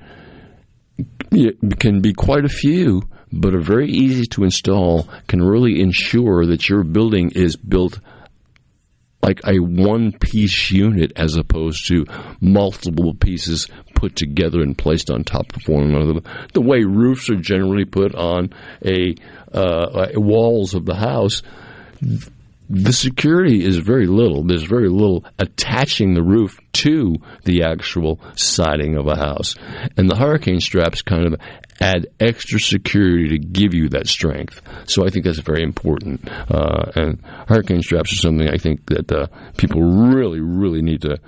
can 1.80 2.02
be 2.02 2.14
quite 2.14 2.44
a 2.44 2.50
few, 2.50 3.04
but 3.32 3.54
are 3.54 3.62
very 3.62 3.90
easy 3.90 4.26
to 4.28 4.44
install, 4.44 5.08
can 5.28 5.44
really 5.44 5.82
ensure 5.82 6.46
that 6.46 6.70
your 6.70 6.84
building 6.84 7.32
is 7.36 7.56
built 7.56 8.00
like 9.22 9.42
a 9.46 9.60
one 9.60 10.14
piece 10.14 10.72
unit 10.72 11.12
as 11.16 11.36
opposed 11.36 11.88
to 11.88 12.06
multiple 12.40 13.14
pieces 13.14 13.68
put 13.96 14.16
together 14.16 14.62
and 14.62 14.78
placed 14.78 15.10
on 15.10 15.24
top 15.24 15.46
of 15.56 15.68
one 15.68 15.84
another. 15.84 16.22
The 16.54 16.62
way 16.62 16.84
roofs 16.84 17.30
are 17.30 17.36
generally 17.36 17.86
put 17.86 18.16
on 18.16 18.54
a 18.86 19.16
uh, 19.54 20.08
walls 20.16 20.74
of 20.76 20.86
the 20.86 20.96
house, 20.96 21.42
the 22.70 22.94
security 22.94 23.64
is 23.64 23.78
very 23.78 24.08
little. 24.08 24.44
There's 24.44 24.64
very 24.64 24.90
little 24.90 25.26
attaching 25.40 26.14
the 26.14 26.24
roof 26.24 26.60
to 26.74 27.16
the 27.46 27.64
actual 27.64 28.20
siding 28.36 28.98
of 28.98 29.08
a 29.08 29.16
house. 29.16 29.56
And 29.96 30.10
the 30.10 30.16
hurricane 30.16 30.60
straps 30.60 31.02
kind 31.02 31.26
of 31.26 31.40
add 31.80 32.08
extra 32.20 32.60
security 32.60 33.30
to 33.30 33.38
give 33.40 33.74
you 33.74 33.90
that 33.90 34.08
strength. 34.08 34.62
So 34.86 35.06
I 35.06 35.10
think 35.10 35.26
that's 35.26 35.40
very 35.40 35.64
important. 35.64 36.28
Uh, 36.30 36.92
and 36.96 37.22
hurricane 37.48 37.82
straps 37.82 38.12
are 38.14 38.18
something 38.18 38.50
I 38.50 38.58
think 38.58 38.86
that 38.88 39.12
uh, 39.12 39.28
people 39.58 39.82
really, 39.82 40.42
really 40.42 40.82
need 40.82 41.02
to 41.02 41.20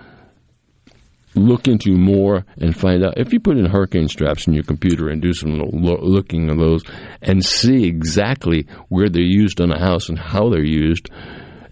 look 1.36 1.68
into 1.68 1.92
more 1.92 2.46
and 2.58 2.76
find 2.76 3.04
out. 3.04 3.18
If 3.18 3.34
you 3.34 3.40
put 3.40 3.58
in 3.58 3.66
hurricane 3.66 4.08
straps 4.08 4.48
in 4.48 4.54
your 4.54 4.64
computer 4.64 5.10
and 5.10 5.22
do 5.22 5.34
some 5.34 5.60
lo- 5.60 6.00
looking 6.02 6.50
of 6.50 6.58
those 6.58 6.84
and 7.22 7.44
see 7.44 7.86
exactly 7.86 8.68
where 8.90 9.10
they're 9.10 9.22
used 9.22 9.62
on 9.62 9.72
a 9.72 9.80
house 9.80 10.10
and 10.10 10.18
how 10.18 10.50
they're 10.50 10.64
used, 10.64 11.10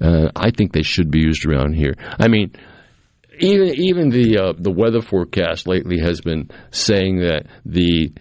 uh, 0.01 0.29
I 0.35 0.51
think 0.51 0.73
they 0.73 0.83
should 0.83 1.09
be 1.09 1.19
used 1.19 1.45
around 1.45 1.73
here. 1.73 1.95
I 2.19 2.27
mean, 2.27 2.53
even 3.39 3.69
even 3.75 4.09
the 4.09 4.37
uh, 4.37 4.53
the 4.57 4.71
weather 4.71 5.01
forecast 5.01 5.67
lately 5.67 5.99
has 5.99 6.21
been 6.21 6.49
saying 6.71 7.19
that 7.19 7.45
the, 7.65 8.11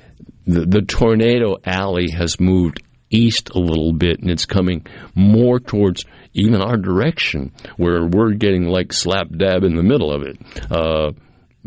the 0.46 0.66
the 0.66 0.82
tornado 0.82 1.56
alley 1.64 2.10
has 2.10 2.38
moved 2.38 2.82
east 3.10 3.50
a 3.50 3.58
little 3.58 3.92
bit 3.92 4.20
and 4.20 4.30
it's 4.30 4.46
coming 4.46 4.84
more 5.14 5.60
towards 5.60 6.04
even 6.34 6.60
our 6.60 6.76
direction 6.76 7.52
where 7.76 8.04
we're 8.04 8.32
getting 8.32 8.64
like 8.64 8.92
slap 8.92 9.28
dab 9.30 9.62
in 9.62 9.76
the 9.76 9.82
middle 9.82 10.12
of 10.12 10.22
it. 10.22 10.38
Uh, 10.70 11.12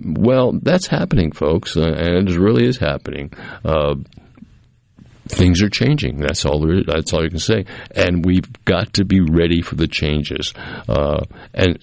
well, 0.03 0.53
that's 0.61 0.87
happening, 0.87 1.31
folks, 1.31 1.75
uh, 1.77 1.81
and 1.81 2.29
it 2.29 2.37
really 2.37 2.65
is 2.67 2.77
happening. 2.77 3.31
Uh, 3.63 3.95
things 5.27 5.61
are 5.61 5.69
changing. 5.69 6.17
That's 6.17 6.45
all. 6.45 6.59
There 6.61 6.79
is, 6.79 6.85
that's 6.87 7.13
all 7.13 7.23
you 7.23 7.29
can 7.29 7.39
say. 7.39 7.65
And 7.95 8.25
we've 8.25 8.51
got 8.65 8.93
to 8.93 9.05
be 9.05 9.21
ready 9.21 9.61
for 9.61 9.75
the 9.75 9.87
changes. 9.87 10.53
Uh, 10.87 11.25
and 11.53 11.79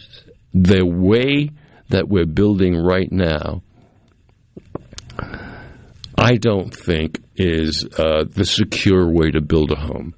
the 0.53 0.85
way 0.85 1.51
that 1.89 2.09
we're 2.09 2.27
building 2.27 2.77
right 2.77 3.11
now, 3.11 3.63
I 6.19 6.37
don't 6.37 6.75
think 6.75 7.21
is 7.37 7.87
uh, 7.99 8.25
the 8.29 8.45
secure 8.45 9.11
way 9.11 9.31
to 9.31 9.41
build 9.41 9.71
a 9.71 9.77
home. 9.77 10.15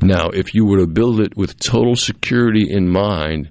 Now, 0.00 0.30
if 0.30 0.54
you 0.54 0.64
were 0.64 0.78
to 0.78 0.86
build 0.86 1.20
it 1.20 1.36
with 1.36 1.58
total 1.58 1.94
security 1.94 2.66
in 2.68 2.88
mind, 2.88 3.50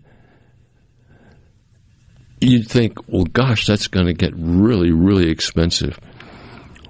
you'd 2.42 2.68
think, 2.68 3.08
well, 3.08 3.24
gosh, 3.26 3.66
that's 3.68 3.88
going 3.88 4.08
to 4.08 4.14
get 4.14 4.34
really, 4.36 4.92
really 4.92 5.30
expensive. 5.30 6.00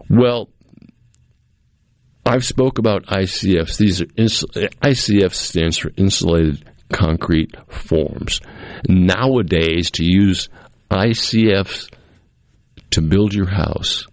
Well, 0.10 0.50
I've 2.26 2.46
spoke 2.46 2.78
about 2.80 3.06
ICFs. 3.08 3.78
These 3.78 4.02
are 4.02 4.06
ICF 4.06 5.34
stands 5.34 5.78
for 5.78 5.92
insulated 5.98 6.66
concrete 6.92 7.56
forms. 7.68 8.42
Nowadays, 8.88 9.92
to 9.92 10.06
use 10.06 10.50
ICFs 10.90 11.90
to 12.92 13.02
build 13.02 13.34
your 13.34 13.48
house 13.48 14.08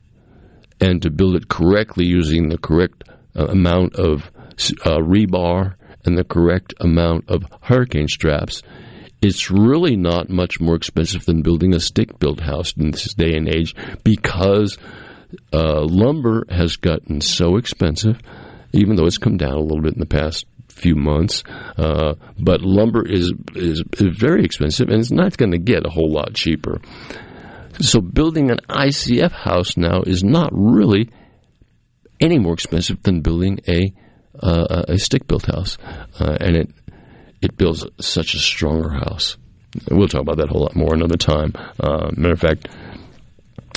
and 0.80 1.02
to 1.02 1.10
build 1.10 1.36
it 1.36 1.48
correctly 1.48 2.06
using 2.06 2.48
the 2.48 2.58
correct 2.58 3.04
uh, 3.36 3.46
amount 3.46 3.96
of 3.96 4.30
uh, 4.84 4.98
rebar 4.98 5.74
and 6.04 6.16
the 6.16 6.24
correct 6.24 6.74
amount 6.80 7.28
of 7.28 7.44
hurricane 7.62 8.08
straps, 8.08 8.62
it's 9.20 9.50
really 9.50 9.96
not 9.96 10.28
much 10.28 10.60
more 10.60 10.76
expensive 10.76 11.24
than 11.24 11.42
building 11.42 11.74
a 11.74 11.80
stick 11.80 12.18
built 12.18 12.40
house 12.40 12.72
in 12.76 12.90
this 12.90 13.14
day 13.14 13.34
and 13.34 13.48
age 13.48 13.74
because 14.04 14.78
uh, 15.52 15.82
lumber 15.82 16.44
has 16.50 16.76
gotten 16.76 17.20
so 17.20 17.56
expensive, 17.56 18.18
even 18.72 18.96
though 18.96 19.06
it's 19.06 19.18
come 19.18 19.36
down 19.36 19.54
a 19.54 19.60
little 19.60 19.82
bit 19.82 19.94
in 19.94 20.00
the 20.00 20.06
past 20.06 20.46
few 20.68 20.94
months. 20.94 21.42
Uh, 21.76 22.14
but 22.38 22.62
lumber 22.62 23.06
is, 23.06 23.32
is, 23.54 23.82
is 23.98 24.16
very 24.16 24.44
expensive, 24.44 24.88
and 24.88 25.00
it's 25.00 25.10
not 25.10 25.36
going 25.36 25.50
to 25.50 25.58
get 25.58 25.86
a 25.86 25.90
whole 25.90 26.10
lot 26.10 26.34
cheaper. 26.34 26.80
So 27.80 28.00
building 28.00 28.50
an 28.50 28.58
ICF 28.68 29.32
house 29.32 29.76
now 29.76 30.02
is 30.02 30.24
not 30.24 30.50
really 30.52 31.10
any 32.20 32.38
more 32.38 32.54
expensive 32.54 33.02
than 33.02 33.20
building 33.20 33.60
a 33.68 33.92
uh, 34.40 34.84
a 34.88 34.98
stick 34.98 35.26
built 35.26 35.46
house, 35.46 35.78
uh, 36.20 36.36
and 36.40 36.56
it 36.56 36.70
it 37.40 37.56
builds 37.56 37.86
such 38.00 38.34
a 38.34 38.38
stronger 38.38 38.90
house. 38.90 39.36
We'll 39.90 40.08
talk 40.08 40.22
about 40.22 40.38
that 40.38 40.48
a 40.48 40.52
whole 40.52 40.62
lot 40.62 40.76
more 40.76 40.94
another 40.94 41.16
time. 41.16 41.52
Uh, 41.78 42.10
matter 42.16 42.32
of 42.32 42.40
fact, 42.40 42.68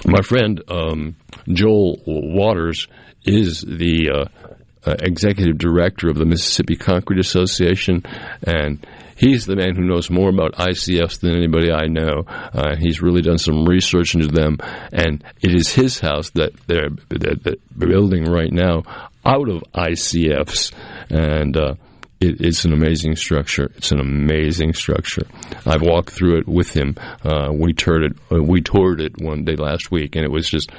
my 0.05 0.21
friend 0.21 0.63
um, 0.69 1.15
Joel 1.51 2.01
Waters 2.05 2.87
is 3.23 3.61
the 3.61 4.09
uh, 4.09 4.89
uh, 4.89 4.95
executive 4.99 5.57
director 5.57 6.09
of 6.09 6.17
the 6.17 6.25
Mississippi 6.25 6.75
Concrete 6.75 7.19
Association, 7.19 8.03
and 8.43 8.85
he's 9.15 9.45
the 9.45 9.55
man 9.55 9.75
who 9.75 9.83
knows 9.83 10.09
more 10.09 10.29
about 10.29 10.53
ICFs 10.53 11.19
than 11.19 11.35
anybody 11.35 11.71
I 11.71 11.85
know. 11.87 12.23
Uh, 12.27 12.75
he's 12.77 13.01
really 13.01 13.21
done 13.21 13.37
some 13.37 13.65
research 13.65 14.15
into 14.15 14.27
them, 14.27 14.57
and 14.91 15.23
it 15.41 15.53
is 15.53 15.71
his 15.71 15.99
house 15.99 16.31
that 16.31 16.53
they're, 16.67 16.89
that 17.09 17.43
they're 17.43 17.87
building 17.89 18.25
right 18.25 18.51
now 18.51 18.83
out 19.23 19.49
of 19.49 19.63
ICFs, 19.75 20.73
and 21.09 21.55
uh, 21.55 21.75
it, 22.21 22.39
it's 22.39 22.63
an 22.63 22.71
amazing 22.71 23.15
structure. 23.15 23.71
It's 23.75 23.91
an 23.91 23.99
amazing 23.99 24.73
structure. 24.73 25.27
I've 25.65 25.81
walked 25.81 26.11
through 26.11 26.39
it 26.39 26.47
with 26.47 26.71
him. 26.71 26.95
Uh, 27.23 27.49
we 27.51 27.73
toured 27.73 28.03
it. 28.03 28.13
Uh, 28.31 28.43
we 28.43 28.61
toured 28.61 29.01
it 29.01 29.19
one 29.19 29.43
day 29.43 29.55
last 29.55 29.91
week, 29.91 30.15
and 30.15 30.23
it 30.23 30.31
was 30.31 30.49
just. 30.49 30.71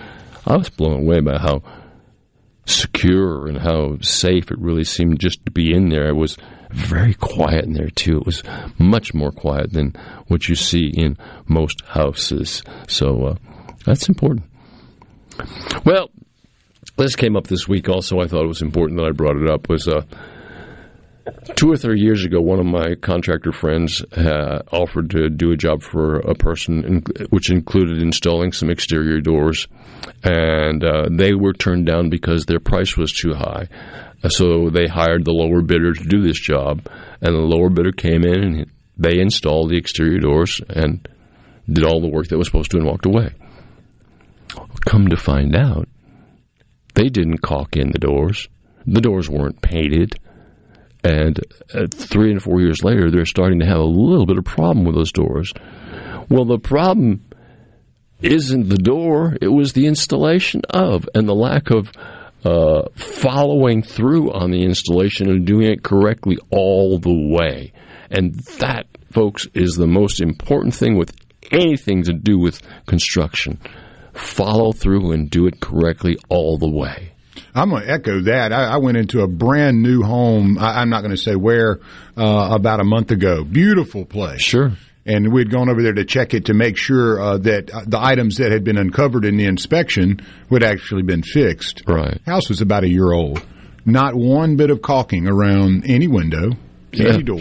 I 0.47 0.57
was 0.57 0.71
blown 0.71 1.03
away 1.03 1.21
by 1.21 1.39
how 1.39 1.63
secure 2.67 3.47
and 3.47 3.59
how 3.59 3.99
safe 4.01 4.51
it 4.51 4.59
really 4.59 4.85
seemed 4.85 5.21
just 5.21 5.45
to 5.45 5.53
be 5.53 5.73
in 5.73 5.89
there. 5.89 6.09
It 6.09 6.17
was 6.17 6.37
very 6.71 7.15
quiet 7.15 7.65
in 7.65 7.75
there 7.75 7.91
too. 7.91 8.19
It 8.19 8.27
was 8.27 8.43
much 8.79 9.15
more 9.15 9.31
quiet 9.31 9.73
than 9.73 9.95
what 10.29 10.49
you 10.49 10.55
see 10.55 10.87
in 10.87 11.17
most 11.47 11.85
houses. 11.85 12.63
So 12.89 13.27
uh, 13.27 13.35
that's 13.85 14.09
important. 14.09 14.47
Well, 15.85 16.11
this 16.97 17.17
came 17.17 17.37
up 17.37 17.47
this 17.47 17.69
week. 17.69 17.89
Also, 17.89 18.21
I 18.21 18.27
thought 18.27 18.45
it 18.45 18.49
was 18.49 18.63
important 18.63 18.99
that 18.99 19.07
I 19.07 19.13
brought 19.13 19.37
it 19.37 19.49
up. 19.49 19.69
Was 19.69 19.87
uh, 19.89 20.03
two 21.55 21.71
or 21.71 21.77
three 21.77 22.01
years 22.01 22.25
ago, 22.25 22.41
one 22.41 22.59
of 22.59 22.67
my 22.67 22.95
contractor 22.97 23.53
friends 23.53 24.03
uh, 24.17 24.63
offered 24.73 25.11
to 25.11 25.29
do 25.29 25.53
a 25.53 25.57
job 25.57 25.83
for 25.83 26.17
a 26.21 26.35
person, 26.35 26.85
in, 26.85 27.27
which 27.31 27.51
included 27.51 28.03
installing 28.03 28.53
some 28.53 28.71
exterior 28.71 29.21
doors, 29.21 29.69
and 30.25 30.85
uh, 30.85 31.09
they 31.11 31.35
were 31.35 31.53
turned 31.53 31.87
down 31.87 32.11
because 32.11 32.47
their 32.47 32.61
price 32.61 32.97
was 32.97 33.13
too 33.13 33.35
high. 33.35 33.69
Uh, 34.23 34.29
So 34.29 34.71
they 34.71 34.87
hired 34.87 35.25
the 35.25 35.33
lower 35.33 35.63
bidder 35.63 35.93
to 35.93 36.05
do 36.05 36.23
this 36.23 36.41
job, 36.41 36.87
and 37.21 37.35
the 37.35 37.41
lower 37.41 37.71
bidder 37.71 37.93
came 37.93 38.25
in 38.25 38.43
and 38.43 38.67
they 38.97 39.19
installed 39.19 39.71
the 39.71 39.79
exterior 39.79 40.19
doors 40.19 40.61
and 40.69 41.09
did 41.69 41.85
all 41.85 42.01
the 42.01 42.11
work 42.11 42.29
that 42.29 42.39
was 42.39 42.47
supposed 42.47 42.71
to 42.73 42.77
and 42.77 42.87
walked 42.87 43.07
away. 43.07 43.31
Come 44.85 45.09
to 45.09 45.17
find 45.17 45.57
out, 45.57 45.89
they 46.95 47.09
didn't 47.09 47.39
caulk 47.43 47.77
in 47.77 47.91
the 47.91 47.99
doors. 47.99 48.49
The 48.87 49.01
doors 49.01 49.31
weren't 49.31 49.63
painted. 49.63 50.19
And 51.05 51.41
uh, 51.75 51.87
three 51.93 52.31
and 52.31 52.43
four 52.43 52.61
years 52.61 52.85
later, 52.85 53.11
they're 53.11 53.27
starting 53.27 53.59
to 53.61 53.67
have 53.67 53.79
a 53.79 53.85
little 53.85 54.27
bit 54.27 54.39
of 54.39 54.45
problem 54.45 54.85
with 54.85 54.95
those 54.95 55.13
doors. 55.13 55.53
Well, 56.29 56.45
the 56.45 56.59
problem 56.59 57.25
isn't 58.21 58.69
the 58.69 58.77
door, 58.77 59.37
it 59.41 59.49
was 59.49 59.73
the 59.73 59.87
installation 59.87 60.63
of 60.71 61.09
and 61.15 61.29
the 61.29 61.35
lack 61.35 61.71
of 61.71 61.91
uh, 62.45 62.83
following 62.95 63.83
through 63.83 64.33
on 64.33 64.51
the 64.51 64.63
installation 64.63 65.29
and 65.29 65.47
doing 65.47 65.67
it 65.67 65.83
correctly 65.83 66.39
all 66.51 66.99
the 66.99 67.35
way. 67.35 67.73
And 68.11 68.35
that, 68.59 68.87
folks, 69.11 69.47
is 69.55 69.75
the 69.75 69.87
most 69.87 70.21
important 70.21 70.75
thing 70.75 70.97
with 70.97 71.15
anything 71.51 72.03
to 72.05 72.13
do 72.13 72.39
with 72.39 72.63
construction. 72.87 73.61
Follow 74.13 74.73
through 74.73 75.13
and 75.13 75.31
do 75.31 75.47
it 75.47 75.61
correctly 75.61 76.17
all 76.29 76.59
the 76.59 76.69
way. 76.69 77.12
I'm 77.55 77.71
going 77.71 77.83
to 77.83 77.91
echo 77.91 78.21
that. 78.23 78.53
I, 78.53 78.65
I 78.75 78.77
went 78.79 78.97
into 78.97 79.21
a 79.23 79.27
brand 79.29 79.83
new 79.83 80.03
home. 80.03 80.59
I, 80.59 80.81
I'm 80.81 80.91
not 80.91 81.01
going 81.03 81.13
to 81.13 81.21
say 81.21 81.35
where. 81.35 81.81
Uh, 82.15 82.51
about 82.53 82.79
a 82.79 82.85
month 82.85 83.11
ago. 83.11 83.43
Beautiful 83.43 84.05
place. 84.05 84.43
Sure. 84.43 84.73
And 85.07 85.33
we'd 85.33 85.51
gone 85.51 85.71
over 85.71 85.83
there 85.83 85.95
to 85.95 86.05
check 86.05 86.35
it 86.35 86.45
to 86.45 86.55
make 86.55 86.77
sure 86.77 87.19
uh, 87.19 87.39
that 87.39 87.71
uh, 87.75 87.81
the 87.87 87.99
items 87.99 88.37
that 88.37 88.53
had 88.53 88.65
been 88.65 88.77
uncovered 88.77 89.25
in 89.25 89.39
the 89.39 89.47
inspection 89.47 90.21
would 90.51 90.63
actually 90.63 91.03
been 91.05 91.23
fixed. 91.23 91.83
Right. 91.87 92.21
House 92.27 92.51
was 92.51 92.61
about 92.61 92.85
a 92.85 92.89
year 92.89 93.11
old. 93.13 93.43
Not 93.87 94.15
one 94.15 94.57
bit 94.57 94.69
of 94.69 94.83
caulking 94.83 95.27
around 95.27 95.85
any 95.87 96.07
window, 96.07 96.53
Yeah. 96.93 97.15
any 97.15 97.23
door. 97.23 97.41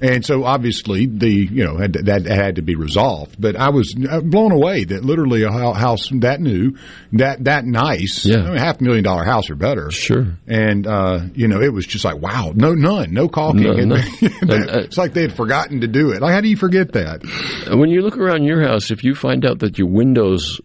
And 0.00 0.24
so 0.24 0.44
obviously 0.44 1.06
the 1.06 1.30
you 1.30 1.64
know 1.64 1.76
had, 1.78 1.94
that 1.94 2.26
had 2.26 2.56
to 2.56 2.62
be 2.62 2.74
resolved. 2.74 3.36
But 3.40 3.56
I 3.56 3.70
was 3.70 3.94
uh, 4.08 4.20
blown 4.20 4.52
away 4.52 4.84
that 4.84 5.04
literally 5.04 5.42
a 5.42 5.50
house 5.50 6.08
that 6.12 6.40
new, 6.40 6.76
that 7.12 7.44
that 7.44 7.64
nice, 7.64 8.24
Yeah. 8.26 8.38
I 8.38 8.48
mean, 8.48 8.56
half 8.58 8.80
million 8.80 9.04
dollar 9.04 9.24
house 9.24 9.48
or 9.50 9.54
better. 9.54 9.90
Sure. 9.90 10.26
And 10.46 10.86
uh, 10.86 11.20
you 11.34 11.48
know 11.48 11.60
it 11.60 11.72
was 11.72 11.86
just 11.86 12.04
like 12.04 12.16
wow, 12.20 12.52
no 12.54 12.74
none, 12.74 13.12
no 13.12 13.28
caulking. 13.28 13.62
No, 13.62 13.72
no. 13.72 13.96
that- 14.42 14.70
uh, 14.72 14.78
it's 14.80 14.98
like 14.98 15.12
they 15.14 15.22
had 15.22 15.34
forgotten 15.34 15.80
to 15.80 15.86
do 15.88 16.10
it. 16.12 16.20
Like 16.20 16.32
how 16.32 16.40
do 16.40 16.48
you 16.48 16.56
forget 16.56 16.92
that? 16.92 17.22
When 17.70 17.88
you 17.88 18.02
look 18.02 18.16
around 18.16 18.44
your 18.44 18.62
house, 18.66 18.90
if 18.90 19.04
you 19.04 19.14
find 19.14 19.44
out 19.44 19.60
that 19.60 19.78
your 19.78 19.88
windows, 19.88 20.60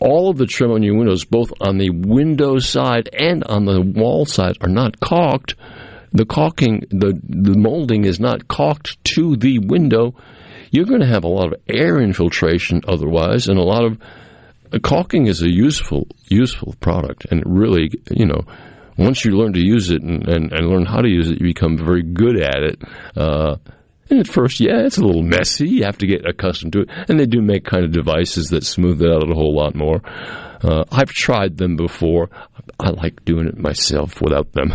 all 0.00 0.28
of 0.30 0.36
the 0.36 0.46
trim 0.46 0.70
on 0.72 0.82
your 0.82 0.96
windows, 0.96 1.24
both 1.24 1.52
on 1.60 1.78
the 1.78 1.90
window 1.90 2.58
side 2.58 3.08
and 3.12 3.42
on 3.44 3.64
the 3.64 3.80
wall 3.80 4.26
side, 4.26 4.56
are 4.60 4.68
not 4.68 5.00
caulked, 5.00 5.54
the 6.18 6.26
caulking, 6.26 6.80
the, 6.90 7.20
the 7.22 7.56
molding 7.56 8.04
is 8.04 8.20
not 8.20 8.48
caulked 8.48 9.02
to 9.14 9.36
the 9.36 9.58
window, 9.58 10.14
you're 10.70 10.84
going 10.84 11.00
to 11.00 11.06
have 11.06 11.24
a 11.24 11.28
lot 11.28 11.52
of 11.52 11.60
air 11.68 12.00
infiltration 12.00 12.82
otherwise, 12.86 13.48
and 13.48 13.58
a 13.58 13.62
lot 13.62 13.84
of 13.84 13.98
uh, 14.72 14.78
caulking 14.80 15.26
is 15.26 15.42
a 15.42 15.50
useful 15.50 16.06
useful 16.28 16.74
product, 16.80 17.26
and 17.30 17.42
really, 17.46 17.90
you 18.10 18.26
know, 18.26 18.42
once 18.98 19.24
you 19.24 19.32
learn 19.32 19.52
to 19.52 19.60
use 19.60 19.90
it 19.90 20.02
and, 20.02 20.26
and, 20.28 20.52
and 20.52 20.68
learn 20.68 20.86
how 20.86 21.00
to 21.00 21.08
use 21.08 21.30
it, 21.30 21.40
you 21.40 21.46
become 21.46 21.76
very 21.76 22.02
good 22.02 22.40
at 22.40 22.62
it. 22.62 22.82
Uh, 23.16 23.56
and 24.08 24.20
at 24.20 24.28
first, 24.28 24.60
yeah, 24.60 24.84
it's 24.84 24.98
a 24.98 25.04
little 25.04 25.22
messy. 25.22 25.68
You 25.68 25.84
have 25.84 25.98
to 25.98 26.06
get 26.06 26.26
accustomed 26.26 26.72
to 26.74 26.80
it. 26.82 26.88
And 27.08 27.18
they 27.18 27.26
do 27.26 27.40
make 27.42 27.64
kind 27.64 27.84
of 27.84 27.92
devices 27.92 28.48
that 28.50 28.64
smooth 28.64 29.02
it 29.02 29.10
out 29.10 29.28
a 29.28 29.34
whole 29.34 29.54
lot 29.54 29.74
more. 29.74 30.00
Uh, 30.62 30.84
I've 30.90 31.10
tried 31.10 31.56
them 31.58 31.76
before. 31.76 32.30
I 32.80 32.90
like 32.90 33.24
doing 33.24 33.46
it 33.46 33.58
myself 33.58 34.20
without 34.20 34.52
them. 34.52 34.72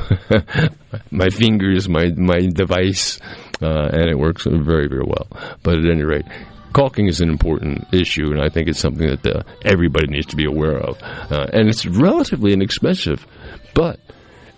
my 1.12 1.30
fingers, 1.30 1.90
my 1.90 2.12
my 2.16 2.40
device, 2.40 3.20
uh, 3.62 3.90
and 3.92 4.10
it 4.10 4.18
works 4.18 4.46
very 4.46 4.88
very 4.88 5.04
well. 5.06 5.28
But 5.64 5.80
at 5.80 5.86
any 5.86 6.04
rate, 6.04 6.26
caulking 6.74 7.08
is 7.08 7.20
an 7.20 7.30
important 7.30 7.94
issue, 7.94 8.32
and 8.32 8.42
I 8.42 8.50
think 8.50 8.68
it's 8.68 8.80
something 8.80 9.08
that 9.08 9.26
uh, 9.26 9.44
everybody 9.66 10.08
needs 10.08 10.28
to 10.28 10.36
be 10.36 10.46
aware 10.46 10.78
of. 10.78 11.02
Uh, 11.02 11.48
and 11.52 11.68
it's 11.68 11.86
relatively 11.86 12.54
inexpensive, 12.54 13.26
but 13.74 14.00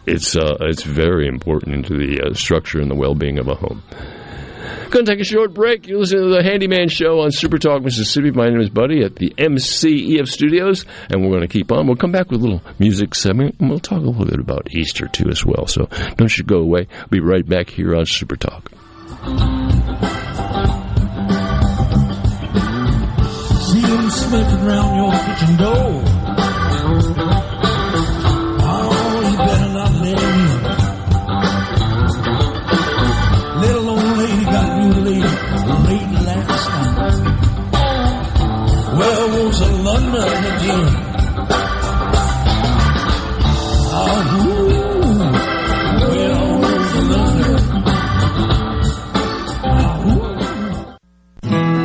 it's 0.05 0.35
uh, 0.35 0.57
it's 0.61 0.83
very 0.83 1.27
important 1.27 1.75
into 1.75 1.95
the 1.95 2.21
uh, 2.21 2.33
structure 2.33 2.79
and 2.79 2.91
the 2.91 2.95
well 2.95 3.15
being 3.15 3.39
of 3.39 3.47
a 3.47 3.55
home. 3.55 3.81
Going 4.89 5.05
to 5.05 5.11
take 5.11 5.19
a 5.19 5.25
short 5.25 5.53
break. 5.53 5.87
You're 5.87 5.99
listening 5.99 6.23
to 6.23 6.29
the 6.29 6.43
Handyman 6.43 6.89
Show 6.89 7.21
on 7.21 7.31
Super 7.31 7.57
Talk 7.57 7.83
Mississippi. 7.83 8.31
My 8.31 8.47
name 8.47 8.59
is 8.61 8.69
Buddy 8.69 9.03
at 9.03 9.15
the 9.15 9.33
MCEF 9.37 10.27
Studios, 10.27 10.85
and 11.09 11.21
we're 11.21 11.31
going 11.31 11.41
to 11.41 11.47
keep 11.47 11.71
on. 11.71 11.87
We'll 11.87 11.95
come 11.95 12.11
back 12.11 12.29
with 12.29 12.41
a 12.41 12.43
little 12.43 12.61
music 12.79 13.15
segment, 13.15 13.55
and 13.59 13.69
we'll 13.69 13.79
talk 13.79 13.97
a 13.99 14.01
little 14.01 14.25
bit 14.25 14.39
about 14.39 14.71
Easter 14.71 15.07
too 15.07 15.29
as 15.29 15.45
well. 15.45 15.67
So 15.67 15.87
don't 16.17 16.37
you 16.37 16.43
go 16.43 16.59
away. 16.59 16.87
We'll 16.99 17.07
be 17.09 17.19
right 17.19 17.47
back 17.47 17.69
here 17.69 17.95
on 17.95 18.05
Super 18.05 18.35
Talk. 18.35 18.69
See 23.63 23.81
them 23.81 24.09
smoking 24.09 24.65
round 24.65 24.95
your 24.97 25.11
kitchen 25.25 25.57
door. 25.57 26.12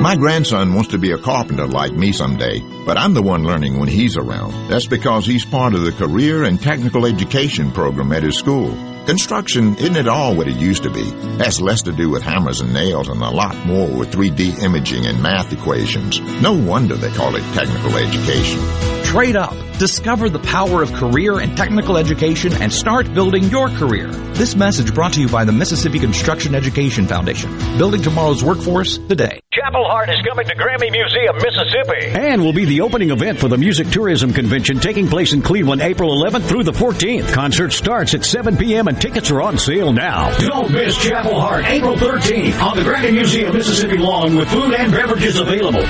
My 0.08 0.16
grandson 0.16 0.72
wants 0.72 0.88
to 0.92 0.98
be 0.98 1.12
a 1.12 1.18
carpenter 1.18 1.66
like 1.66 1.92
me 1.92 2.12
someday, 2.12 2.60
but 2.86 2.96
I'm 2.96 3.12
the 3.12 3.20
one 3.20 3.42
learning 3.42 3.78
when 3.78 3.90
he's 3.90 4.16
around. 4.16 4.70
That's 4.70 4.86
because 4.86 5.26
he's 5.26 5.44
part 5.44 5.74
of 5.74 5.82
the 5.82 5.92
career 5.92 6.44
and 6.44 6.58
technical 6.58 7.04
education 7.04 7.70
program 7.70 8.12
at 8.12 8.22
his 8.22 8.38
school. 8.38 8.70
Construction 9.04 9.76
isn't 9.76 9.98
at 9.98 10.08
all 10.08 10.34
what 10.34 10.48
it 10.48 10.56
used 10.56 10.84
to 10.84 10.90
be. 10.90 11.04
Has 11.44 11.60
less 11.60 11.82
to 11.82 11.92
do 11.92 12.08
with 12.08 12.22
hammers 12.22 12.62
and 12.62 12.72
nails 12.72 13.10
and 13.10 13.20
a 13.20 13.28
lot 13.28 13.54
more 13.66 13.90
with 13.98 14.10
3D 14.10 14.62
imaging 14.62 15.04
and 15.04 15.22
math 15.22 15.52
equations. 15.52 16.20
No 16.40 16.54
wonder 16.54 16.94
they 16.94 17.12
call 17.12 17.36
it 17.36 17.42
technical 17.52 17.94
education. 17.94 19.04
Trade 19.04 19.36
up. 19.36 19.67
Discover 19.78 20.30
the 20.30 20.40
power 20.40 20.82
of 20.82 20.92
career 20.92 21.38
and 21.38 21.56
technical 21.56 21.96
education 21.96 22.52
and 22.54 22.72
start 22.72 23.14
building 23.14 23.44
your 23.44 23.68
career. 23.68 24.08
This 24.08 24.56
message 24.56 24.92
brought 24.92 25.12
to 25.12 25.20
you 25.20 25.28
by 25.28 25.44
the 25.44 25.52
Mississippi 25.52 26.00
Construction 26.00 26.56
Education 26.56 27.06
Foundation. 27.06 27.56
Building 27.78 28.02
tomorrow's 28.02 28.42
workforce 28.42 28.98
today. 28.98 29.38
Chapel 29.52 29.84
Hart 29.88 30.08
is 30.08 30.20
coming 30.26 30.46
to 30.48 30.56
Grammy 30.56 30.90
Museum, 30.90 31.36
Mississippi. 31.36 32.06
And 32.06 32.42
will 32.42 32.52
be 32.52 32.64
the 32.64 32.80
opening 32.80 33.10
event 33.10 33.38
for 33.38 33.46
the 33.46 33.56
Music 33.56 33.86
Tourism 33.90 34.32
Convention 34.32 34.80
taking 34.80 35.06
place 35.06 35.32
in 35.32 35.42
Cleveland 35.42 35.80
April 35.80 36.10
11th 36.24 36.48
through 36.48 36.64
the 36.64 36.72
14th. 36.72 37.32
Concert 37.32 37.72
starts 37.72 38.14
at 38.14 38.24
7 38.24 38.56
p.m. 38.56 38.88
and 38.88 39.00
tickets 39.00 39.30
are 39.30 39.40
on 39.40 39.58
sale 39.58 39.92
now. 39.92 40.36
Don't 40.38 40.72
miss 40.72 41.00
Chapel 41.00 41.40
Hart 41.40 41.64
April 41.66 41.94
13th 41.94 42.60
on 42.60 42.76
the 42.76 42.82
Grammy 42.82 43.12
Museum 43.12 43.54
Mississippi 43.54 43.98
lawn 43.98 44.34
with 44.34 44.48
food 44.48 44.74
and 44.74 44.90
beverages 44.90 45.38
available. 45.38 45.84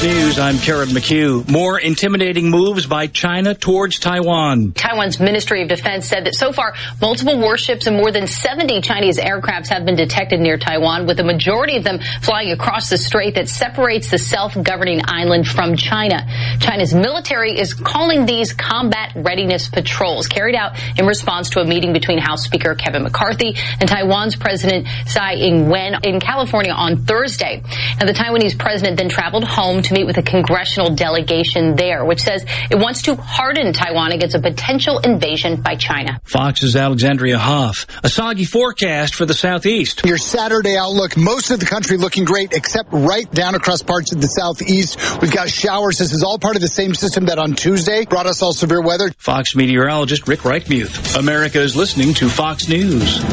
News, 0.00 0.38
I'm 0.38 0.58
Karen 0.58 0.90
McHugh. 0.90 1.50
More 1.50 1.76
intimidating 1.76 2.50
moves 2.50 2.86
by 2.86 3.08
China 3.08 3.52
towards 3.52 3.98
Taiwan. 3.98 4.70
Taiwan's 4.70 5.18
Ministry 5.18 5.60
of 5.62 5.68
Defense 5.68 6.06
said 6.06 6.24
that 6.26 6.36
so 6.36 6.52
far, 6.52 6.74
multiple 7.00 7.36
warships 7.36 7.88
and 7.88 7.96
more 7.96 8.12
than 8.12 8.28
70 8.28 8.80
Chinese 8.80 9.18
aircrafts 9.18 9.66
have 9.70 9.84
been 9.84 9.96
detected 9.96 10.38
near 10.38 10.56
Taiwan, 10.56 11.08
with 11.08 11.16
the 11.16 11.24
majority 11.24 11.76
of 11.76 11.82
them 11.82 11.98
flying 12.22 12.52
across 12.52 12.90
the 12.90 12.96
strait 12.96 13.34
that 13.34 13.48
separates 13.48 14.08
the 14.08 14.18
self-governing 14.18 15.00
island 15.06 15.48
from 15.48 15.74
China. 15.74 16.24
China's 16.60 16.94
military 16.94 17.58
is 17.58 17.74
calling 17.74 18.24
these 18.24 18.52
combat 18.52 19.10
readiness 19.16 19.68
patrols 19.68 20.28
carried 20.28 20.54
out 20.54 20.78
in 20.96 21.06
response 21.06 21.50
to 21.50 21.60
a 21.60 21.64
meeting 21.64 21.92
between 21.92 22.18
House 22.18 22.44
Speaker 22.44 22.76
Kevin 22.76 23.02
McCarthy 23.02 23.56
and 23.80 23.88
Taiwan's 23.88 24.36
President 24.36 24.86
Tsai 25.06 25.34
Ing-wen 25.34 25.96
in 26.04 26.20
California 26.20 26.70
on 26.70 26.98
Thursday. 26.98 27.64
Now, 27.98 28.06
the 28.06 28.12
Taiwanese 28.12 28.56
president 28.56 28.96
then 28.96 29.08
traveled 29.08 29.42
home 29.42 29.82
to 29.88 29.94
meet 29.94 30.06
with 30.06 30.18
a 30.18 30.22
congressional 30.22 30.94
delegation 30.94 31.74
there, 31.76 32.04
which 32.04 32.22
says 32.22 32.44
it 32.70 32.78
wants 32.78 33.02
to 33.02 33.16
harden 33.16 33.72
Taiwan 33.72 34.12
against 34.12 34.34
a 34.34 34.40
potential 34.40 34.98
invasion 34.98 35.60
by 35.60 35.76
China. 35.76 36.20
Fox's 36.24 36.76
Alexandria 36.76 37.38
Hoff. 37.38 37.86
A 38.04 38.08
soggy 38.08 38.44
forecast 38.44 39.14
for 39.14 39.26
the 39.26 39.34
southeast. 39.34 40.04
Your 40.04 40.18
Saturday 40.18 40.76
outlook, 40.76 41.16
most 41.16 41.50
of 41.50 41.60
the 41.60 41.66
country 41.66 41.96
looking 41.96 42.24
great, 42.24 42.52
except 42.52 42.90
right 42.92 43.30
down 43.30 43.54
across 43.54 43.82
parts 43.82 44.12
of 44.12 44.20
the 44.20 44.28
southeast. 44.28 45.20
We've 45.20 45.32
got 45.32 45.48
showers. 45.48 45.98
This 45.98 46.12
is 46.12 46.22
all 46.22 46.38
part 46.38 46.56
of 46.56 46.62
the 46.62 46.68
same 46.68 46.94
system 46.94 47.26
that 47.26 47.38
on 47.38 47.54
Tuesday 47.54 48.04
brought 48.04 48.26
us 48.26 48.42
all 48.42 48.52
severe 48.52 48.82
weather. 48.82 49.10
Fox 49.18 49.56
meteorologist 49.56 50.28
Rick 50.28 50.40
Reichmuth. 50.40 51.18
America 51.18 51.60
is 51.60 51.74
listening 51.74 52.14
to 52.14 52.28
Fox 52.28 52.68
News. 52.68 53.24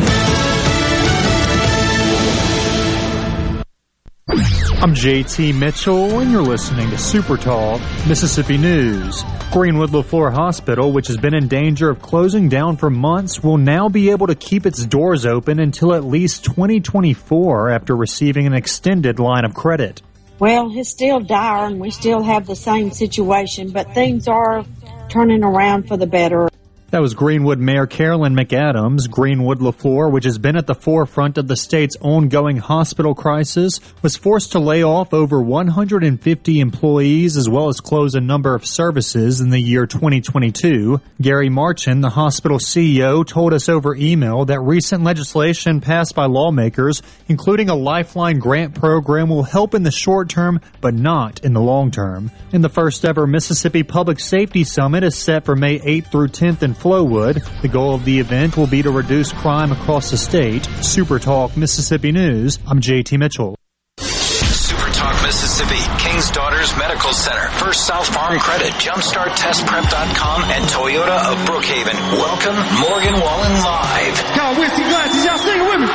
I'm 4.85 4.93
JT 4.93 5.57
Mitchell, 5.57 6.19
and 6.19 6.31
you're 6.31 6.43
listening 6.43 6.91
to 6.91 6.97
Super 6.99 7.37
Talk 7.37 7.81
Mississippi 8.07 8.55
News. 8.55 9.23
Greenwood 9.51 9.89
Leflore 9.89 10.31
Hospital, 10.31 10.91
which 10.91 11.07
has 11.07 11.17
been 11.17 11.33
in 11.33 11.47
danger 11.47 11.89
of 11.89 12.03
closing 12.03 12.49
down 12.49 12.77
for 12.77 12.91
months, 12.91 13.41
will 13.41 13.57
now 13.57 13.89
be 13.89 14.11
able 14.11 14.27
to 14.27 14.35
keep 14.35 14.67
its 14.67 14.85
doors 14.85 15.25
open 15.25 15.59
until 15.59 15.95
at 15.95 16.03
least 16.03 16.45
2024 16.45 17.71
after 17.71 17.95
receiving 17.95 18.45
an 18.45 18.53
extended 18.53 19.17
line 19.17 19.43
of 19.43 19.55
credit. 19.55 20.03
Well, 20.37 20.69
it's 20.77 20.91
still 20.91 21.19
dire, 21.19 21.65
and 21.65 21.79
we 21.79 21.89
still 21.89 22.21
have 22.21 22.45
the 22.45 22.55
same 22.55 22.91
situation, 22.91 23.71
but 23.71 23.91
things 23.95 24.27
are 24.27 24.63
turning 25.09 25.43
around 25.43 25.87
for 25.87 25.97
the 25.97 26.05
better. 26.05 26.47
That 26.91 27.01
was 27.01 27.15
Greenwood 27.15 27.59
Mayor 27.59 27.87
Carolyn 27.87 28.35
McAdams. 28.35 29.09
Greenwood 29.09 29.57
Leflore, 29.57 30.11
which 30.11 30.23
has 30.23 30.37
been 30.37 30.55
at 30.55 30.67
the 30.67 30.75
forefront 30.75 31.39
of 31.39 31.47
the 31.47 31.57
state's 31.57 31.97
ongoing 31.99 32.57
hospital 32.57 33.15
crisis, 33.15 33.79
was 34.03 34.15
forced 34.15 34.51
to 34.51 34.59
lay 34.59 34.83
off 34.83 35.11
over 35.11 35.41
150 35.41 36.59
employees 36.59 37.37
as 37.37 37.49
well 37.49 37.69
as 37.69 37.81
close 37.81 38.13
a 38.13 38.21
number 38.21 38.53
of 38.53 38.67
services 38.67 39.41
in 39.41 39.49
the 39.49 39.59
year 39.59 39.87
2022. 39.87 41.01
Gary 41.19 41.49
Marchand, 41.49 42.03
the 42.03 42.11
hospital 42.11 42.59
CEO, 42.59 43.25
told 43.25 43.51
us 43.51 43.67
over 43.67 43.95
email 43.95 44.45
that 44.45 44.59
recent 44.59 45.03
legislation 45.03 45.81
passed 45.81 46.13
by 46.13 46.25
lawmakers, 46.25 47.01
including 47.27 47.67
a 47.69 47.75
lifeline 47.75 48.37
grant 48.37 48.75
program, 48.75 49.27
will 49.27 49.43
help 49.43 49.73
in 49.73 49.81
the 49.81 49.91
short 49.91 50.29
term, 50.29 50.61
but 50.81 50.93
not 50.93 51.43
in 51.43 51.53
the 51.53 51.61
long 51.61 51.89
term. 51.89 52.29
In 52.53 52.61
the 52.61 52.69
first 52.69 53.03
ever 53.03 53.25
Mississippi 53.25 53.81
Public 53.81 54.19
Safety 54.19 54.63
Summit 54.63 55.03
is 55.03 55.17
set 55.17 55.45
for 55.45 55.55
May 55.55 55.79
8th 55.79 56.11
through 56.11 56.27
10th 56.27 56.61
in 56.61 56.74
Flowood. 56.75 57.41
The 57.61 57.67
goal 57.67 57.95
of 57.95 58.05
the 58.05 58.19
event 58.19 58.57
will 58.57 58.67
be 58.67 58.81
to 58.83 58.91
reduce 58.91 59.31
crime 59.33 59.71
across 59.71 60.11
the 60.11 60.17
state. 60.17 60.65
Super 60.81 61.19
Talk 61.19 61.57
Mississippi 61.57 62.11
News. 62.11 62.59
I'm 62.67 62.79
JT 62.81 63.17
Mitchell. 63.17 63.55
Super 63.99 64.91
Talk 64.91 65.15
Mississippi, 65.23 65.79
King's 66.03 66.29
Daughters 66.31 66.75
Medical 66.77 67.13
Center, 67.13 67.47
First 67.59 67.87
South 67.87 68.07
Farm 68.13 68.37
Credit, 68.39 68.71
JumpstartTestPrep.com, 68.73 70.43
and 70.43 70.65
Toyota 70.65 71.31
of 71.31 71.37
Brookhaven. 71.47 71.97
Welcome, 72.19 72.55
Morgan 72.81 73.19
Wallen 73.19 73.55
Live. 73.63 74.35
Y'all 74.35 74.55
whiskey 74.59 74.83
glasses, 74.83 75.25
y'all 75.25 75.37
sing 75.37 75.59
with 75.65 75.79
me. 75.81 75.87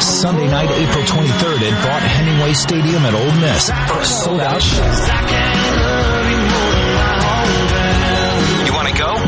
Sunday 0.00 0.48
night, 0.48 0.70
April 0.70 1.04
23rd 1.04 1.60
at 1.62 1.84
Vaught 1.84 2.00
Hemingway 2.00 2.52
Stadium 2.52 3.04
at 3.04 3.14
Ole 3.14 3.40
Miss 3.40 3.70
for 3.70 4.00
a 4.00 4.04
sold 4.04 4.40
out 4.40 4.62
show. 4.62 4.82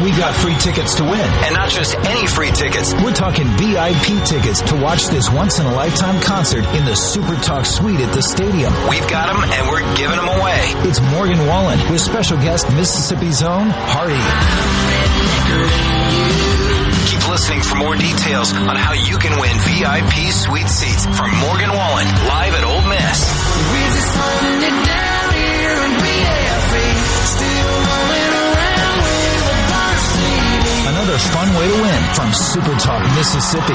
We 0.02 0.10
got 0.12 0.34
free 0.34 0.54
tickets 0.58 0.94
to 0.96 1.04
win. 1.04 1.20
And 1.44 1.54
not 1.54 1.70
just 1.70 1.94
any 1.96 2.26
free 2.26 2.52
tickets. 2.52 2.94
We're 3.02 3.12
talking 3.12 3.46
VIP 3.58 4.24
tickets 4.24 4.62
to 4.70 4.76
watch 4.80 5.06
this 5.08 5.28
once 5.30 5.58
in 5.58 5.66
a 5.66 5.72
lifetime 5.74 6.20
concert 6.22 6.64
in 6.76 6.84
the 6.84 6.94
Super 6.94 7.34
Talk 7.42 7.66
Suite 7.66 8.00
at 8.00 8.14
the 8.14 8.22
stadium. 8.22 8.72
We've 8.88 9.08
got 9.10 9.32
them 9.32 9.42
and 9.42 9.68
we're 9.68 9.82
giving 9.96 10.16
them 10.16 10.28
away. 10.28 10.60
It's 10.88 11.00
Morgan 11.00 11.44
Wallen 11.46 11.78
with 11.90 12.00
special 12.00 12.36
guest 12.38 12.70
Mississippi's 12.74 13.42
own 13.42 13.66
Hardy. 13.70 14.22
Keep 17.10 17.28
listening 17.28 17.62
for 17.62 17.76
more 17.76 17.96
details 17.96 18.52
on 18.52 18.76
how 18.76 18.92
you 18.92 19.18
can 19.18 19.38
win 19.40 19.56
VIP 19.66 20.30
suite 20.32 20.68
seats 20.68 21.06
from 21.16 21.34
Morgan 21.38 21.70
Wallen 21.70 22.06
live 22.28 22.54
at 22.54 22.64
Ole 22.64 22.88
Miss. 22.88 23.37
Another 31.18 31.32
fun 31.32 31.54
way 31.54 31.66
to 31.66 31.82
win 31.82 32.14
from 32.14 32.32
Super 32.32 32.78
Talk 32.78 33.02
Mississippi. 33.16 33.74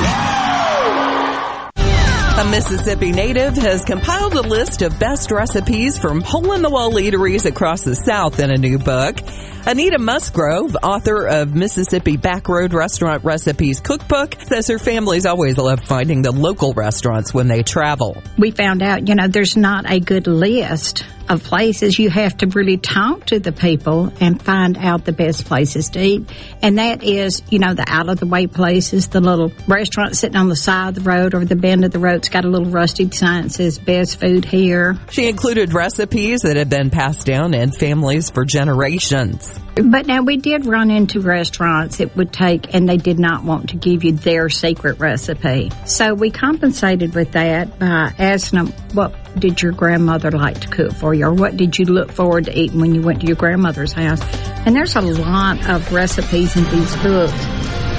A 2.40 2.46
Mississippi 2.50 3.12
native 3.12 3.56
has 3.58 3.84
compiled 3.84 4.34
a 4.34 4.42
list 4.42 4.82
of 4.82 4.98
best 4.98 5.30
recipes 5.30 5.98
from 5.98 6.22
hole 6.22 6.54
in 6.54 6.62
the 6.62 6.70
wall 6.70 6.94
eateries 6.94 7.46
across 7.46 7.84
the 7.84 7.96
South 7.96 8.40
in 8.40 8.50
a 8.50 8.58
new 8.58 8.80
book. 8.80 9.20
Anita 9.66 9.98
Musgrove, 9.98 10.76
author 10.84 11.26
of 11.26 11.56
Mississippi 11.56 12.18
Backroad 12.18 12.74
Restaurant 12.74 13.24
Recipes 13.24 13.80
Cookbook, 13.80 14.36
says 14.42 14.68
her 14.68 14.78
family's 14.78 15.26
always 15.26 15.58
loved 15.58 15.88
finding 15.88 16.22
the 16.22 16.34
local 16.34 16.74
restaurants 16.74 17.34
when 17.34 17.48
they 17.48 17.64
travel. 17.64 18.22
We 18.38 18.52
found 18.52 18.84
out, 18.84 19.08
you 19.08 19.16
know, 19.16 19.30
there's 19.30 19.56
not 19.56 19.90
a 19.90 20.02
good 20.02 20.28
list 20.28 21.06
of 21.30 21.44
places. 21.44 21.98
You 21.98 22.10
have 22.10 22.36
to 22.38 22.48
really 22.48 22.78
talk 22.78 23.28
to 23.28 23.40
the 23.40 23.54
people 23.54 24.12
and 24.20 24.42
find 24.42 24.78
out 24.78 25.06
the 25.06 25.14
best 25.14 25.46
places 25.46 25.90
to 25.92 26.04
eat. 26.04 26.30
And 26.62 26.78
that 26.78 27.02
is, 27.02 27.42
you 27.50 27.60
know, 27.60 27.74
the 27.74 27.86
out 27.88 28.10
of 28.10 28.20
the 28.20 28.26
way 28.26 28.48
places, 28.48 29.08
the 29.08 29.22
little 29.22 29.52
restaurant 29.68 30.18
sitting 30.18 30.36
on 30.36 30.50
the 30.50 30.56
side 30.56 30.90
of 30.90 30.96
the 30.96 31.10
road 31.10 31.34
or 31.34 31.46
the 31.46 31.56
bend 31.56 31.86
of 31.86 31.92
the 31.92 32.00
road's 32.00 32.28
got 32.28 32.44
a 32.44 32.50
little 32.50 32.70
rusty 32.70 33.10
sign 33.12 33.44
that 33.44 33.52
says 33.52 33.80
best 33.80 34.20
food 34.20 34.44
here. 34.44 34.98
She 35.10 35.30
included 35.30 35.74
recipes 35.74 36.42
that 36.42 36.58
have 36.58 36.70
been 36.70 36.90
passed 36.90 37.26
down 37.26 37.54
in 37.54 37.72
families 37.72 38.30
for 38.30 38.44
generations. 38.44 39.53
But 39.76 40.06
now 40.06 40.22
we 40.22 40.38
did 40.38 40.66
run 40.66 40.92
into 40.92 41.20
restaurants 41.20 42.00
it 42.00 42.16
would 42.16 42.32
take 42.32 42.74
and 42.74 42.88
they 42.88 42.98
did 42.98 43.20
not 43.20 43.44
want 43.44 43.70
to 43.70 43.76
give 43.76 44.04
you 44.04 44.12
their 44.12 44.50
secret 44.50 45.00
recipe. 45.00 45.72
So 45.86 46.14
we 46.14 46.32
compensated 46.32 47.16
with 47.16 47.32
that 47.32 47.80
by 47.80 48.14
asking 48.20 48.66
them 48.66 48.68
what 48.94 49.16
did 49.40 49.62
your 49.62 49.72
grandmother 49.72 50.32
like 50.32 50.62
to 50.62 50.68
cook 50.68 50.94
for 50.94 51.14
you 51.14 51.26
or 51.26 51.34
what 51.34 51.58
did 51.58 51.78
you 51.78 51.86
look 51.86 52.12
forward 52.12 52.46
to 52.46 52.58
eating 52.58 52.80
when 52.80 52.94
you 52.94 53.02
went 53.02 53.22
to 53.22 53.28
your 53.28 53.36
grandmother's 53.36 53.94
house. 53.94 54.22
And 54.66 54.76
there's 54.76 54.96
a 54.96 55.02
lot 55.02 55.68
of 55.70 55.92
recipes 55.92 56.56
in 56.56 56.64
these 56.66 56.96
books 56.98 57.34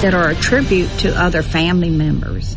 that 0.02 0.14
are 0.14 0.30
a 0.30 0.34
tribute 0.34 0.90
to 0.98 1.14
other 1.20 1.42
family 1.42 1.90
members. 1.90 2.56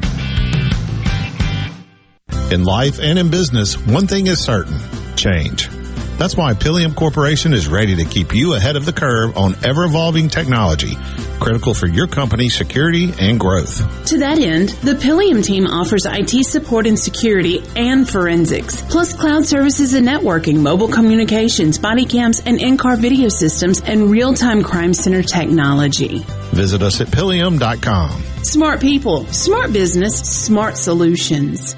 In 2.51 2.65
life 2.65 2.99
and 2.99 3.17
in 3.17 3.31
business, 3.31 3.77
one 3.87 4.07
thing 4.07 4.27
is 4.27 4.43
certain 4.43 4.77
change. 5.15 5.69
That's 6.17 6.35
why 6.35 6.53
Pileum 6.53 6.93
Corporation 6.93 7.53
is 7.53 7.69
ready 7.69 7.95
to 7.95 8.03
keep 8.03 8.35
you 8.35 8.55
ahead 8.55 8.75
of 8.75 8.85
the 8.85 8.91
curve 8.91 9.37
on 9.37 9.55
ever 9.63 9.85
evolving 9.85 10.27
technology, 10.27 10.97
critical 11.39 11.73
for 11.73 11.87
your 11.87 12.07
company's 12.07 12.53
security 12.53 13.13
and 13.21 13.39
growth. 13.39 14.05
To 14.07 14.17
that 14.17 14.37
end, 14.37 14.69
the 14.83 14.95
Pileum 14.95 15.41
team 15.41 15.65
offers 15.65 16.05
IT 16.05 16.45
support 16.45 16.87
and 16.87 16.99
security 16.99 17.63
and 17.77 18.07
forensics, 18.07 18.81
plus 18.81 19.13
cloud 19.15 19.45
services 19.45 19.93
and 19.93 20.05
networking, 20.05 20.59
mobile 20.59 20.89
communications, 20.89 21.79
body 21.79 22.03
cams, 22.03 22.41
and 22.45 22.59
in-car 22.59 22.97
video 22.97 23.29
systems, 23.29 23.79
and 23.79 24.11
real-time 24.11 24.61
crime 24.61 24.93
center 24.93 25.23
technology. 25.23 26.19
Visit 26.51 26.81
us 26.81 26.99
at 26.99 27.07
Pileum.com. 27.07 28.21
Smart 28.43 28.81
people, 28.81 29.25
smart 29.27 29.71
business, 29.71 30.19
smart 30.19 30.75
solutions. 30.75 31.77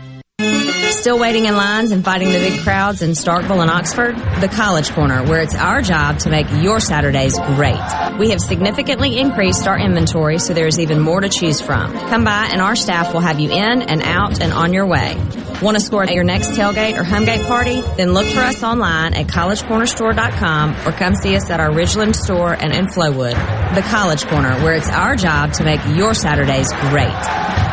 Still 1.03 1.19
waiting 1.19 1.47
in 1.47 1.57
lines 1.57 1.91
and 1.91 2.01
fighting 2.01 2.29
the 2.29 2.39
big 2.39 2.61
crowds 2.61 3.01
in 3.01 3.09
Starkville 3.09 3.61
and 3.61 3.69
Oxford? 3.69 4.15
The 4.39 4.47
College 4.47 4.89
Corner, 4.91 5.21
where 5.25 5.41
it's 5.41 5.53
our 5.53 5.81
job 5.81 6.19
to 6.19 6.29
make 6.29 6.49
your 6.61 6.79
Saturdays 6.79 7.37
great. 7.37 8.17
We 8.17 8.29
have 8.29 8.39
significantly 8.39 9.19
increased 9.19 9.67
our 9.67 9.77
inventory, 9.77 10.39
so 10.39 10.53
there's 10.53 10.79
even 10.79 11.01
more 11.01 11.19
to 11.19 11.27
choose 11.27 11.59
from. 11.59 11.91
Come 11.91 12.23
by 12.23 12.47
and 12.53 12.61
our 12.61 12.77
staff 12.77 13.13
will 13.13 13.19
have 13.19 13.37
you 13.37 13.51
in 13.51 13.81
and 13.81 14.01
out 14.01 14.41
and 14.41 14.53
on 14.53 14.71
your 14.71 14.87
way. 14.87 15.17
Want 15.61 15.75
to 15.75 15.81
score 15.81 16.03
at 16.03 16.13
your 16.13 16.23
next 16.23 16.51
tailgate 16.51 16.97
or 16.97 17.03
homegate 17.03 17.45
party? 17.47 17.81
Then 17.97 18.13
look 18.13 18.27
for 18.27 18.39
us 18.39 18.63
online 18.63 19.13
at 19.13 19.27
collegecornerstore.com 19.27 20.87
or 20.87 20.93
come 20.93 21.15
see 21.15 21.35
us 21.35 21.49
at 21.49 21.59
our 21.59 21.71
Ridgeland 21.71 22.15
store 22.15 22.53
and 22.53 22.73
in 22.73 22.85
Flowood. 22.85 23.35
The 23.75 23.81
College 23.81 24.25
Corner, 24.27 24.53
where 24.63 24.75
it's 24.75 24.89
our 24.89 25.17
job 25.17 25.51
to 25.55 25.65
make 25.65 25.81
your 25.97 26.13
Saturdays 26.13 26.71
great. 26.89 27.72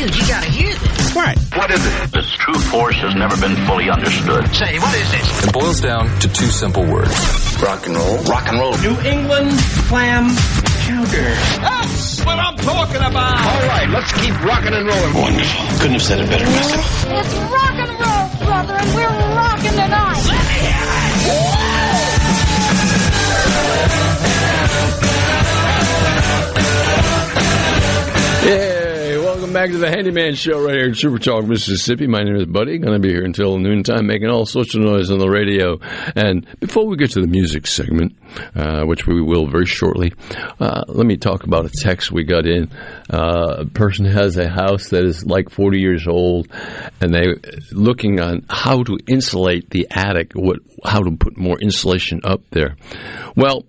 Dude, 0.00 0.16
you 0.16 0.26
gotta 0.28 0.46
hear 0.48 0.72
this. 0.72 1.14
What? 1.14 1.36
What 1.60 1.70
is 1.70 1.84
it? 1.84 2.16
Its 2.16 2.32
true 2.32 2.58
force 2.72 2.96
has 3.04 3.14
never 3.14 3.36
been 3.36 3.54
fully 3.66 3.90
understood. 3.90 4.48
Say, 4.54 4.78
what 4.78 4.96
is 4.96 5.10
this? 5.12 5.44
It 5.44 5.52
boils 5.52 5.82
down 5.82 6.08
to 6.20 6.28
two 6.28 6.46
simple 6.46 6.86
words. 6.90 7.12
Rock 7.60 7.84
and 7.86 7.94
roll. 7.94 8.16
Rock 8.24 8.48
and 8.48 8.58
roll. 8.58 8.78
New 8.78 8.96
England 9.04 9.52
clam 9.92 10.30
chowder. 10.88 11.28
That's 11.60 12.24
what 12.24 12.38
I'm 12.38 12.56
talking 12.56 13.04
about. 13.04 13.44
All 13.44 13.68
right, 13.68 13.90
let's 13.90 14.10
keep 14.24 14.32
rocking 14.42 14.72
and 14.72 14.88
rolling. 14.88 15.12
Wonderful. 15.12 15.78
Couldn't 15.84 16.00
have 16.00 16.02
said 16.02 16.20
it 16.20 16.30
better 16.30 16.46
myself. 16.46 17.04
It's 17.04 17.34
rock 17.52 17.76
and 17.76 17.92
roll, 18.00 18.48
brother, 18.48 18.76
and 18.80 18.94
we're 18.96 19.19
back 29.60 29.72
to 29.72 29.76
the 29.76 29.90
Handyman 29.90 30.36
Show 30.36 30.64
right 30.64 30.72
here 30.72 30.86
in 30.86 30.94
Super 30.94 31.18
Talk, 31.18 31.44
Mississippi. 31.44 32.06
My 32.06 32.22
name 32.22 32.34
is 32.36 32.46
Buddy. 32.46 32.78
Going 32.78 32.94
to 32.94 32.98
be 32.98 33.12
here 33.12 33.26
until 33.26 33.58
noontime, 33.58 34.06
making 34.06 34.30
all 34.30 34.46
sorts 34.46 34.74
of 34.74 34.80
noise 34.80 35.10
on 35.10 35.18
the 35.18 35.28
radio. 35.28 35.78
And 36.16 36.46
before 36.60 36.86
we 36.86 36.96
get 36.96 37.10
to 37.10 37.20
the 37.20 37.26
music 37.26 37.66
segment, 37.66 38.16
uh, 38.54 38.84
which 38.84 39.06
we 39.06 39.20
will 39.20 39.48
very 39.48 39.66
shortly, 39.66 40.14
uh, 40.60 40.84
let 40.88 41.04
me 41.04 41.18
talk 41.18 41.44
about 41.44 41.66
a 41.66 41.68
text 41.68 42.10
we 42.10 42.24
got 42.24 42.46
in. 42.46 42.70
Uh, 43.12 43.56
a 43.58 43.66
person 43.66 44.06
has 44.06 44.38
a 44.38 44.48
house 44.48 44.88
that 44.88 45.04
is 45.04 45.26
like 45.26 45.50
40 45.50 45.78
years 45.78 46.08
old, 46.08 46.48
and 47.02 47.12
they 47.12 47.26
looking 47.70 48.18
on 48.18 48.46
how 48.48 48.82
to 48.84 48.98
insulate 49.08 49.68
the 49.68 49.88
attic, 49.90 50.32
what 50.32 50.60
how 50.86 51.02
to 51.02 51.10
put 51.10 51.36
more 51.36 51.60
insulation 51.60 52.22
up 52.24 52.40
there. 52.52 52.76
Well, 53.36 53.66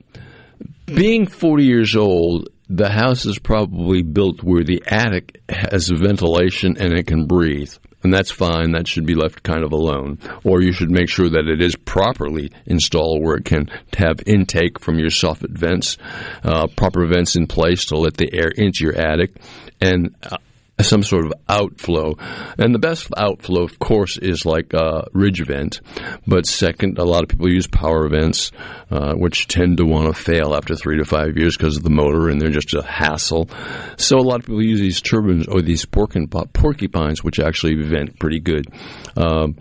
being 0.86 1.28
40 1.28 1.66
years 1.66 1.98
old, 1.98 2.48
the 2.74 2.90
house 2.90 3.26
is 3.26 3.38
probably 3.38 4.02
built 4.02 4.42
where 4.44 4.64
the 4.64 4.82
attic 4.88 5.42
has 5.50 5.90
ventilation 5.90 6.78
and 6.80 6.94
it 6.94 7.06
can 7.06 7.26
breathe. 7.26 7.74
And 8.04 8.14
that's 8.14 8.32
fine. 8.32 8.72
That 8.72 8.88
should 8.88 9.06
be 9.06 9.14
left 9.14 9.44
kind 9.44 9.64
of 9.64 9.74
alone. 9.74 10.20
Or 10.46 10.62
you 10.62 10.72
should 10.72 10.90
make 10.90 11.10
sure 11.10 11.30
that 11.30 11.48
it 11.48 11.62
is 11.62 11.76
properly 11.76 12.50
installed 12.66 13.22
where 13.22 13.36
it 13.36 13.46
can 13.46 13.70
have 13.98 14.22
intake 14.26 14.80
from 14.80 14.98
your 14.98 15.10
soffit 15.10 15.52
vents, 15.52 15.98
uh, 16.44 16.68
proper 16.68 17.06
vents 17.06 17.36
in 17.36 17.46
place 17.46 17.86
to 17.86 17.98
let 17.98 18.16
the 18.16 18.34
air 18.34 18.52
into 18.56 18.86
your 18.86 18.96
attic, 18.96 19.36
and 19.82 20.16
uh, 20.24 20.38
some 20.84 21.04
sort 21.04 21.26
of 21.26 21.34
outflow. 21.48 22.16
And 22.58 22.74
the 22.74 22.80
best 22.80 23.08
outflow, 23.18 23.64
of 23.64 23.80
course, 23.80 24.18
is 24.18 24.46
like 24.46 24.74
a 24.74 25.08
ridge 25.14 25.46
vent. 25.46 25.82
But 26.28 26.46
second, 26.46 26.98
a 26.98 27.04
lot 27.04 27.24
of 27.24 27.30
people 27.30 27.50
use 27.50 27.68
power 27.68 28.08
vents, 28.10 28.52
uh, 28.90 29.14
which 29.14 29.48
tend 29.48 29.78
to 29.78 29.86
want 29.86 30.14
to 30.14 30.22
fail 30.22 30.56
after 30.56 30.76
three 30.76 30.98
to 30.98 31.06
five 31.06 31.38
years 31.38 31.58
because 31.58 31.78
of 31.78 31.84
the 31.84 31.90
motor, 31.90 32.30
and 32.30 32.42
they're 32.42 32.50
just 32.50 32.74
a 32.74 32.82
hassle. 32.82 33.50
So 33.98 34.18
a 34.18 34.22
lot 34.22 34.40
of 34.40 34.46
people 34.46 34.64
use 34.64 34.80
these 34.80 35.02
turbines 35.02 35.48
or 35.48 35.62
these 35.62 35.86
porcupines, 35.86 37.24
which 37.24 37.40
actually 37.40 37.82
vent 37.82 38.20
pretty 38.20 38.40
good. 38.40 38.68
Um, 39.16 39.58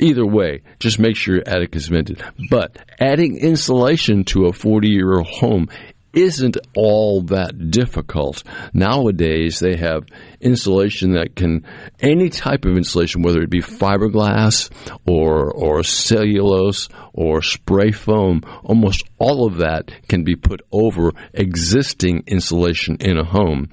Either 0.00 0.26
way, 0.26 0.62
just 0.78 0.98
make 0.98 1.16
sure 1.16 1.36
your 1.36 1.48
attic 1.48 1.74
is 1.74 1.88
vented. 1.88 2.22
But 2.50 2.76
adding 3.00 3.38
insulation 3.38 4.24
to 4.26 4.46
a 4.46 4.52
40 4.52 4.88
year 4.88 5.18
old 5.18 5.26
home 5.26 5.68
isn't 6.12 6.56
all 6.74 7.22
that 7.22 7.70
difficult. 7.70 8.42
Nowadays, 8.72 9.58
they 9.60 9.76
have 9.76 10.06
insulation 10.40 11.12
that 11.12 11.36
can, 11.36 11.64
any 12.00 12.30
type 12.30 12.64
of 12.64 12.76
insulation, 12.76 13.22
whether 13.22 13.40
it 13.42 13.50
be 13.50 13.60
fiberglass 13.60 14.70
or, 15.06 15.52
or 15.52 15.82
cellulose 15.82 16.88
or 17.12 17.42
spray 17.42 17.92
foam, 17.92 18.42
almost 18.64 19.04
all 19.18 19.46
of 19.46 19.58
that 19.58 19.90
can 20.08 20.24
be 20.24 20.36
put 20.36 20.62
over 20.72 21.12
existing 21.34 22.24
insulation 22.26 22.96
in 23.00 23.18
a 23.18 23.24
home. 23.24 23.68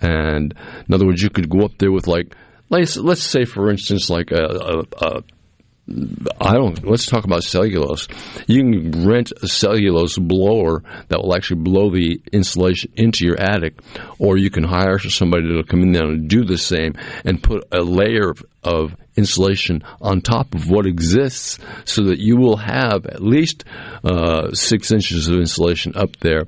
And 0.00 0.54
in 0.86 0.94
other 0.94 1.06
words, 1.06 1.22
you 1.22 1.30
could 1.30 1.50
go 1.50 1.60
up 1.60 1.78
there 1.78 1.92
with 1.92 2.06
like, 2.06 2.34
let's, 2.70 2.96
let's 2.96 3.22
say, 3.22 3.44
for 3.44 3.70
instance, 3.70 4.08
like 4.08 4.30
a, 4.30 4.44
a, 4.44 5.06
a 5.06 5.22
I 5.86 6.54
don't. 6.54 6.82
Let's 6.82 7.04
talk 7.04 7.24
about 7.24 7.44
cellulose. 7.44 8.08
You 8.46 8.62
can 8.62 9.06
rent 9.06 9.32
a 9.42 9.46
cellulose 9.46 10.16
blower 10.16 10.82
that 11.08 11.20
will 11.22 11.34
actually 11.34 11.60
blow 11.60 11.90
the 11.90 12.22
insulation 12.32 12.90
into 12.96 13.26
your 13.26 13.38
attic, 13.38 13.78
or 14.18 14.38
you 14.38 14.48
can 14.48 14.64
hire 14.64 14.98
somebody 14.98 15.46
that'll 15.46 15.64
come 15.64 15.82
in 15.82 15.92
there 15.92 16.04
and 16.04 16.26
do 16.26 16.44
the 16.44 16.56
same 16.56 16.94
and 17.26 17.42
put 17.42 17.64
a 17.70 17.82
layer 17.82 18.30
of, 18.30 18.42
of 18.62 18.96
insulation 19.14 19.82
on 20.00 20.22
top 20.22 20.54
of 20.54 20.70
what 20.70 20.86
exists, 20.86 21.58
so 21.84 22.04
that 22.04 22.18
you 22.18 22.38
will 22.38 22.56
have 22.56 23.04
at 23.04 23.22
least 23.22 23.64
uh, 24.04 24.52
six 24.52 24.90
inches 24.90 25.28
of 25.28 25.36
insulation 25.36 25.92
up 25.96 26.16
there, 26.20 26.44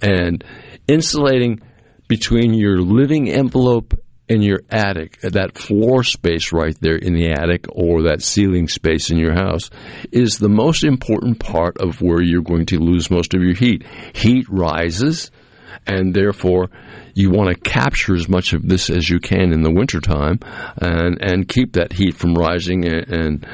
and 0.00 0.44
insulating 0.86 1.60
between 2.06 2.54
your 2.54 2.78
living 2.80 3.28
envelope 3.28 3.94
in 4.28 4.42
your 4.42 4.60
attic, 4.70 5.18
uh, 5.24 5.30
that 5.30 5.56
floor 5.56 6.02
space 6.02 6.52
right 6.52 6.76
there 6.80 6.96
in 6.96 7.14
the 7.14 7.30
attic 7.30 7.66
or 7.70 8.02
that 8.02 8.22
ceiling 8.22 8.68
space 8.68 9.10
in 9.10 9.18
your 9.18 9.34
house 9.34 9.70
is 10.10 10.38
the 10.38 10.48
most 10.48 10.84
important 10.84 11.38
part 11.38 11.78
of 11.78 12.02
where 12.02 12.20
you're 12.20 12.42
going 12.42 12.66
to 12.66 12.78
lose 12.78 13.10
most 13.10 13.34
of 13.34 13.42
your 13.42 13.54
heat. 13.54 13.84
Heat 14.14 14.46
rises 14.48 15.30
and 15.86 16.14
therefore 16.14 16.68
you 17.14 17.30
want 17.30 17.48
to 17.48 17.70
capture 17.70 18.14
as 18.14 18.28
much 18.28 18.52
of 18.52 18.68
this 18.68 18.90
as 18.90 19.08
you 19.08 19.20
can 19.20 19.52
in 19.52 19.62
the 19.62 19.70
wintertime 19.70 20.40
and, 20.76 21.22
and 21.22 21.48
keep 21.48 21.74
that 21.74 21.92
heat 21.92 22.14
from 22.14 22.34
rising 22.34 22.84
and, 22.84 23.08
and 23.08 23.46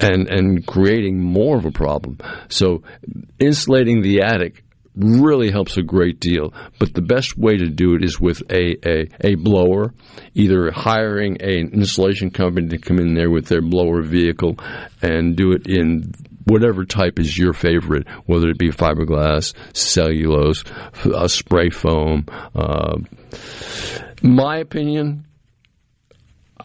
and 0.00 0.28
and 0.28 0.64
creating 0.64 1.20
more 1.20 1.56
of 1.56 1.64
a 1.64 1.72
problem. 1.72 2.18
So 2.48 2.84
insulating 3.40 4.02
the 4.02 4.22
attic 4.22 4.62
really 4.98 5.50
helps 5.50 5.76
a 5.76 5.82
great 5.82 6.20
deal. 6.20 6.52
But 6.78 6.94
the 6.94 7.02
best 7.02 7.38
way 7.38 7.56
to 7.56 7.68
do 7.68 7.94
it 7.94 8.04
is 8.04 8.20
with 8.20 8.42
a, 8.50 8.76
a, 8.86 9.08
a 9.20 9.34
blower, 9.36 9.94
either 10.34 10.70
hiring 10.70 11.40
an 11.40 11.70
installation 11.72 12.30
company 12.30 12.68
to 12.68 12.78
come 12.78 12.98
in 12.98 13.14
there 13.14 13.30
with 13.30 13.46
their 13.46 13.62
blower 13.62 14.02
vehicle 14.02 14.56
and 15.00 15.36
do 15.36 15.52
it 15.52 15.66
in 15.66 16.12
whatever 16.44 16.84
type 16.84 17.18
is 17.18 17.36
your 17.36 17.52
favorite, 17.52 18.08
whether 18.26 18.48
it 18.48 18.58
be 18.58 18.70
fiberglass, 18.70 19.54
cellulose, 19.74 20.64
a 21.14 21.28
spray 21.28 21.70
foam. 21.70 22.24
Uh, 22.54 22.96
my 24.22 24.56
opinion, 24.58 25.26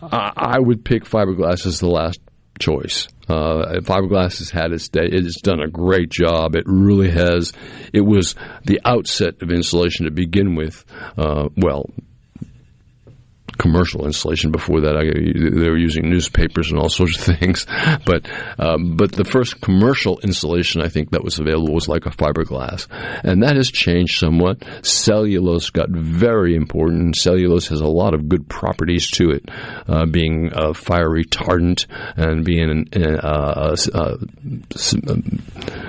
I, 0.02 0.32
I 0.36 0.60
would 0.60 0.84
pick 0.84 1.04
fiberglass 1.04 1.66
as 1.66 1.80
the 1.80 1.90
last 1.90 2.20
choice. 2.60 3.08
Uh, 3.28 3.80
fiberglass 3.82 4.40
has 4.40 4.50
had 4.50 4.72
its 4.72 4.90
day. 4.90 5.08
It's 5.10 5.42
done 5.42 5.62
a 5.62 5.70
great 5.70 6.10
job. 6.10 6.56
It 6.56 6.66
really 6.68 7.10
has. 7.10 7.54
It 7.94 8.02
was 8.02 8.36
the 8.66 8.82
outset 8.84 9.42
of 9.42 9.50
insulation 9.50 10.06
to 10.06 10.12
begin 10.12 10.56
with. 10.56 10.84
Uh, 11.18 11.50
well, 11.56 11.90
commercial 13.58 14.06
installation. 14.06 14.52
Before 14.52 14.82
that, 14.82 14.96
I, 14.96 15.04
they 15.04 15.70
were 15.70 15.78
using 15.78 16.10
newspapers 16.10 16.72
and 16.72 16.80
all 16.80 16.90
sorts 16.90 17.18
of 17.18 17.38
things. 17.40 17.66
But 18.06 18.28
um, 18.58 18.96
but 18.96 19.12
the 19.12 19.24
first 19.24 19.62
commercial 19.62 20.20
installation 20.20 20.82
I 20.82 20.90
think 20.90 21.12
that 21.12 21.24
was 21.24 21.40
available 21.40 21.74
was 21.74 21.88
like 21.88 22.06
a 22.06 22.12
fiberglass, 22.12 22.88
and 23.24 23.44
that 23.44 23.56
has 23.56 23.70
changed 23.70 24.20
somewhat. 24.20 24.64
Cellulose 24.82 25.70
got 25.70 25.90
very 25.90 26.56
important. 26.56 27.16
Cellulose 27.16 27.68
has 27.68 27.82
a 27.82 27.88
lot 27.88 28.14
of 28.14 28.30
good 28.30 28.48
properties 28.48 29.10
to 29.12 29.32
it, 29.32 29.50
uh, 29.88 30.06
being 30.06 30.52
a 30.54 30.74
fire 30.74 31.10
retardant 31.10 31.86
and 32.16 32.46
being 32.46 32.70
an, 32.70 32.90
uh, 32.94 33.76
uh, 33.94 34.18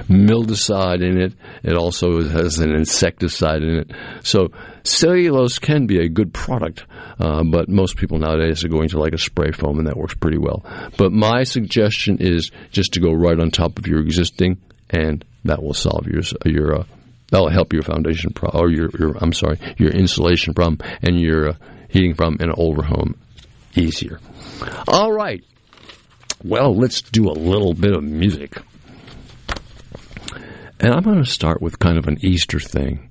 mildewcide 0.08 1.02
in 1.02 1.20
it. 1.20 1.32
It 1.62 1.76
also 1.76 2.22
has 2.22 2.58
an 2.58 2.74
insecticide 2.74 3.62
in 3.62 3.78
it. 3.78 3.90
So 4.22 4.50
cellulose 4.84 5.58
can 5.58 5.86
be 5.86 5.98
a 5.98 6.08
good 6.08 6.32
product, 6.32 6.84
uh, 7.18 7.42
but 7.42 7.68
most 7.68 7.96
people 7.96 8.18
nowadays 8.18 8.64
are 8.64 8.68
going 8.68 8.88
to 8.90 8.98
like 8.98 9.12
a 9.12 9.18
spray 9.18 9.50
foam, 9.50 9.78
and 9.78 9.88
that 9.88 9.96
works 9.96 10.14
pretty 10.14 10.38
well. 10.38 10.64
But 10.96 11.12
my 11.12 11.44
suggestion 11.44 12.18
is 12.18 12.50
just 12.70 12.92
to 12.94 13.00
go 13.00 13.12
right 13.12 13.38
on 13.38 13.50
top 13.50 13.78
of 13.78 13.86
your 13.86 14.00
existing, 14.00 14.60
and 14.90 15.24
that 15.44 15.62
will 15.62 15.74
solve 15.74 16.06
your 16.06 16.22
your 16.44 16.80
uh, 16.80 16.84
that'll 17.30 17.50
help 17.50 17.72
your 17.72 17.82
foundation 17.82 18.32
problem 18.32 18.62
or 18.62 18.70
your, 18.70 18.90
your 18.98 19.16
I'm 19.20 19.32
sorry 19.32 19.58
your 19.76 19.90
insulation 19.90 20.54
problem 20.54 20.78
and 21.02 21.20
your 21.20 21.50
uh, 21.50 21.54
heating 21.88 22.14
problem 22.14 22.38
in 22.40 22.50
an 22.50 22.54
older 22.56 22.82
home 22.82 23.16
easier. 23.76 24.20
All 24.86 25.12
right. 25.12 25.42
Well, 26.42 26.76
let's 26.76 27.00
do 27.00 27.30
a 27.30 27.32
little 27.32 27.74
bit 27.74 27.92
of 27.92 28.04
music. 28.04 28.58
And 30.80 30.92
I'm 30.92 31.02
going 31.02 31.22
to 31.22 31.30
start 31.30 31.62
with 31.62 31.78
kind 31.78 31.96
of 31.96 32.06
an 32.06 32.18
Easter 32.20 32.60
thing. 32.60 33.10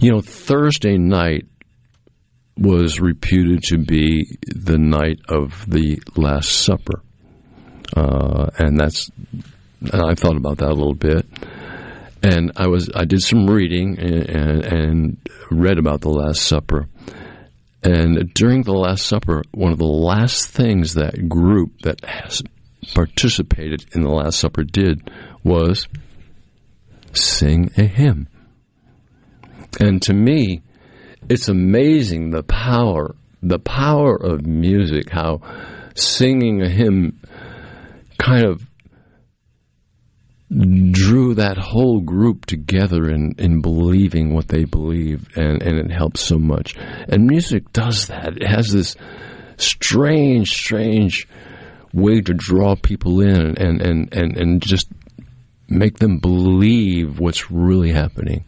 You 0.00 0.12
know, 0.12 0.20
Thursday 0.20 0.96
night 0.96 1.46
was 2.56 3.00
reputed 3.00 3.62
to 3.64 3.78
be 3.78 4.38
the 4.46 4.78
night 4.78 5.20
of 5.28 5.64
the 5.68 6.00
Last 6.16 6.50
Supper. 6.50 7.02
Uh, 7.96 8.50
and 8.58 8.78
that's, 8.78 9.10
and 9.80 10.02
I 10.02 10.14
thought 10.14 10.36
about 10.36 10.58
that 10.58 10.70
a 10.70 10.74
little 10.74 10.94
bit. 10.94 11.26
And 12.22 12.52
I 12.56 12.66
was, 12.68 12.90
I 12.94 13.04
did 13.04 13.22
some 13.22 13.46
reading 13.46 13.98
and, 13.98 14.28
and, 14.28 14.64
and 14.64 15.16
read 15.50 15.78
about 15.78 16.00
the 16.00 16.10
Last 16.10 16.42
Supper. 16.42 16.86
And 17.82 18.32
during 18.34 18.62
the 18.62 18.72
Last 18.72 19.06
Supper, 19.06 19.42
one 19.52 19.72
of 19.72 19.78
the 19.78 19.84
last 19.84 20.48
things 20.48 20.94
that 20.94 21.28
group 21.28 21.80
that 21.82 22.04
has 22.04 22.42
participated 22.94 23.86
in 23.94 24.02
the 24.02 24.10
Last 24.10 24.38
Supper 24.38 24.64
did 24.64 25.10
was 25.44 25.88
sing 27.12 27.70
a 27.76 27.84
hymn. 27.84 28.28
And 29.80 30.00
to 30.02 30.14
me, 30.14 30.62
it's 31.28 31.48
amazing 31.48 32.30
the 32.30 32.42
power, 32.42 33.14
the 33.42 33.58
power 33.58 34.16
of 34.16 34.46
music, 34.46 35.10
how 35.10 35.40
singing 35.94 36.62
a 36.62 36.68
hymn 36.68 37.20
kind 38.18 38.44
of 38.44 38.62
drew 40.50 41.34
that 41.34 41.58
whole 41.58 42.00
group 42.00 42.46
together 42.46 43.10
in, 43.10 43.34
in 43.38 43.60
believing 43.60 44.34
what 44.34 44.48
they 44.48 44.64
believe, 44.64 45.28
and, 45.36 45.62
and 45.62 45.78
it 45.78 45.90
helps 45.90 46.20
so 46.20 46.38
much. 46.38 46.74
And 47.08 47.26
music 47.26 47.70
does 47.72 48.06
that. 48.06 48.38
It 48.38 48.46
has 48.46 48.72
this 48.72 48.96
strange, 49.58 50.50
strange 50.50 51.28
way 51.92 52.20
to 52.20 52.32
draw 52.32 52.76
people 52.76 53.20
in 53.20 53.58
and, 53.58 53.82
and, 53.82 54.14
and, 54.14 54.36
and 54.36 54.62
just 54.62 54.88
make 55.68 55.98
them 55.98 56.18
believe 56.18 57.18
what's 57.18 57.50
really 57.50 57.92
happening. 57.92 58.44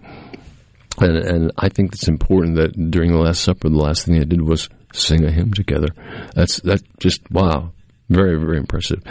And, 1.00 1.16
and 1.16 1.52
I 1.56 1.68
think 1.68 1.94
it's 1.94 2.08
important 2.08 2.56
that 2.56 2.90
during 2.90 3.12
the 3.12 3.18
Last 3.18 3.42
Supper, 3.42 3.68
the 3.68 3.76
last 3.76 4.04
thing 4.04 4.18
they 4.18 4.24
did 4.24 4.42
was 4.42 4.68
sing 4.92 5.24
a 5.24 5.30
hymn 5.30 5.52
together. 5.52 5.88
That's 6.34 6.60
that's 6.60 6.82
just 6.98 7.30
wow, 7.30 7.72
very 8.08 8.38
very 8.38 8.58
impressive. 8.58 9.02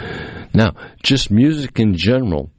Now, 0.54 0.74
just 1.02 1.30
music 1.30 1.78
in 1.80 1.96
general, 1.96 2.50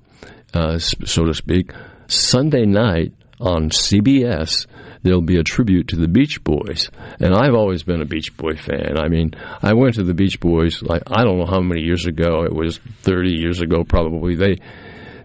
uh, 0.53 0.77
so 0.79 1.25
to 1.25 1.33
speak. 1.33 1.71
Sunday 2.07 2.65
night 2.65 3.13
on 3.39 3.69
CBS, 3.69 4.67
there'll 5.01 5.21
be 5.21 5.37
a 5.37 5.43
tribute 5.43 5.87
to 5.89 5.95
the 5.95 6.07
Beach 6.07 6.43
Boys, 6.43 6.89
and 7.19 7.33
I've 7.33 7.55
always 7.55 7.83
been 7.83 8.01
a 8.01 8.05
Beach 8.05 8.35
Boy 8.35 8.55
fan. 8.55 8.97
I 8.97 9.07
mean, 9.07 9.33
I 9.61 9.73
went 9.73 9.95
to 9.95 10.03
the 10.03 10.13
Beach 10.13 10.39
Boys 10.39 10.81
like 10.81 11.03
I 11.07 11.23
don't 11.23 11.39
know 11.39 11.45
how 11.45 11.61
many 11.61 11.81
years 11.81 12.05
ago. 12.05 12.43
It 12.43 12.53
was 12.53 12.79
thirty 13.01 13.31
years 13.31 13.61
ago, 13.61 13.83
probably. 13.83 14.35
They 14.35 14.57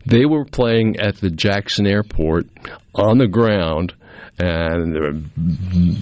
they 0.07 0.25
were 0.25 0.45
playing 0.45 1.01
at 1.01 1.17
the 1.17 1.31
Jackson 1.31 1.87
Airport 1.87 2.47
on 2.95 3.19
the 3.19 3.27
ground, 3.27 3.95
and 4.39 4.95
there, 4.95 5.13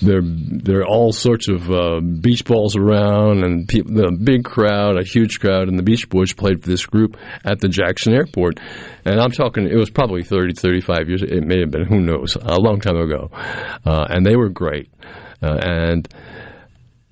there, 0.03 0.22
there 0.22 0.80
are 0.80 0.87
all 0.87 1.12
sorts 1.12 1.49
of 1.49 1.70
uh, 1.70 2.01
beach 2.01 2.45
balls 2.45 2.76
around, 2.76 3.45
and 3.45 3.68
the 3.68 4.11
big 4.11 4.45
crowd, 4.45 4.99
a 4.99 5.05
huge 5.05 5.39
crowd, 5.39 5.68
and 5.68 5.78
the 5.78 5.85
Beach 5.85 6.09
Boys 6.09 6.32
played 6.32 6.62
for 6.62 6.68
this 6.68 6.85
group 6.85 7.16
at 7.45 7.61
the 7.61 7.68
Jackson 7.68 8.12
Airport. 8.12 8.59
And 9.05 9.20
I'm 9.20 9.30
talking, 9.30 9.68
it 9.68 9.76
was 9.76 9.91
probably 9.91 10.24
30, 10.24 10.55
35 10.55 11.09
years, 11.09 11.22
it 11.22 11.45
may 11.45 11.61
have 11.61 11.70
been, 11.70 11.87
who 11.87 12.01
knows, 12.01 12.37
a 12.41 12.59
long 12.59 12.80
time 12.80 12.97
ago. 12.97 13.30
Uh, 13.32 14.07
and 14.09 14.26
they 14.26 14.35
were 14.35 14.49
great. 14.49 14.91
Uh, 15.41 15.59
and 15.62 16.09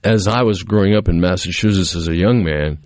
as 0.03 0.27
I 0.27 0.43
was 0.43 0.65
growing 0.65 0.95
up 0.95 1.09
in 1.09 1.21
Massachusetts 1.21 1.95
as 1.95 2.09
a 2.09 2.17
young 2.17 2.43
man, 2.43 2.79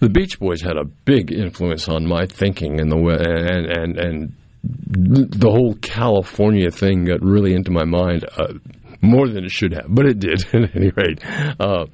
the 0.00 0.08
Beach 0.08 0.38
Boys 0.38 0.62
had 0.62 0.76
a 0.76 0.84
big 0.84 1.32
influence 1.32 1.88
on 1.88 2.06
my 2.06 2.26
thinking 2.26 2.80
and 2.80 2.90
the 2.90 2.96
way, 2.96 3.16
and 3.16 3.66
and 3.66 3.98
and 3.98 4.36
the 4.64 5.50
whole 5.50 5.74
California 5.74 6.70
thing 6.70 7.04
got 7.04 7.22
really 7.22 7.54
into 7.54 7.70
my 7.70 7.84
mind 7.84 8.24
uh, 8.36 8.54
more 9.00 9.28
than 9.28 9.44
it 9.44 9.50
should 9.50 9.72
have, 9.72 9.86
but 9.88 10.06
it 10.06 10.18
did 10.18 10.44
at 10.54 10.74
any 10.74 10.90
rate. 10.90 11.20
Uh, 11.60 11.86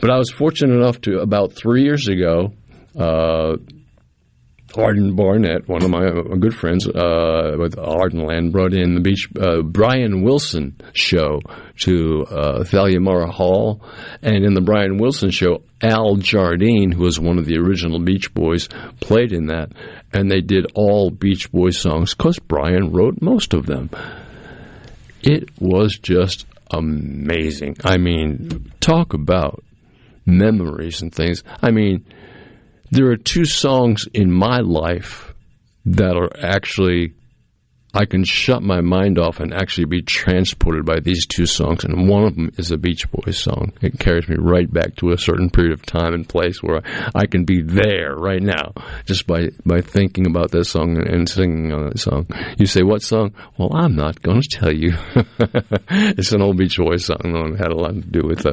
but 0.00 0.10
I 0.10 0.18
was 0.18 0.30
fortunate 0.30 0.74
enough 0.74 1.00
to 1.02 1.20
about 1.20 1.52
three 1.52 1.82
years 1.82 2.08
ago. 2.08 2.52
Uh, 2.98 3.56
Arden 4.76 5.16
Barnett, 5.16 5.68
one 5.68 5.82
of 5.82 5.90
my 5.90 6.06
uh, 6.06 6.36
good 6.36 6.54
friends 6.54 6.86
uh, 6.86 7.56
with 7.58 7.74
Ardenland, 7.76 8.52
brought 8.52 8.72
in 8.72 8.94
the 8.94 9.00
Beach 9.00 9.28
uh, 9.40 9.62
Brian 9.62 10.22
Wilson 10.22 10.76
show 10.92 11.40
to 11.80 12.24
uh, 12.30 12.64
Thalia 12.64 13.00
Mara 13.00 13.30
Hall, 13.30 13.82
and 14.22 14.44
in 14.44 14.54
the 14.54 14.60
Brian 14.60 14.98
Wilson 14.98 15.30
show, 15.30 15.64
Al 15.82 16.16
Jardine, 16.16 16.92
who 16.92 17.02
was 17.02 17.18
one 17.18 17.38
of 17.38 17.46
the 17.46 17.58
original 17.58 17.98
Beach 17.98 18.32
Boys, 18.32 18.68
played 19.00 19.32
in 19.32 19.46
that, 19.46 19.72
and 20.12 20.30
they 20.30 20.40
did 20.40 20.66
all 20.74 21.10
Beach 21.10 21.50
Boys 21.52 21.78
songs 21.78 22.14
because 22.14 22.38
Brian 22.38 22.92
wrote 22.92 23.22
most 23.22 23.54
of 23.54 23.66
them. 23.66 23.90
It 25.22 25.50
was 25.60 25.98
just 25.98 26.46
amazing. 26.70 27.76
I 27.84 27.98
mean, 27.98 28.72
talk 28.80 29.12
about 29.12 29.62
memories 30.26 31.02
and 31.02 31.14
things. 31.14 31.42
I 31.62 31.70
mean 31.70 32.04
there 32.90 33.10
are 33.10 33.16
two 33.16 33.44
songs 33.44 34.06
in 34.12 34.32
my 34.32 34.58
life 34.58 35.32
that 35.86 36.16
are 36.16 36.30
actually 36.42 37.14
I 37.92 38.04
can 38.04 38.24
shut 38.24 38.62
my 38.62 38.80
mind 38.80 39.18
off 39.18 39.40
and 39.40 39.52
actually 39.52 39.86
be 39.86 40.02
transported 40.02 40.84
by 40.84 41.00
these 41.00 41.26
two 41.26 41.46
songs. 41.46 41.84
And 41.84 42.08
one 42.08 42.24
of 42.24 42.36
them 42.36 42.50
is 42.56 42.70
a 42.70 42.78
Beach 42.78 43.10
Boys 43.10 43.38
song. 43.38 43.72
It 43.80 43.98
carries 43.98 44.28
me 44.28 44.36
right 44.38 44.72
back 44.72 44.96
to 44.96 45.10
a 45.10 45.18
certain 45.18 45.50
period 45.50 45.72
of 45.72 45.84
time 45.84 46.14
and 46.14 46.28
place 46.28 46.62
where 46.62 46.82
I, 47.14 47.26
can 47.26 47.44
be 47.44 47.62
there 47.62 48.14
right 48.16 48.42
now 48.42 48.72
just 49.06 49.26
by, 49.26 49.50
by 49.64 49.80
thinking 49.80 50.26
about 50.26 50.50
that 50.52 50.64
song 50.64 50.98
and 50.98 51.28
singing 51.28 51.72
on 51.72 51.88
that 51.88 51.98
song. 51.98 52.26
You 52.58 52.66
say, 52.66 52.82
what 52.82 53.02
song? 53.02 53.34
Well, 53.56 53.74
I'm 53.74 53.96
not 53.96 54.22
going 54.22 54.42
to 54.42 54.48
tell 54.48 54.72
you. 54.72 54.94
it's 55.90 56.32
an 56.32 56.42
old 56.42 56.58
Beach 56.58 56.76
Boys 56.76 57.04
song, 57.04 57.20
though, 57.24 57.54
it 57.54 57.58
had 57.58 57.72
a 57.72 57.76
lot 57.76 57.94
to 57.94 58.00
do 58.00 58.22
with 58.24 58.46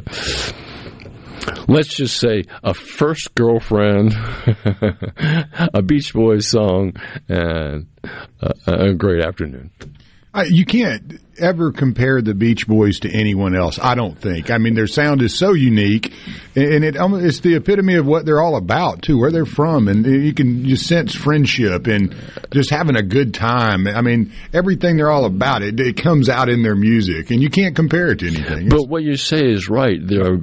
let's 1.68 1.96
just 1.96 2.18
say 2.18 2.44
a 2.64 2.74
first 2.74 3.36
girlfriend, 3.36 4.14
a 5.74 5.82
Beach 5.82 6.14
Boys 6.14 6.48
song, 6.48 6.94
and 7.28 7.88
a, 8.42 8.54
a 8.68 8.94
great 8.94 9.24
afternoon. 9.24 9.72
you 10.50 10.66
can't 10.66 11.20
ever 11.40 11.72
compare 11.72 12.22
the 12.22 12.34
Beach 12.34 12.68
Boys 12.68 13.00
to 13.02 13.12
anyone 13.12 13.56
else. 13.56 13.80
I 13.80 13.96
don't 13.96 14.18
think. 14.18 14.52
I 14.52 14.58
mean, 14.58 14.74
their 14.74 14.88
sound 14.88 15.22
is 15.22 15.38
so 15.38 15.54
unique, 15.54 16.14
and 16.56 16.84
it 16.84 16.96
it's 16.98 17.40
the 17.40 17.56
epitome 17.56 17.96
of 17.96 18.06
what 18.06 18.26
they're 18.26 18.42
all 18.42 18.56
about 18.56 19.02
too, 19.02 19.18
where 19.18 19.32
they're 19.32 19.46
from, 19.46 19.88
and 19.88 20.06
you 20.06 20.34
can 20.34 20.68
just 20.68 20.88
sense 20.88 21.14
friendship 21.14 21.88
and 21.88 22.16
just 22.52 22.70
having 22.70 22.96
a 22.96 23.04
good 23.04 23.34
time. 23.34 23.88
I 23.88 24.02
mean, 24.02 24.32
everything 24.54 24.98
they're 24.98 25.12
all 25.12 25.26
about 25.26 25.62
it, 25.62 25.80
it 25.80 25.98
comes 25.98 26.30
out 26.30 26.50
in 26.50 26.64
their 26.64 26.76
music, 26.76 27.32
and 27.32 27.42
you 27.42 27.50
can't 27.50 27.76
compare 27.76 28.08
it 28.08 28.20
to 28.20 28.28
anything. 28.28 28.70
But 28.70 28.88
what 28.88 29.04
you 29.04 29.16
say 29.16 29.52
is 29.52 29.70
right. 29.70 30.00
There 30.02 30.34
are 30.34 30.40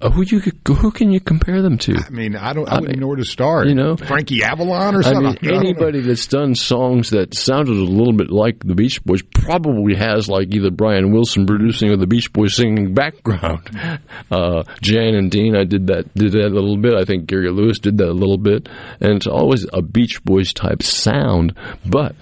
uh, 0.00 0.10
who 0.10 0.22
you 0.22 0.40
who 0.66 0.90
can 0.90 1.10
you 1.12 1.20
compare 1.20 1.62
them 1.62 1.78
to? 1.78 1.96
I 1.96 2.10
mean, 2.10 2.36
I 2.36 2.52
don't. 2.52 2.68
I, 2.68 2.76
I 2.76 2.80
wouldn't 2.80 2.96
mean, 2.96 3.00
know 3.00 3.08
where 3.08 3.16
to 3.16 3.24
start. 3.24 3.68
You 3.68 3.74
know, 3.74 3.96
Frankie 3.96 4.42
Avalon 4.42 4.96
or 4.96 5.02
something. 5.02 5.26
I 5.26 5.52
mean, 5.52 5.54
anybody 5.54 6.00
that's 6.00 6.26
done 6.26 6.54
songs 6.54 7.10
that 7.10 7.34
sounded 7.34 7.76
a 7.76 7.84
little 7.84 8.12
bit 8.12 8.30
like 8.30 8.60
the 8.60 8.74
Beach 8.74 9.02
Boys 9.04 9.22
probably 9.22 9.94
has 10.06 10.28
like 10.28 10.54
either 10.54 10.70
Brian 10.70 11.12
Wilson 11.12 11.46
producing 11.46 11.90
or 11.90 11.96
the 11.96 12.06
Beach 12.06 12.32
Boys 12.32 12.56
singing 12.56 12.94
background. 12.94 13.68
Uh, 14.28 14.64
Jan 14.80 15.14
and 15.14 15.30
Dean, 15.30 15.54
I 15.54 15.64
did 15.64 15.86
that 15.86 16.12
did 16.14 16.32
that 16.32 16.46
a 16.46 16.48
little 16.48 16.76
bit. 16.76 16.94
I 16.94 17.04
think 17.04 17.26
Gary 17.26 17.50
Lewis 17.50 17.78
did 17.78 17.98
that 17.98 18.08
a 18.08 18.12
little 18.12 18.38
bit, 18.38 18.68
and 19.00 19.12
it's 19.12 19.26
always 19.26 19.64
a 19.72 19.82
Beach 19.82 20.22
Boys 20.24 20.52
type 20.52 20.82
sound, 20.82 21.54
but 21.84 22.16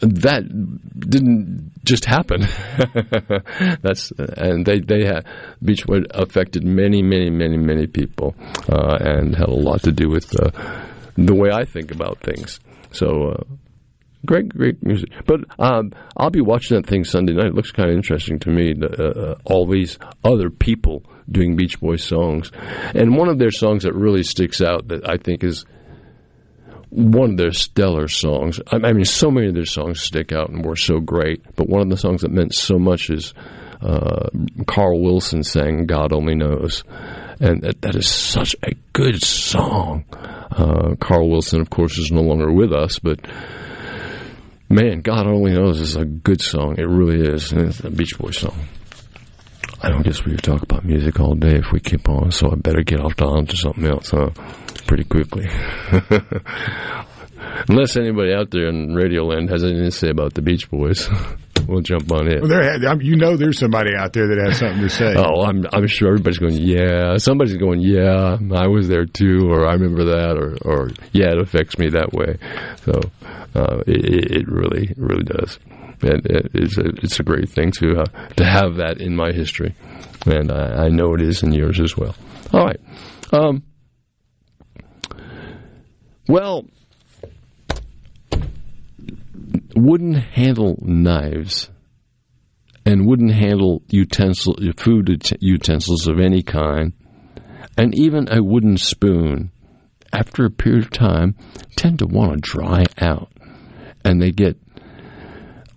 that 0.00 0.44
didn't 0.98 1.72
just 1.84 2.04
happen. 2.04 2.42
That's 3.82 4.10
and 4.12 4.64
they 4.64 4.80
they 4.80 5.04
had 5.04 5.26
Beach 5.62 5.86
Boys 5.86 6.04
affected 6.10 6.64
many 6.64 7.02
many 7.02 7.30
many 7.30 7.56
many 7.58 7.86
people 7.86 8.34
uh, 8.70 8.96
and 9.00 9.34
had 9.36 9.48
a 9.48 9.54
lot 9.54 9.82
to 9.82 9.92
do 9.92 10.08
with 10.08 10.34
uh, 10.40 10.50
the 11.16 11.34
way 11.34 11.50
I 11.50 11.64
think 11.64 11.90
about 11.90 12.20
things. 12.20 12.60
So. 12.92 13.32
Uh, 13.32 13.44
great, 14.26 14.48
great 14.48 14.82
music. 14.82 15.10
But 15.26 15.40
um, 15.58 15.92
I'll 16.16 16.30
be 16.30 16.40
watching 16.40 16.76
that 16.76 16.86
thing 16.86 17.04
Sunday 17.04 17.32
night. 17.32 17.46
It 17.46 17.54
looks 17.54 17.70
kind 17.70 17.90
of 17.90 17.96
interesting 17.96 18.38
to 18.40 18.50
me. 18.50 18.74
Uh, 18.80 18.86
uh, 18.86 19.34
all 19.44 19.66
these 19.66 19.98
other 20.24 20.50
people 20.50 21.02
doing 21.30 21.56
Beach 21.56 21.80
Boys 21.80 22.04
songs, 22.04 22.52
and 22.94 23.16
one 23.16 23.28
of 23.28 23.38
their 23.38 23.50
songs 23.50 23.82
that 23.82 23.94
really 23.94 24.22
sticks 24.22 24.60
out 24.60 24.88
that 24.88 25.08
I 25.08 25.16
think 25.16 25.42
is 25.42 25.64
one 26.90 27.30
of 27.32 27.36
their 27.36 27.52
stellar 27.52 28.08
songs. 28.08 28.60
I 28.70 28.92
mean, 28.92 29.04
so 29.04 29.30
many 29.30 29.48
of 29.48 29.54
their 29.54 29.64
songs 29.64 30.00
stick 30.00 30.32
out 30.32 30.50
and 30.50 30.64
were 30.64 30.76
so 30.76 31.00
great. 31.00 31.42
But 31.56 31.68
one 31.68 31.82
of 31.82 31.88
the 31.88 31.96
songs 31.96 32.22
that 32.22 32.30
meant 32.30 32.54
so 32.54 32.78
much 32.78 33.10
is 33.10 33.34
uh, 33.82 34.28
Carl 34.66 35.02
Wilson 35.02 35.42
sang 35.42 35.86
"God 35.86 36.12
Only 36.12 36.34
Knows," 36.34 36.84
and 37.40 37.62
that, 37.62 37.82
that 37.82 37.96
is 37.96 38.08
such 38.08 38.54
a 38.62 38.74
good 38.92 39.22
song. 39.22 40.04
Uh, 40.12 40.94
Carl 41.00 41.28
Wilson, 41.28 41.60
of 41.60 41.70
course, 41.70 41.98
is 41.98 42.10
no 42.10 42.22
longer 42.22 42.50
with 42.50 42.72
us, 42.72 42.98
but 42.98 43.20
man, 44.68 45.00
God 45.00 45.26
Only 45.26 45.52
Knows 45.52 45.80
is 45.80 45.96
a 45.96 46.04
good 46.04 46.40
song. 46.40 46.76
It 46.78 46.86
really 46.88 47.20
is. 47.20 47.52
And 47.52 47.68
it's 47.68 47.80
a 47.80 47.90
Beach 47.90 48.18
Boys 48.18 48.38
song. 48.38 48.68
I 49.82 49.90
don't 49.90 50.02
guess 50.02 50.24
we 50.24 50.32
could 50.32 50.42
talk 50.42 50.62
about 50.62 50.84
music 50.84 51.20
all 51.20 51.34
day 51.34 51.56
if 51.56 51.70
we 51.70 51.80
keep 51.80 52.08
on, 52.08 52.30
so 52.30 52.50
I 52.50 52.54
better 52.56 52.82
get 52.82 53.00
off 53.00 53.20
on 53.20 53.46
to 53.46 53.56
something 53.56 53.84
else, 53.86 54.10
huh? 54.10 54.30
Pretty 54.86 55.04
quickly. 55.04 55.46
Unless 57.68 57.96
anybody 57.96 58.32
out 58.32 58.50
there 58.50 58.68
in 58.68 58.88
Radioland 58.90 59.50
has 59.50 59.62
anything 59.62 59.84
to 59.84 59.90
say 59.90 60.08
about 60.08 60.34
the 60.34 60.42
Beach 60.42 60.70
Boys, 60.70 61.08
we'll 61.66 61.82
jump 61.82 62.10
on 62.12 62.28
it. 62.28 62.40
Well, 62.40 62.48
there, 62.48 63.02
you 63.02 63.16
know, 63.16 63.36
there's 63.36 63.58
somebody 63.58 63.94
out 63.96 64.12
there 64.12 64.28
that 64.28 64.38
has 64.38 64.58
something 64.58 64.82
to 64.82 64.88
say. 64.88 65.14
Oh, 65.26 65.42
I'm, 65.42 65.64
I'm 65.72 65.86
sure 65.86 66.08
everybody's 66.08 66.38
going, 66.38 66.54
yeah. 66.54 67.16
Somebody's 67.16 67.56
going, 67.56 67.80
yeah, 67.80 68.36
I 68.54 68.66
was 68.66 68.88
there 68.88 69.06
too, 69.06 69.48
or 69.50 69.66
I 69.66 69.72
remember 69.72 70.04
that, 70.04 70.36
or, 70.36 70.56
or 70.62 70.90
yeah, 71.12 71.30
it 71.32 71.38
affects 71.38 71.78
me 71.78 71.88
that 71.90 72.12
way. 72.12 72.36
So 72.84 73.00
uh, 73.54 73.82
it, 73.86 74.36
it 74.36 74.48
really, 74.48 74.92
really 74.96 75.24
does. 75.24 75.58
And 76.02 76.24
it, 76.26 76.50
it's, 76.54 76.76
a, 76.78 76.84
it's 77.02 77.18
a 77.18 77.22
great 77.22 77.48
thing 77.48 77.72
to 77.78 78.00
uh, 78.00 78.04
to 78.36 78.44
have 78.44 78.76
that 78.76 79.00
in 79.00 79.16
my 79.16 79.32
history, 79.32 79.74
and 80.26 80.52
I, 80.52 80.84
I 80.84 80.88
know 80.90 81.14
it 81.14 81.22
is 81.22 81.42
in 81.42 81.52
yours 81.52 81.80
as 81.80 81.96
well. 81.96 82.14
All 82.52 82.66
right. 82.66 82.80
Um, 83.32 83.62
well, 86.28 86.66
wooden 89.76 90.14
handle 90.14 90.78
knives 90.80 91.70
and 92.84 93.06
wooden 93.06 93.28
handle 93.28 93.82
utensil, 93.88 94.56
food 94.76 95.22
utensils 95.40 96.06
of 96.06 96.18
any 96.18 96.42
kind, 96.42 96.92
and 97.76 97.94
even 97.98 98.28
a 98.32 98.42
wooden 98.42 98.76
spoon, 98.76 99.50
after 100.12 100.44
a 100.44 100.50
period 100.50 100.84
of 100.84 100.90
time, 100.90 101.34
tend 101.76 101.98
to 101.98 102.06
want 102.06 102.32
to 102.32 102.50
dry 102.50 102.84
out, 102.98 103.30
and 104.04 104.22
they 104.22 104.30
get 104.30 104.56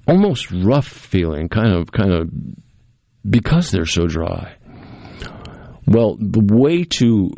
almost 0.07 0.51
rough 0.51 0.88
feeling, 0.88 1.49
kind 1.49 1.73
of, 1.73 1.91
kind 1.91 2.13
of, 2.13 2.30
because 3.30 3.71
they're 3.71 3.85
so 3.85 4.05
dry. 4.05 4.55
Well, 5.88 6.15
the 6.19 6.45
way 6.53 6.84
to 6.84 7.31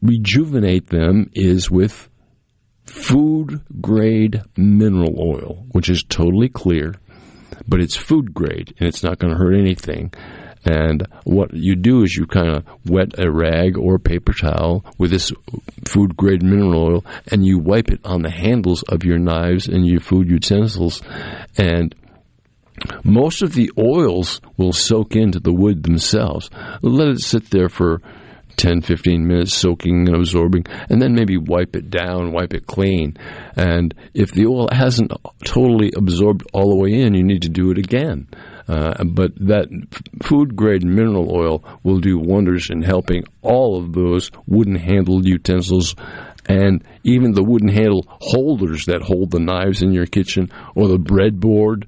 rejuvenate 0.00 0.88
them 0.88 1.30
is 1.34 1.70
with 1.70 2.08
food 2.84 3.60
grade 3.80 4.42
mineral 4.56 5.14
oil, 5.18 5.64
which 5.72 5.88
is 5.88 6.02
totally 6.02 6.48
clear, 6.48 6.94
but 7.66 7.80
it's 7.80 7.96
food 7.96 8.34
grade 8.34 8.74
and 8.78 8.88
it's 8.88 9.02
not 9.02 9.18
going 9.18 9.32
to 9.32 9.38
hurt 9.38 9.54
anything. 9.54 10.12
And 10.66 11.06
what 11.24 11.52
you 11.52 11.76
do 11.76 12.02
is 12.02 12.16
you 12.16 12.26
kind 12.26 12.48
of 12.48 12.64
wet 12.86 13.18
a 13.18 13.30
rag 13.30 13.76
or 13.76 13.96
a 13.96 14.00
paper 14.00 14.32
towel 14.32 14.84
with 14.98 15.10
this 15.10 15.30
food 15.86 16.16
grade 16.16 16.42
mineral 16.42 16.94
oil 16.94 17.04
and 17.30 17.44
you 17.44 17.58
wipe 17.58 17.90
it 17.90 18.00
on 18.04 18.22
the 18.22 18.30
handles 18.30 18.82
of 18.84 19.04
your 19.04 19.18
knives 19.18 19.68
and 19.68 19.86
your 19.86 20.00
food 20.00 20.30
utensils. 20.30 21.02
And 21.58 21.94
most 23.02 23.42
of 23.42 23.52
the 23.54 23.70
oils 23.78 24.40
will 24.56 24.72
soak 24.72 25.14
into 25.16 25.38
the 25.38 25.52
wood 25.52 25.82
themselves. 25.82 26.50
Let 26.82 27.08
it 27.08 27.20
sit 27.20 27.50
there 27.50 27.68
for 27.68 28.00
10, 28.56 28.82
15 28.82 29.26
minutes 29.26 29.54
soaking 29.54 30.08
and 30.08 30.16
absorbing, 30.16 30.64
and 30.88 31.00
then 31.00 31.14
maybe 31.14 31.36
wipe 31.36 31.76
it 31.76 31.90
down, 31.90 32.32
wipe 32.32 32.54
it 32.54 32.66
clean. 32.66 33.16
And 33.56 33.94
if 34.14 34.32
the 34.32 34.46
oil 34.46 34.68
hasn't 34.72 35.12
totally 35.44 35.92
absorbed 35.96 36.44
all 36.52 36.70
the 36.70 36.76
way 36.76 36.92
in, 36.92 37.14
you 37.14 37.22
need 37.22 37.42
to 37.42 37.48
do 37.48 37.70
it 37.70 37.78
again. 37.78 38.28
Uh, 38.66 39.04
but 39.04 39.34
that 39.36 39.68
food 40.22 40.56
grade 40.56 40.84
mineral 40.84 41.30
oil 41.30 41.62
will 41.82 42.00
do 42.00 42.18
wonders 42.18 42.68
in 42.70 42.82
helping 42.82 43.24
all 43.42 43.78
of 43.78 43.92
those 43.92 44.30
wooden 44.46 44.76
handled 44.76 45.26
utensils 45.26 45.94
and 46.46 46.82
even 47.04 47.32
the 47.32 47.42
wooden 47.42 47.68
handle 47.68 48.04
holders 48.08 48.86
that 48.86 49.02
hold 49.02 49.30
the 49.30 49.38
knives 49.38 49.82
in 49.82 49.92
your 49.92 50.06
kitchen 50.06 50.50
or 50.74 50.88
the 50.88 50.98
breadboard 50.98 51.86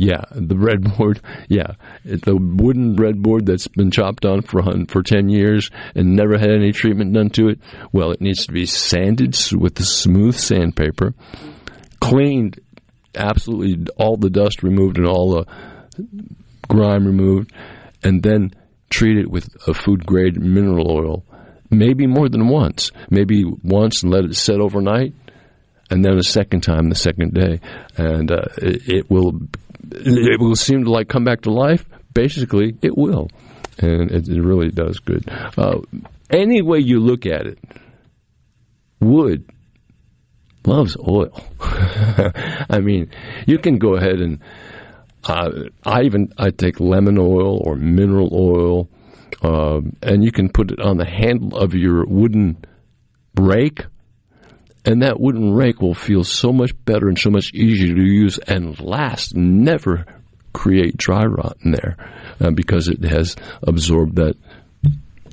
yeah, 0.00 0.22
the 0.30 0.54
breadboard. 0.54 1.20
Yeah, 1.50 1.74
the 2.06 2.34
wooden 2.34 2.96
breadboard 2.96 3.44
that's 3.44 3.68
been 3.68 3.90
chopped 3.90 4.24
on 4.24 4.40
for 4.40 4.62
for 4.88 5.02
ten 5.02 5.28
years 5.28 5.70
and 5.94 6.16
never 6.16 6.38
had 6.38 6.48
any 6.48 6.72
treatment 6.72 7.12
done 7.12 7.28
to 7.30 7.48
it. 7.50 7.60
Well, 7.92 8.10
it 8.10 8.22
needs 8.22 8.46
to 8.46 8.52
be 8.52 8.64
sanded 8.64 9.36
with 9.52 9.74
the 9.74 9.84
smooth 9.84 10.36
sandpaper, 10.36 11.12
cleaned, 12.00 12.60
absolutely 13.14 13.92
all 13.98 14.16
the 14.16 14.30
dust 14.30 14.62
removed 14.62 14.96
and 14.96 15.06
all 15.06 15.34
the 15.34 16.08
grime 16.66 17.04
removed, 17.04 17.52
and 18.02 18.22
then 18.22 18.54
treated 18.88 19.30
with 19.30 19.54
a 19.68 19.74
food 19.74 20.06
grade 20.06 20.40
mineral 20.40 20.90
oil. 20.90 21.24
Maybe 21.68 22.06
more 22.06 22.30
than 22.30 22.48
once. 22.48 22.90
Maybe 23.10 23.44
once 23.44 24.02
and 24.02 24.10
let 24.10 24.24
it 24.24 24.34
set 24.34 24.60
overnight, 24.60 25.12
and 25.90 26.02
then 26.02 26.16
a 26.16 26.22
second 26.22 26.62
time 26.62 26.88
the 26.88 26.94
second 26.94 27.34
day, 27.34 27.60
and 27.98 28.32
uh, 28.32 28.46
it, 28.56 28.88
it 28.88 29.10
will 29.10 29.32
it 29.92 30.40
will 30.40 30.56
seem 30.56 30.84
to 30.84 30.90
like 30.90 31.08
come 31.08 31.24
back 31.24 31.42
to 31.42 31.50
life. 31.50 31.84
Basically, 32.12 32.76
it 32.82 32.96
will, 32.96 33.28
and 33.78 34.10
it, 34.10 34.28
it 34.28 34.42
really 34.42 34.70
does 34.70 34.98
good. 34.98 35.28
Uh, 35.56 35.80
any 36.30 36.62
way 36.62 36.78
you 36.78 37.00
look 37.00 37.26
at 37.26 37.46
it, 37.46 37.58
wood 39.00 39.48
loves 40.66 40.96
oil. 41.06 41.32
I 41.60 42.80
mean, 42.80 43.10
you 43.46 43.58
can 43.58 43.78
go 43.78 43.94
ahead 43.94 44.20
and 44.20 44.40
uh, 45.24 45.50
I 45.84 46.02
even 46.02 46.32
I 46.38 46.50
take 46.50 46.80
lemon 46.80 47.18
oil 47.18 47.58
or 47.64 47.76
mineral 47.76 48.30
oil, 48.32 48.88
uh, 49.42 49.80
and 50.02 50.24
you 50.24 50.32
can 50.32 50.48
put 50.48 50.70
it 50.70 50.80
on 50.80 50.96
the 50.96 51.04
handle 51.04 51.56
of 51.56 51.74
your 51.74 52.04
wooden 52.06 52.64
rake 53.36 53.84
and 54.84 55.02
that 55.02 55.20
wooden 55.20 55.52
rake 55.52 55.80
will 55.80 55.94
feel 55.94 56.24
so 56.24 56.52
much 56.52 56.72
better 56.84 57.08
and 57.08 57.18
so 57.18 57.30
much 57.30 57.52
easier 57.52 57.94
to 57.94 58.02
use 58.02 58.38
and 58.38 58.78
last, 58.80 59.34
never 59.34 60.06
create 60.52 60.96
dry 60.96 61.24
rot 61.24 61.56
in 61.64 61.70
there 61.72 61.96
uh, 62.40 62.50
because 62.50 62.88
it 62.88 63.02
has 63.04 63.36
absorbed 63.62 64.16
that 64.16 64.36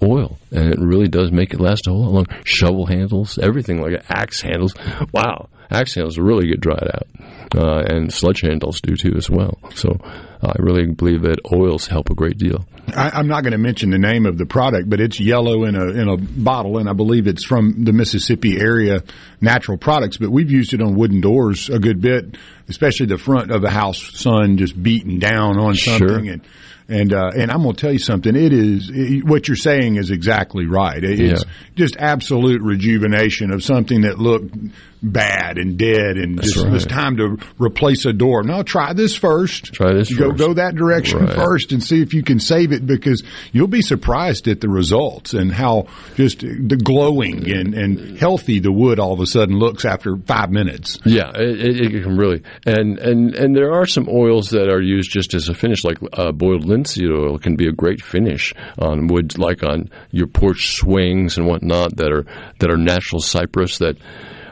oil 0.03 0.38
and 0.52 0.72
it 0.72 0.80
really 0.80 1.07
does 1.07 1.32
make 1.32 1.53
it 1.53 1.60
last 1.60 1.88
a 1.88 1.90
whole 1.90 2.03
lot 2.03 2.11
longer. 2.14 2.38
Shovel 2.44 2.86
handles, 2.86 3.38
everything 3.38 3.82
like 3.82 4.03
axe 4.10 4.41
handles. 4.41 4.74
Wow, 5.11 5.49
axe 5.72 5.95
handles 5.95 6.18
really 6.18 6.48
get 6.48 6.61
dried 6.61 6.90
out. 6.94 7.07
Uh, 7.56 7.84
and 7.88 8.11
sledge 8.14 8.41
handles 8.41 8.82
do 8.82 8.95
too 8.95 9.14
as 9.18 9.30
well. 9.30 9.57
So 9.76 9.98
I 10.41 10.53
really 10.60 10.86
believe 10.88 11.22
that 11.24 11.40
oils 11.52 11.88
help 11.88 12.10
a 12.10 12.15
great 12.15 12.38
deal. 12.38 12.65
I, 12.95 13.10
I'm 13.14 13.28
not 13.28 13.44
going 13.44 13.52
to 13.52 13.57
mention 13.57 13.90
the 13.90 13.98
name 13.98 14.26
of 14.26 14.38
the 14.38 14.45
product, 14.45 14.90
but 14.90 14.99
it's 15.02 15.19
yellow 15.19 15.65
in 15.65 15.76
a 15.76 15.86
in 15.90 16.07
a 16.10 16.18
bottle, 16.18 16.78
and 16.78 16.88
I 16.90 16.94
believe 16.94 17.28
it's 17.28 17.44
from 17.45 17.84
the 17.84 17.94
Mississippi 17.94 18.60
area 18.60 19.03
natural 19.41 19.78
products. 19.78 20.18
But 20.18 20.30
we've 20.30 20.52
used 20.52 20.74
it 20.74 20.82
on 20.82 20.95
wooden 20.95 21.22
doors 21.22 21.69
a 21.69 21.80
good 21.80 22.02
bit, 22.02 22.38
especially 22.69 23.07
the 23.07 23.18
front 23.18 23.52
of 23.52 23.61
the 23.61 23.69
house 23.69 24.02
sun 24.19 24.57
just 24.57 24.82
beating 24.82 25.19
down 25.19 25.57
on 25.57 25.76
something 25.76 26.07
Sure. 26.07 26.18
and. 26.34 26.41
And 26.90 27.11
uh, 27.11 27.32
and 27.38 27.52
I'm 27.52 27.64
going 27.64 27.76
to 27.76 27.82
tell 27.82 27.91
you 27.91 27.99
something. 27.99 28.34
It 28.34 28.53
is 28.53 28.90
it, 28.94 29.26
what 29.26 29.49
you're 29.49 29.57
saying 29.57 29.98
is 29.98 30.10
exactly 30.10 30.68
right. 30.68 31.03
It- 31.03 31.19
It's 31.19 31.44
Yeah. 31.44 31.52
just 31.76 31.98
absolute 31.99 32.61
rejuvenation 32.61 33.52
of 33.52 33.61
something 33.61 34.03
that 34.03 34.19
looked 34.19 34.56
bad 35.02 35.57
and 35.57 35.78
dead, 35.78 36.18
and 36.18 36.41
just 36.41 36.57
right. 36.57 36.90
time 36.90 37.18
to 37.18 37.38
replace 37.60 38.06
a 38.06 38.14
door. 38.14 38.44
No, 38.44 38.64
try 38.64 38.94
this 38.94 39.15
first. 39.15 39.74
Try 39.74 39.94
this 39.94 40.14
Go 40.14 40.30
first. 40.30 40.38
go 40.40 40.53
that 40.56 40.76
direction 40.76 41.19
Right. 41.19 41.36
first 41.36 41.72
and 41.72 41.84
see 41.84 42.02
if 42.02 42.14
you 42.14 42.24
can 42.24 42.40
save 42.40 42.72
it 42.72 42.86
because 42.86 43.24
you'll 43.52 43.68
be 43.68 43.82
surprised 43.82 44.48
at 44.48 44.61
the 44.61 44.69
results 44.69 45.34
and 45.34 45.52
how 45.52 45.88
just 46.15 46.40
the 46.40 46.80
glowing 46.82 47.49
and, 47.49 47.74
and 47.74 48.18
healthy 48.18 48.60
the 48.60 48.72
wood 48.72 48.99
all 48.99 49.14
of 49.14 49.19
a 49.19 49.26
sudden 49.26 49.57
looks 49.57 49.86
after 49.86 50.18
five 50.26 50.49
minutes. 50.52 50.99
Yeah, 51.06 51.32
it, 51.36 51.94
it, 51.94 52.03
can 52.03 52.18
really, 52.18 52.44
and 52.65 52.98
and 52.99 53.36
and 53.36 53.56
there 53.56 53.74
are 53.74 53.86
some 53.86 54.07
oils 54.10 54.49
that 54.52 54.69
are 54.69 54.82
used 54.82 55.11
just 55.11 55.34
as 55.34 55.49
a 55.49 55.53
finish, 55.53 55.84
like 55.84 55.98
uh, 56.14 56.32
boiled 56.32 56.65
linseed 56.65 57.10
oil 57.11 57.38
can 57.38 57.56
be 57.56 57.68
a 57.68 57.72
great 57.72 58.02
finish 58.02 58.53
on 58.80 59.07
wood, 59.07 59.38
like 59.38 59.64
on 59.64 59.90
your 60.11 60.28
porch 60.28 60.76
swings 60.76 61.38
and 61.38 61.45
whatnot 61.48 61.98
that 61.98 62.11
are 62.11 62.26
that 62.60 62.69
are 62.69 62.78
natural 62.78 63.22
cypress 63.22 63.78
that 63.80 63.98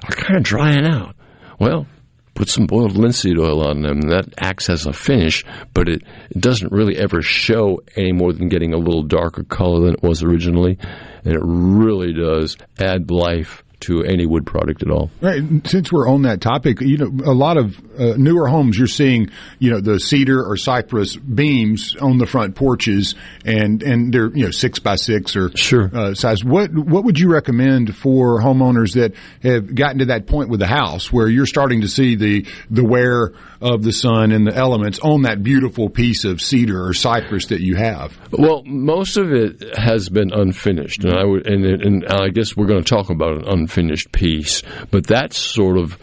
are 0.10 0.15
kind 0.15 0.38
of 0.38 0.44
drying 0.44 0.86
out. 0.86 1.15
Well, 1.60 1.88
put 2.34 2.49
some 2.49 2.65
boiled 2.68 2.95
linseed 2.95 3.38
oil 3.40 3.65
on 3.65 3.82
them. 3.82 4.02
That 4.02 4.34
acts 4.38 4.69
as 4.69 4.86
a 4.86 4.94
finish, 4.94 5.44
but 5.73 5.90
it, 5.90 6.03
it 6.30 6.41
doesn't 6.41 6.72
really 6.72 6.98
ever 6.98 7.22
show 7.22 7.82
any 7.95 8.11
more 8.11 8.34
than 8.34 8.49
getting 8.49 8.73
a 8.73 8.77
little 8.77 9.03
darker 9.03 9.44
color 9.44 9.82
than 9.82 9.94
it 9.95 10.03
was 10.03 10.23
originally, 10.23 10.77
and 11.23 11.34
it 11.34 11.41
really 11.44 12.14
does 12.14 12.57
add 12.80 13.10
life 13.10 13.64
to 13.81 14.03
any 14.03 14.26
wood 14.26 14.45
product 14.45 14.81
at 14.81 14.89
all. 14.89 15.10
Right. 15.22 15.41
Since 15.65 15.91
we're 15.91 16.07
on 16.07 16.23
that 16.23 16.41
topic, 16.41 16.81
you 16.81 16.97
know, 16.97 17.11
a 17.26 17.34
lot 17.34 17.57
of 17.57 17.80
uh, 17.99 18.15
newer 18.18 18.47
homes, 18.47 18.77
you're 18.77 18.88
seeing, 18.88 19.30
you 19.60 19.72
know, 19.72 19.80
the 19.80 19.99
cedar 19.99 20.43
or 20.43 20.57
cypress 20.57 21.15
beams 21.15 21.95
on 21.95 22.18
the 22.18 22.26
front 22.26 22.56
porches, 22.56 23.15
and 23.45 23.81
and 23.84 24.14
they're 24.14 24.30
you 24.35 24.45
know 24.45 24.52
six 24.52 24.80
by 24.80 24.95
six 24.95 25.35
or 25.35 25.56
sure 25.56 25.89
uh, 25.93 26.14
size. 26.14 26.43
What 26.43 26.73
what 26.73 27.03
would 27.03 27.19
you 27.19 27.31
recommend 27.31 27.95
for 27.95 28.41
homeowners 28.41 28.93
that 28.93 29.14
have 29.43 29.73
gotten 29.73 29.99
to 29.99 30.06
that 30.06 30.27
point 30.27 30.49
with 30.49 30.60
the 30.60 30.68
house 30.68 31.11
where 31.11 31.27
you're 31.27 31.45
starting 31.45 31.81
to 31.81 31.88
see 31.88 32.15
the 32.15 32.45
the 32.69 32.84
wear 32.84 33.31
of 33.66 33.82
the 33.82 33.92
sun 33.92 34.32
and 34.32 34.46
the 34.46 34.56
elements 34.56 35.00
on 35.00 35.24
that 35.24 35.42
beautiful 35.42 35.90
piece 35.90 36.24
of 36.24 36.40
cedar 36.40 36.86
or 36.86 36.94
cypress 36.94 37.48
that 37.48 37.62
you 37.62 37.76
have? 37.76 38.16
Well, 38.32 38.62
most 38.64 39.18
of 39.18 39.34
it 39.34 39.76
has 39.76 40.08
been 40.08 40.32
unfinished, 40.32 41.04
and 41.04 41.18
I 41.18 41.24
would, 41.24 41.48
and, 41.48 41.66
and 41.66 42.06
I 42.06 42.30
guess 42.30 42.56
we're 42.56 42.68
going 42.68 42.84
to 42.84 42.90
talk 42.90 43.10
about 43.10 43.38
an 43.38 43.48
unfinished 43.48 44.12
piece. 44.12 44.62
But 44.92 45.08
that 45.08 45.34
sort 45.34 45.78
of 45.78 45.98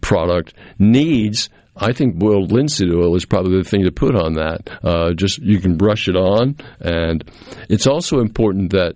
product 0.00 0.54
needs. 0.78 1.50
I 1.76 1.92
think 1.92 2.16
boiled 2.16 2.50
linseed 2.50 2.92
oil 2.92 3.14
is 3.16 3.24
probably 3.24 3.58
the 3.58 3.68
thing 3.68 3.84
to 3.84 3.92
put 3.92 4.14
on 4.14 4.34
that. 4.34 4.70
Uh, 4.82 5.12
just 5.12 5.38
you 5.38 5.58
can 5.60 5.76
brush 5.76 6.08
it 6.08 6.16
on, 6.16 6.56
and 6.80 7.30
it's 7.68 7.86
also 7.86 8.20
important 8.20 8.72
that 8.72 8.94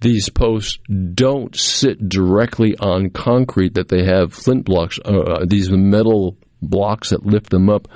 these 0.00 0.30
posts 0.30 0.78
don't 1.14 1.54
sit 1.54 2.08
directly 2.08 2.74
on 2.78 3.10
concrete. 3.10 3.74
That 3.74 3.88
they 3.88 4.04
have 4.04 4.32
flint 4.32 4.64
blocks, 4.64 4.98
uh, 5.04 5.10
uh, 5.10 5.44
these 5.46 5.70
metal 5.70 6.36
blocks 6.62 7.10
that 7.10 7.24
lift 7.26 7.50
them 7.50 7.68
up 7.68 7.88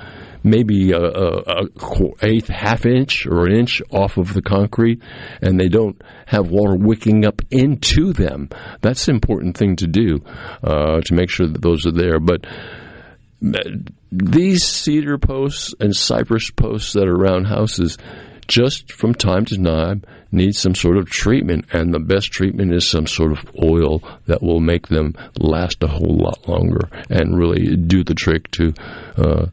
maybe 0.44 0.92
a, 0.92 1.00
a, 1.00 1.64
a 1.64 1.66
eighth, 2.22 2.48
half 2.48 2.84
inch 2.86 3.26
or 3.26 3.46
an 3.46 3.52
inch 3.52 3.82
off 3.90 4.18
of 4.18 4.34
the 4.34 4.42
concrete, 4.42 5.02
and 5.40 5.58
they 5.58 5.68
don't 5.68 6.00
have 6.26 6.50
water 6.50 6.76
wicking 6.76 7.24
up 7.24 7.40
into 7.50 8.12
them. 8.12 8.50
That's 8.82 9.08
an 9.08 9.14
important 9.14 9.56
thing 9.56 9.76
to 9.76 9.86
do 9.86 10.18
uh, 10.62 11.00
to 11.00 11.14
make 11.14 11.30
sure 11.30 11.48
that 11.48 11.62
those 11.62 11.86
are 11.86 11.92
there. 11.92 12.20
But 12.20 12.46
uh, 12.46 13.58
these 14.12 14.64
cedar 14.64 15.18
posts 15.18 15.74
and 15.80 15.96
cypress 15.96 16.50
posts 16.50 16.92
that 16.92 17.08
are 17.08 17.16
around 17.16 17.46
houses 17.46 17.98
just 18.46 18.92
from 18.92 19.14
time 19.14 19.44
to 19.44 19.58
time 19.58 20.04
need 20.32 20.54
some 20.54 20.74
sort 20.74 20.96
of 20.96 21.08
treatment 21.08 21.64
and 21.72 21.94
the 21.94 22.00
best 22.00 22.30
treatment 22.30 22.72
is 22.72 22.88
some 22.88 23.06
sort 23.06 23.32
of 23.32 23.44
oil 23.62 24.02
that 24.26 24.42
will 24.42 24.60
make 24.60 24.88
them 24.88 25.14
last 25.38 25.82
a 25.82 25.86
whole 25.86 26.16
lot 26.16 26.48
longer 26.48 26.88
and 27.08 27.38
really 27.38 27.76
do 27.76 28.02
the 28.02 28.14
trick 28.14 28.50
to 28.50 28.72
uh, 29.16 29.46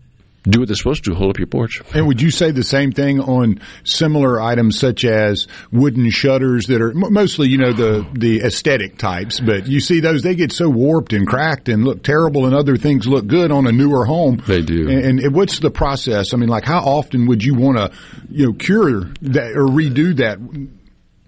do 0.44 0.60
what 0.60 0.68
they're 0.68 0.76
supposed 0.76 1.04
to 1.04 1.14
hold 1.14 1.30
up 1.32 1.38
your 1.38 1.48
porch 1.48 1.82
And 1.94 2.08
would 2.08 2.22
you 2.22 2.32
say 2.32 2.52
the 2.52 2.64
same 2.64 2.92
thing 2.92 3.20
on 3.20 3.62
similar 3.84 4.42
items 4.42 4.78
such 4.78 5.06
as 5.06 5.48
wooden 5.72 6.10
shutters 6.10 6.66
that 6.68 6.82
are 6.82 6.94
mostly, 6.94 7.48
you 7.48 7.58
know, 7.58 7.74
the 7.74 8.08
the 8.14 8.42
aesthetic 8.42 8.98
types? 8.98 9.40
But 9.40 9.68
you 9.68 9.80
see 9.80 10.00
those; 10.00 10.24
they 10.24 10.36
get 10.36 10.52
so 10.52 10.70
warped 10.70 11.14
and 11.14 11.28
cracked 11.28 11.70
and 11.70 11.84
look 11.86 12.04
terrible, 12.04 12.46
and 12.46 12.56
other 12.56 12.78
things 12.78 13.08
look 13.08 13.28
good 13.28 13.52
on 13.52 13.68
a 13.68 13.72
newer 13.72 14.06
home. 14.06 14.42
They 14.48 14.62
do. 14.62 14.90
And, 14.90 15.20
and 15.20 15.36
what's 15.36 15.60
the 15.60 15.72
process? 15.72 16.34
I 16.34 16.38
mean, 16.38 16.50
like 16.50 16.66
how 16.66 16.80
often 16.80 17.28
would 17.28 17.44
you 17.44 17.54
want 17.54 17.78
to, 17.78 17.92
you 18.30 18.48
know, 18.48 18.54
cure 18.54 19.02
that 19.22 19.52
or 19.56 19.66
redo 19.66 20.16
that? 20.18 20.40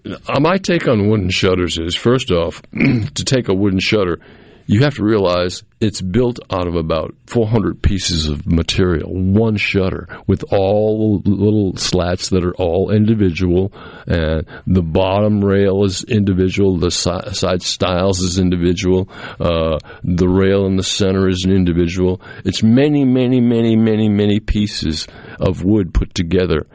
Uh, 0.04 0.40
my 0.40 0.58
take 0.58 0.86
on 0.86 1.08
wooden 1.08 1.30
shutters 1.30 1.78
is 1.78 1.94
first 1.94 2.30
off, 2.30 2.60
to 2.72 3.24
take 3.24 3.48
a 3.48 3.54
wooden 3.54 3.80
shutter, 3.80 4.18
you 4.66 4.80
have 4.80 4.94
to 4.94 5.04
realize 5.04 5.62
it's 5.80 6.00
built 6.00 6.40
out 6.50 6.66
of 6.66 6.74
about 6.74 7.14
400 7.26 7.82
pieces 7.82 8.28
of 8.28 8.46
material, 8.46 9.10
one 9.12 9.56
shutter, 9.56 10.08
with 10.26 10.44
all 10.52 11.20
little 11.24 11.76
slats 11.76 12.30
that 12.30 12.44
are 12.44 12.54
all 12.54 12.90
individual. 12.90 13.72
And 14.06 14.46
the 14.66 14.82
bottom 14.82 15.44
rail 15.44 15.84
is 15.84 16.04
individual, 16.04 16.78
the 16.78 16.90
si- 16.90 17.34
side 17.34 17.62
stiles 17.62 18.20
is 18.20 18.38
individual, 18.38 19.08
uh, 19.38 19.78
the 20.02 20.28
rail 20.28 20.66
in 20.66 20.76
the 20.76 20.82
center 20.82 21.28
is 21.28 21.44
an 21.44 21.52
individual. 21.52 22.20
It's 22.44 22.62
many, 22.62 23.04
many, 23.04 23.40
many, 23.40 23.76
many, 23.76 24.08
many 24.08 24.40
pieces 24.40 25.06
of 25.38 25.62
wood 25.64 25.92
put 25.92 26.14
together 26.14 26.66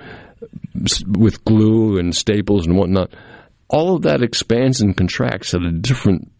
with 1.07 1.43
glue 1.43 1.97
and 1.97 2.15
staples 2.15 2.65
and 2.65 2.77
whatnot, 2.77 3.11
all 3.67 3.95
of 3.95 4.03
that 4.03 4.21
expands 4.21 4.81
and 4.81 4.95
contracts 4.95 5.53
at 5.53 5.61
a 5.61 5.71
different 5.71 6.31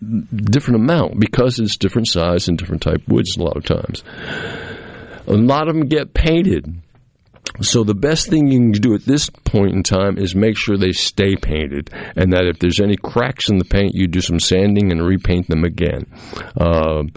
different 0.00 0.80
amount 0.80 1.18
because 1.18 1.58
it's 1.58 1.76
different 1.76 2.08
size 2.08 2.48
and 2.48 2.56
different 2.58 2.82
type 2.82 3.02
woods 3.08 3.36
a 3.36 3.42
lot 3.42 3.56
of 3.56 3.64
times. 3.64 4.02
A 5.26 5.34
lot 5.34 5.68
of 5.68 5.74
them 5.74 5.86
get 5.86 6.14
painted. 6.14 6.82
So 7.60 7.82
the 7.82 7.94
best 7.94 8.28
thing 8.28 8.48
you 8.48 8.58
can 8.58 8.72
do 8.72 8.94
at 8.94 9.04
this 9.04 9.28
point 9.30 9.74
in 9.74 9.82
time 9.82 10.16
is 10.16 10.34
make 10.34 10.56
sure 10.56 10.76
they 10.76 10.92
stay 10.92 11.34
painted, 11.34 11.90
and 12.14 12.32
that 12.32 12.46
if 12.46 12.58
there's 12.60 12.78
any 12.78 12.96
cracks 12.96 13.48
in 13.48 13.58
the 13.58 13.64
paint, 13.64 13.94
you 13.94 14.06
do 14.06 14.20
some 14.20 14.38
sanding 14.38 14.92
and 14.92 15.04
repaint 15.04 15.48
them 15.48 15.64
again. 15.64 16.06
Um, 16.56 17.10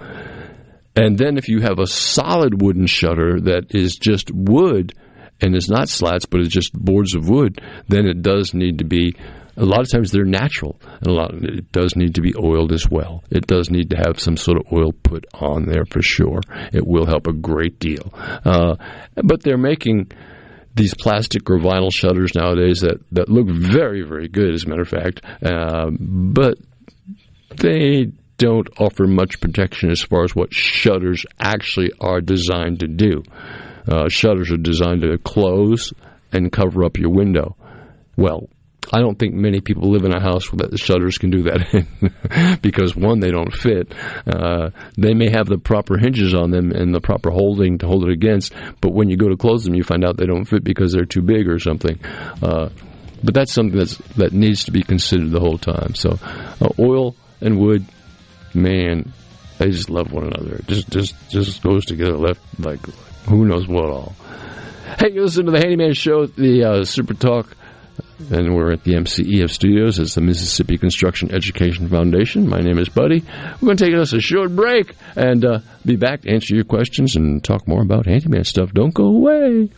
and 0.96 1.18
then 1.18 1.38
if 1.38 1.48
you 1.48 1.62
have 1.62 1.80
a 1.80 1.88
solid 1.88 2.62
wooden 2.62 2.88
shutter 2.88 3.40
that 3.42 3.76
is 3.76 3.96
just 3.96 4.32
wood 4.34 4.94
and 5.42 5.56
it's 5.56 5.70
not 5.70 5.90
slats, 5.90 6.26
but 6.26 6.40
it's 6.40 6.54
just 6.54 6.74
boards 6.74 7.16
of 7.16 7.28
wood, 7.30 7.62
then 7.88 8.06
it 8.06 8.22
does 8.22 8.54
need 8.54 8.80
to 8.80 8.86
be. 8.86 9.16
A 9.58 9.66
lot 9.66 9.82
of 9.82 9.92
times 9.92 10.12
they're 10.12 10.24
natural, 10.24 10.80
and 11.00 11.08
a 11.08 11.12
lot 11.12 11.34
it 11.34 11.72
does 11.74 11.96
need 11.98 12.16
to 12.16 12.22
be 12.22 12.34
oiled 12.42 12.72
as 12.72 12.90
well. 12.90 13.24
It 13.30 13.48
does 13.48 13.70
need 13.70 13.90
to 13.90 13.98
have 13.98 14.18
some 14.20 14.38
sort 14.38 14.58
of 14.58 14.72
oil 14.72 14.94
put 14.94 15.26
on 15.34 15.66
there 15.66 15.84
for 15.86 16.02
sure. 16.02 16.40
It 16.72 16.88
will 16.88 17.06
help 17.06 17.28
a 17.28 17.34
great 17.34 17.78
deal. 17.78 18.14
Uh, 18.46 18.78
but 19.16 19.44
they're 19.44 19.58
making 19.58 20.12
these 20.74 20.94
plastic 20.94 21.50
or 21.50 21.58
vinyl 21.58 21.94
shutters 21.94 22.34
nowadays 22.34 22.80
that, 22.80 23.02
that 23.12 23.28
look 23.28 23.50
very, 23.50 24.04
very 24.04 24.30
good, 24.30 24.54
as 24.54 24.64
a 24.64 24.70
matter 24.70 24.84
of 24.84 24.88
fact. 24.88 25.22
Uh, 25.44 25.92
but 26.00 26.58
they 27.58 28.08
don't 28.38 28.70
offer 28.80 29.06
much 29.06 29.40
protection 29.40 29.92
as 29.92 30.02
far 30.02 30.24
as 30.24 30.34
what 30.34 30.54
shutters 30.54 31.26
actually 31.40 31.92
are 32.00 32.22
designed 32.22 32.80
to 32.80 32.88
do. 32.88 33.22
Uh, 33.88 34.10
shutters 34.10 34.52
are 34.52 34.58
designed 34.58 35.02
to 35.02 35.18
close 35.18 35.94
and 36.32 36.52
cover 36.52 36.84
up 36.84 36.98
your 36.98 37.10
window. 37.10 37.56
Well, 38.16 38.50
I 38.94 39.00
don't 39.00 39.18
think 39.18 39.34
many 39.34 39.62
people 39.62 39.92
live 39.92 40.04
in 40.04 40.14
a 40.14 40.20
house 40.20 40.50
that 40.52 40.72
the 40.72 40.78
shutters 40.78 41.18
can 41.18 41.30
do 41.30 41.44
that 41.44 42.60
because 42.62 42.96
one, 42.96 43.20
they 43.20 43.32
don't 43.32 43.54
fit. 43.54 43.94
Uh, 44.26 44.72
they 44.98 45.14
may 45.14 45.30
have 45.30 45.48
the 45.48 45.58
proper 45.58 45.98
hinges 45.98 46.34
on 46.34 46.52
them 46.52 46.72
and 46.72 46.94
the 46.94 47.00
proper 47.00 47.30
holding 47.30 47.78
to 47.80 47.88
hold 47.88 48.06
it 48.06 48.12
against, 48.12 48.54
but 48.82 48.94
when 48.94 49.10
you 49.10 49.18
go 49.18 49.30
to 49.30 49.38
close 49.38 49.64
them, 49.64 49.76
you 49.76 49.84
find 49.84 50.04
out 50.04 50.18
they 50.18 50.26
don't 50.26 50.46
fit 50.46 50.64
because 50.64 50.92
they're 50.92 51.06
too 51.06 51.22
big 51.22 51.48
or 51.48 51.60
something. 51.60 52.00
Uh, 52.42 52.70
but 53.24 53.34
that's 53.34 53.54
something 53.54 53.78
that's 53.78 53.98
that 54.16 54.34
needs 54.34 54.66
to 54.66 54.72
be 54.72 54.82
considered 54.82 55.30
the 55.32 55.40
whole 55.40 55.60
time. 55.60 55.94
So, 55.94 56.18
uh, 56.60 56.70
oil 56.80 57.16
and 57.40 57.60
wood, 57.60 57.86
man, 58.54 59.14
they 59.60 59.70
just 59.70 59.92
love 59.92 60.12
one 60.12 60.26
another. 60.26 60.56
It 60.56 60.68
just 60.68 60.90
just 60.90 61.30
just 61.30 61.62
goes 61.62 61.86
together. 61.86 62.18
Left 62.18 62.42
like 62.60 62.80
who 63.28 63.46
knows 63.46 63.68
what 63.68 63.86
all. 63.86 64.14
Hey, 65.00 65.12
you 65.12 65.24
listen 65.24 65.46
to 65.46 65.52
the 65.52 65.60
Handyman 65.60 65.94
Show, 65.94 66.26
the 66.26 66.64
uh, 66.64 66.84
Super 66.84 67.14
Talk 67.14 67.56
And 68.30 68.56
we're 68.56 68.72
at 68.72 68.84
the 68.84 68.94
MCEF 68.94 69.50
studios 69.50 70.00
as 70.00 70.16
the 70.16 70.22
Mississippi 70.22 70.78
Construction 70.78 71.34
Education 71.34 71.88
Foundation. 71.90 72.48
My 72.48 72.60
name 72.60 72.78
is 72.78 72.90
Buddy. 72.90 73.24
We're 73.62 73.66
going 73.66 73.78
to 73.78 73.86
take 73.86 73.96
us 73.96 74.14
a 74.14 74.20
short 74.20 74.56
break 74.56 74.96
and 75.16 75.44
uh, 75.44 75.60
be 75.86 75.96
back 75.96 76.22
to 76.22 76.30
answer 76.32 76.56
your 76.56 76.64
questions 76.66 77.16
and 77.16 77.44
talk 77.44 77.68
more 77.68 77.82
about 77.82 78.06
handyman 78.06 78.44
stuff. 78.44 78.72
Don't 78.74 78.94
go 78.94 79.06
away. 79.06 79.70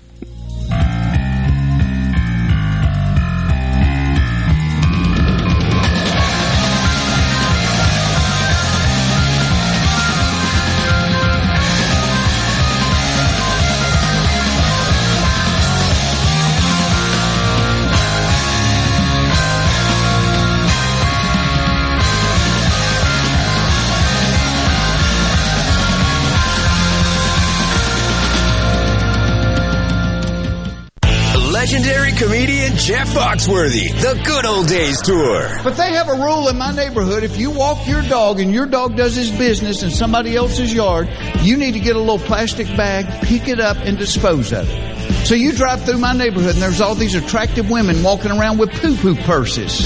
Jeff 32.83 33.07
Foxworthy, 33.13 33.89
The 34.01 34.21
Good 34.25 34.45
Old 34.45 34.67
Days 34.67 35.01
Tour. 35.01 35.61
But 35.63 35.77
they 35.77 35.93
have 35.93 36.09
a 36.09 36.15
rule 36.15 36.49
in 36.49 36.57
my 36.57 36.75
neighborhood. 36.75 37.23
If 37.23 37.37
you 37.37 37.49
walk 37.49 37.87
your 37.87 38.01
dog 38.01 38.41
and 38.41 38.53
your 38.53 38.65
dog 38.65 38.97
does 38.97 39.15
his 39.15 39.31
business 39.31 39.83
in 39.83 39.89
somebody 39.89 40.35
else's 40.35 40.73
yard, 40.73 41.07
you 41.39 41.55
need 41.55 41.75
to 41.75 41.79
get 41.79 41.95
a 41.95 41.99
little 41.99 42.19
plastic 42.19 42.67
bag, 42.75 43.05
pick 43.25 43.47
it 43.47 43.61
up, 43.61 43.77
and 43.77 43.97
dispose 43.97 44.51
of 44.51 44.69
it. 44.69 45.25
So 45.25 45.33
you 45.33 45.53
drive 45.53 45.85
through 45.85 45.99
my 45.99 46.11
neighborhood 46.11 46.55
and 46.55 46.61
there's 46.61 46.81
all 46.81 46.93
these 46.93 47.15
attractive 47.15 47.69
women 47.69 48.03
walking 48.03 48.31
around 48.31 48.57
with 48.57 48.69
poo 48.73 48.97
poo 48.97 49.15
purses. 49.15 49.85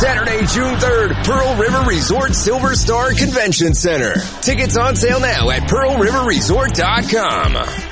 Saturday, 0.00 0.46
June 0.46 0.76
3rd, 0.76 1.24
Pearl 1.24 1.56
River 1.56 1.80
Resort 1.88 2.36
Silver 2.36 2.76
Star 2.76 3.12
Convention 3.14 3.74
Center. 3.74 4.14
Tickets 4.42 4.76
on 4.76 4.94
sale 4.94 5.18
now 5.18 5.50
at 5.50 5.62
pearlriverresort.com. 5.62 7.87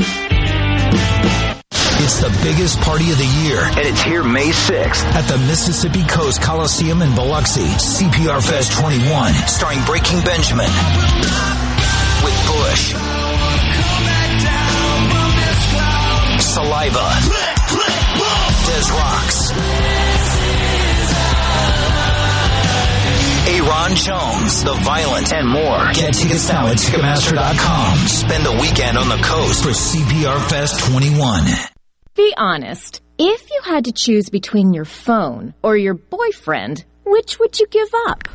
It's 2.06 2.20
the 2.20 2.30
biggest 2.44 2.78
party 2.82 3.10
of 3.10 3.18
the 3.18 3.26
year, 3.42 3.64
and 3.66 3.80
it's 3.80 4.00
here 4.00 4.22
May 4.22 4.50
6th 4.50 5.02
at 5.18 5.26
the 5.26 5.38
Mississippi 5.38 6.04
Coast 6.04 6.40
Coliseum 6.40 7.02
in 7.02 7.12
Biloxi. 7.16 7.66
CPR 7.66 8.40
Fest 8.40 8.78
21, 8.78 9.34
starring 9.48 9.82
Breaking 9.82 10.22
Benjamin 10.22 10.70
with 12.22 12.36
Bush, 12.46 12.94
Saliva, 16.38 17.10
Des 18.70 18.86
Rocs, 18.94 19.50
Ayron 23.50 23.96
Jones, 23.98 24.62
The 24.62 24.74
Violent, 24.74 25.32
and 25.32 25.48
more. 25.48 25.90
Get 25.92 26.14
tickets 26.14 26.48
now 26.48 26.68
at 26.68 26.76
Ticketmaster.com. 26.76 27.98
Spend 28.06 28.46
the 28.46 28.52
weekend 28.52 28.96
on 28.96 29.08
the 29.08 29.18
coast 29.26 29.64
for 29.64 29.70
CPR 29.70 30.48
Fest 30.48 30.78
21. 30.86 31.75
Be 32.16 32.32
honest. 32.38 33.02
If 33.18 33.50
you 33.50 33.60
had 33.62 33.84
to 33.84 33.92
choose 33.92 34.30
between 34.30 34.72
your 34.72 34.86
phone 34.86 35.52
or 35.62 35.76
your 35.76 35.92
boyfriend, 35.92 36.82
which 37.04 37.38
would 37.38 37.60
you 37.60 37.66
give 37.66 37.90
up? 38.08 38.26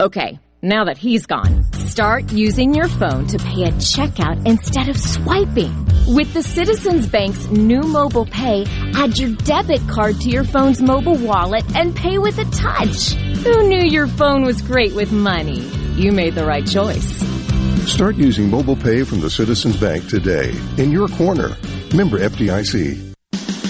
Okay, 0.00 0.38
now 0.62 0.84
that 0.84 0.96
he's 0.96 1.26
gone, 1.26 1.70
start 1.74 2.32
using 2.32 2.72
your 2.72 2.88
phone 2.88 3.26
to 3.26 3.38
pay 3.38 3.64
a 3.64 3.72
checkout 3.72 4.46
instead 4.46 4.88
of 4.88 4.96
swiping. 4.96 5.74
With 6.06 6.32
the 6.32 6.42
Citizens 6.42 7.06
Bank's 7.06 7.46
new 7.48 7.82
mobile 7.82 8.24
pay, 8.24 8.64
add 8.94 9.18
your 9.18 9.34
debit 9.44 9.86
card 9.88 10.18
to 10.22 10.30
your 10.30 10.44
phone's 10.44 10.80
mobile 10.80 11.18
wallet 11.18 11.64
and 11.76 11.94
pay 11.94 12.16
with 12.16 12.38
a 12.38 12.46
touch. 12.46 13.12
Who 13.44 13.68
knew 13.68 13.84
your 13.84 14.06
phone 14.06 14.42
was 14.42 14.62
great 14.62 14.94
with 14.94 15.12
money? 15.12 15.60
You 15.96 16.12
made 16.12 16.34
the 16.34 16.46
right 16.46 16.66
choice. 16.66 17.20
Start 17.86 18.16
using 18.16 18.48
mobile 18.48 18.76
pay 18.76 19.02
from 19.02 19.20
the 19.20 19.28
Citizens 19.28 19.76
Bank 19.76 20.08
today. 20.08 20.54
In 20.78 20.90
your 20.90 21.08
corner. 21.08 21.54
Member 21.94 22.18
FDIC. 22.20 23.12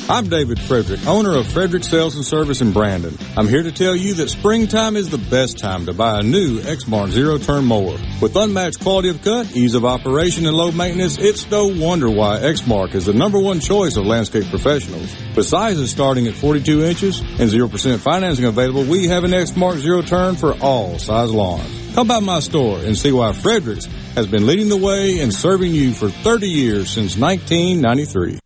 I'm 0.09 0.29
David 0.29 0.61
Frederick, 0.61 1.07
owner 1.07 1.37
of 1.37 1.47
Frederick 1.47 1.85
Sales 1.85 2.17
and 2.17 2.25
Service 2.25 2.61
in 2.61 2.73
Brandon. 2.73 3.17
I'm 3.37 3.49
here 3.49 3.63
to 3.63 3.73
tell 3.73 3.97
you 3.97 4.15
that 4.15 4.29
springtime 4.29 4.95
is 4.95 5.09
the 5.09 5.19
best 5.19 5.59
time 5.59 5.87
to 5.87 5.93
buy 5.93 6.21
a 6.21 6.23
new 6.23 6.61
Exmark 6.61 7.11
zero 7.11 7.39
turn 7.39 7.65
mower. 7.65 7.97
With 8.21 8.37
unmatched 8.37 8.81
quality 8.81 9.09
of 9.09 9.23
cut, 9.23 9.57
ease 9.57 9.75
of 9.75 9.85
operation, 9.85 10.47
and 10.47 10.57
low 10.57 10.71
maintenance, 10.71 11.19
it's 11.19 11.51
no 11.51 11.67
wonder 11.69 12.11
why 12.11 12.39
Exmark 12.39 12.95
is 12.95 13.07
the 13.07 13.15
number 13.15 13.41
one 13.41 13.61
choice 13.61 13.97
of 13.97 14.05
landscape 14.05 14.49
professionals. 14.51 15.17
With 15.35 15.47
sizes 15.47 15.91
starting 15.91 16.27
at 16.27 16.35
42 16.35 16.85
inches 16.85 17.21
and 17.21 17.51
0% 17.51 17.99
financing 17.99 18.45
available, 18.45 18.85
we 18.85 19.09
have 19.09 19.25
an 19.25 19.31
Exmark 19.31 19.79
zero 19.79 20.03
turn 20.03 20.37
for 20.37 20.53
all 20.61 20.99
size 20.99 21.33
lawns. 21.33 21.82
Come 21.95 22.09
by 22.09 22.21
my 22.21 22.41
store 22.41 22.79
and 22.79 22.97
see 22.97 23.13
why 23.13 23.33
Fredericks 23.33 23.85
has 24.15 24.27
been 24.27 24.47
leading 24.47 24.71
the 24.71 24.79
way 24.79 25.21
and 25.21 25.33
serving 25.33 25.73
you 25.73 25.93
for 25.93 26.09
30 26.09 26.49
years 26.49 26.89
since 26.89 27.19
1993. 27.19 28.42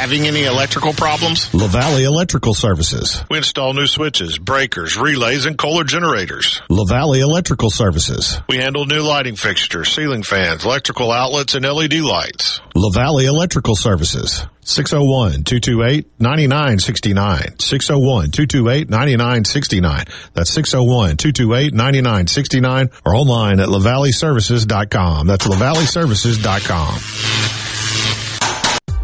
Having 0.00 0.24
any 0.26 0.44
electrical 0.44 0.92
problems? 0.94 1.50
LaValley 1.50 2.06
Electrical 2.06 2.54
Services. 2.54 3.22
We 3.28 3.36
install 3.36 3.74
new 3.74 3.86
switches, 3.86 4.38
breakers, 4.38 4.96
relays, 4.96 5.44
and 5.44 5.58
Kohler 5.58 5.84
generators. 5.84 6.62
LaValley 6.70 7.20
Electrical 7.20 7.68
Services. 7.68 8.40
We 8.48 8.56
handle 8.56 8.86
new 8.86 9.02
lighting 9.02 9.36
fixtures, 9.36 9.92
ceiling 9.92 10.22
fans, 10.22 10.64
electrical 10.64 11.12
outlets, 11.12 11.54
and 11.54 11.66
LED 11.66 12.00
lights. 12.00 12.62
LaValley 12.74 13.26
Electrical 13.26 13.76
Services. 13.76 14.46
601-228-9969. 14.64 17.58
601-228-9969. 17.58 20.08
That's 20.32 20.50
601-228-9969 20.56 22.90
or 23.04 23.14
online 23.14 23.60
at 23.60 23.68
lavalleyservices.com. 23.68 25.26
That's 25.26 25.46
lavalleyservices.com. 25.46 27.59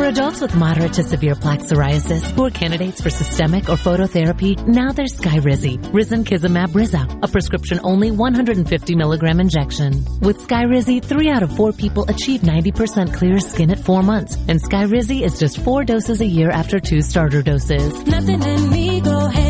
For 0.00 0.06
adults 0.06 0.40
with 0.40 0.56
moderate 0.56 0.94
to 0.94 1.02
severe 1.02 1.34
plaque 1.34 1.60
psoriasis 1.60 2.30
who 2.30 2.46
are 2.46 2.50
candidates 2.50 3.02
for 3.02 3.10
systemic 3.10 3.68
or 3.68 3.76
phototherapy, 3.76 4.56
now 4.66 4.92
there's 4.92 5.12
Skyrizi, 5.12 5.76
Risankizumab-rzaa, 5.92 7.22
a 7.22 7.28
prescription-only 7.28 8.10
150 8.12 8.94
milligram 8.94 9.40
injection. 9.40 10.02
With 10.20 10.38
Skyrizi, 10.38 11.04
three 11.04 11.28
out 11.28 11.42
of 11.42 11.54
four 11.54 11.72
people 11.72 12.08
achieve 12.08 12.40
90% 12.40 13.12
clear 13.12 13.40
skin 13.40 13.70
at 13.70 13.78
four 13.78 14.02
months, 14.02 14.36
and 14.48 14.58
Skyrizi 14.58 15.20
is 15.20 15.38
just 15.38 15.58
four 15.58 15.84
doses 15.84 16.22
a 16.22 16.26
year 16.26 16.50
after 16.50 16.80
two 16.80 17.02
starter 17.02 17.42
doses. 17.42 18.02
Nothing 18.06 18.42
in 18.42 18.70
me 18.70 19.02
go 19.02 19.26
hand 19.26 19.49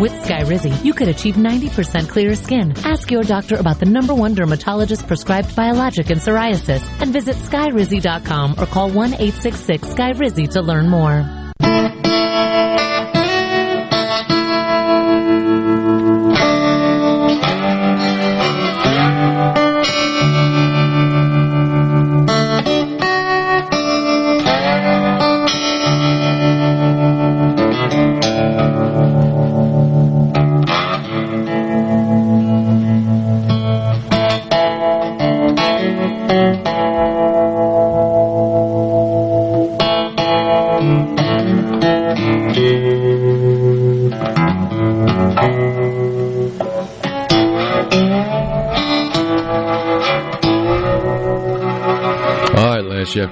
With 0.00 0.12
Skyrizi, 0.24 0.84
you 0.84 0.92
could 0.92 1.08
achieve 1.08 1.36
90% 1.36 2.08
clearer 2.08 2.34
skin. 2.34 2.74
Ask 2.84 3.10
your 3.10 3.22
doctor 3.22 3.56
about 3.56 3.78
the 3.78 3.86
number 3.86 4.12
one 4.14 4.34
dermatologist 4.34 5.06
prescribed 5.06 5.54
biologic 5.54 6.10
in 6.10 6.18
psoriasis 6.18 6.84
and 7.00 7.12
visit 7.12 7.36
skyrizi.com 7.36 8.56
or 8.58 8.66
call 8.66 8.90
1-866-SKYRIZI 8.90 10.50
to 10.50 10.62
learn 10.62 10.88
more. 10.88 11.43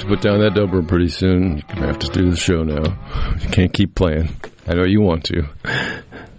To 0.02 0.08
put 0.08 0.20
down 0.20 0.40
that 0.40 0.52
Dobro 0.54 0.86
pretty 0.86 1.08
soon. 1.08 1.58
You're 1.58 1.66
gonna 1.68 1.86
have 1.86 1.98
to 2.00 2.08
do 2.08 2.30
the 2.30 2.36
show 2.36 2.62
now. 2.62 2.98
You 3.40 3.48
can't 3.50 3.72
keep 3.72 3.94
playing. 3.94 4.28
I 4.66 4.74
know 4.74 4.84
you 4.84 5.00
want 5.00 5.24
to. 5.24 5.44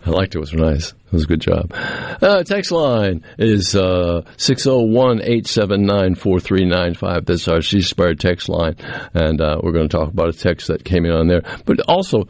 I 0.06 0.10
liked 0.10 0.36
it. 0.36 0.38
It 0.38 0.42
was 0.42 0.54
nice. 0.54 0.90
It 0.90 1.14
was 1.14 1.24
a 1.24 1.28
good 1.28 1.40
job. 1.40 1.72
Uh, 1.74 2.44
text 2.44 2.72
line 2.72 3.24
is 3.38 3.74
uh, 3.74 4.24
601-879-4395. 4.36 7.26
That's 7.26 7.48
our 7.48 7.62
C-Spire 7.62 8.16
text 8.16 8.50
line. 8.50 8.76
And 9.14 9.40
uh, 9.40 9.62
we're 9.64 9.72
going 9.72 9.88
to 9.88 9.98
talk 9.98 10.10
about 10.10 10.28
a 10.28 10.34
text 10.34 10.68
that 10.68 10.84
came 10.84 11.06
in 11.06 11.12
on 11.12 11.28
there. 11.28 11.44
But 11.66 11.80
also, 11.88 12.26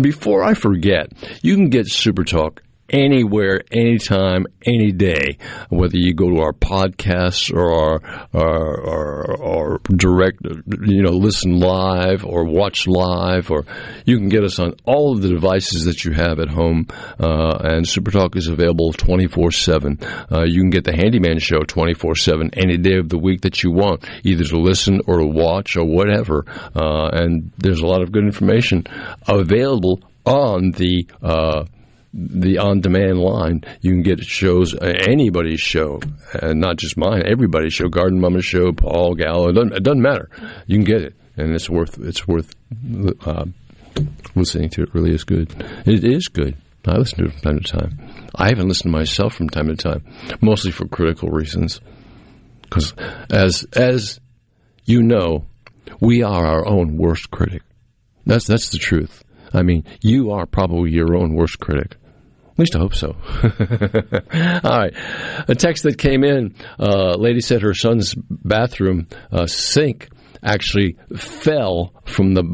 before 0.00 0.44
I 0.44 0.54
forget, 0.54 1.12
you 1.42 1.56
can 1.56 1.68
get 1.68 1.88
Super 1.88 2.24
Talk 2.24 2.62
anywhere, 2.90 3.60
anytime, 3.70 4.46
any 4.64 4.92
day. 4.92 5.38
Whether 5.68 5.96
you 5.96 6.14
go 6.14 6.30
to 6.30 6.40
our 6.40 6.52
podcasts 6.52 7.52
or 7.52 7.72
our, 7.72 8.28
our, 8.32 8.88
our, 8.88 9.42
our 9.42 9.78
direct, 9.88 10.40
you 10.82 11.02
know, 11.02 11.10
listen 11.10 11.58
live 11.58 12.24
or 12.24 12.44
watch 12.44 12.86
live, 12.86 13.50
or 13.50 13.64
you 14.04 14.18
can 14.18 14.28
get 14.28 14.44
us 14.44 14.58
on 14.58 14.74
all 14.84 15.12
of 15.12 15.22
the 15.22 15.28
devices 15.28 15.84
that 15.84 16.04
you 16.04 16.12
have 16.12 16.38
at 16.38 16.48
home. 16.48 16.86
Uh, 17.18 17.58
and 17.62 17.84
SuperTalk 17.84 18.36
is 18.36 18.48
available 18.48 18.92
24 18.92 19.46
uh, 19.46 19.50
7. 19.50 19.98
You 20.46 20.60
can 20.60 20.70
get 20.70 20.84
the 20.84 20.96
Handyman 20.96 21.38
Show 21.38 21.60
24 21.60 22.16
7 22.16 22.50
any 22.54 22.76
day 22.76 22.96
of 22.96 23.08
the 23.08 23.18
week 23.18 23.42
that 23.42 23.62
you 23.62 23.70
want, 23.70 24.04
either 24.24 24.44
to 24.44 24.58
listen 24.58 25.00
or 25.06 25.18
to 25.18 25.26
watch 25.26 25.76
or 25.76 25.84
whatever. 25.84 26.44
Uh, 26.74 27.08
and 27.12 27.52
there's 27.58 27.80
a 27.80 27.86
lot 27.86 28.02
of 28.02 28.12
good 28.12 28.24
information 28.24 28.84
available 29.26 30.00
on 30.26 30.70
the 30.72 31.06
uh, 31.22 31.64
the 32.16 32.58
on-demand 32.58 33.18
line. 33.18 33.64
You 33.80 33.90
can 33.90 34.02
get 34.02 34.20
shows, 34.20 34.72
uh, 34.74 34.94
anybody's 35.08 35.60
show, 35.60 36.00
and 36.40 36.60
not 36.60 36.76
just 36.76 36.96
mine, 36.96 37.24
everybody's 37.26 37.74
show, 37.74 37.88
Garden 37.88 38.20
Mama 38.20 38.40
show, 38.40 38.72
Paul 38.72 39.14
Gallo. 39.16 39.48
It 39.48 39.54
doesn't, 39.54 39.72
it 39.72 39.82
doesn't 39.82 40.02
matter. 40.02 40.30
You 40.66 40.76
can 40.76 40.84
get 40.84 41.02
it, 41.02 41.14
and 41.36 41.52
it's 41.52 41.68
worth 41.68 41.98
it's 41.98 42.26
worth 42.28 42.54
uh, 43.26 43.46
listening 44.36 44.70
to. 44.70 44.82
It 44.82 44.94
really 44.94 45.12
is 45.12 45.24
good. 45.24 45.52
It 45.86 46.04
is 46.04 46.28
good. 46.28 46.56
I 46.86 46.98
listen 46.98 47.18
to 47.18 47.24
it 47.24 47.32
from 47.32 47.40
time 47.40 47.60
to 47.60 47.78
time. 47.78 48.26
I 48.34 48.50
even 48.50 48.68
listen 48.68 48.92
to 48.92 48.98
myself 48.98 49.34
from 49.34 49.48
time 49.48 49.68
to 49.68 49.76
time, 49.76 50.04
mostly 50.40 50.70
for 50.70 50.86
critical 50.86 51.30
reasons. 51.30 51.80
Because 52.62 52.94
as 53.30 53.64
as 53.72 54.20
you 54.84 55.02
know, 55.02 55.46
we 56.00 56.22
are 56.22 56.46
our 56.46 56.66
own 56.66 56.96
worst 56.96 57.30
critic. 57.30 57.62
That's 58.24 58.46
that's 58.46 58.68
the 58.68 58.78
truth. 58.78 59.24
I 59.52 59.62
mean, 59.62 59.84
you 60.00 60.30
are 60.30 60.46
probably 60.46 60.90
your 60.92 61.16
own 61.16 61.34
worst 61.34 61.58
critic. 61.58 61.96
At 62.54 62.58
least 62.60 62.76
I 62.76 62.78
hope 62.78 62.94
so. 62.94 63.08
All 64.64 64.78
right. 64.78 64.94
A 65.48 65.56
text 65.56 65.82
that 65.82 65.98
came 65.98 66.22
in 66.22 66.54
uh, 66.78 67.16
lady 67.16 67.40
said 67.40 67.62
her 67.62 67.74
son's 67.74 68.14
bathroom 68.14 69.08
uh, 69.32 69.46
sink 69.46 70.08
actually 70.40 70.96
fell 71.16 71.92
from 72.04 72.34
the 72.34 72.44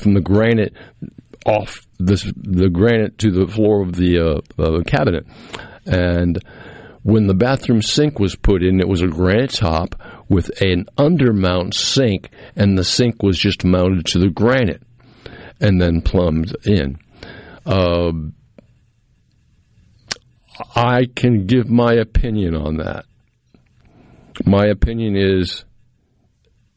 from 0.00 0.14
the 0.14 0.22
granite 0.22 0.74
off 1.44 1.86
the 1.98 2.70
granite 2.72 3.18
to 3.18 3.30
the 3.30 3.46
floor 3.46 3.82
of 3.82 3.92
the 3.96 4.42
uh, 4.58 4.82
cabinet. 4.86 5.26
And 5.84 6.38
when 7.02 7.26
the 7.26 7.34
bathroom 7.34 7.82
sink 7.82 8.18
was 8.18 8.36
put 8.36 8.62
in, 8.62 8.80
it 8.80 8.88
was 8.88 9.02
a 9.02 9.08
granite 9.08 9.52
top 9.52 9.94
with 10.28 10.50
an 10.62 10.86
undermount 10.96 11.74
sink, 11.74 12.30
and 12.56 12.78
the 12.78 12.84
sink 12.84 13.22
was 13.22 13.38
just 13.38 13.64
mounted 13.64 14.06
to 14.06 14.18
the 14.18 14.30
granite 14.30 14.82
and 15.60 15.80
then 15.80 16.00
plumbed 16.00 16.54
in. 16.66 16.98
Uh, 17.66 18.12
I 20.74 21.06
can 21.14 21.46
give 21.46 21.68
my 21.68 21.94
opinion 21.94 22.54
on 22.54 22.76
that. 22.78 23.06
My 24.44 24.66
opinion 24.66 25.16
is 25.16 25.64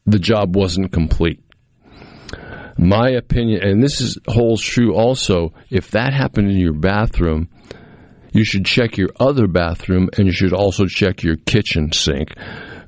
the 0.06 0.18
job 0.18 0.54
wasn't 0.56 0.92
complete. 0.92 1.40
My 2.76 3.10
opinion, 3.10 3.62
and 3.62 3.82
this 3.82 4.00
is 4.00 4.18
holds 4.26 4.62
true 4.62 4.94
also, 4.94 5.52
if 5.70 5.90
that 5.92 6.12
happened 6.12 6.50
in 6.50 6.58
your 6.58 6.74
bathroom, 6.74 7.48
you 8.32 8.44
should 8.44 8.66
check 8.66 8.96
your 8.96 9.10
other 9.20 9.46
bathroom 9.46 10.10
and 10.18 10.26
you 10.26 10.32
should 10.32 10.52
also 10.52 10.86
check 10.86 11.22
your 11.22 11.36
kitchen 11.36 11.92
sink. 11.92 12.34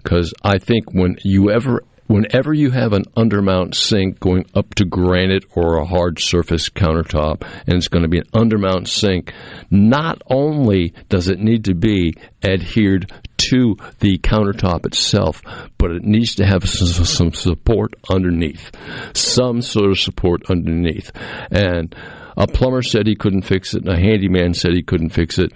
Because 0.03 0.35
I 0.43 0.59
think 0.59 0.93
when 0.93 1.17
you 1.25 1.51
ever 1.51 1.83
whenever 2.07 2.53
you 2.53 2.71
have 2.71 2.93
an 2.93 3.05
undermount 3.17 3.75
sink 3.75 4.21
going 4.21 4.47
up 4.55 4.75
to 4.75 4.85
granite 4.85 5.45
or 5.55 5.79
a 5.79 5.85
hard 5.85 6.21
surface 6.21 6.69
countertop, 6.69 7.43
and 7.67 7.77
it's 7.77 7.89
going 7.89 8.03
to 8.03 8.09
be 8.09 8.19
an 8.19 8.27
undermount 8.35 8.89
sink, 8.89 9.33
not 9.71 10.23
only 10.27 10.95
does 11.09 11.29
it 11.29 11.39
need 11.39 11.65
to 11.65 11.75
be 11.75 12.15
adhered 12.43 13.11
to 13.37 13.77
the 14.01 14.19
countertop 14.19 14.87
itself, 14.87 15.43
but 15.79 15.91
it 15.91 16.03
needs 16.03 16.37
to 16.37 16.47
have 16.47 16.69
some 16.69 17.33
support 17.33 17.95
underneath, 18.11 18.71
some 19.15 19.61
sort 19.61 19.91
of 19.91 19.99
support 19.99 20.51
underneath. 20.51 21.11
And 21.51 21.95
a 22.37 22.47
plumber 22.47 22.83
said 22.83 23.07
he 23.07 23.17
couldn't 23.17 23.43
fix 23.43 23.75
it, 23.75 23.85
and 23.85 23.93
a 23.93 24.01
handyman 24.01 24.55
said 24.55 24.73
he 24.73 24.83
couldn't 24.83 25.11
fix 25.11 25.39
it. 25.39 25.53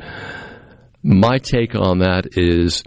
My 1.02 1.39
take 1.39 1.74
on 1.74 2.01
that 2.01 2.36
is 2.36 2.82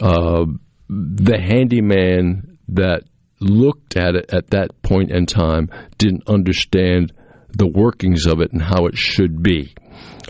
uh, 0.00 0.44
the 0.88 1.40
handyman 1.40 2.51
that 2.74 3.02
looked 3.40 3.96
at 3.96 4.14
it 4.14 4.32
at 4.32 4.50
that 4.50 4.82
point 4.82 5.10
in 5.10 5.26
time 5.26 5.68
didn't 5.98 6.28
understand 6.28 7.12
the 7.50 7.66
workings 7.66 8.26
of 8.26 8.40
it 8.40 8.52
and 8.52 8.62
how 8.62 8.86
it 8.86 8.96
should 8.96 9.42
be. 9.42 9.74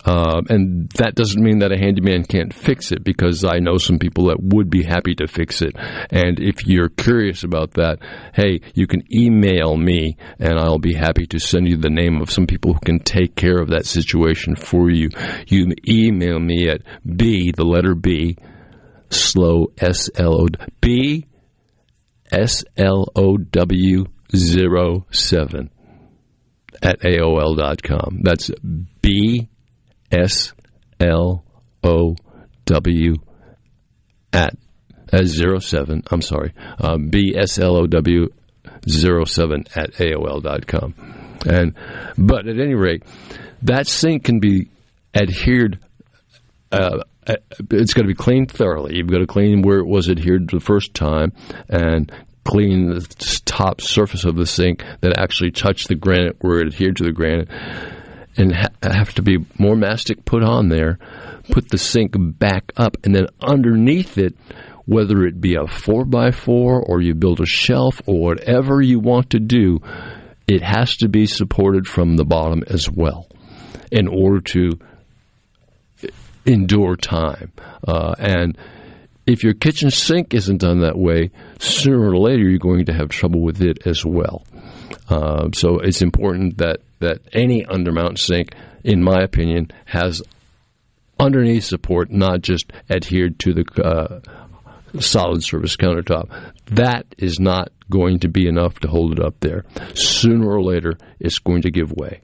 Uh, 0.05 0.43
and 0.49 0.91
that 0.97 1.15
doesn't 1.15 1.43
mean 1.43 1.61
that 1.61 1.71
a 1.71 1.79
handyman 1.79 2.25
can't 2.25 2.53
fix 2.53 2.91
it 2.91 3.05
because 3.05 3.45
I 3.45 3.59
know 3.59 3.77
some 3.77 3.99
people 3.99 4.27
that 4.27 4.43
would 4.43 4.69
be 4.69 4.83
happy 4.83 5.15
to 5.17 5.29
fix 5.29 5.63
it. 5.63 5.77
And 6.11 6.41
if 6.41 6.67
you're 6.67 6.89
curious 6.89 7.45
about 7.45 7.75
that, 7.75 7.99
hey, 8.35 8.61
you 8.75 8.89
can 8.89 9.05
email 9.15 9.77
me 9.77 10.17
and 10.41 10.59
I'll 10.59 10.79
be 10.79 10.95
happy 10.95 11.27
to 11.27 11.39
send 11.39 11.69
you 11.69 11.77
the 11.77 11.91
name 11.91 12.21
of 12.21 12.31
some 12.31 12.47
people 12.47 12.73
who 12.73 12.81
can 12.81 12.99
take 12.99 13.37
care 13.37 13.59
of 13.59 13.69
that 13.69 13.87
situation 13.87 14.57
for 14.57 14.91
you. 14.91 15.11
You 15.47 15.73
email 15.87 16.41
me 16.41 16.69
at 16.69 16.81
B, 17.05 17.53
the 17.53 17.65
letter 17.65 17.95
B, 17.95 18.37
slow, 19.11 19.73
S 19.79 20.11
L 20.17 20.35
O, 20.35 20.49
B 20.81 21.27
S 22.33 22.65
L 22.77 23.07
O 23.15 23.37
W 23.37 24.07
07 24.35 25.71
at 26.83 27.01
AOL.com. 27.01 28.21
That's 28.23 28.51
B 29.01 29.49
S 30.11 30.53
L 30.99 31.45
O 31.85 32.17
W 32.67 33.15
at 34.33 34.55
zero 35.25 35.59
seven. 35.59 36.03
I'm 36.11 36.23
sorry, 36.23 36.55
um, 36.79 37.09
B 37.09 37.35
S 37.37 37.59
L 37.59 37.77
O 37.77 37.87
W 37.87 38.29
zero 38.89 39.25
seven 39.25 39.65
at 39.75 39.93
AOL.com. 39.95 40.95
And 41.47 41.75
but 42.17 42.47
at 42.47 42.59
any 42.59 42.75
rate, 42.75 43.03
that 43.63 43.87
sink 43.87 44.25
can 44.25 44.41
be 44.41 44.69
adhered. 45.15 45.79
Uh, 46.71 46.77
uh, 46.77 47.03
Uh, 47.27 47.37
it's 47.71 47.95
got 47.95 48.03
to 48.03 48.09
be 48.09 48.15
cleaned 48.15 48.51
thoroughly. 48.51 48.97
You've 48.97 49.11
got 49.11 49.19
to 49.19 49.27
clean 49.27 49.63
where 49.63 49.79
it 49.79 49.87
was 49.87 50.09
adhered 50.09 50.51
the 50.51 50.61
first 50.61 50.95
time 50.95 51.33
and 51.69 52.11
clean 52.45 52.91
the 52.91 53.43
top 53.45 53.81
surface 53.81 54.25
of 54.25 54.37
the 54.37 54.47
sink 54.47 54.85
that 55.01 55.19
actually 55.19 55.53
touched 55.53 55.89
the 55.89 55.95
granite 55.95 56.37
where 56.41 56.61
it 56.61 56.67
adhered 56.67 56.97
to 56.97 57.05
the 57.05 57.13
granite. 57.13 57.49
And 58.37 58.55
ha- 58.55 58.69
have 58.83 59.15
to 59.15 59.23
be 59.23 59.45
more 59.59 59.77
mastic 59.77 60.25
put 60.25 60.43
on 60.43 60.69
there, 60.69 60.99
put 61.51 61.69
the 61.69 61.79
sink 61.79 62.15
back 62.17 62.73
up, 62.77 62.97
and 63.05 63.15
then 63.15 63.27
underneath 63.41 64.17
it, 64.17 64.35
whether 64.87 65.25
it 65.25 65.41
be 65.41 65.55
a 65.55 65.65
4x4 65.65 66.49
or 66.49 67.01
you 67.01 67.15
build 67.15 67.41
a 67.41 67.47
shelf 67.47 68.01
or 68.07 68.21
whatever 68.21 68.81
you 68.81 68.99
want 68.99 69.31
to 69.31 69.39
do, 69.39 69.81
it 70.49 70.63
has 70.63 70.97
to 70.97 71.09
be 71.09 71.27
supported 71.27 71.87
from 71.87 72.17
the 72.17 72.25
bottom 72.25 72.65
as 72.67 72.91
well 72.91 73.29
in 73.93 74.09
order 74.09 74.41
to 74.41 74.71
endure 76.47 76.97
time. 76.97 77.53
Uh, 77.87 78.15
and 78.19 78.59
if 79.27 79.45
your 79.45 79.55
kitchen 79.55 79.91
sink 79.91 80.35
isn't 80.35 80.59
done 80.59 80.81
that 80.81 80.99
way, 80.99 81.31
sooner 81.59 82.01
or 82.01 82.17
later 82.17 82.49
you're 82.49 82.59
going 82.59 82.87
to 82.87 82.93
have 82.93 83.09
trouble 83.09 83.41
with 83.41 83.63
it 83.63 83.87
as 83.87 84.05
well. 84.05 84.45
Uh, 85.09 85.49
so 85.55 85.79
it's 85.79 86.03
important 86.03 86.59
that, 86.59 86.81
that 87.01 87.21
any 87.33 87.65
undermount 87.65 88.19
sink, 88.19 88.55
in 88.85 89.03
my 89.03 89.23
opinion, 89.23 89.71
has 89.85 90.23
underneath 91.19 91.65
support, 91.65 92.11
not 92.11 92.43
just 92.43 92.73
adhered 92.91 93.39
to 93.39 93.53
the 93.53 93.65
uh, 93.83 95.01
solid 95.01 95.43
surface 95.43 95.77
countertop. 95.77 96.29
That 96.67 97.07
is 97.19 97.39
not 97.39 97.71
going 97.91 98.21
to 98.21 98.29
be 98.29 98.49
enough 98.49 98.81
to 98.81 98.89
hold 98.89 99.13
it 99.13 99.25
up 99.25 99.39
there. 99.41 99.65
Sooner 99.95 100.51
or 100.51 100.63
later, 100.63 100.97
it's 101.21 101.39
going 101.39 101.63
to 101.63 101.71
give 101.71 101.93
way. 101.93 102.21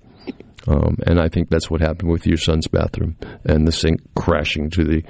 Um, 0.69 0.99
and 1.07 1.19
I 1.19 1.29
think 1.29 1.49
that's 1.49 1.71
what 1.71 1.81
happened 1.81 2.11
with 2.11 2.27
your 2.27 2.37
son's 2.37 2.67
bathroom 2.67 3.17
and 3.45 3.67
the 3.67 3.73
sink 3.73 4.01
crashing 4.15 4.71
to 4.71 4.85
the. 4.85 5.03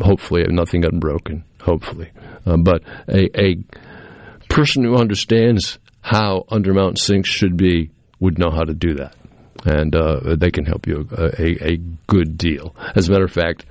Hopefully, 0.00 0.44
nothing 0.48 0.80
got 0.80 0.98
broken. 0.98 1.44
Hopefully, 1.60 2.10
uh, 2.46 2.56
but 2.56 2.82
a, 3.08 3.28
a 3.38 3.56
person 4.48 4.82
who 4.82 4.96
understands 4.96 5.78
how 6.00 6.44
undermount 6.50 6.98
sinks 6.98 7.28
should 7.28 7.56
be 7.56 7.90
would 8.18 8.38
know 8.38 8.50
how 8.50 8.64
to 8.64 8.74
do 8.74 8.94
that, 8.94 9.14
and 9.64 9.94
uh, 9.94 10.36
they 10.36 10.50
can 10.50 10.64
help 10.64 10.86
you 10.86 11.06
a, 11.12 11.24
a, 11.40 11.72
a 11.72 11.76
good 12.06 12.38
deal. 12.38 12.74
As 12.96 13.08
a 13.08 13.12
matter 13.12 13.26
of 13.26 13.32
fact, 13.32 13.66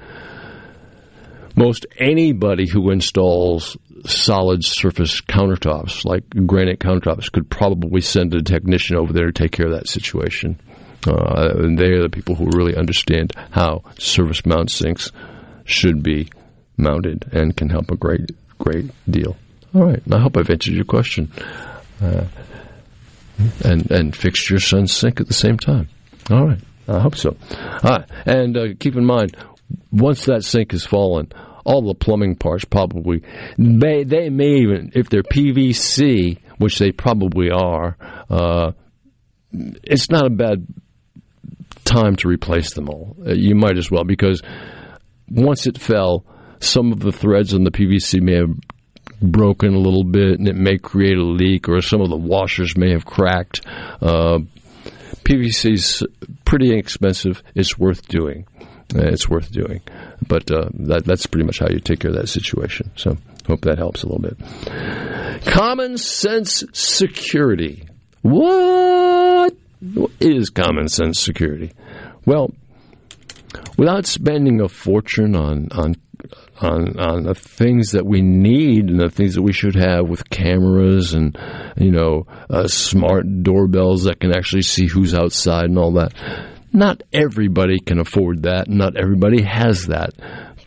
most 1.55 1.85
anybody 1.97 2.69
who 2.69 2.91
installs 2.91 3.75
solid 4.05 4.63
surface 4.63 5.21
countertops, 5.21 6.05
like 6.05 6.23
granite 6.45 6.79
countertops, 6.79 7.31
could 7.31 7.49
probably 7.49 8.01
send 8.01 8.33
a 8.35 8.43
technician 8.43 8.95
over 8.95 9.11
there 9.11 9.25
to 9.25 9.31
take 9.31 9.51
care 9.51 9.65
of 9.65 9.73
that 9.73 9.87
situation. 9.87 10.59
Uh, 11.07 11.53
they 11.75 11.91
are 11.91 12.01
the 12.01 12.09
people 12.09 12.35
who 12.35 12.47
really 12.55 12.75
understand 12.75 13.31
how 13.51 13.83
service 13.97 14.45
mount 14.45 14.69
sinks 14.71 15.11
should 15.65 16.03
be 16.03 16.29
mounted 16.77 17.25
and 17.31 17.55
can 17.55 17.69
help 17.69 17.91
a 17.91 17.95
great, 17.95 18.31
great 18.59 18.91
deal. 19.09 19.35
All 19.73 19.85
right, 19.85 20.01
I 20.11 20.19
hope 20.19 20.37
I've 20.37 20.49
answered 20.49 20.73
your 20.73 20.85
question. 20.85 21.31
Uh, 22.01 22.25
and 23.63 23.89
and 23.91 24.15
fixed 24.15 24.49
your 24.49 24.59
son's 24.59 24.91
sink 24.91 25.19
at 25.19 25.27
the 25.27 25.33
same 25.33 25.57
time. 25.57 25.87
All 26.31 26.47
right, 26.47 26.59
I 26.87 26.99
hope 26.99 27.15
so. 27.15 27.35
All 27.83 27.91
right, 27.91 28.09
and 28.25 28.57
uh, 28.57 28.67
keep 28.79 28.95
in 28.95 29.05
mind, 29.05 29.37
once 29.91 30.25
that 30.25 30.43
sink 30.43 30.71
has 30.71 30.85
fallen, 30.85 31.31
all 31.65 31.81
the 31.81 31.93
plumbing 31.93 32.35
parts 32.35 32.65
probably 32.65 33.23
may 33.57 34.03
they 34.03 34.29
may 34.29 34.55
even 34.55 34.91
if 34.95 35.09
they're 35.09 35.23
PVC, 35.23 36.37
which 36.57 36.79
they 36.79 36.91
probably 36.91 37.51
are. 37.51 37.97
Uh, 38.29 38.71
it's 39.51 40.09
not 40.09 40.25
a 40.25 40.29
bad 40.29 40.67
time 41.87 42.15
to 42.17 42.27
replace 42.27 42.73
them 42.73 42.89
all. 42.89 43.15
Uh, 43.25 43.33
you 43.33 43.55
might 43.55 43.77
as 43.77 43.89
well 43.89 44.03
because 44.03 44.41
once 45.29 45.67
it 45.67 45.77
fell, 45.77 46.25
some 46.59 46.91
of 46.91 46.99
the 46.99 47.11
threads 47.11 47.53
on 47.53 47.63
the 47.63 47.71
PVC 47.71 48.21
may 48.21 48.35
have 48.35 48.53
broken 49.21 49.73
a 49.73 49.79
little 49.79 50.03
bit 50.03 50.39
and 50.39 50.47
it 50.47 50.55
may 50.55 50.77
create 50.77 51.17
a 51.17 51.23
leak, 51.23 51.67
or 51.69 51.81
some 51.81 52.01
of 52.01 52.09
the 52.09 52.17
washers 52.17 52.77
may 52.77 52.91
have 52.91 53.05
cracked. 53.05 53.65
Uh, 54.01 54.39
PVC 55.23 55.73
is 55.73 56.03
pretty 56.45 56.71
inexpensive. 56.71 57.43
It's 57.55 57.77
worth 57.77 58.07
doing. 58.07 58.45
Uh, 58.95 59.07
it's 59.07 59.27
worth 59.27 59.51
doing. 59.51 59.81
But 60.27 60.49
uh, 60.51 60.69
that, 60.73 61.05
that's 61.05 61.25
pretty 61.25 61.45
much 61.45 61.59
how 61.59 61.67
you 61.69 61.79
take 61.79 61.99
care 61.99 62.11
of 62.11 62.17
that 62.17 62.27
situation. 62.27 62.91
So 62.95 63.17
hope 63.45 63.61
that 63.61 63.77
helps 63.77 64.03
a 64.03 64.07
little 64.07 64.21
bit. 64.21 65.45
Common 65.45 65.97
sense 65.97 66.63
security. 66.73 67.87
What 68.21 69.53
is 70.19 70.49
common 70.49 70.87
sense 70.87 71.19
security? 71.19 71.71
Well, 72.25 72.51
without 73.77 74.05
spending 74.05 74.61
a 74.61 74.67
fortune 74.67 75.35
on, 75.35 75.69
on 75.71 75.95
on 76.59 76.99
on 76.99 77.23
the 77.23 77.35
things 77.35 77.91
that 77.91 78.05
we 78.05 78.21
need 78.21 78.89
and 78.89 78.99
the 78.99 79.09
things 79.09 79.35
that 79.35 79.43
we 79.43 79.53
should 79.53 79.75
have 79.75 80.09
with 80.09 80.29
cameras 80.29 81.13
and 81.13 81.37
you 81.77 81.91
know 81.91 82.25
uh, 82.49 82.67
smart 82.67 83.25
doorbells 83.43 84.03
that 84.03 84.19
can 84.19 84.35
actually 84.35 84.63
see 84.63 84.87
who's 84.87 85.13
outside 85.13 85.65
and 85.65 85.77
all 85.77 85.93
that. 85.93 86.13
Not 86.73 87.03
everybody 87.13 87.79
can 87.79 87.99
afford 87.99 88.43
that. 88.43 88.67
Not 88.67 88.97
everybody 88.97 89.41
has 89.43 89.87
that. 89.87 90.11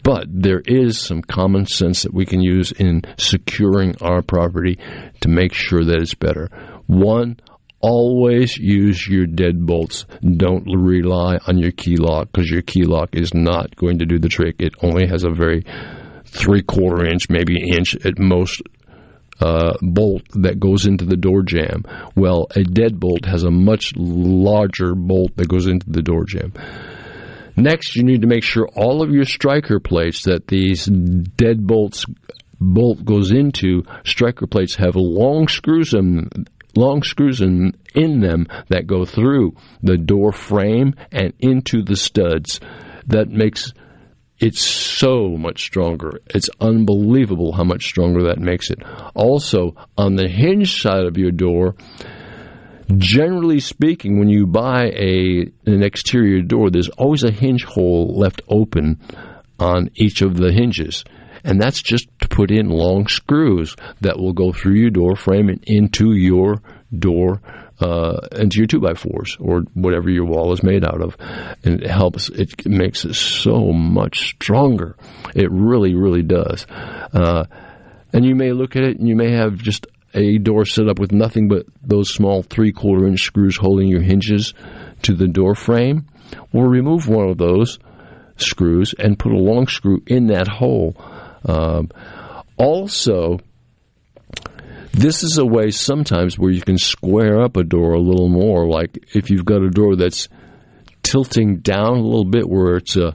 But 0.03 0.27
there 0.29 0.63
is 0.65 0.99
some 0.99 1.21
common 1.21 1.67
sense 1.67 2.03
that 2.03 2.15
we 2.15 2.25
can 2.25 2.41
use 2.41 2.73
in 2.73 3.03
securing 3.19 3.97
our 4.01 4.23
property 4.23 4.79
to 5.21 5.29
make 5.29 5.53
sure 5.53 5.85
that 5.85 6.01
it's 6.01 6.15
better. 6.15 6.49
One, 6.87 7.39
always 7.81 8.57
use 8.57 9.07
your 9.07 9.27
deadbolts. 9.27 10.05
Don't 10.37 10.65
rely 10.67 11.39
on 11.47 11.59
your 11.59 11.73
key 11.73 11.97
lock 11.97 12.29
because 12.33 12.51
your 12.51 12.63
key 12.63 12.85
lock 12.85 13.11
is 13.15 13.35
not 13.35 13.75
going 13.77 13.99
to 13.99 14.07
do 14.07 14.19
the 14.19 14.29
trick. 14.29 14.57
It 14.59 14.75
only 14.83 15.07
has 15.07 15.25
a 15.25 15.31
very 15.31 15.65
three 16.25 16.63
quarter 16.63 17.07
inch, 17.07 17.29
maybe 17.29 17.57
inch 17.71 17.97
at 18.05 18.19
most 18.19 18.63
uh, 19.41 19.73
bolt 19.81 20.23
that 20.35 20.61
goes 20.61 20.87
into 20.87 21.05
the 21.05 21.17
door 21.17 21.43
jamb. 21.43 21.85
Well, 22.15 22.47
a 22.55 22.61
deadbolt 22.61 23.25
has 23.25 23.45
a 23.45 23.51
much 23.51 23.93
larger 23.97 24.95
bolt 24.95 25.37
that 25.37 25.49
goes 25.49 25.67
into 25.67 25.91
the 25.91 26.03
door 26.03 26.25
jamb. 26.25 26.53
Next, 27.57 27.97
you 27.97 28.05
need 28.05 28.23
to 28.23 28.29
make 28.29 28.45
sure 28.45 28.69
all 28.75 29.03
of 29.03 29.11
your 29.11 29.25
striker 29.25 29.81
plates 29.81 30.25
that 30.25 30.47
these 30.47 30.87
deadbolts 30.87 32.05
bolt 32.61 33.05
goes 33.05 33.33
into, 33.33 33.83
striker 34.05 34.47
plates 34.47 34.77
have 34.77 34.95
long 34.95 35.49
screws 35.49 35.95
in 35.95 36.29
long 36.81 37.03
screws 37.03 37.41
in, 37.41 37.75
in 37.95 38.21
them 38.21 38.47
that 38.69 38.87
go 38.87 39.05
through 39.05 39.55
the 39.83 39.99
door 39.99 40.33
frame 40.33 40.95
and 41.13 41.33
into 41.39 41.83
the 41.83 41.97
studs. 41.97 42.61
That 43.07 43.29
makes 43.29 43.73
it 44.39 44.55
so 44.55 45.37
much 45.37 45.63
stronger. 45.63 46.21
It's 46.35 46.49
unbelievable 46.61 47.53
how 47.53 47.65
much 47.65 47.85
stronger 47.85 48.25
that 48.25 48.39
makes 48.39 48.71
it. 48.71 48.79
Also, 49.15 49.75
on 49.99 50.17
the 50.17 50.29
hinge 50.29 50.81
side 50.81 51.05
of 51.05 51.19
your 51.19 51.31
door, 51.31 51.75
generally 52.97 53.61
speaking, 53.61 54.19
when 54.19 54.29
you 54.29 54.47
buy 54.47 54.87
a 54.87 55.47
an 55.67 55.83
exterior 55.83 56.43
door, 56.43 56.71
there's 56.71 56.89
always 56.89 57.23
a 57.23 57.31
hinge 57.31 57.65
hole 57.65 58.15
left 58.17 58.41
open 58.49 59.01
on 59.59 59.91
each 59.95 60.23
of 60.23 60.37
the 60.37 60.53
hinges. 60.53 61.05
And 61.45 61.61
that's 61.61 61.83
just 61.83 62.09
put 62.31 62.51
in 62.51 62.71
long 62.71 63.07
screws 63.09 63.77
that 64.01 64.19
will 64.19 64.33
go 64.33 64.53
through 64.53 64.75
your 64.75 64.91
door 64.91 65.17
frame 65.17 65.49
and 65.49 65.63
into 65.67 66.15
your 66.15 66.63
door, 66.97 67.43
uh, 67.81 68.21
into 68.33 68.59
your 68.59 68.67
two 68.67 68.81
by 68.81 68.95
fours 68.95 69.37
or 69.41 69.63
whatever 69.75 70.09
your 70.09 70.25
wall 70.25 70.53
is 70.53 70.63
made 70.63 70.85
out 70.85 71.03
of. 71.03 71.17
And 71.65 71.83
it 71.83 71.91
helps, 71.91 72.31
it 72.31 72.67
makes 72.67 73.05
it 73.05 73.15
so 73.15 73.73
much 73.73 74.31
stronger. 74.31 74.97
It 75.35 75.51
really, 75.51 75.95
really 75.95 76.23
does. 76.23 76.67
Uh, 77.13 77.45
and 78.13 78.25
you 78.25 78.35
may 78.35 78.53
look 78.53 78.77
at 78.77 78.85
it 78.85 78.99
and 78.99 79.09
you 79.09 79.17
may 79.17 79.33
have 79.33 79.57
just 79.57 79.87
a 80.15 80.39
door 80.39 80.65
set 80.65 80.89
up 80.89 80.99
with 80.99 81.13
nothing 81.13 81.49
but 81.49 81.67
those 81.83 82.13
small 82.13 82.43
three 82.43 82.73
quarter 82.73 83.07
inch 83.07 83.21
screws 83.21 83.57
holding 83.57 83.89
your 83.89 84.03
hinges 84.03 84.55
to 85.03 85.15
the 85.15 85.29
door 85.29 85.55
frame. 85.55 86.07
Well, 86.53 86.67
remove 86.67 87.09
one 87.09 87.29
of 87.29 87.39
those 87.39 87.79
screws 88.37 88.95
and 88.99 89.19
put 89.19 89.33
a 89.33 89.39
long 89.39 89.67
screw 89.69 90.03
in 90.07 90.29
that 90.29 90.49
hole 90.49 90.97
um, 91.45 91.91
also, 92.61 93.39
this 94.93 95.23
is 95.23 95.39
a 95.39 95.47
way 95.47 95.71
sometimes 95.71 96.39
where 96.39 96.51
you 96.51 96.61
can 96.61 96.79
square 96.79 97.41
up 97.41 97.57
a 97.57 97.65
door 97.65 97.93
a 97.93 98.01
little 98.01 98.29
more. 98.29 98.67
Like 98.67 98.99
if 99.15 99.31
you've 99.31 99.45
got 99.45 99.63
a 99.63 99.71
door 99.71 99.97
that's 99.97 100.29
tilting 101.03 101.59
down 101.59 101.97
a 101.97 102.03
little 102.03 102.25
bit, 102.25 102.49
where 102.49 102.77
it's 102.77 102.97
uh, 102.97 103.13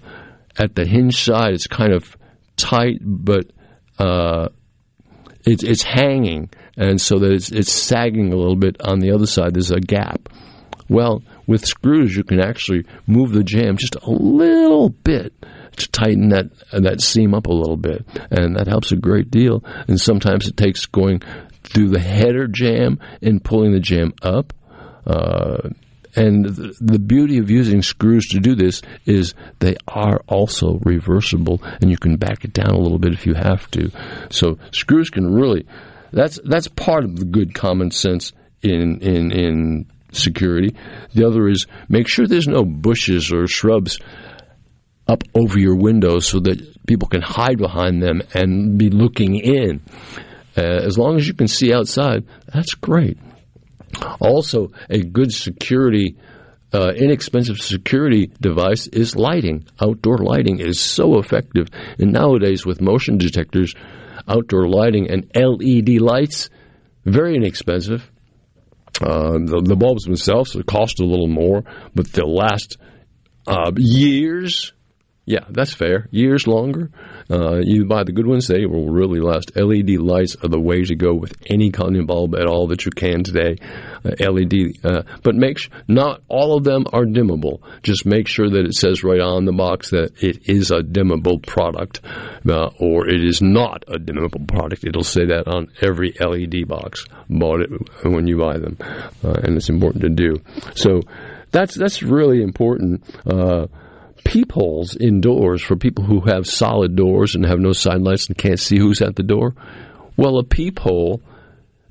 at 0.57 0.75
the 0.75 0.85
hinge 0.85 1.23
side, 1.23 1.53
it's 1.53 1.67
kind 1.67 1.93
of 1.93 2.17
tight, 2.57 2.99
but 3.01 3.51
uh, 3.99 4.49
it's 5.45 5.63
it's 5.63 5.83
hanging, 5.83 6.49
and 6.75 6.99
so 6.99 7.19
that 7.19 7.31
it's, 7.31 7.51
it's 7.51 7.71
sagging 7.71 8.33
a 8.33 8.35
little 8.35 8.55
bit 8.55 8.81
on 8.81 8.99
the 8.99 9.11
other 9.11 9.27
side. 9.27 9.53
There's 9.53 9.71
a 9.71 9.79
gap. 9.79 10.29
Well, 10.89 11.23
with 11.47 11.65
screws, 11.65 12.15
you 12.15 12.23
can 12.23 12.39
actually 12.39 12.85
move 13.07 13.31
the 13.31 13.43
jamb 13.43 13.77
just 13.77 13.95
a 13.95 14.09
little 14.09 14.89
bit 14.89 15.33
to 15.75 15.89
tighten 15.91 16.29
that 16.29 16.47
that 16.71 17.01
seam 17.01 17.33
up 17.33 17.47
a 17.47 17.53
little 17.53 17.77
bit, 17.77 18.05
and 18.31 18.55
that 18.55 18.67
helps 18.67 18.91
a 18.91 18.95
great 18.95 19.31
deal. 19.31 19.63
And 19.87 19.99
sometimes 19.99 20.47
it 20.47 20.57
takes 20.57 20.85
going 20.85 21.21
through 21.63 21.89
the 21.89 21.99
header 21.99 22.47
jamb 22.47 22.99
and 23.21 23.43
pulling 23.43 23.71
the 23.71 23.79
jamb 23.79 24.13
up. 24.21 24.53
Uh, 25.05 25.69
and 26.15 26.45
the 26.79 26.99
beauty 26.99 27.39
of 27.39 27.49
using 27.49 27.81
screws 27.81 28.27
to 28.27 28.39
do 28.39 28.55
this 28.55 28.81
is 29.05 29.33
they 29.59 29.75
are 29.87 30.21
also 30.27 30.79
reversible, 30.83 31.61
and 31.81 31.91
you 31.91 31.97
can 31.97 32.15
back 32.15 32.45
it 32.45 32.53
down 32.53 32.69
a 32.69 32.79
little 32.79 32.99
bit 32.99 33.13
if 33.13 33.25
you 33.25 33.33
have 33.33 33.69
to. 33.71 33.91
So 34.29 34.57
screws 34.71 35.09
can 35.09 35.33
really 35.33 35.65
that's 36.11 36.39
that's 36.45 36.69
part 36.69 37.03
of 37.03 37.17
the 37.17 37.25
good 37.25 37.53
common 37.53 37.91
sense 37.91 38.31
in 38.61 38.99
in 39.01 39.31
in 39.31 39.85
security. 40.13 40.75
The 41.13 41.27
other 41.27 41.47
is 41.49 41.67
make 41.89 42.07
sure 42.07 42.25
there's 42.25 42.47
no 42.47 42.63
bushes 42.63 43.31
or 43.31 43.47
shrubs 43.47 43.99
up 45.07 45.23
over 45.33 45.59
your 45.59 45.75
windows 45.75 46.27
so 46.27 46.39
that 46.39 46.85
people 46.85 47.07
can 47.07 47.21
hide 47.21 47.57
behind 47.57 48.01
them 48.01 48.21
and 48.33 48.77
be 48.77 48.89
looking 48.89 49.35
in. 49.35 49.81
Uh, 50.57 50.61
as 50.61 50.97
long 50.97 51.17
as 51.17 51.27
you 51.27 51.33
can 51.33 51.47
see 51.47 51.73
outside, 51.73 52.25
that's 52.53 52.73
great. 52.73 53.17
Also, 54.19 54.71
a 54.89 54.99
good 54.99 55.31
security, 55.33 56.17
uh, 56.73 56.91
inexpensive 56.95 57.57
security 57.57 58.31
device 58.41 58.87
is 58.87 59.15
lighting. 59.15 59.65
Outdoor 59.81 60.17
lighting 60.17 60.59
is 60.59 60.79
so 60.79 61.19
effective. 61.19 61.67
And 61.99 62.11
nowadays, 62.11 62.65
with 62.65 62.81
motion 62.81 63.17
detectors, 63.17 63.75
outdoor 64.27 64.67
lighting 64.67 65.09
and 65.09 65.29
LED 65.35 66.01
lights, 66.01 66.49
very 67.05 67.35
inexpensive. 67.35 68.09
Uh, 69.01 69.33
the, 69.33 69.61
the, 69.63 69.75
bulbs 69.75 70.05
themselves 70.05 70.55
cost 70.67 71.01
a 71.01 71.05
little 71.05 71.27
more, 71.27 71.63
but 71.93 72.11
they'll 72.13 72.33
last 72.33 72.77
uh, 73.45 73.71
years 73.75 74.71
yeah, 75.25 75.45
that's 75.49 75.73
fair. 75.73 76.07
Years 76.11 76.45
longer. 76.45 76.91
Uh, 77.31 77.57
you 77.63 77.85
buy 77.85 78.03
the 78.03 78.11
good 78.11 78.27
ones, 78.27 78.47
they 78.47 78.67
will 78.67 78.89
really 78.89 79.19
last. 79.19 79.55
LED 79.55 79.97
lights 79.97 80.35
are 80.43 80.49
the 80.49 80.59
way 80.59 80.83
to 80.83 80.95
go 80.95 81.15
with 81.15 81.33
any 81.47 81.71
kind 81.71 81.97
of 81.97 82.05
bulb 82.05 82.35
at 82.35 82.45
all 82.45 82.67
that 82.67 82.85
you 82.85 82.91
can 82.91 83.23
today. 83.23 83.55
Uh, 84.05 84.11
LED, 84.31 84.53
uh, 84.83 85.01
but 85.23 85.33
make 85.33 85.57
sh- 85.57 85.69
not 85.87 86.21
all 86.27 86.55
of 86.55 86.63
them 86.63 86.85
are 86.93 87.05
dimmable. 87.05 87.59
Just 87.81 88.05
make 88.05 88.27
sure 88.27 88.47
that 88.47 88.65
it 88.65 88.75
says 88.75 89.03
right 89.03 89.19
on 89.19 89.45
the 89.45 89.51
box 89.51 89.89
that 89.89 90.11
it 90.21 90.47
is 90.47 90.69
a 90.69 90.81
dimmable 90.81 91.41
product, 91.45 92.01
uh, 92.47 92.69
or 92.79 93.09
it 93.09 93.23
is 93.23 93.41
not 93.41 93.83
a 93.87 93.97
dimmable 93.97 94.47
product. 94.47 94.83
It'll 94.83 95.03
say 95.03 95.25
that 95.25 95.47
on 95.47 95.71
every 95.81 96.13
LED 96.19 96.67
box 96.67 97.03
bought 97.27 97.61
it 97.61 97.69
when 98.03 98.27
you 98.27 98.37
buy 98.37 98.59
them, 98.59 98.77
uh, 99.23 99.39
and 99.43 99.57
it's 99.57 99.69
important 99.69 100.03
to 100.03 100.09
do. 100.09 100.35
So 100.75 101.01
that's 101.49 101.73
that's 101.73 102.03
really 102.03 102.43
important. 102.43 103.03
Peepholes 104.23 104.95
indoors 104.95 105.61
for 105.61 105.75
people 105.75 106.03
who 106.03 106.21
have 106.21 106.47
solid 106.47 106.95
doors 106.95 107.35
and 107.35 107.45
have 107.45 107.59
no 107.59 107.73
side 107.73 108.01
lights 108.01 108.27
and 108.27 108.37
can't 108.37 108.59
see 108.59 108.77
who's 108.77 109.01
at 109.01 109.15
the 109.15 109.23
door. 109.23 109.55
Well, 110.17 110.37
a 110.37 110.43
peephole, 110.43 111.21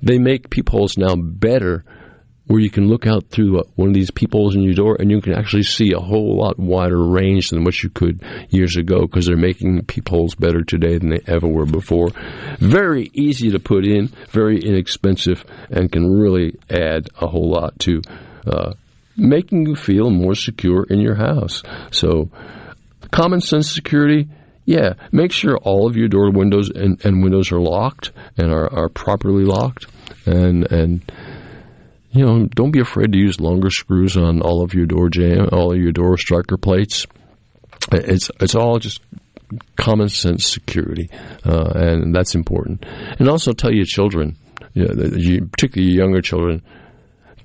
they 0.02 0.18
make 0.18 0.50
peepholes 0.50 0.96
now 0.96 1.14
better 1.16 1.84
where 2.46 2.60
you 2.60 2.70
can 2.70 2.88
look 2.88 3.06
out 3.06 3.30
through 3.30 3.62
one 3.76 3.88
of 3.88 3.94
these 3.94 4.10
peepholes 4.10 4.54
in 4.54 4.62
your 4.62 4.74
door 4.74 4.96
and 4.98 5.10
you 5.10 5.20
can 5.20 5.32
actually 5.32 5.62
see 5.62 5.92
a 5.92 6.00
whole 6.00 6.36
lot 6.36 6.58
wider 6.58 7.02
range 7.02 7.50
than 7.50 7.64
what 7.64 7.82
you 7.82 7.88
could 7.88 8.22
years 8.50 8.76
ago 8.76 9.02
because 9.02 9.26
they're 9.26 9.36
making 9.36 9.82
peepholes 9.86 10.34
better 10.34 10.62
today 10.62 10.98
than 10.98 11.10
they 11.10 11.20
ever 11.26 11.46
were 11.46 11.66
before. 11.66 12.10
Very 12.58 13.10
easy 13.14 13.50
to 13.50 13.58
put 13.58 13.86
in, 13.86 14.08
very 14.30 14.60
inexpensive, 14.60 15.44
and 15.70 15.90
can 15.90 16.06
really 16.10 16.56
add 16.68 17.08
a 17.20 17.26
whole 17.26 17.50
lot 17.50 17.78
to 17.80 18.02
uh, 18.46 18.74
making 19.16 19.66
you 19.66 19.76
feel 19.76 20.10
more 20.10 20.34
secure 20.34 20.84
in 20.84 21.00
your 21.00 21.14
house. 21.14 21.62
So, 21.90 22.30
common 23.10 23.40
sense 23.40 23.70
security. 23.70 24.28
Yeah, 24.66 24.94
make 25.12 25.30
sure 25.30 25.58
all 25.58 25.86
of 25.86 25.94
your 25.96 26.08
door 26.08 26.30
windows 26.30 26.70
and, 26.70 27.04
and 27.04 27.22
windows 27.22 27.52
are 27.52 27.60
locked 27.60 28.12
and 28.38 28.50
are, 28.50 28.72
are 28.72 28.88
properly 28.88 29.44
locked 29.44 29.86
and 30.26 30.70
and 30.72 31.12
you 32.14 32.24
know, 32.24 32.46
don't 32.46 32.70
be 32.70 32.80
afraid 32.80 33.12
to 33.12 33.18
use 33.18 33.40
longer 33.40 33.70
screws 33.70 34.16
on 34.16 34.40
all 34.40 34.62
of 34.62 34.72
your 34.72 34.86
door 34.86 35.08
jamb, 35.08 35.48
all 35.52 35.72
of 35.72 35.78
your 35.78 35.90
door 35.90 36.16
striker 36.16 36.56
plates. 36.56 37.06
It's 37.90 38.30
it's 38.40 38.54
all 38.54 38.78
just 38.78 39.00
common 39.76 40.08
sense 40.08 40.46
security, 40.46 41.10
uh, 41.44 41.72
and 41.74 42.14
that's 42.14 42.36
important. 42.36 42.86
And 43.18 43.28
also 43.28 43.52
tell 43.52 43.72
your 43.72 43.84
children, 43.84 44.36
you 44.74 44.84
know, 44.84 45.46
particularly 45.50 45.92
your 45.92 46.04
younger 46.04 46.22
children, 46.22 46.62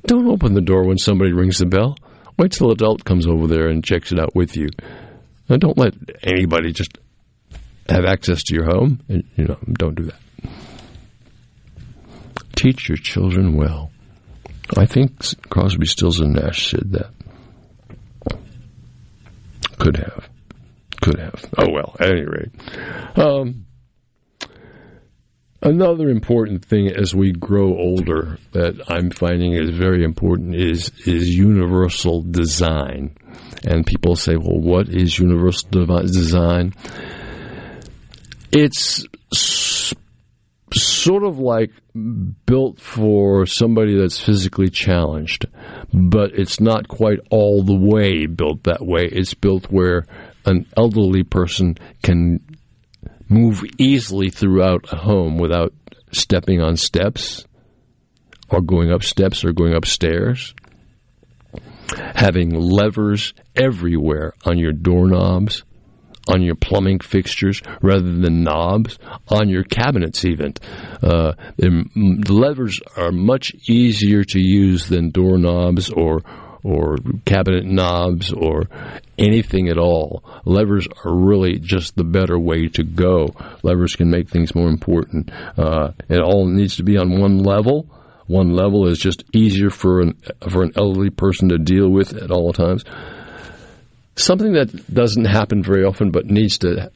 don't 0.06 0.28
open 0.28 0.54
the 0.54 0.62
door 0.62 0.86
when 0.86 0.98
somebody 0.98 1.32
rings 1.34 1.60
the 1.60 1.66
bell. 1.66 1.98
Wait 2.38 2.52
till 2.52 2.72
adult 2.72 3.04
comes 3.04 3.28
over 3.28 3.48
there 3.48 3.68
and 3.68 3.84
checks 3.84 4.12
it 4.12 4.20
out 4.20 4.34
with 4.36 4.56
you. 4.56 4.70
And 5.50 5.60
don't 5.60 5.78
let 5.78 5.94
anybody 6.24 6.72
just 6.72 6.98
have 7.90 8.06
access 8.06 8.44
to 8.44 8.56
your 8.56 8.66
home. 8.66 9.02
And, 9.10 9.24
you 9.36 9.46
know, 9.46 9.58
don't 9.74 9.96
do 9.96 10.04
that. 10.04 10.20
Teach 12.56 12.88
your 12.88 12.98
children 12.98 13.56
well. 13.56 13.92
I 14.78 14.86
think 14.86 15.12
Crosby, 15.50 15.86
Stills, 15.86 16.20
and 16.20 16.34
Nash 16.34 16.70
said 16.70 16.92
that. 16.92 17.10
Could 19.80 19.98
have. 19.98 20.30
Could 21.02 21.20
have. 21.20 21.46
Oh, 21.58 21.72
well, 21.72 21.96
at 22.00 22.12
any 22.12 22.26
rate. 22.26 22.52
Um, 23.16 23.66
another 25.62 26.10
important 26.10 26.64
thing 26.66 26.88
as 26.90 27.14
we 27.16 27.32
grow 27.32 27.78
older 27.78 28.38
that 28.52 28.82
I'm 28.88 29.12
finding 29.12 29.54
is 29.54 29.70
very 29.72 30.04
important 30.04 30.56
is, 30.56 30.92
is 31.06 31.36
universal 31.36 32.22
design. 32.22 33.16
And 33.66 33.86
people 33.86 34.16
say, 34.16 34.36
well, 34.36 34.60
what 34.60 34.90
is 34.90 35.20
universal 35.20 35.70
design? 36.02 36.74
It's 38.52 39.06
sort 40.74 41.24
of 41.24 41.40
like 41.40 41.72
built 42.46 42.80
for 42.80 43.46
somebody 43.46 43.98
that's 43.98 44.20
physically 44.20 44.70
challenged, 44.70 45.46
but 45.94 46.32
it's 46.34 46.60
not 46.60 46.88
quite 46.88 47.20
all 47.32 47.64
the 47.64 47.76
way 47.76 48.26
built 48.28 48.64
that 48.64 48.86
way. 48.86 49.06
It's 49.12 49.34
built 49.34 49.72
where 49.72 50.06
an 50.46 50.66
elderly 50.78 51.24
person 51.24 51.78
can 52.02 52.40
move 53.30 53.64
easily 53.78 54.30
throughout 54.30 54.92
a 54.92 54.98
home 54.98 55.38
without 55.38 55.74
stepping 56.12 56.62
on 56.62 56.76
steps 56.76 57.46
or 58.50 58.62
going 58.62 58.92
up 58.92 59.04
steps 59.04 59.46
or 59.46 59.54
going 59.54 59.76
upstairs. 59.76 60.54
Having 62.16 62.52
levers 62.52 63.34
everywhere 63.56 64.34
on 64.46 64.58
your 64.58 64.74
doorknobs 64.74 65.64
on 66.30 66.42
your 66.44 66.56
plumbing 66.56 67.00
fixtures 67.00 67.62
rather 67.82 68.14
than 68.14 68.44
knobs, 68.44 69.00
on 69.30 69.50
your 69.50 69.64
cabinets 69.64 70.24
even. 70.24 70.54
Uh, 71.02 71.34
the 71.58 72.34
levers 72.34 72.80
are 72.96 73.12
much 73.12 73.54
easier 73.68 74.24
to 74.24 74.40
use 74.40 74.88
than 74.88 75.10
doorknobs 75.10 75.90
or 75.90 76.22
or 76.64 76.98
cabinet 77.26 77.66
knobs 77.66 78.32
or 78.32 78.64
anything 79.18 79.70
at 79.70 79.78
all. 79.78 80.24
Levers 80.46 80.88
are 81.06 81.14
really 81.14 81.60
just 81.60 81.96
the 81.96 82.04
better 82.04 82.40
way 82.40 82.68
to 82.68 82.84
go. 82.84 83.34
Levers 83.64 83.96
can 83.96 84.10
make 84.10 84.30
things 84.30 84.56
more 84.56 84.70
important. 84.70 85.32
Uh, 85.58 85.92
it 86.10 86.20
all 86.20 86.46
needs 86.46 86.76
to 86.78 86.84
be 86.84 86.98
on 86.98 87.20
one 87.20 87.40
level. 87.44 87.88
One 88.28 88.54
level 88.54 88.88
is 88.88 89.00
just 89.00 89.24
easier 89.34 89.70
for 89.70 90.02
an 90.02 90.22
for 90.50 90.62
an 90.62 90.74
elderly 90.76 91.10
person 91.10 91.50
to 91.50 91.58
deal 91.58 91.90
with 91.90 92.14
at 92.14 92.30
all 92.30 92.54
times 92.54 92.84
something 94.20 94.54
that 94.54 94.94
doesn't 94.94 95.26
happen 95.26 95.64
very 95.64 95.84
often, 95.84 96.12
but 96.12 96.26
needs 96.26 96.58
to. 96.60 96.92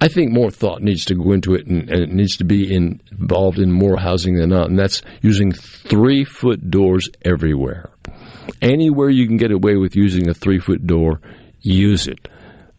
I 0.00 0.08
think 0.08 0.32
more 0.32 0.50
thought 0.50 0.80
needs 0.80 1.04
to 1.06 1.14
go 1.14 1.32
into 1.32 1.54
it, 1.54 1.66
and, 1.66 1.90
and 1.90 2.00
it 2.00 2.10
needs 2.10 2.36
to 2.38 2.44
be 2.44 2.74
in, 2.74 3.02
involved 3.12 3.58
in 3.58 3.70
more 3.70 3.98
housing 3.98 4.36
than 4.36 4.48
not, 4.48 4.70
and 4.70 4.78
that's 4.78 5.02
using 5.20 5.52
three 5.52 6.24
foot 6.24 6.70
doors 6.70 7.08
everywhere. 7.22 7.89
Anywhere 8.62 9.10
you 9.10 9.26
can 9.26 9.36
get 9.36 9.52
away 9.52 9.76
with 9.76 9.96
using 9.96 10.28
a 10.28 10.34
three 10.34 10.58
foot 10.58 10.86
door, 10.86 11.20
use 11.60 12.06
it. 12.06 12.28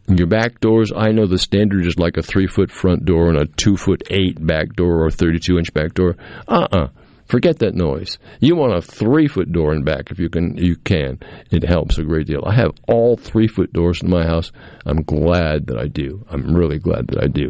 Your 0.08 0.26
back 0.26 0.60
doors, 0.60 0.92
I 0.94 1.12
know 1.12 1.26
the 1.26 1.38
standard 1.38 1.86
is 1.86 1.98
like 1.98 2.16
a 2.16 2.22
three 2.22 2.46
foot 2.46 2.70
front 2.70 3.04
door 3.04 3.28
and 3.28 3.38
a 3.38 3.46
two 3.46 3.76
foot 3.76 4.02
eight 4.10 4.44
back 4.44 4.74
door 4.74 5.04
or 5.04 5.10
32 5.10 5.58
inch 5.58 5.72
back 5.72 5.94
door. 5.94 6.16
Uh 6.48 6.66
uh-uh. 6.72 6.78
uh 6.78 6.88
Forget 7.32 7.60
that 7.60 7.74
noise. 7.74 8.18
You 8.40 8.56
want 8.56 8.74
a 8.74 8.82
three 8.82 9.26
foot 9.26 9.52
door 9.52 9.72
in 9.72 9.84
back 9.84 10.10
if 10.10 10.18
you 10.18 10.28
can. 10.28 10.58
You 10.58 10.76
can. 10.76 11.18
It 11.50 11.64
helps 11.64 11.96
a 11.96 12.02
great 12.02 12.26
deal. 12.26 12.44
I 12.44 12.54
have 12.54 12.72
all 12.86 13.16
three 13.16 13.48
foot 13.48 13.72
doors 13.72 14.02
in 14.02 14.10
my 14.10 14.26
house. 14.26 14.52
I'm 14.84 15.02
glad 15.02 15.68
that 15.68 15.78
I 15.78 15.88
do. 15.88 16.26
I'm 16.28 16.54
really 16.54 16.78
glad 16.78 17.06
that 17.06 17.24
I 17.24 17.28
do. 17.28 17.48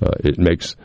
Uh, 0.00 0.12
it 0.20 0.38
makes. 0.38 0.76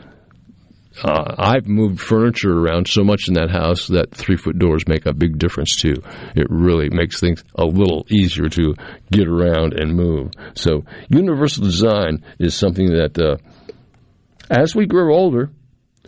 Uh, 1.02 1.34
I've 1.38 1.66
moved 1.66 2.00
furniture 2.00 2.52
around 2.52 2.88
so 2.88 3.02
much 3.02 3.28
in 3.28 3.34
that 3.34 3.50
house 3.50 3.88
that 3.88 4.14
three 4.14 4.36
foot 4.36 4.58
doors 4.58 4.86
make 4.86 5.06
a 5.06 5.14
big 5.14 5.38
difference 5.38 5.76
too. 5.76 5.94
It 6.36 6.46
really 6.50 6.90
makes 6.90 7.20
things 7.20 7.42
a 7.54 7.64
little 7.64 8.06
easier 8.10 8.48
to 8.50 8.74
get 9.10 9.26
around 9.26 9.74
and 9.74 9.94
move. 9.94 10.32
So 10.54 10.84
universal 11.08 11.64
design 11.64 12.24
is 12.38 12.54
something 12.54 12.86
that, 12.88 13.18
uh, 13.18 13.36
as 14.50 14.74
we 14.74 14.86
grow 14.86 15.14
older, 15.14 15.50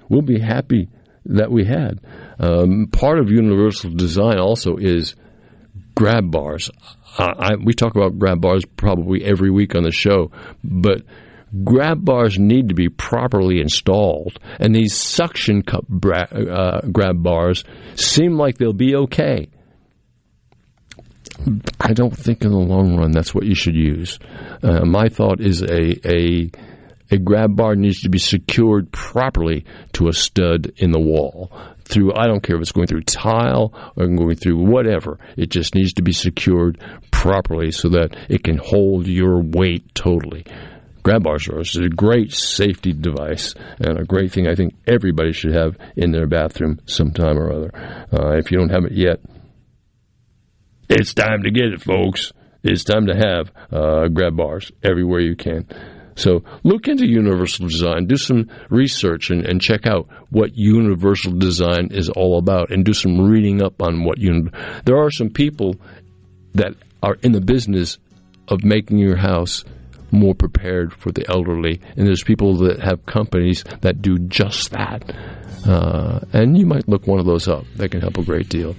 we'll 0.09 0.23
be 0.23 0.41
happy 0.41 0.89
that 1.27 1.51
we 1.51 1.65
had. 1.65 2.01
Um, 2.39 2.89
part 2.93 3.19
of 3.19 3.31
universal 3.31 3.91
design 3.91 4.39
also 4.39 4.77
is 4.77 5.15
grab 5.95 6.31
bars. 6.31 6.71
I, 7.19 7.57
we 7.63 7.75
talk 7.75 7.95
about 7.95 8.19
grab 8.19 8.41
bars 8.41 8.65
probably 8.65 9.25
every 9.25 9.51
week 9.51 9.75
on 9.75 9.85
the 9.85 9.93
show, 9.93 10.31
but 10.65 11.03
grab 11.65 12.05
bars 12.05 12.39
need 12.39 12.69
to 12.69 12.75
be 12.75 12.89
properly 12.89 13.61
installed, 13.61 14.39
and 14.59 14.75
these 14.75 14.95
suction 14.95 15.63
cup 15.63 15.87
bra- 15.89 16.31
uh, 16.31 16.81
grab 16.93 17.23
bars 17.23 17.65
seem 17.95 18.35
like 18.35 18.59
they'll 18.59 18.73
be 18.73 18.95
okay. 18.95 19.49
I 21.81 21.93
don't 21.93 22.17
think 22.17 22.43
in 22.45 22.51
the 22.51 22.57
long 22.57 22.97
run 22.97 23.11
that's 23.11 23.35
what 23.35 23.45
you 23.45 23.55
should 23.55 23.75
use. 23.75 24.19
Uh, 24.63 24.85
my 24.85 25.09
thought 25.09 25.41
is 25.41 25.63
a, 25.63 26.09
a 26.09 26.51
a 27.11 27.19
grab 27.19 27.57
bar 27.57 27.75
needs 27.75 28.01
to 28.03 28.09
be 28.09 28.19
secured 28.19 28.91
properly 28.91 29.65
to 29.93 30.09
a 30.09 30.13
stud 30.13 30.73
in 30.77 30.93
the 30.93 31.01
wall 31.01 31.53
through, 31.85 32.13
I 32.15 32.27
don't 32.27 32.43
care 32.43 32.57
if 32.57 32.63
it's 32.63 32.73
going 32.73 32.87
through 32.87 33.03
tile 33.03 33.73
or 33.97 34.07
going 34.07 34.37
through 34.37 34.65
whatever. 34.65 35.19
It 35.37 35.51
just 35.51 35.75
needs 35.75 35.93
to 35.95 36.03
be 36.03 36.13
secured 36.13 36.83
properly 37.11 37.71
so 37.71 37.91
that 37.91 38.17
it 38.29 38.43
can 38.43 38.57
hold 38.57 39.07
your 39.07 39.41
weight 39.41 39.95
totally. 39.95 40.45
Grab 41.03 41.25
bars 41.25 41.49
are 41.49 41.61
a 41.61 41.89
great 41.89 42.33
safety 42.33 42.93
device 42.93 43.55
and 43.81 43.99
a 43.99 44.05
great 44.05 44.33
thing 44.33 44.47
I 44.47 44.55
think 44.55 44.75
everybody 44.87 45.33
should 45.33 45.55
have 45.55 45.77
in 45.97 46.13
their 46.13 46.27
bathroom 46.27 46.81
sometime 46.87 47.39
or 47.39 47.53
other. 47.53 47.71
Uh, 48.13 48.37
if 48.37 48.51
you 48.51 48.59
don't 48.59 48.71
have 48.71 48.85
it 48.85 48.93
yet, 48.93 49.21
it's 50.89 51.15
time 51.15 51.43
to 51.43 51.51
get 51.51 51.73
it, 51.73 51.83
folks. 51.83 52.33
It's 52.63 52.85
time 52.85 53.07
to 53.07 53.15
have 53.15 53.51
uh, 53.73 54.09
grab 54.09 54.37
bars 54.37 54.71
everywhere 54.85 55.21
you 55.21 55.35
can. 55.35 55.67
So 56.15 56.45
look 56.63 56.89
into 56.89 57.09
universal 57.09 57.67
design, 57.67 58.07
do 58.07 58.17
some 58.17 58.51
research, 58.71 59.31
and, 59.31 59.45
and 59.47 59.61
check 59.61 59.87
out 59.87 60.09
what 60.31 60.51
universal 60.55 61.33
design 61.33 61.89
is 61.91 62.11
all 62.11 62.39
about, 62.39 62.71
and 62.71 62.85
do 62.85 62.93
some 62.93 63.21
reading 63.21 63.63
up 63.63 63.83
on 63.83 64.05
what 64.05 64.19
you. 64.19 64.51
There 64.85 64.99
are 64.99 65.11
some 65.11 65.31
people 65.31 65.77
that 66.55 66.75
are 67.03 67.17
in 67.23 67.33
the 67.33 67.41
business 67.41 67.99
of 68.49 68.63
making 68.63 68.99
your 68.99 69.17
house 69.17 69.65
more 70.13 70.35
prepared 70.35 70.93
for 70.93 71.11
the 71.11 71.29
elderly, 71.29 71.81
and 71.97 72.07
there's 72.07 72.23
people 72.23 72.57
that 72.59 72.81
have 72.81 73.05
companies 73.07 73.65
that 73.81 74.03
do 74.03 74.19
just 74.19 74.71
that. 74.71 75.15
Uh, 75.67 76.21
and 76.33 76.59
you 76.59 76.67
might 76.67 76.89
look 76.89 77.07
one 77.07 77.19
of 77.19 77.27
those 77.27 77.49
up. 77.49 77.65
That 77.77 77.91
can 77.91 78.01
help 78.01 78.19
a 78.19 78.23
great 78.23 78.49
deal. 78.49 78.75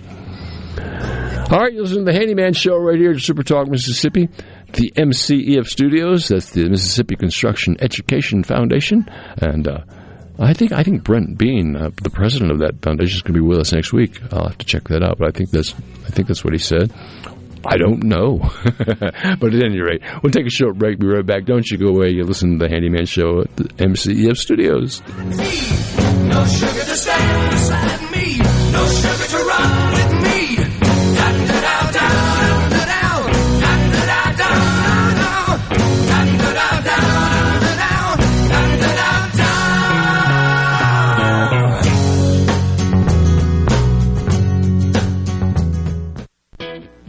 All 1.52 1.60
right, 1.60 1.74
you 1.74 1.82
listen 1.82 2.00
to 2.00 2.04
the 2.12 2.14
Handyman 2.14 2.54
Show 2.54 2.78
right 2.78 2.98
here 2.98 3.12
at 3.12 3.20
Super 3.20 3.44
Talk, 3.44 3.68
Mississippi 3.68 4.30
the 4.74 4.92
MCEF 4.96 5.68
Studios. 5.68 6.28
That's 6.28 6.52
the 6.52 6.68
Mississippi 6.68 7.16
Construction 7.16 7.78
Education 7.80 8.44
Foundation, 8.44 9.08
and 9.38 9.68
uh, 9.68 9.80
I 10.40 10.54
think 10.54 10.72
I 10.72 10.84
think 10.84 11.04
Brent 11.04 11.38
Bean, 11.38 11.76
uh, 11.76 11.92
the 12.02 12.10
president 12.10 12.52
of 12.52 12.60
that 12.60 12.82
foundation, 12.82 13.16
is 13.16 13.22
going 13.22 13.36
to 13.36 13.42
be 13.42 13.48
with 13.48 13.60
us 13.60 13.72
next 13.72 13.94
week. 13.94 14.20
I'll 14.32 14.48
have 14.48 14.58
to 14.58 14.66
check 14.66 14.88
that 14.90 15.04
out, 15.04 15.20
but 15.20 15.28
I 15.28 15.32
think 15.32 15.52
that's 15.52 15.74
I 16.06 16.10
think 16.10 16.28
that's 16.28 16.44
what 16.44 16.54
he 16.54 16.60
said. 16.60 16.92
I 17.66 17.78
don't 17.78 18.04
know. 18.04 18.40
but 18.66 19.54
at 19.54 19.64
any 19.64 19.80
rate, 19.80 20.02
we'll 20.22 20.32
take 20.32 20.46
a 20.46 20.50
short 20.50 20.78
break. 20.78 21.00
Be 21.00 21.08
right 21.08 21.26
back. 21.26 21.46
Don't 21.46 21.70
you 21.70 21.78
go 21.78 21.88
away. 21.88 22.10
You 22.10 22.24
listen 22.24 22.60
to 22.60 22.66
the 22.66 22.70
Handyman 22.70 23.06
Show 23.06 23.42
at 23.42 23.56
the 23.56 23.64
MCEF 23.64 24.38
studios. 24.38 25.02
No 25.08 26.46
sugar 26.46 26.84
to 26.84 26.96
stand 26.96 27.52
beside 27.52 28.12
me. 28.12 28.38
No 28.72 28.88
sugar 28.88 29.28
to 29.30 29.46
run 29.46 29.94
with 29.94 30.14
me. 30.22 30.23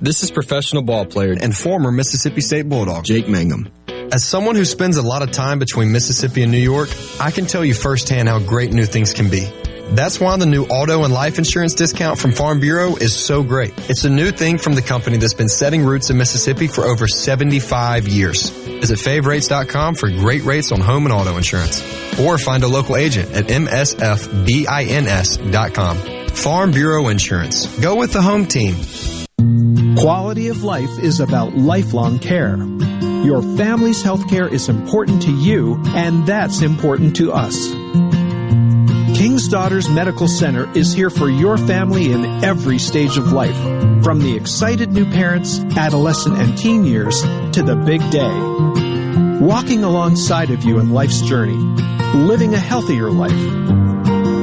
This 0.04 0.22
is 0.22 0.30
professional 0.30 0.82
ball 0.82 1.06
player 1.06 1.34
and 1.40 1.56
former 1.56 1.90
Mississippi 1.90 2.42
State 2.42 2.68
Bulldog 2.68 3.04
Jake 3.04 3.26
Mangum. 3.26 3.72
As 3.88 4.22
someone 4.22 4.54
who 4.54 4.66
spends 4.66 4.98
a 4.98 5.02
lot 5.02 5.22
of 5.22 5.30
time 5.30 5.58
between 5.58 5.92
Mississippi 5.92 6.42
and 6.42 6.52
New 6.52 6.58
York, 6.58 6.90
I 7.18 7.30
can 7.30 7.46
tell 7.46 7.64
you 7.64 7.72
firsthand 7.72 8.28
how 8.28 8.38
great 8.38 8.70
new 8.70 8.84
things 8.84 9.14
can 9.14 9.30
be. 9.30 9.50
That's 9.92 10.20
why 10.20 10.36
the 10.36 10.44
new 10.44 10.66
auto 10.66 11.04
and 11.04 11.14
life 11.14 11.38
insurance 11.38 11.72
discount 11.72 12.18
from 12.18 12.32
Farm 12.32 12.60
Bureau 12.60 12.96
is 12.96 13.16
so 13.16 13.42
great. 13.42 13.72
It's 13.88 14.04
a 14.04 14.10
new 14.10 14.30
thing 14.30 14.58
from 14.58 14.74
the 14.74 14.82
company 14.82 15.16
that's 15.16 15.32
been 15.32 15.48
setting 15.48 15.82
roots 15.82 16.10
in 16.10 16.18
Mississippi 16.18 16.66
for 16.66 16.84
over 16.84 17.08
75 17.08 18.06
years. 18.06 18.50
Visit 18.50 18.98
favrates.com 18.98 19.94
for 19.94 20.10
great 20.10 20.44
rates 20.44 20.70
on 20.70 20.80
home 20.80 21.06
and 21.06 21.14
auto 21.14 21.38
insurance. 21.38 21.80
Or 22.20 22.36
find 22.36 22.62
a 22.62 22.68
local 22.68 22.96
agent 22.98 23.32
at 23.32 23.46
msfbins.com. 23.46 23.86
Farm 26.28 26.72
Bureau 26.72 27.08
Insurance. 27.08 27.78
Go 27.78 27.96
with 27.96 28.12
the 28.12 28.20
home 28.20 28.44
team. 28.44 28.74
Quality 29.98 30.48
of 30.48 30.62
life 30.62 30.98
is 30.98 31.20
about 31.20 31.54
lifelong 31.54 32.18
care. 32.18 32.56
Your 33.24 33.42
family's 33.56 34.02
health 34.02 34.28
care 34.28 34.46
is 34.46 34.68
important 34.68 35.22
to 35.22 35.30
you, 35.30 35.80
and 35.88 36.26
that's 36.26 36.60
important 36.60 37.16
to 37.16 37.32
us. 37.32 37.72
King's 39.16 39.48
Daughters 39.48 39.88
Medical 39.88 40.28
Center 40.28 40.70
is 40.76 40.92
here 40.92 41.08
for 41.08 41.30
your 41.30 41.56
family 41.56 42.12
in 42.12 42.44
every 42.44 42.78
stage 42.78 43.16
of 43.16 43.32
life, 43.32 43.56
from 44.04 44.20
the 44.20 44.36
excited 44.36 44.92
new 44.92 45.06
parents, 45.10 45.60
adolescent 45.76 46.38
and 46.38 46.58
teen 46.58 46.84
years, 46.84 47.22
to 47.52 47.62
the 47.62 47.76
big 47.76 48.02
day. 48.10 49.40
Walking 49.40 49.84
alongside 49.84 50.50
of 50.50 50.64
you 50.64 50.78
in 50.80 50.90
life's 50.90 51.22
journey, 51.22 51.56
living 52.14 52.52
a 52.52 52.58
healthier 52.58 53.10
life. 53.10 53.32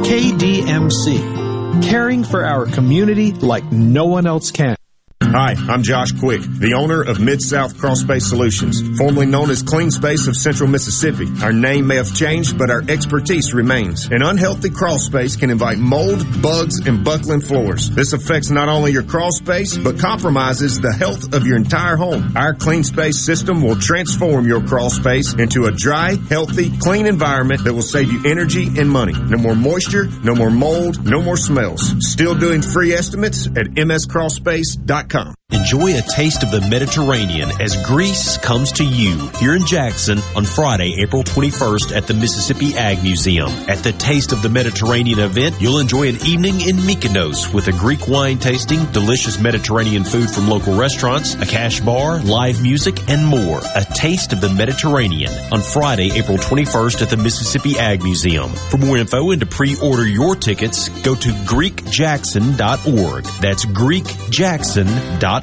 KDMC, 0.07 1.83
caring 1.83 2.23
for 2.23 2.43
our 2.43 2.65
community 2.65 3.31
like 3.31 3.71
no 3.71 4.05
one 4.05 4.25
else 4.25 4.49
can. 4.49 4.75
Hi, 5.23 5.55
I'm 5.69 5.81
Josh 5.81 6.11
Quick, 6.11 6.41
the 6.41 6.73
owner 6.73 7.01
of 7.03 7.21
Mid-South 7.21 7.77
Crawl 7.77 7.95
Space 7.95 8.27
Solutions, 8.27 8.81
formerly 8.97 9.27
known 9.27 9.49
as 9.49 9.61
Clean 9.61 9.89
Space 9.89 10.27
of 10.27 10.35
Central 10.35 10.67
Mississippi. 10.67 11.29
Our 11.41 11.53
name 11.53 11.87
may 11.87 11.95
have 11.95 12.13
changed, 12.13 12.57
but 12.57 12.69
our 12.69 12.81
expertise 12.89 13.53
remains. 13.53 14.07
An 14.07 14.23
unhealthy 14.23 14.71
crawl 14.71 14.99
space 14.99 15.37
can 15.37 15.49
invite 15.49 15.77
mold, 15.77 16.25
bugs, 16.41 16.85
and 16.85 17.05
buckling 17.05 17.39
floors. 17.39 17.89
This 17.91 18.11
affects 18.11 18.49
not 18.49 18.67
only 18.67 18.91
your 18.91 19.03
crawl 19.03 19.31
space, 19.31 19.77
but 19.77 19.99
compromises 19.99 20.81
the 20.81 20.91
health 20.91 21.33
of 21.33 21.45
your 21.47 21.55
entire 21.55 21.95
home. 21.95 22.33
Our 22.35 22.53
Clean 22.53 22.83
Space 22.83 23.17
system 23.17 23.61
will 23.61 23.77
transform 23.77 24.47
your 24.47 24.61
crawl 24.61 24.89
space 24.89 25.33
into 25.33 25.65
a 25.65 25.71
dry, 25.71 26.15
healthy, 26.29 26.77
clean 26.79 27.05
environment 27.05 27.63
that 27.63 27.73
will 27.73 27.83
save 27.83 28.11
you 28.11 28.29
energy 28.29 28.67
and 28.77 28.89
money. 28.89 29.13
No 29.13 29.37
more 29.37 29.55
moisture, 29.55 30.09
no 30.25 30.35
more 30.35 30.51
mold, 30.51 31.05
no 31.05 31.21
more 31.21 31.37
smells. 31.37 31.93
Still 31.99 32.35
doing 32.35 32.61
free 32.61 32.91
estimates 32.91 33.47
at 33.47 33.67
mscrawlspace.com. 33.77 35.10
Come. 35.11 35.40
Enjoy 35.51 35.97
a 35.97 36.01
taste 36.01 36.43
of 36.43 36.51
the 36.51 36.61
Mediterranean 36.69 37.51
as 37.59 37.75
Greece 37.85 38.37
comes 38.37 38.71
to 38.71 38.85
you 38.85 39.27
here 39.37 39.53
in 39.53 39.65
Jackson 39.65 40.19
on 40.33 40.45
Friday, 40.45 40.95
April 41.01 41.23
21st 41.23 41.93
at 41.93 42.07
the 42.07 42.13
Mississippi 42.13 42.73
Ag 42.77 43.03
Museum. 43.03 43.49
At 43.67 43.79
the 43.79 43.91
Taste 43.91 44.31
of 44.31 44.41
the 44.41 44.47
Mediterranean 44.47 45.19
event, 45.19 45.59
you'll 45.59 45.79
enjoy 45.79 46.07
an 46.07 46.15
evening 46.25 46.61
in 46.61 46.77
Mykonos 46.77 47.53
with 47.53 47.67
a 47.67 47.73
Greek 47.73 48.07
wine 48.07 48.39
tasting, 48.39 48.85
delicious 48.93 49.41
Mediterranean 49.41 50.05
food 50.05 50.29
from 50.29 50.47
local 50.47 50.73
restaurants, 50.77 51.33
a 51.33 51.45
cash 51.45 51.81
bar, 51.81 52.21
live 52.21 52.61
music, 52.63 53.09
and 53.09 53.27
more. 53.27 53.59
A 53.75 53.83
Taste 53.93 54.31
of 54.31 54.39
the 54.39 54.49
Mediterranean 54.49 55.33
on 55.51 55.61
Friday, 55.61 56.11
April 56.13 56.37
21st 56.37 57.01
at 57.01 57.09
the 57.09 57.17
Mississippi 57.17 57.77
Ag 57.77 58.03
Museum. 58.03 58.51
For 58.69 58.77
more 58.77 58.95
info 58.95 59.31
and 59.31 59.41
to 59.41 59.45
pre-order 59.45 60.07
your 60.07 60.37
tickets, 60.37 60.87
go 61.03 61.13
to 61.13 61.29
GreekJackson.org. 61.29 63.23
That's 63.41 63.65
GreekJackson.org. 63.65 65.40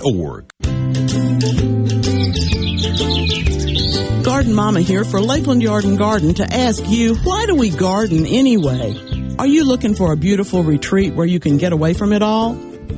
Garden 4.23 4.55
Mama 4.55 4.81
here 4.81 5.05
for 5.05 5.21
Lakeland 5.21 5.63
Yard 5.63 5.85
and 5.85 5.99
Garden 5.99 6.35
to 6.35 6.45
ask 6.45 6.87
you, 6.89 7.15
why 7.17 7.47
do 7.47 7.55
we 7.55 7.71
garden 7.71 8.27
anyway? 8.27 8.95
Are 9.39 9.47
you 9.47 9.65
looking 9.65 9.95
for 9.95 10.13
a 10.13 10.17
beautiful 10.17 10.63
retreat 10.63 11.15
where 11.15 11.27
you 11.27 11.41
can 11.41 11.59
get 11.59 11.73
away 11.73 11.95
from 11.95 12.13
it 12.13 12.23
all? 12.23 12.57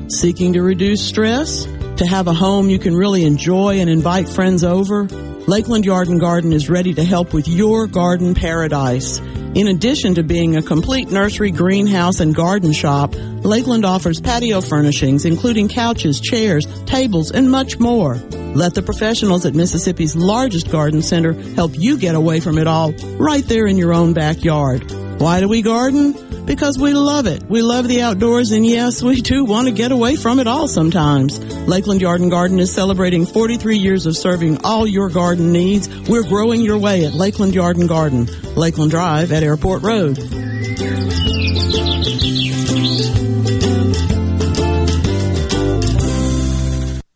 Seeking 0.09 0.55
to 0.55 0.63
reduce 0.63 1.07
stress? 1.07 1.67
To 2.01 2.07
have 2.07 2.29
a 2.29 2.33
home 2.33 2.71
you 2.71 2.79
can 2.79 2.97
really 2.97 3.25
enjoy 3.25 3.81
and 3.81 3.91
invite 3.91 4.27
friends 4.27 4.65
over? 4.65 5.05
Lakeland 5.05 5.85
Yard 5.85 6.09
and 6.09 6.19
Garden 6.19 6.55
is 6.55 6.71
ready 6.71 6.95
to 6.95 7.05
help 7.05 7.35
with 7.35 7.47
your 7.47 7.87
garden 7.87 8.35
paradise. 8.35 9.19
In 9.55 9.69
addition 9.69 10.15
to 10.15 10.23
being 10.23 10.57
a 10.57 10.63
complete 10.63 11.11
nursery, 11.11 11.51
greenhouse, 11.51 12.21
and 12.21 12.35
garden 12.35 12.73
shop, 12.73 13.15
Lakeland 13.45 13.85
offers 13.85 14.19
patio 14.19 14.63
furnishings, 14.63 15.27
including 15.27 15.69
couches, 15.69 16.21
chairs, 16.21 16.65
tables, 16.87 17.33
and 17.33 17.51
much 17.51 17.79
more. 17.79 18.15
Let 18.55 18.73
the 18.73 18.83
professionals 18.83 19.45
at 19.45 19.55
Mississippi's 19.55 20.17
largest 20.17 20.71
garden 20.71 21.03
center 21.03 21.35
help 21.53 21.73
you 21.75 21.99
get 21.99 22.15
away 22.15 22.41
from 22.41 22.57
it 22.57 22.67
all 22.67 22.93
right 23.19 23.45
there 23.45 23.67
in 23.67 23.77
your 23.77 23.93
own 23.93 24.15
backyard. 24.15 24.91
Why 25.21 25.41
do 25.41 25.51
we 25.51 25.61
garden? 25.61 26.30
Because 26.47 26.79
we 26.79 26.93
love 26.93 27.27
it. 27.27 27.45
We 27.45 27.63
love 27.63 27.87
the 27.87 28.03
outdoors, 28.03 28.51
and 28.51 28.67
yes, 28.67 29.03
we 29.03 29.21
do 29.21 29.45
want 29.45 29.69
to 29.69 29.73
get 29.73 29.93
away 29.93 30.17
from 30.17 30.41
it 30.41 30.47
all 30.47 30.67
sometimes. 30.67 31.39
Lakeland 31.69 32.01
Yard 32.01 32.21
and 32.21 32.31
Garden 32.31 32.59
is 32.59 32.73
celebrating 32.73 33.25
43 33.25 33.77
years 33.79 34.07
of 34.07 34.17
serving 34.17 34.65
all 34.65 34.87
your 34.87 35.09
garden 35.09 35.53
needs. 35.53 35.89
We're 36.09 36.29
growing 36.29 36.63
your 36.63 36.79
way 36.79 37.05
at 37.05 37.15
Lakeland 37.15 37.55
Yard 37.55 37.77
and 37.77 37.89
Garden, 37.89 38.27
Lakeland 38.57 38.91
Drive 38.91 39.33
at 39.33 39.43
Airport 39.43 39.83
Road. 39.83 40.50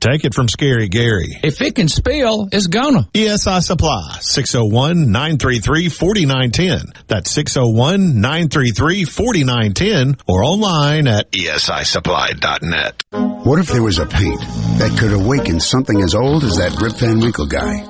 Take 0.00 0.24
it 0.24 0.32
from 0.34 0.48
Scary 0.48 0.88
Gary. 0.88 1.38
If 1.42 1.60
it 1.60 1.74
can 1.74 1.88
spill, 1.88 2.48
it's 2.52 2.68
gonna. 2.68 3.08
ESI 3.14 3.60
Supply, 3.62 4.18
601-933-4910. 4.20 6.92
That's 7.08 7.36
601-933-4910 7.36 10.20
or 10.28 10.44
online 10.44 11.08
at 11.08 11.32
ESISupply.net. 11.32 13.02
What 13.10 13.58
if 13.58 13.66
there 13.68 13.82
was 13.82 13.98
a 13.98 14.06
paint 14.06 14.40
that 14.78 14.96
could 15.00 15.12
awaken 15.12 15.58
something 15.58 16.00
as 16.02 16.14
old 16.14 16.44
as 16.44 16.58
that 16.58 16.78
Rip 16.80 16.94
Van 16.96 17.18
Winkle 17.18 17.46
guy? 17.46 17.84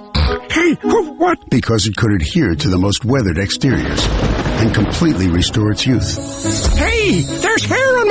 Hey, 0.50 0.74
who 0.80 1.12
what? 1.12 1.50
Because 1.50 1.86
it 1.86 1.94
could 1.96 2.12
adhere 2.12 2.54
to 2.54 2.68
the 2.68 2.78
most 2.78 3.04
weathered 3.04 3.36
exteriors 3.38 4.06
and 4.60 4.74
completely 4.74 5.28
restore 5.28 5.70
its 5.72 5.86
youth. 5.86 6.16
Hey, 6.76 7.20
there's 7.22 7.64
hair 7.64 7.78
on 7.78 7.87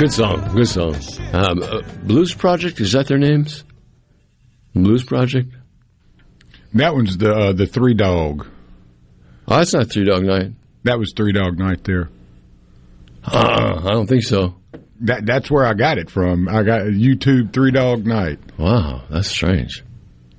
Good 0.00 0.12
song. 0.12 0.54
Good 0.54 0.66
song. 0.66 0.94
Um, 1.34 1.62
uh, 1.62 1.82
Blues 2.04 2.32
Project, 2.32 2.80
is 2.80 2.92
that 2.92 3.06
their 3.06 3.18
names? 3.18 3.64
Blues 4.74 5.04
Project? 5.04 5.54
That 6.72 6.94
one's 6.94 7.18
the 7.18 7.30
uh, 7.30 7.52
the 7.52 7.66
Three 7.66 7.92
Dog. 7.92 8.46
Oh, 9.46 9.56
that's 9.58 9.74
not 9.74 9.90
Three 9.90 10.06
Dog 10.06 10.22
Night. 10.22 10.52
That 10.84 10.98
was 10.98 11.12
Three 11.14 11.32
Dog 11.32 11.58
Night 11.58 11.84
there. 11.84 12.08
Uh, 13.24 13.82
I 13.84 13.90
don't 13.90 14.06
think 14.06 14.22
so. 14.22 14.54
That 15.02 15.26
that's 15.26 15.50
where 15.50 15.66
I 15.66 15.74
got 15.74 15.98
it 15.98 16.08
from. 16.08 16.48
I 16.48 16.62
got 16.62 16.80
YouTube 16.84 17.52
Three 17.52 17.70
Dog 17.70 18.06
Night. 18.06 18.38
Wow, 18.56 19.02
that's 19.10 19.28
strange. 19.28 19.84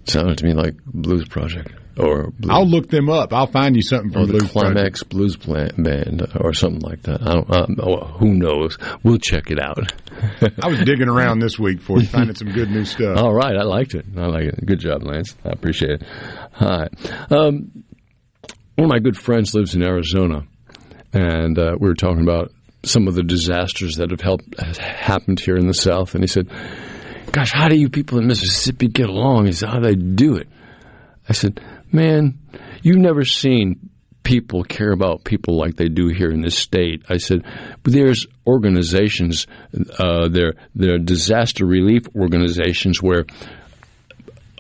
Sounded 0.06 0.40
to 0.40 0.46
me 0.46 0.54
like 0.54 0.74
Blues 0.86 1.28
Project 1.28 1.72
or 1.98 2.32
Blues, 2.32 2.50
I'll 2.50 2.68
look 2.68 2.90
them 2.90 3.10
up. 3.10 3.34
I'll 3.34 3.48
find 3.48 3.76
you 3.76 3.82
something 3.82 4.12
from 4.12 4.24
or 4.24 4.26
the 4.28 4.34
Blues 4.34 4.52
Project. 4.52 4.74
Climax 4.74 5.04
Blues 5.04 5.36
Plant 5.36 5.84
Band 5.84 6.28
or 6.40 6.54
something 6.54 6.82
like 6.82 7.04
that. 7.04 7.22
I 7.22 7.34
don't. 7.34 7.80
Oh, 7.80 8.06
who 8.20 8.34
knows? 8.34 8.78
We'll 9.04 9.18
check 9.18 9.52
it 9.52 9.60
out. 9.60 9.92
I 10.64 10.68
was 10.68 10.80
digging 10.80 11.10
around 11.10 11.40
this 11.40 11.60
week 11.60 11.82
for 11.82 12.00
you, 12.00 12.08
finding 12.08 12.36
some 12.36 12.52
good 12.52 12.70
new 12.70 12.86
stuff. 12.86 13.18
All 13.18 13.34
right, 13.34 13.56
I 13.56 13.64
liked 13.64 13.94
it. 13.96 14.06
I 14.18 14.28
like 14.28 14.46
it. 14.46 14.66
Good 14.66 14.80
job, 14.80 15.04
Lance. 15.04 15.36
I 15.44 15.50
appreciate 15.50 16.02
it. 16.02 16.04
All 16.60 16.70
right. 16.70 17.32
Um, 17.32 17.84
one 18.76 18.86
of 18.86 18.90
my 18.90 19.00
good 19.00 19.18
friends 19.18 19.54
lives 19.54 19.76
in 19.76 19.84
Arizona, 19.84 20.46
and 21.14 21.58
uh, 21.60 21.76
we 21.80 21.88
were 21.88 21.96
talking 21.96 22.22
about 22.24 22.52
some 22.84 23.08
of 23.08 23.16
the 23.16 23.24
disasters 23.24 23.96
that 23.98 24.12
have 24.12 24.22
helped 24.22 24.60
has 24.60 24.78
happened 24.78 25.40
here 25.40 25.58
in 25.58 25.68
the 25.68 25.74
South, 25.74 26.16
and 26.16 26.24
he 26.24 26.28
said, 26.28 26.50
"Gosh, 27.32 27.52
how 27.52 27.68
do 27.68 27.76
you 27.76 27.90
people 27.90 28.18
in 28.18 28.28
Mississippi 28.28 28.88
get 28.88 29.10
along? 29.10 29.46
He 29.46 29.52
said, 29.52 29.70
how 29.70 29.80
do 29.80 29.84
they 29.84 29.96
do 29.96 30.36
it?" 30.36 30.48
I 31.30 31.34
said, 31.34 31.62
"Man, 31.92 32.40
you've 32.82 32.98
never 32.98 33.26
seen." 33.26 33.90
People 34.24 34.64
care 34.64 34.92
about 34.92 35.24
people 35.24 35.58
like 35.58 35.78
they 35.78 35.90
do 35.90 36.10
here 36.10 36.30
in 36.30 36.42
this 36.42 36.56
state. 36.56 37.04
I 37.10 37.18
said, 37.18 37.44
there's 37.84 38.28
organizations, 38.46 39.48
uh, 39.98 40.28
there 40.28 40.54
there 40.76 40.94
are 40.94 41.00
disaster 41.00 41.66
relief 41.66 42.04
organizations 42.16 43.02
where 43.02 43.26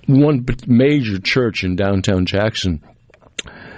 one 0.07 0.45
major 0.65 1.19
church 1.19 1.63
in 1.63 1.75
downtown 1.75 2.25
Jackson 2.25 2.81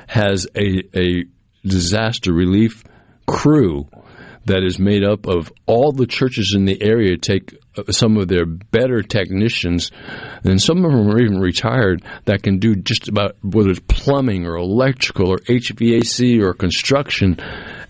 has 0.07 0.47
a, 0.55 0.83
a 0.97 1.25
disaster 1.65 2.33
relief 2.33 2.83
crew 3.27 3.87
that 4.45 4.63
is 4.63 4.79
made 4.79 5.03
up 5.03 5.27
of 5.27 5.51
all 5.65 5.91
the 5.91 6.07
churches 6.07 6.53
in 6.55 6.65
the 6.65 6.81
area 6.81 7.17
take 7.17 7.57
uh, 7.77 7.91
some 7.91 8.17
of 8.17 8.27
their 8.27 8.45
better 8.45 9.01
technicians, 9.01 9.91
and 10.43 10.61
some 10.61 10.83
of 10.83 10.91
them 10.91 11.09
are 11.09 11.19
even 11.19 11.39
retired 11.39 12.03
that 12.25 12.43
can 12.43 12.59
do 12.59 12.75
just 12.75 13.07
about 13.07 13.35
whether 13.41 13.71
it's 13.71 13.79
plumbing 13.87 14.45
or 14.45 14.55
electrical 14.57 15.29
or 15.29 15.37
HVAC 15.37 16.41
or 16.41 16.53
construction. 16.53 17.37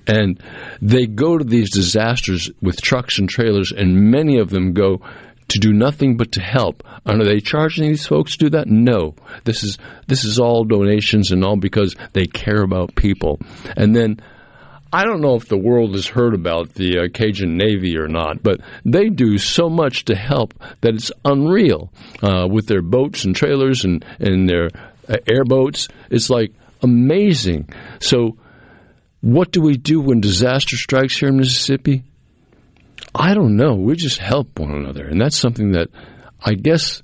And 0.05 0.41
they 0.81 1.05
go 1.05 1.37
to 1.37 1.43
these 1.43 1.71
disasters 1.71 2.51
with 2.61 2.81
trucks 2.81 3.19
and 3.19 3.29
trailers, 3.29 3.71
and 3.71 4.11
many 4.11 4.37
of 4.37 4.49
them 4.49 4.73
go 4.73 5.01
to 5.49 5.59
do 5.59 5.73
nothing 5.73 6.17
but 6.17 6.31
to 6.33 6.41
help. 6.41 6.83
And 7.05 7.21
are 7.21 7.25
they 7.25 7.39
charging 7.39 7.87
these 7.87 8.07
folks 8.07 8.33
to 8.33 8.45
do 8.45 8.49
that? 8.51 8.67
No. 8.67 9.15
This 9.43 9.63
is 9.63 9.77
this 10.07 10.25
is 10.25 10.39
all 10.39 10.63
donations 10.63 11.31
and 11.31 11.43
all 11.43 11.57
because 11.57 11.95
they 12.13 12.25
care 12.25 12.63
about 12.63 12.95
people. 12.95 13.39
And 13.75 13.95
then 13.95 14.19
I 14.93 15.05
don't 15.05 15.21
know 15.21 15.33
if 15.33 15.47
the 15.47 15.57
world 15.57 15.95
has 15.95 16.05
heard 16.05 16.35
about 16.35 16.75
the 16.75 16.99
uh, 16.99 17.07
Cajun 17.11 17.57
Navy 17.57 17.97
or 17.97 18.07
not, 18.07 18.43
but 18.43 18.61
they 18.85 19.09
do 19.09 19.39
so 19.39 19.67
much 19.67 20.05
to 20.05 20.15
help 20.15 20.53
that 20.81 20.93
it's 20.93 21.11
unreal 21.25 21.91
uh, 22.21 22.47
with 22.47 22.67
their 22.67 22.83
boats 22.83 23.25
and 23.25 23.35
trailers 23.35 23.85
and, 23.85 24.05
and 24.19 24.47
their 24.47 24.69
uh, 25.09 25.17
airboats. 25.27 25.87
It's 26.11 26.29
like 26.29 26.53
amazing. 26.83 27.69
So, 28.01 28.37
what 29.21 29.51
do 29.51 29.61
we 29.61 29.77
do 29.77 29.99
when 29.99 30.21
disaster 30.21 30.75
strikes 30.75 31.17
here 31.17 31.29
in 31.29 31.37
Mississippi? 31.37 32.03
I 33.15 33.33
don't 33.33 33.55
know. 33.55 33.73
We 33.73 33.95
just 33.95 34.19
help 34.19 34.59
one 34.59 34.71
another, 34.71 35.07
and 35.07 35.19
that's 35.19 35.37
something 35.37 35.71
that 35.71 35.89
I 36.39 36.53
guess 36.53 37.01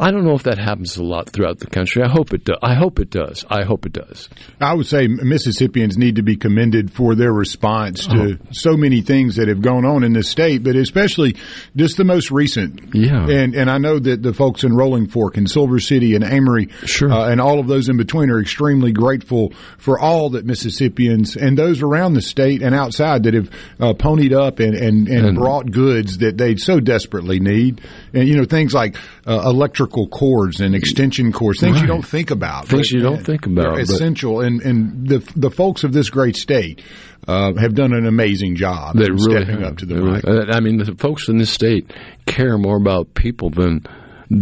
I 0.00 0.10
don't 0.10 0.24
know 0.24 0.34
if 0.34 0.44
that 0.44 0.58
happens 0.58 0.96
a 0.96 1.04
lot 1.04 1.28
throughout 1.30 1.58
the 1.58 1.66
country. 1.66 2.02
I 2.02 2.08
hope 2.08 2.32
it 2.32 2.44
does. 2.44 2.58
I 2.62 2.74
hope 2.74 2.98
it 2.98 3.10
does. 3.10 3.44
I 3.50 3.64
hope 3.64 3.84
it 3.84 3.92
does. 3.92 4.28
I 4.60 4.72
would 4.74 4.86
say 4.86 5.06
Mississippians 5.08 5.98
need 5.98 6.16
to 6.16 6.22
be 6.22 6.36
commended 6.36 6.90
for 6.90 7.14
their 7.14 7.32
response 7.32 8.06
to 8.06 8.38
Oh. 8.40 8.46
so 8.50 8.76
many 8.76 9.02
things 9.02 9.36
that 9.36 9.48
have 9.48 9.60
gone 9.60 9.84
on 9.84 10.02
in 10.02 10.12
this 10.14 10.28
state, 10.30 10.62
but 10.64 10.74
especially 10.74 11.36
just 11.76 11.96
the 11.98 12.04
most 12.04 12.30
recent. 12.30 12.94
Yeah. 12.94 13.28
And 13.28 13.54
and 13.54 13.70
I 13.70 13.78
know 13.78 13.98
that 13.98 14.22
the 14.22 14.32
folks 14.32 14.64
in 14.64 14.72
Rolling 14.74 15.06
Fork 15.06 15.36
and 15.36 15.50
Silver 15.50 15.78
City 15.80 16.14
and 16.14 16.24
Amory 16.24 16.68
sure. 16.86 17.10
uh, 17.12 17.28
and 17.30 17.40
all 17.40 17.60
of 17.60 17.66
those 17.68 17.88
in 17.88 17.96
between 17.96 18.30
are 18.30 18.40
extremely 18.40 18.92
grateful 18.92 19.52
for 19.78 19.98
all 19.98 20.30
that 20.30 20.46
Mississippians 20.46 21.36
and 21.36 21.58
those 21.58 21.82
around 21.82 22.14
the 22.14 22.22
state 22.22 22.62
and 22.62 22.74
outside 22.74 23.24
that 23.24 23.34
have 23.34 23.50
uh, 23.78 23.92
ponied 23.92 24.32
up 24.32 24.60
and, 24.60 24.74
and, 24.74 25.08
and, 25.08 25.26
And- 25.26 25.36
brought 25.38 25.70
goods 25.70 26.18
that 26.18 26.38
they 26.38 26.56
so 26.56 26.80
desperately 26.80 27.38
need. 27.40 27.80
And, 28.14 28.26
you 28.28 28.36
know, 28.36 28.44
things 28.44 28.72
like 28.72 28.96
uh, 29.30 29.48
electrical 29.48 30.08
cords 30.08 30.60
and 30.60 30.74
extension 30.74 31.30
cords, 31.32 31.60
things 31.60 31.80
you 31.80 31.86
don't 31.86 32.06
think 32.06 32.30
about. 32.32 32.66
Things 32.66 32.88
but, 32.88 32.96
you 32.96 33.00
don't 33.00 33.20
uh, 33.20 33.24
think 33.24 33.46
about, 33.46 33.74
they're 33.74 33.80
essential. 33.80 34.40
And, 34.40 34.60
and 34.62 35.06
the, 35.06 35.18
the 35.36 35.50
folks 35.50 35.84
of 35.84 35.92
this 35.92 36.10
great 36.10 36.34
state 36.34 36.82
uh, 37.28 37.52
have 37.54 37.74
done 37.74 37.92
an 37.92 38.06
amazing 38.06 38.56
job 38.56 38.96
They 38.96 39.08
really 39.08 39.20
stepping 39.44 39.60
have. 39.60 39.72
up 39.72 39.76
to 39.78 39.86
the 39.86 39.94
really- 39.94 40.12
mic. 40.14 40.26
uh, 40.26 40.46
I 40.52 40.58
mean, 40.60 40.78
the 40.78 40.96
folks 40.96 41.28
in 41.28 41.38
this 41.38 41.50
state 41.50 41.92
care 42.26 42.58
more 42.58 42.76
about 42.76 43.14
people 43.14 43.50
than 43.50 43.86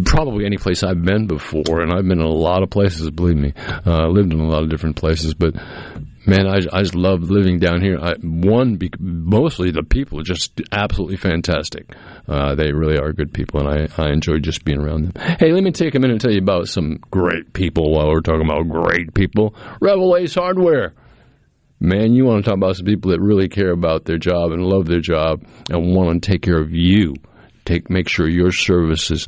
probably 0.07 0.47
any 0.47 0.57
place 0.57 0.83
I've 0.83 1.03
been 1.03 1.27
before, 1.27 1.81
and 1.83 1.93
I've 1.93 2.07
been 2.09 2.21
in 2.21 2.27
a 2.27 2.29
lot 2.29 2.63
of 2.63 2.71
places. 2.71 3.11
Believe 3.11 3.37
me, 3.37 3.53
uh, 3.87 4.05
I 4.05 4.07
lived 4.07 4.33
in 4.33 4.41
a 4.41 4.49
lot 4.49 4.63
of 4.63 4.71
different 4.71 4.97
places, 4.97 5.35
but. 5.35 5.55
Man, 6.29 6.47
I, 6.47 6.59
I 6.73 6.83
just 6.83 6.95
love 6.95 7.31
living 7.31 7.59
down 7.59 7.81
here. 7.81 7.99
I, 7.99 8.13
one, 8.21 8.79
mostly 9.01 9.71
the 9.71 9.83
people 9.83 10.21
are 10.21 10.25
just 10.25 10.61
absolutely 10.71 11.17
fantastic. 11.17 11.91
Uh, 12.29 12.55
they 12.55 12.71
really 12.71 12.99
are 12.99 13.15
good 13.15 13.33
people, 13.33 13.67
and 13.67 13.91
I, 13.91 14.03
I 14.03 14.11
enjoy 14.11 14.39
just 14.41 14.63
being 14.63 14.79
around 14.79 15.07
them. 15.07 15.37
Hey, 15.39 15.53
let 15.53 15.65
me 15.65 15.71
take 15.71 15.95
a 15.95 15.99
minute 15.99 16.13
and 16.13 16.21
tell 16.21 16.31
you 16.31 16.43
about 16.43 16.69
some 16.69 16.99
great 17.11 17.55
people 17.55 17.93
while 17.93 18.09
we're 18.09 18.21
talking 18.21 18.45
about 18.45 18.69
great 18.69 19.15
people. 19.15 19.55
Revell 19.81 20.17
Ace 20.17 20.35
Hardware. 20.35 20.93
Man, 21.81 22.13
you 22.13 22.27
want 22.27 22.45
to 22.45 22.51
talk 22.51 22.59
about 22.59 22.77
some 22.77 22.85
people 22.85 23.11
that 23.13 23.21
really 23.21 23.49
care 23.49 23.71
about 23.71 24.05
their 24.05 24.19
job 24.19 24.53
and 24.53 24.67
love 24.67 24.85
their 24.85 25.01
job 25.01 25.43
and 25.71 25.95
want 25.95 26.23
to 26.23 26.31
take 26.31 26.43
care 26.43 26.61
of 26.61 26.73
you. 26.73 27.15
Take 27.69 27.91
make 27.91 28.09
sure 28.09 28.27
your 28.27 28.51
services 28.51 29.27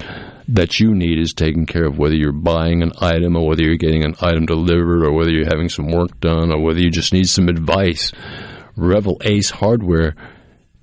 that 0.48 0.80
you 0.80 0.94
need 0.94 1.18
is 1.18 1.34
taken 1.34 1.66
care 1.66 1.84
of, 1.84 1.98
whether 1.98 2.14
you're 2.14 2.32
buying 2.32 2.82
an 2.82 2.90
item 2.98 3.36
or 3.36 3.46
whether 3.46 3.62
you're 3.62 3.76
getting 3.76 4.02
an 4.02 4.14
item 4.22 4.46
delivered 4.46 5.04
or 5.04 5.12
whether 5.12 5.30
you're 5.30 5.44
having 5.44 5.68
some 5.68 5.88
work 5.88 6.18
done 6.20 6.50
or 6.50 6.58
whether 6.58 6.80
you 6.80 6.90
just 6.90 7.12
need 7.12 7.28
some 7.28 7.50
advice. 7.50 8.12
Revell 8.76 9.18
Ace 9.24 9.50
Hardware 9.50 10.14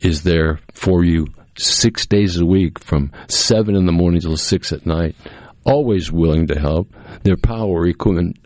is 0.02 0.22
there 0.22 0.60
for 0.72 1.04
you 1.04 1.26
six 1.58 2.06
days 2.06 2.38
a 2.38 2.46
week 2.46 2.78
from 2.78 3.12
seven 3.28 3.76
in 3.76 3.88
the 3.88 3.92
morning 3.92 4.22
till 4.22 4.38
six 4.38 4.72
at 4.72 4.86
night. 4.86 5.16
Always 5.66 6.12
willing 6.12 6.46
to 6.50 6.60
help. 6.60 6.94
Their 7.24 7.38
power 7.38 7.88
equipment 7.88 8.38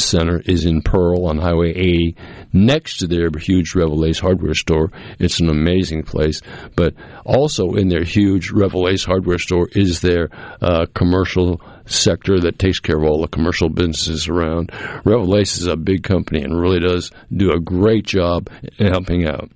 Center 0.00 0.42
is 0.44 0.64
in 0.64 0.82
Pearl 0.82 1.26
on 1.26 1.38
Highway 1.38 1.70
80, 1.70 2.16
next 2.52 2.98
to 2.98 3.06
their 3.06 3.28
huge 3.38 3.74
Revell 3.74 4.04
Ace 4.04 4.18
hardware 4.18 4.54
store. 4.54 4.90
It's 5.18 5.40
an 5.40 5.48
amazing 5.48 6.02
place. 6.02 6.40
But 6.76 6.94
also 7.24 7.74
in 7.74 7.88
their 7.88 8.04
huge 8.04 8.50
Revell 8.50 8.88
Ace 8.88 9.04
hardware 9.04 9.38
store 9.38 9.68
is 9.72 10.00
their 10.00 10.28
uh, 10.60 10.86
commercial 10.94 11.60
sector 11.86 12.40
that 12.40 12.58
takes 12.58 12.80
care 12.80 12.96
of 12.96 13.04
all 13.04 13.20
the 13.20 13.28
commercial 13.28 13.68
businesses 13.68 14.28
around. 14.28 14.70
Revell 15.04 15.36
Ace 15.36 15.58
is 15.58 15.66
a 15.66 15.76
big 15.76 16.02
company 16.02 16.42
and 16.42 16.60
really 16.60 16.80
does 16.80 17.10
do 17.34 17.52
a 17.52 17.60
great 17.60 18.06
job 18.06 18.48
in 18.78 18.88
helping 18.88 19.26
out. 19.26 19.50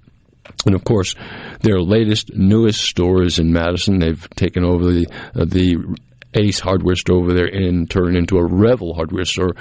And 0.66 0.74
of 0.74 0.84
course, 0.84 1.14
their 1.60 1.80
latest, 1.80 2.34
newest 2.34 2.80
store 2.80 3.22
is 3.22 3.38
in 3.38 3.52
Madison. 3.52 3.98
They've 3.98 4.28
taken 4.30 4.64
over 4.64 4.92
the 4.92 5.06
uh, 5.34 5.44
the 5.44 5.76
Ace 6.34 6.60
hardware 6.60 6.96
store 6.96 7.18
over 7.18 7.32
there 7.32 7.46
and 7.46 7.88
turned 7.88 8.16
into 8.16 8.36
a 8.36 8.44
Revell 8.44 8.94
hardware 8.94 9.24
store. 9.24 9.54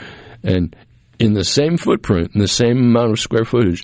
And 0.43 0.75
in 1.19 1.33
the 1.33 1.45
same 1.45 1.77
footprint, 1.77 2.31
in 2.33 2.41
the 2.41 2.47
same 2.47 2.77
amount 2.77 3.11
of 3.11 3.19
square 3.19 3.45
footage, 3.45 3.83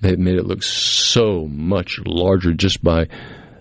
they've 0.00 0.18
made 0.18 0.36
it 0.36 0.46
look 0.46 0.62
so 0.62 1.46
much 1.46 1.98
larger 2.06 2.52
just 2.52 2.82
by 2.82 3.08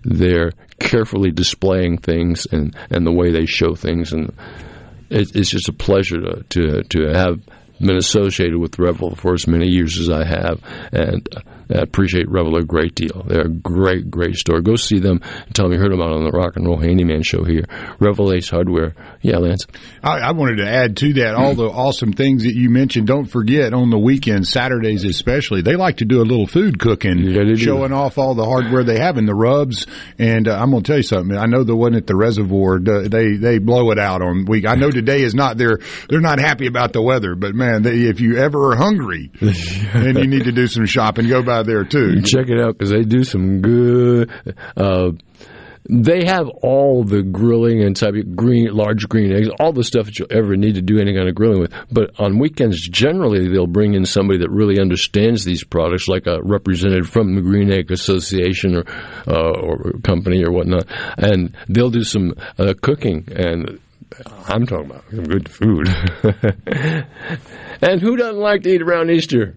their 0.03 0.51
carefully 0.79 1.31
displaying 1.31 1.97
things 1.97 2.45
and, 2.51 2.75
and 2.89 3.05
the 3.05 3.11
way 3.11 3.31
they 3.31 3.45
show 3.45 3.75
things. 3.75 4.13
And 4.13 4.29
it, 5.09 5.35
it's 5.35 5.49
just 5.49 5.69
a 5.69 5.73
pleasure 5.73 6.21
to, 6.21 6.43
to, 6.43 6.83
to 6.83 7.07
have 7.13 7.41
been 7.79 7.97
associated 7.97 8.57
with 8.57 8.79
Revell 8.79 9.15
for 9.15 9.33
as 9.33 9.47
many 9.47 9.67
years 9.67 9.99
as 9.99 10.09
I 10.09 10.23
have, 10.25 10.61
and 10.91 11.27
uh, 11.35 11.41
I 11.69 11.79
appreciate 11.79 12.29
Revell 12.29 12.55
a 12.57 12.63
great 12.63 12.95
deal. 12.95 13.23
They're 13.25 13.45
a 13.45 13.49
great, 13.49 14.09
great 14.09 14.35
store. 14.35 14.61
Go 14.61 14.75
see 14.75 14.99
them 14.99 15.21
and 15.23 15.55
tell 15.55 15.65
them 15.65 15.73
you 15.73 15.79
heard 15.79 15.93
about 15.93 16.11
on 16.11 16.23
the 16.23 16.31
Rock 16.31 16.55
and 16.55 16.65
Roll 16.65 16.77
Handyman 16.77 17.23
show 17.23 17.43
here. 17.43 17.65
Revell 17.99 18.33
Ace 18.33 18.49
Hardware. 18.49 18.95
Yeah, 19.21 19.37
Lance. 19.37 19.67
I, 20.03 20.19
I 20.19 20.31
wanted 20.31 20.57
to 20.57 20.67
add 20.67 20.97
to 20.97 21.13
that 21.13 21.35
all 21.35 21.55
the 21.55 21.67
awesome 21.67 22.13
things 22.13 22.43
that 22.43 22.55
you 22.55 22.69
mentioned. 22.69 23.07
Don't 23.07 23.25
forget 23.25 23.73
on 23.73 23.89
the 23.89 23.97
weekends, 23.97 24.49
Saturdays 24.49 25.03
especially, 25.03 25.61
they 25.61 25.75
like 25.75 25.97
to 25.97 26.05
do 26.05 26.21
a 26.21 26.23
little 26.23 26.47
food 26.47 26.79
cooking, 26.79 27.17
do. 27.17 27.57
showing 27.57 27.91
off 27.91 28.17
all 28.17 28.33
the 28.33 28.45
hardware 28.45 28.83
they 28.83 28.99
have 28.99 29.17
in 29.17 29.25
the 29.25 29.35
rubs. 29.35 29.87
And 30.17 30.47
uh, 30.47 30.57
I'm 30.57 30.71
going 30.71 30.83
to 30.83 30.87
tell 30.87 30.97
you 30.97 31.03
something. 31.03 31.37
I 31.37 31.45
know 31.45 31.63
the 31.63 31.75
one 31.75 31.95
at 31.95 32.07
the 32.07 32.15
reservoir, 32.15 32.79
they 32.79 33.35
they 33.35 33.57
blow 33.59 33.91
it 33.91 33.99
out 33.99 34.21
on 34.21 34.45
week. 34.45 34.65
I 34.67 34.75
know 34.75 34.91
today 34.91 35.21
is 35.21 35.35
not 35.35 35.57
their 35.57 35.79
they're 36.09 36.21
not 36.21 36.39
happy 36.39 36.67
about 36.67 36.93
the 36.93 37.01
weather, 37.01 37.35
but 37.35 37.53
man, 37.53 37.83
they, 37.83 38.03
if 38.03 38.19
you 38.19 38.37
ever 38.37 38.71
are 38.71 38.75
hungry, 38.75 39.31
then 39.41 40.17
you 40.17 40.27
need 40.27 40.45
to 40.45 40.51
do 40.51 40.67
some 40.67 40.85
shopping. 40.85 41.27
Go 41.27 41.43
by 41.43 41.56
there 41.65 41.83
too. 41.83 42.21
Check 42.21 42.49
it 42.49 42.59
out 42.59 42.77
because 42.77 42.89
they 42.89 43.03
do 43.03 43.23
some 43.23 43.61
good. 43.61 44.31
Uh, 44.75 45.11
they 45.89 46.25
have 46.25 46.49
all 46.61 47.03
the 47.03 47.23
grilling 47.23 47.81
and 47.81 47.95
type 47.95 48.15
of 48.15 48.35
green, 48.35 48.73
large 48.73 49.07
green 49.07 49.31
eggs, 49.31 49.47
all 49.59 49.71
the 49.71 49.83
stuff 49.83 50.05
that 50.05 50.19
you'll 50.19 50.27
ever 50.31 50.55
need 50.55 50.75
to 50.75 50.81
do 50.81 50.99
any 50.99 51.15
kind 51.15 51.29
of 51.29 51.35
grilling 51.35 51.61
with. 51.61 51.73
But 51.91 52.11
on 52.19 52.39
weekends, 52.39 52.87
generally, 52.87 53.47
they'll 53.47 53.67
bring 53.67 53.93
in 53.93 54.05
somebody 54.05 54.39
that 54.39 54.49
really 54.49 54.81
understands 54.81 55.45
these 55.45 55.63
products, 55.63 56.07
like 56.07 56.27
a 56.27 56.41
representative 56.43 57.09
from 57.09 57.35
the 57.35 57.41
Green 57.41 57.71
Egg 57.71 57.91
Association 57.91 58.75
or 58.75 58.83
uh, 59.27 59.61
or 59.61 59.93
company 60.03 60.43
or 60.43 60.51
whatnot, 60.51 60.87
and 61.17 61.55
they'll 61.69 61.89
do 61.89 62.03
some 62.03 62.33
uh, 62.59 62.73
cooking. 62.81 63.27
And 63.33 63.79
I'm 64.47 64.65
talking 64.65 64.91
about 64.91 65.03
some 65.09 65.23
good 65.23 65.49
food. 65.49 65.87
and 67.81 68.01
who 68.01 68.17
doesn't 68.17 68.41
like 68.41 68.63
to 68.63 68.69
eat 68.69 68.81
around 68.81 69.09
Easter? 69.09 69.55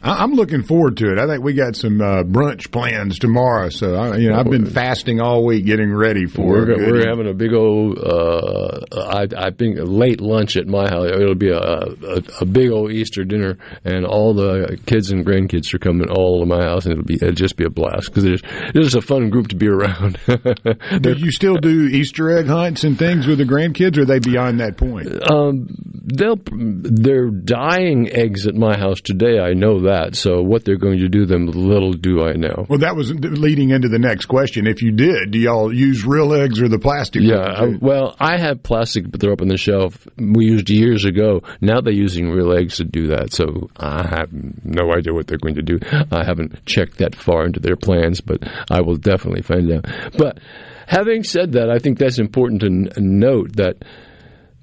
I'm 0.00 0.32
looking 0.34 0.62
forward 0.62 0.96
to 0.98 1.10
it. 1.10 1.18
I 1.18 1.26
think 1.26 1.42
we 1.42 1.54
got 1.54 1.74
some 1.74 2.00
uh, 2.00 2.22
brunch 2.22 2.70
plans 2.70 3.18
tomorrow, 3.18 3.68
so 3.68 3.96
I, 3.96 4.16
you 4.18 4.30
know 4.30 4.36
I've 4.36 4.48
been 4.48 4.66
fasting 4.66 5.20
all 5.20 5.44
week, 5.44 5.64
getting 5.66 5.92
ready 5.92 6.26
for. 6.26 6.42
It. 6.42 6.46
We're, 6.46 6.64
good- 6.66 6.92
we're 6.92 7.08
having 7.08 7.26
a 7.28 7.34
big 7.34 7.52
old, 7.52 7.98
uh, 7.98 8.80
I, 8.96 9.26
I 9.36 9.50
think, 9.50 9.76
a 9.78 9.82
late 9.82 10.20
lunch 10.20 10.56
at 10.56 10.68
my 10.68 10.88
house. 10.88 11.06
It'll 11.10 11.34
be 11.34 11.50
a, 11.50 11.58
a, 11.58 12.22
a 12.42 12.44
big 12.44 12.70
old 12.70 12.92
Easter 12.92 13.24
dinner, 13.24 13.58
and 13.84 14.06
all 14.06 14.34
the 14.34 14.78
kids 14.86 15.10
and 15.10 15.26
grandkids 15.26 15.74
are 15.74 15.80
coming 15.80 16.08
all 16.08 16.40
to 16.40 16.46
my 16.46 16.62
house, 16.62 16.84
and 16.84 16.92
it'll 16.92 17.04
be 17.04 17.14
it'll 17.14 17.32
just 17.32 17.56
be 17.56 17.64
a 17.64 17.70
blast 17.70 18.06
because 18.06 18.24
it's 18.24 18.42
it's 18.76 18.94
a 18.94 19.00
fun 19.02 19.30
group 19.30 19.48
to 19.48 19.56
be 19.56 19.66
around. 19.66 20.16
do 21.00 21.12
you 21.18 21.32
still 21.32 21.56
do 21.56 21.86
Easter 21.88 22.30
egg 22.38 22.46
hunts 22.46 22.84
and 22.84 22.96
things 22.96 23.26
with 23.26 23.38
the 23.38 23.44
grandkids, 23.44 23.98
or 23.98 24.02
are 24.02 24.04
they 24.04 24.20
beyond 24.20 24.60
that 24.60 24.76
point? 24.76 25.08
Um, 25.28 25.66
they'll 26.04 26.38
they're 26.52 27.30
dying 27.30 28.08
eggs 28.12 28.46
at 28.46 28.54
my 28.54 28.78
house 28.78 29.00
today. 29.00 29.40
I 29.40 29.54
know 29.54 29.80
that. 29.80 29.87
So 30.16 30.42
what 30.42 30.64
they're 30.64 30.76
going 30.76 30.98
to 30.98 31.08
do, 31.08 31.26
them 31.26 31.46
little 31.46 31.92
do 31.92 32.24
I 32.24 32.32
know. 32.32 32.66
Well, 32.68 32.80
that 32.80 32.96
was 32.96 33.12
leading 33.12 33.70
into 33.70 33.88
the 33.88 33.98
next 33.98 34.26
question. 34.26 34.66
If 34.66 34.82
you 34.82 34.92
did, 34.92 35.30
do 35.30 35.38
y'all 35.38 35.72
use 35.72 36.04
real 36.04 36.32
eggs 36.34 36.60
or 36.60 36.68
the 36.68 36.78
plastic? 36.78 37.22
Yeah? 37.22 37.38
I, 37.38 37.66
well, 37.80 38.16
I 38.20 38.38
have 38.38 38.62
plastic, 38.62 39.10
but 39.10 39.20
they're 39.20 39.32
up 39.32 39.42
on 39.42 39.48
the 39.48 39.56
shelf. 39.56 40.06
We 40.16 40.46
used 40.46 40.70
years 40.70 41.04
ago. 41.04 41.42
Now 41.60 41.80
they're 41.80 41.92
using 41.92 42.30
real 42.30 42.52
eggs 42.52 42.76
to 42.76 42.84
do 42.84 43.08
that, 43.08 43.32
so 43.32 43.70
I 43.76 44.06
have 44.06 44.30
no 44.64 44.92
idea 44.92 45.12
what 45.12 45.26
they're 45.26 45.38
going 45.38 45.56
to 45.56 45.62
do. 45.62 45.78
I 46.10 46.24
haven't 46.24 46.64
checked 46.66 46.98
that 46.98 47.14
far 47.14 47.44
into 47.44 47.60
their 47.60 47.76
plans, 47.76 48.20
but 48.20 48.42
I 48.70 48.80
will 48.80 48.96
definitely 48.96 49.42
find 49.42 49.70
out. 49.72 49.86
But 50.16 50.38
having 50.86 51.22
said 51.24 51.52
that, 51.52 51.70
I 51.70 51.78
think 51.78 51.98
that's 51.98 52.18
important 52.18 52.60
to 52.62 52.66
n- 52.66 52.88
note 52.96 53.56
that 53.56 53.84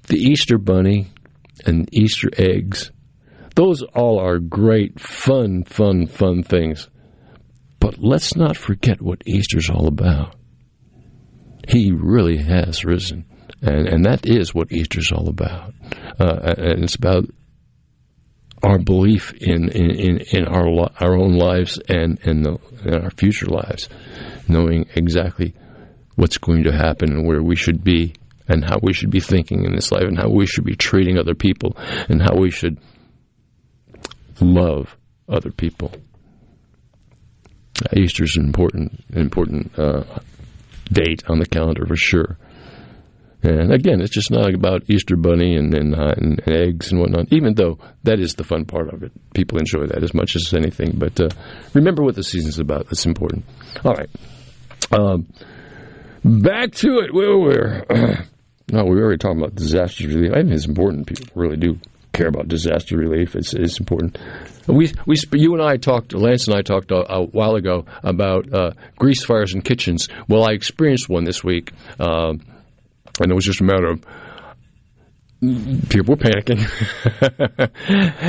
the 0.08 0.16
Easter 0.16 0.58
bunny 0.58 1.08
and 1.64 1.88
Easter 1.92 2.28
eggs, 2.36 2.92
those 3.56 3.82
all 3.82 4.20
are 4.20 4.38
great, 4.38 5.00
fun, 5.00 5.64
fun, 5.64 6.06
fun 6.06 6.42
things. 6.42 6.88
But 7.80 7.98
let's 7.98 8.36
not 8.36 8.56
forget 8.56 9.00
what 9.00 9.22
Easter's 9.26 9.70
all 9.70 9.88
about. 9.88 10.36
He 11.66 11.90
really 11.90 12.36
has 12.36 12.84
risen. 12.84 13.24
And, 13.62 13.88
and 13.88 14.04
that 14.04 14.26
is 14.26 14.54
what 14.54 14.70
Easter's 14.70 15.10
all 15.10 15.28
about. 15.28 15.74
Uh, 16.20 16.54
and 16.58 16.84
it's 16.84 16.94
about 16.94 17.24
our 18.62 18.78
belief 18.78 19.32
in, 19.40 19.70
in, 19.70 19.90
in, 19.90 20.18
in 20.32 20.44
our, 20.46 20.66
our 21.00 21.16
own 21.16 21.36
lives 21.36 21.78
and 21.88 22.18
the, 22.18 22.58
in 22.84 22.94
our 22.94 23.10
future 23.10 23.46
lives, 23.46 23.88
knowing 24.48 24.86
exactly 24.94 25.54
what's 26.16 26.38
going 26.38 26.64
to 26.64 26.72
happen 26.72 27.10
and 27.12 27.26
where 27.26 27.42
we 27.42 27.56
should 27.56 27.82
be 27.82 28.14
and 28.48 28.64
how 28.64 28.78
we 28.82 28.92
should 28.92 29.10
be 29.10 29.20
thinking 29.20 29.64
in 29.64 29.74
this 29.74 29.90
life 29.90 30.04
and 30.04 30.18
how 30.18 30.28
we 30.28 30.46
should 30.46 30.64
be 30.64 30.76
treating 30.76 31.18
other 31.18 31.34
people 31.34 31.76
and 32.08 32.22
how 32.22 32.36
we 32.36 32.50
should 32.50 32.78
love 34.40 34.96
other 35.28 35.50
people. 35.50 35.92
Easter 37.94 38.24
is 38.24 38.36
an 38.36 38.44
important, 38.44 39.04
important 39.12 39.78
uh, 39.78 40.04
date 40.90 41.22
on 41.28 41.38
the 41.38 41.46
calendar 41.46 41.86
for 41.86 41.96
sure. 41.96 42.38
And 43.42 43.72
again, 43.72 44.00
it's 44.00 44.14
just 44.14 44.30
not 44.30 44.52
about 44.54 44.82
Easter 44.88 45.14
bunny 45.16 45.56
and 45.56 45.72
and, 45.74 45.94
uh, 45.94 46.14
and 46.16 46.40
eggs 46.48 46.90
and 46.90 47.00
whatnot. 47.00 47.32
Even 47.32 47.54
though 47.54 47.78
that 48.02 48.18
is 48.18 48.34
the 48.34 48.44
fun 48.44 48.64
part 48.64 48.92
of 48.92 49.02
it, 49.02 49.12
people 49.34 49.58
enjoy 49.58 49.86
that 49.86 50.02
as 50.02 50.14
much 50.14 50.34
as 50.36 50.52
anything. 50.54 50.94
But 50.96 51.20
uh, 51.20 51.28
remember 51.74 52.02
what 52.02 52.16
the 52.16 52.24
season's 52.24 52.58
about. 52.58 52.86
That's 52.86 53.06
important. 53.06 53.44
All 53.84 53.94
right, 53.94 54.10
um, 54.90 55.28
back 56.24 56.72
to 56.76 56.98
it. 56.98 57.14
Where 57.14 57.38
we're 57.38 57.84
no, 58.72 58.84
we 58.84 58.96
were 58.96 59.02
already 59.02 59.18
talking 59.18 59.38
about 59.38 59.54
disaster 59.54 60.08
relief. 60.08 60.32
I 60.32 60.40
think 60.40 60.52
it's 60.52 60.66
important. 60.66 61.06
People 61.06 61.26
really 61.34 61.56
do 61.56 61.78
care 62.16 62.28
about 62.28 62.48
disaster 62.48 62.96
relief. 62.96 63.36
It's 63.36 63.54
it's 63.54 63.78
important. 63.78 64.18
We 64.66 64.92
we 65.06 65.16
you 65.32 65.54
and 65.54 65.62
I 65.62 65.76
talked. 65.76 66.14
Lance 66.14 66.48
and 66.48 66.56
I 66.56 66.62
talked 66.62 66.90
a, 66.90 67.12
a 67.12 67.22
while 67.24 67.54
ago 67.54 67.84
about 68.02 68.52
uh, 68.52 68.72
grease 68.96 69.24
fires 69.24 69.54
in 69.54 69.62
kitchens. 69.62 70.08
Well, 70.28 70.48
I 70.48 70.52
experienced 70.52 71.08
one 71.08 71.24
this 71.24 71.44
week. 71.44 71.72
Um, 72.00 72.40
and 73.20 73.30
it 73.30 73.34
was 73.34 73.44
just 73.44 73.60
a 73.60 73.64
matter 73.64 73.86
of 73.86 74.04
people 75.88 76.14
were 76.14 76.22
panicking, 76.22 76.60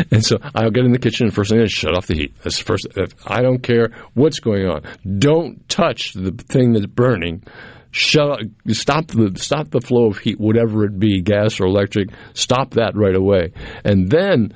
and 0.11 0.25
so 0.25 0.37
I'll 0.55 0.71
get 0.71 0.85
in 0.85 0.91
the 0.91 0.99
kitchen 0.99 1.27
and 1.27 1.33
first 1.33 1.51
thing 1.51 1.61
is 1.61 1.71
shut 1.71 1.95
off 1.95 2.07
the 2.07 2.15
heat. 2.15 2.35
That's 2.43 2.57
the 2.57 2.63
first. 2.63 2.87
I 3.25 3.41
don't 3.41 3.63
care 3.63 3.91
what's 4.13 4.39
going 4.39 4.67
on. 4.67 4.83
Don't 5.19 5.67
touch 5.69 6.13
the 6.13 6.31
thing 6.31 6.73
that's 6.73 6.85
burning. 6.85 7.43
Shut. 7.91 8.41
Stop 8.69 9.07
the 9.07 9.33
stop 9.35 9.69
the 9.69 9.81
flow 9.81 10.07
of 10.07 10.17
heat, 10.17 10.39
whatever 10.39 10.85
it 10.85 10.99
be, 10.99 11.21
gas 11.21 11.59
or 11.59 11.65
electric. 11.65 12.09
Stop 12.33 12.71
that 12.71 12.95
right 12.95 13.15
away, 13.15 13.53
and 13.83 14.09
then. 14.09 14.53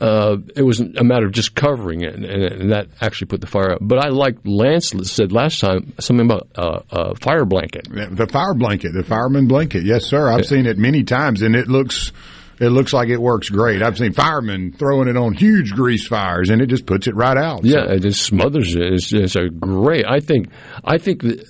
Uh, 0.00 0.38
it 0.56 0.62
was 0.62 0.80
a 0.80 1.04
matter 1.04 1.26
of 1.26 1.32
just 1.32 1.54
covering 1.54 2.00
it, 2.00 2.14
and, 2.14 2.24
and 2.24 2.72
that 2.72 2.88
actually 3.00 3.28
put 3.28 3.40
the 3.40 3.46
fire 3.46 3.72
out. 3.72 3.78
But 3.80 4.04
I 4.04 4.08
like 4.08 4.38
Lance 4.42 4.92
said 5.04 5.30
last 5.30 5.60
time 5.60 5.92
something 6.00 6.26
about 6.26 6.48
uh, 6.56 6.80
a 6.90 7.14
fire 7.14 7.44
blanket. 7.44 7.86
The 7.88 8.26
fire 8.26 8.54
blanket, 8.54 8.94
the 8.94 9.04
fireman 9.04 9.46
blanket. 9.46 9.84
Yes, 9.84 10.06
sir. 10.06 10.28
I've 10.28 10.46
seen 10.46 10.66
it 10.66 10.76
many 10.76 11.04
times, 11.04 11.42
and 11.42 11.54
it 11.54 11.68
looks 11.68 12.10
it 12.58 12.70
looks 12.70 12.92
like 12.92 13.08
it 13.08 13.20
works 13.20 13.48
great. 13.48 13.82
I've 13.82 13.98
seen 13.98 14.12
firemen 14.12 14.72
throwing 14.72 15.08
it 15.08 15.16
on 15.16 15.34
huge 15.34 15.72
grease 15.72 16.06
fires, 16.06 16.48
and 16.48 16.62
it 16.62 16.66
just 16.66 16.86
puts 16.86 17.06
it 17.06 17.14
right 17.14 17.36
out. 17.36 17.64
Yeah, 17.64 17.90
it 17.90 18.00
just 18.00 18.22
smothers 18.22 18.74
it. 18.74 18.82
It's, 18.82 19.12
it's 19.12 19.36
a 19.36 19.48
great. 19.48 20.06
I 20.06 20.20
think. 20.20 20.48
I 20.84 20.98
think 20.98 21.22
that. 21.22 21.44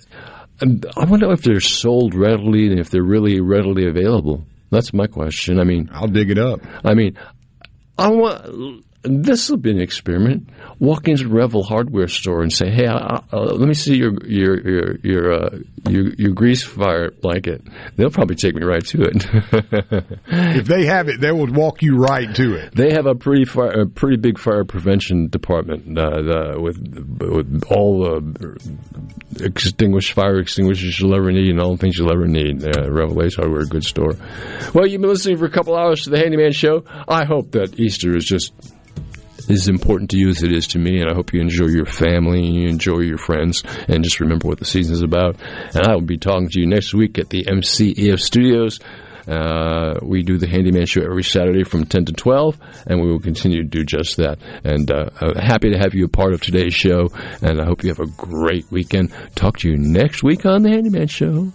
And 0.63 0.87
I 0.97 1.05
wonder 1.05 1.31
if 1.33 1.43
they're 1.43 1.61
sold 1.61 2.15
readily 2.15 2.69
and 2.69 2.79
if 2.79 2.89
they're 2.91 3.03
really 3.03 3.41
readily 3.41 3.87
available. 3.87 4.47
That's 4.71 4.95
my 4.95 5.07
question. 5.07 5.59
I 5.61 5.65
mean, 5.65 5.91
I'll 5.93 6.07
dig 6.07 6.31
it 6.31 6.39
up. 6.39 6.61
I 6.85 6.95
mean, 6.95 7.19
I 7.99 8.09
want. 8.09 8.85
This 9.05 9.51
will 9.51 9.57
be 9.57 9.71
an 9.71 9.81
experiment. 9.81 10.49
Walk 10.79 11.09
into 11.09 11.25
the 11.25 11.31
Revell 11.31 11.65
hardware 11.65 12.07
store 12.07 12.43
and 12.43 12.53
say, 12.53 12.71
"Hey, 12.71 12.87
I, 12.87 12.97
I, 12.97 13.23
uh, 13.33 13.41
let 13.41 13.67
me 13.67 13.75
see 13.75 13.97
your 13.97 14.13
your 14.25 14.61
your 14.61 14.97
your, 14.99 15.33
uh, 15.33 15.59
your 15.89 16.15
your 16.15 16.33
grease 16.33 16.63
fire 16.63 17.11
blanket." 17.11 17.63
They'll 17.97 18.11
probably 18.11 18.37
take 18.37 18.55
me 18.55 18.63
right 18.63 18.85
to 18.87 19.03
it. 19.03 19.27
if 20.27 20.67
they 20.67 20.87
have 20.87 21.09
it, 21.09 21.21
they 21.21 21.33
will 21.33 21.51
walk 21.53 21.83
you 21.83 21.97
right 21.97 22.33
to 22.37 22.55
it. 22.55 22.75
They 22.77 22.93
have 22.93 23.07
a 23.07 23.15
pretty 23.17 23.45
fire, 23.45 23.83
a 23.83 23.87
pretty 23.87 24.19
big 24.19 24.39
fire 24.39 24.65
prevention 24.65 25.29
department 25.29 25.99
uh, 25.99 26.23
the, 26.23 26.61
with 26.61 26.79
with 27.21 27.65
all 27.71 28.05
the 28.05 28.73
extinguished 29.41 30.13
fire 30.13 30.39
extinguishers 30.39 31.01
you'll 31.01 31.15
ever 31.17 31.33
need 31.33 31.51
and 31.51 31.61
all 31.61 31.73
the 31.73 31.79
things 31.79 31.99
you'll 31.99 32.13
ever 32.13 32.27
need. 32.27 32.65
Uh, 32.65 32.91
Revelation 32.91 33.43
Hardware, 33.43 33.65
good 33.65 33.85
store. 33.85 34.13
Well, 34.75 34.87
you've 34.87 35.01
been 35.01 35.11
listening 35.11 35.39
for 35.39 35.47
a 35.47 35.51
couple 35.51 35.77
hours 35.77 36.05
to 36.05 36.11
the 36.11 36.19
Handyman 36.19 36.53
Show. 36.53 36.85
I 37.09 37.25
hope 37.25 37.53
that 37.53 37.81
Easter 37.81 38.17
is 38.17 38.25
just 38.25 38.53
as 39.51 39.69
important 39.69 40.11
to 40.11 40.19
you 40.19 40.29
as 40.29 40.43
it 40.43 40.53
is 40.53 40.67
to 40.69 40.79
me, 40.79 41.01
and 41.01 41.11
I 41.11 41.15
hope 41.15 41.33
you 41.33 41.41
enjoy 41.41 41.67
your 41.67 41.87
family 41.87 42.47
and 42.47 42.55
you 42.55 42.69
enjoy 42.69 43.01
your 43.01 43.19
friends, 43.19 43.63
and 43.89 44.05
just 44.05 44.21
remember 44.21 44.49
what 44.49 44.59
the 44.59 44.65
season 44.65 44.95
is 44.95 45.03
about. 45.03 45.37
And 45.75 45.87
I 45.87 45.95
will 45.95 46.03
be 46.03 46.19
talking 46.19 46.49
to 46.49 46.61
you 46.61 46.67
next 46.67 46.95
week 46.95 47.19
at 47.19 47.31
the 47.31 47.45
MCEF 47.45 48.21
Studios. 48.21 48.79
Uh, 49.27 49.95
we 50.03 50.23
do 50.23 50.37
the 50.37 50.49
Handyman 50.49 50.87
Show 50.87 51.03
every 51.03 51.23
Saturday 51.23 51.65
from 51.65 51.87
10 51.87 52.07
to 52.07 52.13
12, 52.13 52.59
and 52.87 53.01
we 53.01 53.09
will 53.09 53.21
continue 53.21 53.63
to 53.63 53.69
do 53.69 53.85
just 53.85 54.17
that. 54.17 54.39
And 54.65 54.91
uh, 54.91 55.11
uh, 55.21 55.41
happy 55.41 55.71
to 55.71 55.79
have 55.79 55.95
you 55.95 56.07
a 56.07 56.09
part 56.09 56.33
of 56.33 56.41
today's 56.41 56.75
show, 56.75 57.09
and 57.41 57.61
I 57.61 57.65
hope 57.65 57.85
you 57.85 57.91
have 57.91 58.01
a 58.01 58.07
great 58.07 58.71
weekend. 58.71 59.13
Talk 59.35 59.59
to 59.59 59.71
you 59.71 59.79
next 59.79 60.23
week 60.23 60.45
on 60.45 60.63
the 60.63 60.71
Handyman 60.71 61.09
Show. 61.09 61.53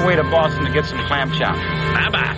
Our 0.00 0.06
way 0.06 0.16
to 0.16 0.22
Boston 0.24 0.64
to 0.64 0.70
get 0.72 0.86
some 0.86 0.98
clam 1.06 1.30
chowder. 1.32 1.58
Bye 1.94 2.10
bye. 2.10 2.29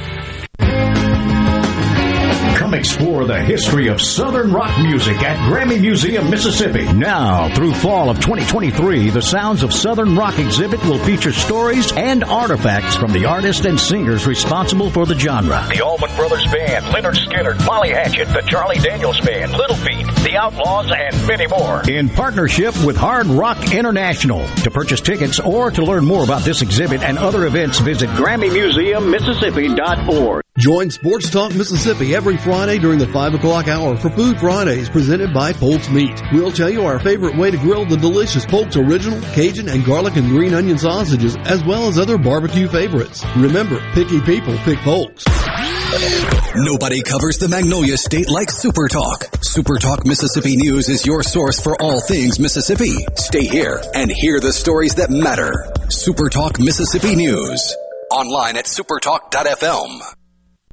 Come 2.73 2.79
Come 2.79 2.81
explore 2.81 3.27
the 3.27 3.39
history 3.39 3.89
of 3.89 4.01
Southern 4.01 4.51
rock 4.51 4.81
music 4.81 5.23
at 5.23 5.37
Grammy 5.51 5.79
Museum, 5.79 6.31
Mississippi. 6.31 6.91
Now, 6.91 7.55
through 7.55 7.75
fall 7.75 8.09
of 8.09 8.19
2023, 8.21 9.11
the 9.11 9.21
Sounds 9.21 9.63
of 9.63 9.75
Southern 9.75 10.17
Rock 10.17 10.39
exhibit 10.39 10.83
will 10.85 10.99
feature 11.01 11.33
stories 11.33 11.93
and 11.93 12.25
artifacts 12.25 12.97
from 12.97 13.13
the 13.13 13.27
artists 13.27 13.67
and 13.67 13.79
singers 13.79 14.27
responsible 14.27 14.89
for 14.89 15.05
the 15.05 15.19
genre. 15.19 15.67
The 15.69 15.83
Allman 15.83 16.17
Brothers 16.17 16.51
Band, 16.51 16.87
Lynyrd 16.87 17.17
Skynyrd, 17.17 17.63
Molly 17.67 17.91
Hatchet, 17.91 18.29
the 18.29 18.41
Charlie 18.47 18.79
Daniels 18.79 19.21
Band, 19.21 19.53
Little 19.53 19.77
Feat, 19.77 20.07
The 20.23 20.39
Outlaws, 20.39 20.91
and 20.91 21.27
many 21.27 21.47
more. 21.49 21.83
In 21.87 22.09
partnership 22.09 22.75
with 22.87 22.97
Hard 22.97 23.27
Rock 23.27 23.75
International. 23.75 24.47
To 24.63 24.71
purchase 24.71 25.03
tickets 25.03 25.39
or 25.41 25.71
to 25.73 25.85
learn 25.85 26.07
more 26.07 26.25
about 26.25 26.41
this 26.41 26.63
exhibit 26.63 27.03
and 27.03 27.19
other 27.19 27.45
events, 27.45 27.81
visit 27.81 28.09
GrammyMuseumMississippi.org. 28.11 30.43
Join 30.59 30.91
Sports 30.91 31.31
Talk 31.31 31.55
Mississippi 31.55 32.15
every 32.15 32.37
Friday 32.37 32.79
during 32.79 32.99
the 32.99 33.07
5 33.07 33.35
o'clock 33.35 33.69
hour 33.69 33.97
for 33.97 34.11
Food 34.11 34.39
Fridays 34.39 34.91
presented 34.91 35.33
by 35.33 35.55
Polk's 35.55 35.89
Meat. 35.89 36.21
We'll 36.31 36.53
tell 36.53 36.69
you 36.69 36.85
our 36.85 36.99
favorite 36.99 37.39
way 37.39 37.51
to 37.51 37.57
grill 37.57 37.87
the 37.87 37.97
delicious 37.97 38.45
Polk's 38.45 38.77
Original, 38.77 39.19
Cajun, 39.33 39.71
and 39.71 39.83
garlic 39.83 40.17
and 40.17 40.29
green 40.29 40.53
onion 40.53 40.77
sausages, 40.77 41.37
as 41.47 41.65
well 41.65 41.89
as 41.89 41.99
other 41.99 42.19
barbecue 42.19 42.69
favorites. 42.69 43.25
Remember, 43.35 43.81
picky 43.95 44.21
people 44.21 44.55
pick 44.59 44.79
Polk's. 44.81 45.25
Nobody 46.55 47.01
covers 47.01 47.39
the 47.39 47.49
Magnolia 47.49 47.97
State 47.97 48.29
like 48.29 48.51
Super 48.51 48.89
Talk. 48.89 49.31
Super 49.41 49.79
Talk 49.79 50.05
Mississippi 50.05 50.57
News 50.57 50.91
is 50.91 51.07
your 51.07 51.23
source 51.23 51.63
for 51.63 51.81
all 51.81 52.03
things 52.03 52.39
Mississippi. 52.39 52.93
Stay 53.17 53.47
here 53.47 53.83
and 53.95 54.11
hear 54.11 54.39
the 54.39 54.53
stories 54.53 54.97
that 54.97 55.09
matter. 55.09 55.73
Super 55.89 56.29
Talk 56.29 56.61
Mississippi 56.61 57.17
News. 57.17 57.75
Online 58.11 58.59
at 58.59 58.67
supertalk.fm. 58.67 60.03